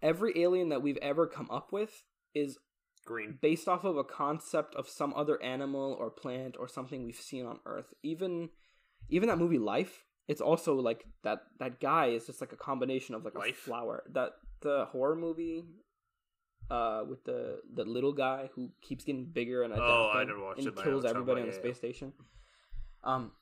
Every 0.00 0.32
alien 0.40 0.68
that 0.68 0.82
we've 0.82 0.98
ever 0.98 1.26
come 1.26 1.50
up 1.50 1.72
with 1.72 2.04
is 2.34 2.58
green. 3.04 3.38
based 3.40 3.68
off 3.68 3.84
of 3.84 3.96
a 3.96 4.04
concept 4.04 4.74
of 4.76 4.88
some 4.88 5.12
other 5.16 5.42
animal 5.42 5.96
or 5.98 6.10
plant 6.10 6.56
or 6.58 6.68
something 6.68 7.04
we've 7.04 7.16
seen 7.16 7.44
on 7.46 7.58
Earth. 7.66 7.92
Even 8.02 8.50
even 9.08 9.28
that 9.28 9.38
movie 9.38 9.58
Life, 9.58 10.04
it's 10.28 10.40
also 10.40 10.74
like 10.74 11.04
that 11.24 11.40
that 11.58 11.80
guy 11.80 12.06
is 12.06 12.26
just 12.26 12.40
like 12.40 12.52
a 12.52 12.56
combination 12.56 13.14
of 13.14 13.24
like 13.24 13.34
a 13.34 13.52
flower. 13.52 14.04
That 14.12 14.30
the 14.60 14.86
horror 14.90 15.16
movie 15.16 15.64
uh 16.70 17.02
with 17.08 17.24
the 17.24 17.60
the 17.74 17.84
little 17.84 18.12
guy 18.12 18.50
who 18.54 18.70
keeps 18.82 19.04
getting 19.04 19.24
bigger 19.26 19.62
and 19.62 19.72
Oh, 19.74 20.10
I 20.14 20.24
never 20.24 20.42
watched 20.42 20.58
and 20.58 20.68
it, 20.68 20.74
but 20.74 20.82
I 20.82 20.84
know 20.84 20.90
kills 20.90 21.04
everybody 21.04 21.40
on 21.40 21.46
the 21.48 21.54
yeah, 21.54 21.58
space 21.60 21.76
station. 21.78 22.12
Um 23.04 23.32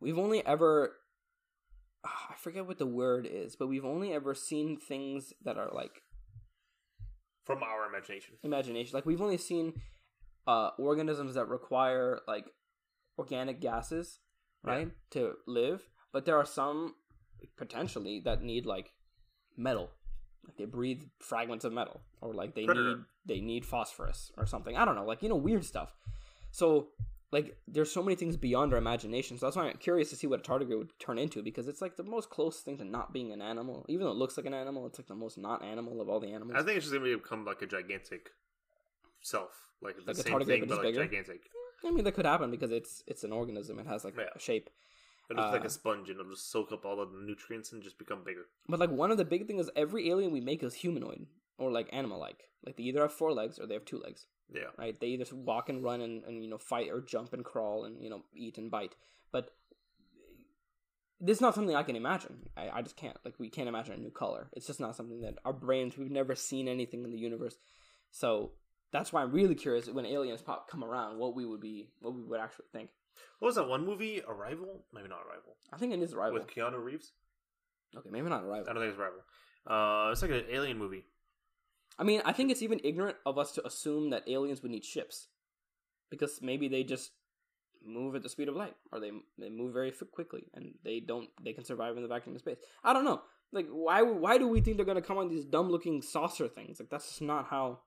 we've 0.00 0.18
only 0.18 0.44
ever 0.46 0.92
ah, 2.04 2.28
I 2.30 2.34
forget 2.36 2.66
what 2.66 2.78
the 2.78 2.86
word 2.86 3.26
is, 3.30 3.56
but 3.56 3.68
we've 3.68 3.84
only 3.84 4.12
ever 4.12 4.34
seen 4.34 4.78
things 4.78 5.32
that 5.44 5.56
are 5.56 5.70
like 5.72 6.02
From 7.44 7.62
our 7.62 7.86
imagination. 7.88 8.34
imagination. 8.42 8.94
Like 8.94 9.06
we've 9.06 9.22
only 9.22 9.38
seen 9.38 9.74
uh 10.46 10.70
organisms 10.78 11.34
that 11.34 11.48
require 11.48 12.20
like 12.28 12.46
organic 13.18 13.60
gases, 13.60 14.20
right, 14.62 14.90
to 15.10 15.34
live. 15.46 15.88
But 16.12 16.26
there 16.26 16.36
are 16.36 16.44
some 16.46 16.94
potentially 17.56 18.20
that 18.24 18.42
need 18.42 18.66
like 18.66 18.92
metal. 19.56 19.90
Like 20.46 20.56
they 20.56 20.64
breathe 20.64 21.02
fragments 21.20 21.64
of 21.64 21.72
metal, 21.72 22.00
or 22.20 22.34
like 22.34 22.54
they 22.54 22.66
need 22.66 22.96
they 23.24 23.40
need 23.40 23.64
phosphorus 23.64 24.32
or 24.36 24.46
something. 24.46 24.76
I 24.76 24.84
don't 24.84 24.96
know, 24.96 25.04
like 25.04 25.22
you 25.22 25.28
know, 25.28 25.36
weird 25.36 25.64
stuff. 25.64 25.94
So 26.50 26.88
like 27.30 27.56
there's 27.66 27.90
so 27.92 28.02
many 28.02 28.16
things 28.16 28.36
beyond 28.36 28.72
our 28.72 28.78
imagination. 28.78 29.38
So 29.38 29.46
that's 29.46 29.56
why 29.56 29.68
I'm 29.68 29.76
curious 29.78 30.10
to 30.10 30.16
see 30.16 30.26
what 30.26 30.40
a 30.40 30.42
tardigrade 30.42 30.76
would 30.78 30.98
turn 30.98 31.16
into 31.18 31.42
because 31.42 31.68
it's 31.68 31.80
like 31.80 31.96
the 31.96 32.02
most 32.02 32.28
close 32.28 32.60
thing 32.60 32.76
to 32.78 32.84
not 32.84 33.12
being 33.12 33.32
an 33.32 33.40
animal. 33.40 33.86
Even 33.88 34.04
though 34.04 34.10
it 34.12 34.16
looks 34.18 34.36
like 34.36 34.46
an 34.46 34.52
animal, 34.54 34.86
it's 34.86 34.98
like 34.98 35.06
the 35.08 35.14
most 35.14 35.38
not 35.38 35.62
animal 35.64 36.00
of 36.00 36.08
all 36.08 36.20
the 36.20 36.32
animals. 36.32 36.58
I 36.60 36.62
think 36.64 36.76
it's 36.76 36.86
just 36.90 36.94
gonna 36.94 37.16
become 37.16 37.44
like 37.44 37.62
a 37.62 37.66
gigantic 37.66 38.30
self, 39.22 39.50
like 39.80 39.96
the 39.96 40.02
Like 40.06 40.18
a 40.18 40.22
same 40.22 40.34
tardigrade, 40.34 40.46
thing, 40.46 40.60
but 40.60 40.68
but 40.68 40.74
just 40.74 40.84
like 40.84 40.94
bigger? 40.94 41.04
gigantic. 41.06 41.40
I 41.84 41.90
mean, 41.90 42.04
that 42.04 42.12
could 42.12 42.26
happen 42.26 42.50
because 42.50 42.70
it's 42.70 43.02
it's 43.06 43.24
an 43.24 43.32
organism. 43.32 43.78
It 43.78 43.86
has 43.86 44.04
like 44.04 44.16
Yeah. 44.18 44.24
a 44.34 44.38
shape. 44.38 44.68
It 45.32 45.36
looks 45.40 45.52
like 45.52 45.62
Uh, 45.62 45.66
a 45.66 45.70
sponge, 45.70 46.08
and 46.10 46.18
it'll 46.20 46.32
just 46.32 46.50
soak 46.50 46.72
up 46.72 46.84
all 46.84 47.00
of 47.00 47.12
the 47.12 47.18
nutrients 47.20 47.72
and 47.72 47.82
just 47.82 47.98
become 47.98 48.22
bigger. 48.24 48.46
But 48.68 48.80
like 48.80 48.90
one 48.90 49.10
of 49.10 49.18
the 49.18 49.24
big 49.24 49.46
things 49.46 49.64
is 49.64 49.70
every 49.76 50.08
alien 50.10 50.32
we 50.32 50.40
make 50.40 50.62
is 50.62 50.74
humanoid 50.74 51.26
or 51.58 51.70
like 51.70 51.88
animal 51.92 52.18
like. 52.18 52.48
Like 52.64 52.76
they 52.76 52.84
either 52.84 53.02
have 53.02 53.12
four 53.12 53.32
legs 53.32 53.58
or 53.58 53.66
they 53.66 53.74
have 53.74 53.84
two 53.84 53.98
legs, 53.98 54.26
Yeah, 54.52 54.70
right? 54.78 54.98
They 54.98 55.08
either 55.08 55.26
walk 55.34 55.68
and 55.68 55.82
run 55.82 56.00
and, 56.00 56.22
and 56.24 56.44
you 56.44 56.50
know 56.50 56.58
fight 56.58 56.90
or 56.90 57.00
jump 57.00 57.32
and 57.32 57.44
crawl 57.44 57.84
and 57.84 58.02
you 58.02 58.10
know 58.10 58.22
eat 58.34 58.58
and 58.58 58.70
bite. 58.70 58.94
But 59.32 59.50
this 61.20 61.38
is 61.38 61.40
not 61.40 61.54
something 61.54 61.74
I 61.74 61.82
can 61.84 61.96
imagine. 61.96 62.48
I, 62.56 62.68
I 62.70 62.82
just 62.82 62.96
can't. 62.96 63.16
Like 63.24 63.34
we 63.38 63.48
can't 63.48 63.68
imagine 63.68 63.94
a 63.94 63.98
new 63.98 64.10
color. 64.10 64.48
It's 64.52 64.66
just 64.66 64.80
not 64.80 64.96
something 64.96 65.20
that 65.22 65.38
our 65.44 65.52
brains. 65.52 65.96
We've 65.96 66.10
never 66.10 66.34
seen 66.34 66.68
anything 66.68 67.04
in 67.04 67.10
the 67.10 67.18
universe, 67.18 67.56
so 68.10 68.52
that's 68.92 69.12
why 69.12 69.22
I'm 69.22 69.32
really 69.32 69.54
curious 69.54 69.88
when 69.88 70.04
aliens 70.04 70.42
pop 70.42 70.68
come 70.68 70.84
around, 70.84 71.18
what 71.18 71.34
we 71.34 71.46
would 71.46 71.60
be, 71.60 71.88
what 72.00 72.14
we 72.14 72.22
would 72.22 72.40
actually 72.40 72.66
think. 72.72 72.90
What 73.38 73.46
was 73.48 73.54
that 73.56 73.68
one 73.68 73.84
movie? 73.84 74.22
Arrival? 74.26 74.84
Maybe 74.92 75.08
not 75.08 75.20
Arrival. 75.28 75.56
I 75.72 75.76
think 75.76 75.92
it 75.92 76.00
is 76.02 76.12
Arrival. 76.14 76.34
With 76.34 76.48
Keanu 76.48 76.82
Reeves. 76.82 77.12
Okay, 77.96 78.08
maybe 78.10 78.28
not 78.28 78.44
Arrival. 78.44 78.66
I 78.68 78.72
don't 78.72 78.82
think 78.82 78.92
it's 78.92 79.00
Arrival. 79.00 79.20
Uh, 79.66 80.10
it's 80.12 80.22
like 80.22 80.30
an 80.30 80.44
alien 80.50 80.78
movie. 80.78 81.04
I 81.98 82.04
mean, 82.04 82.22
I 82.24 82.32
think 82.32 82.50
it's 82.50 82.62
even 82.62 82.80
ignorant 82.82 83.16
of 83.26 83.36
us 83.38 83.52
to 83.52 83.66
assume 83.66 84.10
that 84.10 84.28
aliens 84.28 84.62
would 84.62 84.70
need 84.70 84.84
ships, 84.84 85.28
because 86.10 86.40
maybe 86.42 86.66
they 86.68 86.84
just 86.84 87.12
move 87.84 88.14
at 88.14 88.22
the 88.22 88.28
speed 88.28 88.48
of 88.48 88.56
light, 88.56 88.74
or 88.92 88.98
they 89.00 89.10
they 89.38 89.50
move 89.50 89.74
very 89.74 89.92
quickly, 90.12 90.44
and 90.54 90.74
they 90.84 91.00
don't 91.00 91.28
they 91.42 91.52
can 91.52 91.64
survive 91.64 91.96
in 91.96 92.02
the 92.02 92.08
vacuum 92.08 92.34
of 92.34 92.40
space. 92.40 92.56
I 92.82 92.92
don't 92.92 93.04
know. 93.04 93.20
Like, 93.52 93.68
why 93.68 94.00
why 94.02 94.38
do 94.38 94.48
we 94.48 94.60
think 94.62 94.76
they're 94.78 94.86
gonna 94.86 95.02
come 95.02 95.18
on 95.18 95.28
these 95.28 95.44
dumb 95.44 95.68
looking 95.70 96.00
saucer 96.00 96.48
things? 96.48 96.80
Like, 96.80 96.88
that's 96.88 97.06
just 97.06 97.22
not 97.22 97.48
how 97.48 97.80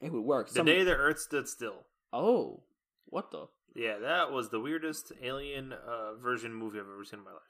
it 0.00 0.12
would 0.12 0.24
work. 0.24 0.48
The 0.48 0.54
Some- 0.54 0.66
day 0.66 0.82
the 0.82 0.96
Earth 0.96 1.20
stood 1.20 1.48
still. 1.48 1.84
oh, 2.12 2.64
what 3.06 3.30
the? 3.30 3.46
Yeah, 3.74 3.98
that 3.98 4.32
was 4.32 4.50
the 4.50 4.60
weirdest 4.60 5.12
alien 5.22 5.72
uh, 5.72 6.14
version 6.14 6.52
movie 6.52 6.78
I've 6.78 6.86
ever 6.86 7.04
seen 7.04 7.20
in 7.20 7.24
my 7.24 7.32
life. 7.32 7.42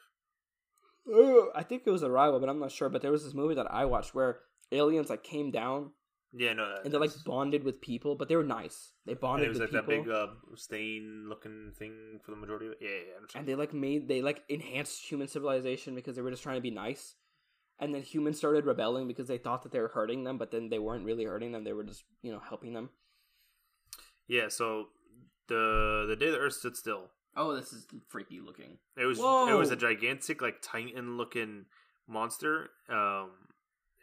I 1.55 1.63
think 1.63 1.83
it 1.87 1.91
was 1.91 2.03
Arrival, 2.03 2.39
but 2.39 2.49
I'm 2.49 2.59
not 2.61 2.73
sure. 2.73 2.89
But 2.89 3.03
there 3.03 3.11
was 3.13 3.25
this 3.25 3.35
movie 3.35 3.55
that 3.55 3.73
I 3.73 3.85
watched 3.87 4.15
where 4.15 4.41
aliens 4.71 5.11
like 5.11 5.23
came 5.23 5.51
down 5.51 5.91
Yeah, 6.33 6.53
no, 6.53 6.69
that, 6.69 6.85
and 6.85 6.93
they 6.93 6.99
like 6.99 7.13
bonded 7.25 7.65
with 7.65 7.81
people, 7.81 8.15
but 8.15 8.29
they 8.29 8.37
were 8.37 8.45
nice. 8.45 8.93
They 9.07 9.15
bonded 9.15 9.47
it 9.47 9.49
was 9.49 9.61
with 9.61 9.73
like 9.73 9.83
people. 9.83 9.95
that 9.95 10.05
big 10.05 10.11
uh, 10.13 10.27
stain-looking 10.55 11.73
thing 11.79 12.21
for 12.25 12.31
the 12.33 12.37
majority 12.37 12.67
of 12.67 12.73
it. 12.73 12.79
Yeah, 12.81 12.89
yeah, 12.91 13.41
and 13.41 13.47
they 13.47 13.55
like 13.55 13.73
made 13.73 14.09
they 14.09 14.23
like 14.23 14.43
enhanced 14.49 15.03
human 15.11 15.29
civilization 15.29 15.95
because 15.95 16.17
they 16.17 16.23
were 16.23 16.31
just 16.31 16.43
trying 16.43 16.57
to 16.57 16.63
be 16.63 16.71
nice 16.71 17.15
and 17.81 17.95
then 17.95 18.03
humans 18.03 18.39
started 18.39 18.67
rebelling 18.67 19.07
because 19.09 19.29
they 19.29 19.39
thought 19.39 19.63
that 19.63 19.73
they 19.73 19.81
were 19.81 19.89
hurting 19.89 20.25
them 20.25 20.39
but 20.39 20.51
then 20.51 20.69
they 20.69 20.79
weren't 20.79 21.05
really 21.05 21.25
hurting 21.25 21.53
them 21.53 21.65
they 21.65 21.73
were 21.73 21.85
just 21.85 22.05
you 22.23 22.33
know 22.33 22.41
helping 22.41 22.73
them 22.75 22.91
Yeah, 24.27 24.49
so 24.49 24.89
the 25.49 26.05
the 26.09 26.17
day 26.17 26.31
the 26.31 26.39
Earth 26.39 26.55
stood 26.55 26.77
still, 26.77 27.11
oh 27.37 27.55
this 27.55 27.73
is 27.73 27.87
freaky 28.09 28.41
looking. 28.41 28.79
It 28.97 29.05
was 29.07 29.19
Whoa. 29.19 29.49
it 29.49 29.55
was 29.55 29.71
a 29.71 29.77
gigantic 29.77 30.41
like 30.43 30.63
Titan 30.63 31.17
looking 31.17 31.67
monster, 32.07 32.71
um, 32.89 33.31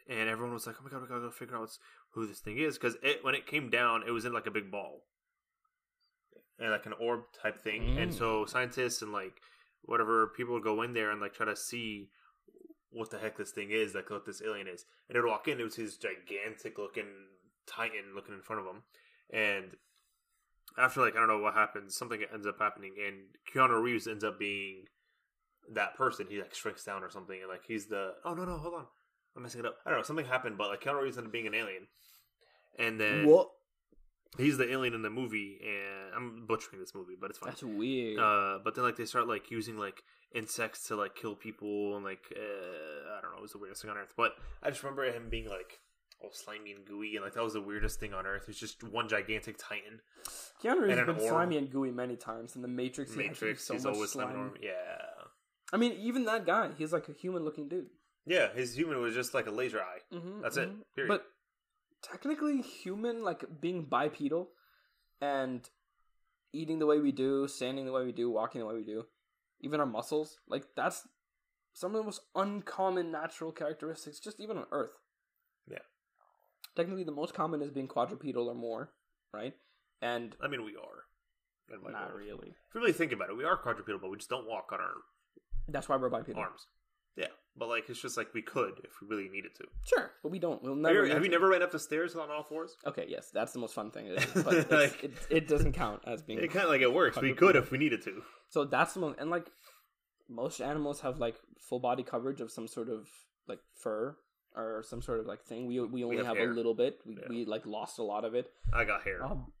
and 0.08 0.28
everyone 0.28 0.52
was 0.54 0.66
like, 0.66 0.76
"Oh 0.80 0.84
my 0.84 0.90
god, 0.90 1.02
we 1.02 1.08
gotta 1.08 1.20
go 1.20 1.30
figure 1.30 1.56
out 1.56 1.70
who 2.10 2.26
this 2.26 2.40
thing 2.40 2.58
is," 2.58 2.76
because 2.78 2.96
it 3.02 3.24
when 3.24 3.34
it 3.34 3.46
came 3.46 3.70
down, 3.70 4.02
it 4.06 4.10
was 4.10 4.24
in 4.24 4.32
like 4.32 4.46
a 4.46 4.50
big 4.50 4.70
ball, 4.70 5.02
and 6.58 6.70
like 6.70 6.86
an 6.86 6.94
orb 7.00 7.22
type 7.40 7.60
thing, 7.60 7.98
and 7.98 8.10
Mm. 8.10 8.18
so 8.18 8.44
scientists 8.46 9.02
and 9.02 9.12
like 9.12 9.40
whatever 9.82 10.26
people 10.28 10.54
would 10.54 10.64
go 10.64 10.82
in 10.82 10.92
there 10.94 11.10
and 11.10 11.20
like 11.20 11.32
try 11.34 11.46
to 11.46 11.56
see 11.56 12.10
what 12.90 13.10
the 13.10 13.18
heck 13.18 13.36
this 13.36 13.52
thing 13.52 13.70
is, 13.70 13.94
like 13.94 14.08
what 14.10 14.24
this 14.24 14.40
alien 14.42 14.66
is, 14.68 14.84
and 15.08 15.16
they'd 15.16 15.24
walk 15.28 15.48
in, 15.48 15.60
it 15.60 15.64
was 15.64 15.76
his 15.76 15.96
gigantic 15.98 16.78
looking 16.78 17.28
Titan 17.66 18.14
looking 18.14 18.34
in 18.34 18.40
front 18.42 18.60
of 18.62 18.66
him, 18.66 18.82
and 19.30 19.76
after 20.78 21.00
like 21.00 21.14
I 21.16 21.18
don't 21.20 21.28
know 21.28 21.38
what 21.38 21.54
happens, 21.54 21.96
something 21.96 22.20
ends 22.32 22.46
up 22.46 22.58
happening, 22.58 22.94
and 23.04 23.16
Keanu 23.52 23.82
Reeves 23.82 24.06
ends 24.06 24.24
up 24.24 24.38
being 24.38 24.84
that 25.72 25.96
person. 25.96 26.26
He 26.28 26.38
like 26.38 26.54
shrinks 26.54 26.84
down 26.84 27.02
or 27.02 27.10
something, 27.10 27.38
and 27.40 27.48
like 27.48 27.62
he's 27.66 27.86
the 27.86 28.14
oh 28.24 28.34
no 28.34 28.44
no 28.44 28.58
hold 28.58 28.74
on, 28.74 28.86
I'm 29.36 29.42
messing 29.42 29.60
it 29.60 29.66
up. 29.66 29.76
I 29.84 29.90
don't 29.90 29.98
know 30.00 30.04
something 30.04 30.26
happened, 30.26 30.58
but 30.58 30.68
like 30.68 30.82
Keanu 30.82 31.02
Reeves 31.02 31.16
ended 31.16 31.28
up 31.28 31.32
being 31.32 31.46
an 31.46 31.54
alien, 31.54 31.86
and 32.78 33.00
then 33.00 33.26
what 33.26 33.48
he's 34.38 34.58
the 34.58 34.70
alien 34.70 34.94
in 34.94 35.02
the 35.02 35.10
movie, 35.10 35.58
and 35.62 36.14
I'm 36.14 36.46
butchering 36.46 36.80
this 36.80 36.94
movie, 36.94 37.14
but 37.20 37.30
it's 37.30 37.38
fine. 37.38 37.50
that's 37.50 37.62
weird 37.62 38.18
Uh, 38.18 38.58
but 38.62 38.74
then 38.74 38.84
like 38.84 38.96
they 38.96 39.04
start 39.06 39.26
like 39.28 39.50
using 39.50 39.78
like 39.78 40.02
insects 40.34 40.86
to 40.88 40.96
like 40.96 41.14
kill 41.14 41.34
people 41.34 41.96
and 41.96 42.04
like 42.04 42.24
uh, 42.36 43.16
I 43.16 43.20
don't 43.22 43.32
know, 43.32 43.38
it 43.38 43.42
was 43.42 43.52
the 43.52 43.58
weirdest 43.58 43.82
thing 43.82 43.90
on 43.90 43.96
earth. 43.96 44.12
But 44.16 44.32
I 44.62 44.70
just 44.70 44.82
remember 44.82 45.04
him 45.10 45.28
being 45.30 45.48
like 45.48 45.78
all 46.20 46.30
slimy 46.32 46.72
and 46.72 46.84
gooey, 46.84 47.16
and 47.16 47.24
like 47.24 47.34
that 47.34 47.42
was 47.44 47.52
the 47.52 47.60
weirdest 47.60 48.00
thing 48.00 48.14
on 48.14 48.26
earth. 48.26 48.44
It's 48.48 48.58
just 48.58 48.82
one 48.82 49.08
gigantic 49.08 49.56
titan. 49.58 50.00
keanu 50.62 50.88
has 50.88 50.98
been 51.00 51.10
orb. 51.10 51.20
slimy 51.20 51.58
and 51.58 51.70
gooey 51.70 51.90
many 51.90 52.16
times 52.16 52.56
in 52.56 52.62
the 52.62 52.68
matrix 52.68 53.14
he 53.14 53.22
had 53.22 53.34
to 53.34 53.40
be 53.40 53.46
Matrix, 53.46 53.64
so 53.64 53.74
he's 53.74 53.84
much 53.84 53.94
always 53.94 54.10
slimy. 54.10 54.50
Yeah, 54.62 54.72
i 55.72 55.76
mean 55.76 55.92
even 55.92 56.24
that 56.24 56.46
guy 56.46 56.70
he's 56.78 56.92
like 56.92 57.08
a 57.08 57.12
human 57.12 57.44
looking 57.44 57.68
dude 57.68 57.86
yeah. 58.26 58.52
His 58.52 58.76
human 58.76 59.00
was 59.00 59.14
just 59.14 59.34
like 59.34 59.46
a 59.46 59.50
laser 59.50 59.80
eye. 59.80 60.00
mm-hmm, 60.12 60.42
That's 60.42 60.56
it. 60.56 60.68
Period. 60.94 61.08
But 61.08 61.26
technically, 62.02 62.60
human, 62.60 63.22
like 63.22 63.44
being 63.60 63.84
bipedal 63.84 64.50
and 65.20 65.68
eating 66.52 66.78
the 66.78 66.86
way 66.86 66.98
we 66.98 67.12
do, 67.12 67.46
standing 67.48 67.86
the 67.86 67.92
way 67.92 68.04
we 68.04 68.12
do, 68.12 68.30
walking 68.30 68.60
the 68.60 68.66
way 68.66 68.74
we 68.74 68.84
do, 68.84 69.06
even 69.60 69.80
our 69.80 69.86
muscles, 69.86 70.38
like 70.48 70.64
that's 70.74 71.06
some 71.72 71.94
of 71.94 71.98
the 71.98 72.04
most 72.04 72.22
uncommon 72.34 73.12
natural 73.12 73.52
characteristics, 73.52 74.18
just 74.18 74.40
even 74.40 74.56
on 74.56 74.66
Earth. 74.72 74.98
Yeah. 75.70 75.78
Technically, 76.76 77.04
the 77.04 77.12
most 77.12 77.34
common 77.34 77.62
is 77.62 77.70
being 77.70 77.88
quadrupedal 77.88 78.46
or 78.48 78.54
more, 78.54 78.90
right? 79.32 79.54
And 80.02 80.36
I 80.42 80.48
mean, 80.48 80.64
we 80.64 80.76
are. 80.76 81.80
not 81.90 82.10
world. 82.10 82.18
really. 82.18 82.48
If 82.50 82.74
you 82.74 82.80
really 82.80 82.92
think 82.92 83.12
about 83.12 83.30
it, 83.30 83.36
we 83.36 83.44
are 83.44 83.56
quadrupedal, 83.56 83.98
but 84.00 84.10
we 84.10 84.18
just 84.18 84.28
don't 84.30 84.46
walk 84.46 84.68
on 84.72 84.80
our 84.80 84.92
That's 85.68 85.88
why 85.88 85.96
we're 85.96 86.10
bipedal. 86.10 86.40
arms. 86.42 86.66
Yeah, 87.16 87.28
but 87.56 87.70
like 87.70 87.88
it's 87.88 88.02
just 88.02 88.18
like 88.18 88.34
we 88.34 88.42
could 88.42 88.74
if 88.84 88.90
we 89.00 89.08
really 89.08 89.30
needed 89.30 89.52
to. 89.56 89.64
Sure, 89.84 90.10
but 90.22 90.30
we 90.30 90.38
don't. 90.38 90.62
We'll 90.62 90.74
Have 90.74 90.82
never. 90.82 91.06
you, 91.06 91.12
have 91.14 91.24
you 91.24 91.30
never 91.30 91.48
ran 91.48 91.62
up 91.62 91.72
the 91.72 91.78
stairs 91.78 92.14
on 92.14 92.30
all 92.30 92.42
fours? 92.42 92.76
Okay, 92.86 93.06
yes, 93.08 93.30
that's 93.32 93.54
the 93.54 93.58
most 93.58 93.72
fun 93.74 93.90
thing. 93.90 94.06
It 94.10 94.18
is, 94.36 94.42
but 94.44 94.52
it's, 94.54 94.70
Like- 94.70 95.02
it, 95.02 95.12
it 95.30 95.48
doesn't 95.48 95.72
count 95.72 96.02
as 96.06 96.20
being 96.22 96.40
It 96.40 96.50
kind 96.52 96.64
of 96.66 96.70
like 96.70 96.82
it 96.82 96.92
works. 96.92 97.18
We 97.18 97.32
could 97.32 97.56
if 97.56 97.70
we 97.70 97.78
needed 97.78 98.02
to. 98.04 98.20
So 98.50 98.66
that's 98.66 98.92
the 98.92 99.00
most, 99.00 99.18
and 99.18 99.30
like 99.30 99.48
most 100.28 100.60
animals 100.60 101.00
have 101.00 101.18
like 101.18 101.36
full 101.58 101.80
body 101.80 102.02
coverage 102.02 102.42
of 102.42 102.50
some 102.50 102.68
sort 102.68 102.90
of 102.90 103.08
like 103.48 103.60
fur 103.82 104.16
or 104.56 104.82
some 104.82 105.02
sort 105.02 105.20
of 105.20 105.26
like 105.26 105.44
thing. 105.44 105.66
We 105.66 105.80
we 105.80 106.02
only 106.04 106.16
have 106.24 106.36
have, 106.38 106.48
a 106.48 106.52
little 106.52 106.74
bit. 106.74 107.00
We, 107.06 107.14
Yeah. 107.16 107.28
we 107.28 107.44
like 107.44 107.66
lost 107.66 107.98
a 107.98 108.02
lot 108.02 108.24
of 108.24 108.34
it. 108.34 108.50
I 108.72 108.84
got 108.84 109.02
hair. 109.02 109.24
Um, 109.24 109.52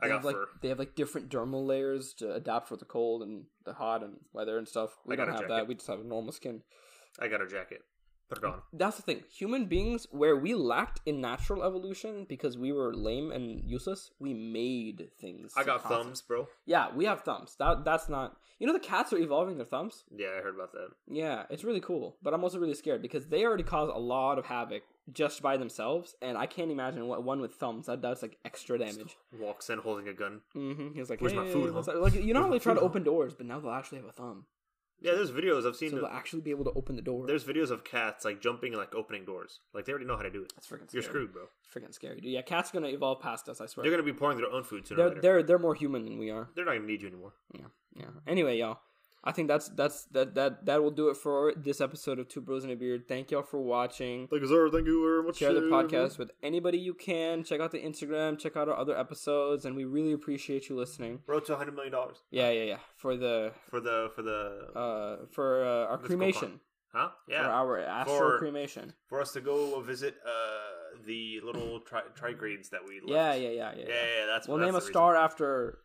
I 0.00 0.06
they 0.06 0.08
got 0.10 0.16
have 0.18 0.24
like 0.24 0.36
fur. 0.36 0.48
they 0.62 0.68
have 0.68 0.78
like 0.78 0.94
different 0.94 1.28
dermal 1.28 1.66
layers 1.66 2.14
to 2.14 2.32
adapt 2.34 2.68
for 2.68 2.76
the 2.76 2.84
cold 2.84 3.22
and 3.22 3.44
the 3.64 3.72
hot 3.74 4.02
and 4.02 4.16
weather 4.32 4.58
and 4.58 4.66
stuff. 4.68 4.90
We 5.04 5.14
I 5.14 5.16
don't 5.16 5.28
have 5.28 5.36
jacket. 5.40 5.48
that. 5.48 5.68
We 5.68 5.74
just 5.74 5.88
have 5.88 6.00
a 6.00 6.04
normal 6.04 6.32
skin. 6.32 6.62
I 7.18 7.28
got 7.28 7.42
a 7.42 7.46
jacket. 7.46 7.82
That's 8.72 8.96
the 8.96 9.02
thing. 9.02 9.22
Human 9.36 9.66
beings, 9.66 10.06
where 10.10 10.36
we 10.36 10.54
lacked 10.54 11.00
in 11.06 11.20
natural 11.20 11.62
evolution 11.62 12.26
because 12.28 12.58
we 12.58 12.72
were 12.72 12.94
lame 12.94 13.30
and 13.32 13.62
useless, 13.64 14.10
we 14.18 14.34
made 14.34 15.08
things. 15.20 15.52
I 15.56 15.64
got 15.64 15.88
thumbs, 15.88 16.22
bro. 16.22 16.48
Yeah, 16.66 16.88
we 16.94 17.04
have 17.04 17.22
thumbs. 17.22 17.56
That 17.58 17.84
that's 17.84 18.08
not. 18.08 18.36
You 18.58 18.66
know, 18.66 18.72
the 18.72 18.78
cats 18.78 19.12
are 19.12 19.18
evolving 19.18 19.56
their 19.56 19.66
thumbs. 19.66 20.04
Yeah, 20.16 20.28
I 20.38 20.42
heard 20.42 20.54
about 20.54 20.72
that. 20.72 20.88
Yeah, 21.08 21.44
it's 21.50 21.64
really 21.64 21.80
cool. 21.80 22.16
But 22.22 22.32
I'm 22.32 22.44
also 22.44 22.60
really 22.60 22.74
scared 22.74 23.02
because 23.02 23.26
they 23.26 23.44
already 23.44 23.64
cause 23.64 23.90
a 23.92 23.98
lot 23.98 24.38
of 24.38 24.46
havoc 24.46 24.82
just 25.12 25.42
by 25.42 25.56
themselves, 25.56 26.14
and 26.22 26.38
I 26.38 26.46
can't 26.46 26.70
imagine 26.70 27.08
what 27.08 27.24
one 27.24 27.40
with 27.40 27.54
thumbs 27.54 27.86
that 27.86 28.00
does 28.00 28.22
like 28.22 28.38
extra 28.44 28.78
damage. 28.78 29.16
Walks 29.38 29.68
in 29.68 29.78
holding 29.78 30.08
a 30.08 30.14
gun. 30.14 30.40
Mm-hmm. 30.54 30.92
He 30.94 31.00
was 31.00 31.10
like, 31.10 31.20
Where's 31.20 31.34
my 31.34 31.50
food, 31.50 31.72
huh? 31.74 31.98
Like 31.98 32.14
you 32.14 32.34
how 32.34 32.58
try 32.58 32.74
to 32.74 32.80
open 32.80 33.02
doors, 33.02 33.34
but 33.34 33.46
now 33.46 33.58
they'll 33.58 33.72
actually 33.72 33.98
have 33.98 34.08
a 34.08 34.12
thumb, 34.12 34.46
Yeah, 35.02 35.12
there's 35.14 35.30
videos 35.30 35.66
I've 35.66 35.76
seen. 35.76 35.90
so 35.90 35.96
they'll 35.96 36.06
actually 36.06 36.42
be 36.42 36.50
able 36.50 36.64
to 36.64 36.72
open 36.72 36.96
the 36.96 37.02
door. 37.02 37.26
there's 37.26 37.44
videos 37.44 37.70
of 37.70 37.84
cats 37.84 38.24
like 38.24 38.40
jumping 38.40 38.72
and 38.72 38.80
like 38.80 38.94
opening 38.94 39.24
doors. 39.24 39.60
Like 39.74 39.84
they 39.84 39.92
already 39.92 40.06
know 40.06 40.16
how 40.16 40.22
to 40.22 40.30
do 40.30 40.42
it. 40.42 40.52
That's 40.54 40.66
freaking 40.66 40.88
scary. 40.88 40.90
You're 40.92 41.02
screwed, 41.02 41.32
bro. 41.32 41.42
Freaking 41.74 41.92
scary, 41.92 42.20
dude. 42.20 42.30
Yeah, 42.30 42.42
cats 42.42 42.70
gonna 42.70 42.88
evolve 42.88 43.20
past 43.20 43.48
us. 43.48 43.60
I 43.60 43.66
swear. 43.66 43.82
They're 43.82 43.90
gonna 43.90 44.02
be 44.02 44.12
pouring 44.12 44.38
their 44.38 44.50
own 44.50 44.62
food 44.64 44.86
sooner 44.86 44.96
they're 44.98 45.08
later. 45.08 45.20
they're 45.20 45.42
they're 45.42 45.58
more 45.58 45.74
human 45.74 46.04
than 46.04 46.18
we 46.18 46.30
are. 46.30 46.48
They're 46.54 46.64
not 46.64 46.74
gonna 46.74 46.86
need 46.86 47.02
you 47.02 47.08
anymore. 47.08 47.32
Yeah, 47.52 47.66
yeah. 47.94 48.06
Anyway, 48.26 48.58
y'all, 48.58 48.78
I 49.24 49.30
think 49.30 49.46
that's 49.46 49.68
that's 49.68 50.04
that 50.06 50.34
that 50.34 50.66
that 50.66 50.82
will 50.82 50.90
do 50.90 51.08
it 51.08 51.16
for 51.16 51.52
this 51.56 51.80
episode 51.80 52.18
of 52.18 52.26
Two 52.28 52.40
Bros 52.40 52.64
and 52.64 52.72
a 52.72 52.76
Beard. 52.76 53.06
Thank 53.06 53.30
y'all 53.30 53.42
for 53.44 53.60
watching. 53.60 54.26
Thank 54.26 54.42
you, 54.42 54.48
sir. 54.48 54.68
Thank 54.68 54.86
you 54.86 55.00
very 55.00 55.22
much. 55.22 55.36
Share 55.36 55.52
the 55.54 55.60
podcast 55.60 56.18
with 56.18 56.32
anybody 56.42 56.78
you 56.78 56.92
can. 56.92 57.44
Check 57.44 57.60
out 57.60 57.70
the 57.70 57.78
Instagram. 57.78 58.36
Check 58.36 58.56
out 58.56 58.68
our 58.68 58.76
other 58.76 58.98
episodes, 58.98 59.64
and 59.64 59.76
we 59.76 59.84
really 59.84 60.12
appreciate 60.12 60.68
you 60.68 60.76
listening. 60.76 61.20
Road 61.28 61.44
to 61.46 61.52
100 61.52 61.72
million 61.72 61.92
dollars 61.92 62.18
Yeah, 62.32 62.50
yeah, 62.50 62.64
yeah. 62.64 62.78
For 62.96 63.16
the 63.16 63.52
for 63.70 63.78
the 63.80 64.10
for 64.16 64.22
the 64.22 64.70
uh 64.76 65.26
for 65.30 65.64
uh, 65.64 65.86
our 65.92 65.98
cremation. 65.98 66.58
huh? 66.92 67.10
For 67.26 67.32
Yeah, 67.32 67.46
our 67.48 67.78
astral 67.78 68.18
For- 68.18 68.38
cremation. 68.38 68.92
for 69.06 69.20
us 69.20 69.32
to 69.34 69.40
go 69.40 69.80
visit 69.82 70.16
uh 70.26 70.98
the 71.06 71.40
little 71.44 71.78
tri- 71.80 72.02
trigrades 72.20 72.70
that 72.70 72.80
we 72.86 73.00
left. 73.00 73.08
Yeah, 73.08 73.34
yeah, 73.34 73.48
yeah, 73.50 73.50
yeah. 73.50 73.72
yeah. 73.76 73.84
yeah. 73.88 73.94
yeah, 74.18 74.26
that's 74.26 74.48
We'll 74.48 74.58
that's 74.58 74.66
name 74.66 74.74
a 74.74 74.78
reason. 74.78 74.92
star 74.92 75.14
after 75.16 75.78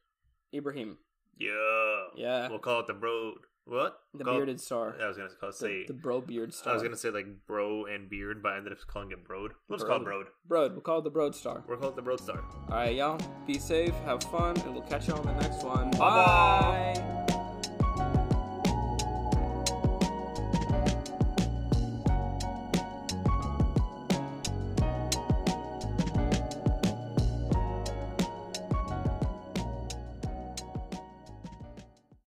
Ibrahim. 0.54 0.98
Yeah, 1.40 2.04
Yeah. 2.16 2.50
We'll 2.50 2.60
call 2.60 2.80
it 2.82 2.88
the 2.88 2.94
bro. 2.94 3.34
What? 3.66 4.00
The 4.14 4.24
Call- 4.24 4.36
bearded 4.38 4.62
star. 4.62 4.96
I 5.02 5.08
was 5.10 5.18
gonna 5.18 5.30
call, 5.40 5.50
The, 5.50 5.56
say. 5.58 5.86
the 5.86 5.94
bro 5.94 6.22
beard 6.22 6.54
star. 6.54 6.72
I 6.72 6.74
was 6.76 6.84
gonna 6.84 6.96
say 6.96 7.10
like 7.10 7.26
bro 7.46 7.86
and 7.86 8.10
beard, 8.10 8.42
but 8.42 8.54
I 8.54 8.58
ended 8.58 8.72
up 8.72 8.80
calling 8.88 9.12
it 9.12 9.26
broad. 9.26 9.52
We'll 9.68 9.78
just 9.78 9.88
call 9.88 9.98
it 9.98 10.04
broad. 10.06 10.26
Broad. 10.48 10.72
We'll 10.72 10.82
call 10.82 11.00
it 11.00 11.04
the 11.04 11.10
Broad 11.10 11.36
Star. 11.36 11.64
We'll 11.68 11.78
call 11.78 11.90
it 11.90 11.98
the 11.98 12.02
broad 12.02 12.22
star. 12.22 12.42
All 12.70 12.76
right, 12.76 12.96
y'all. 12.96 13.20
Be 13.46 13.60
safe. 13.60 13.94
Have 14.06 14.24
fun, 14.24 14.58
and 14.62 14.74
we'll 14.74 14.84
catch 14.84 15.10
you 15.10 15.16
on 15.16 15.26
the 15.26 15.34
next 15.42 15.64
one. 15.66 15.92
Bye-bye. 15.92 16.94
Bye. 16.96 17.14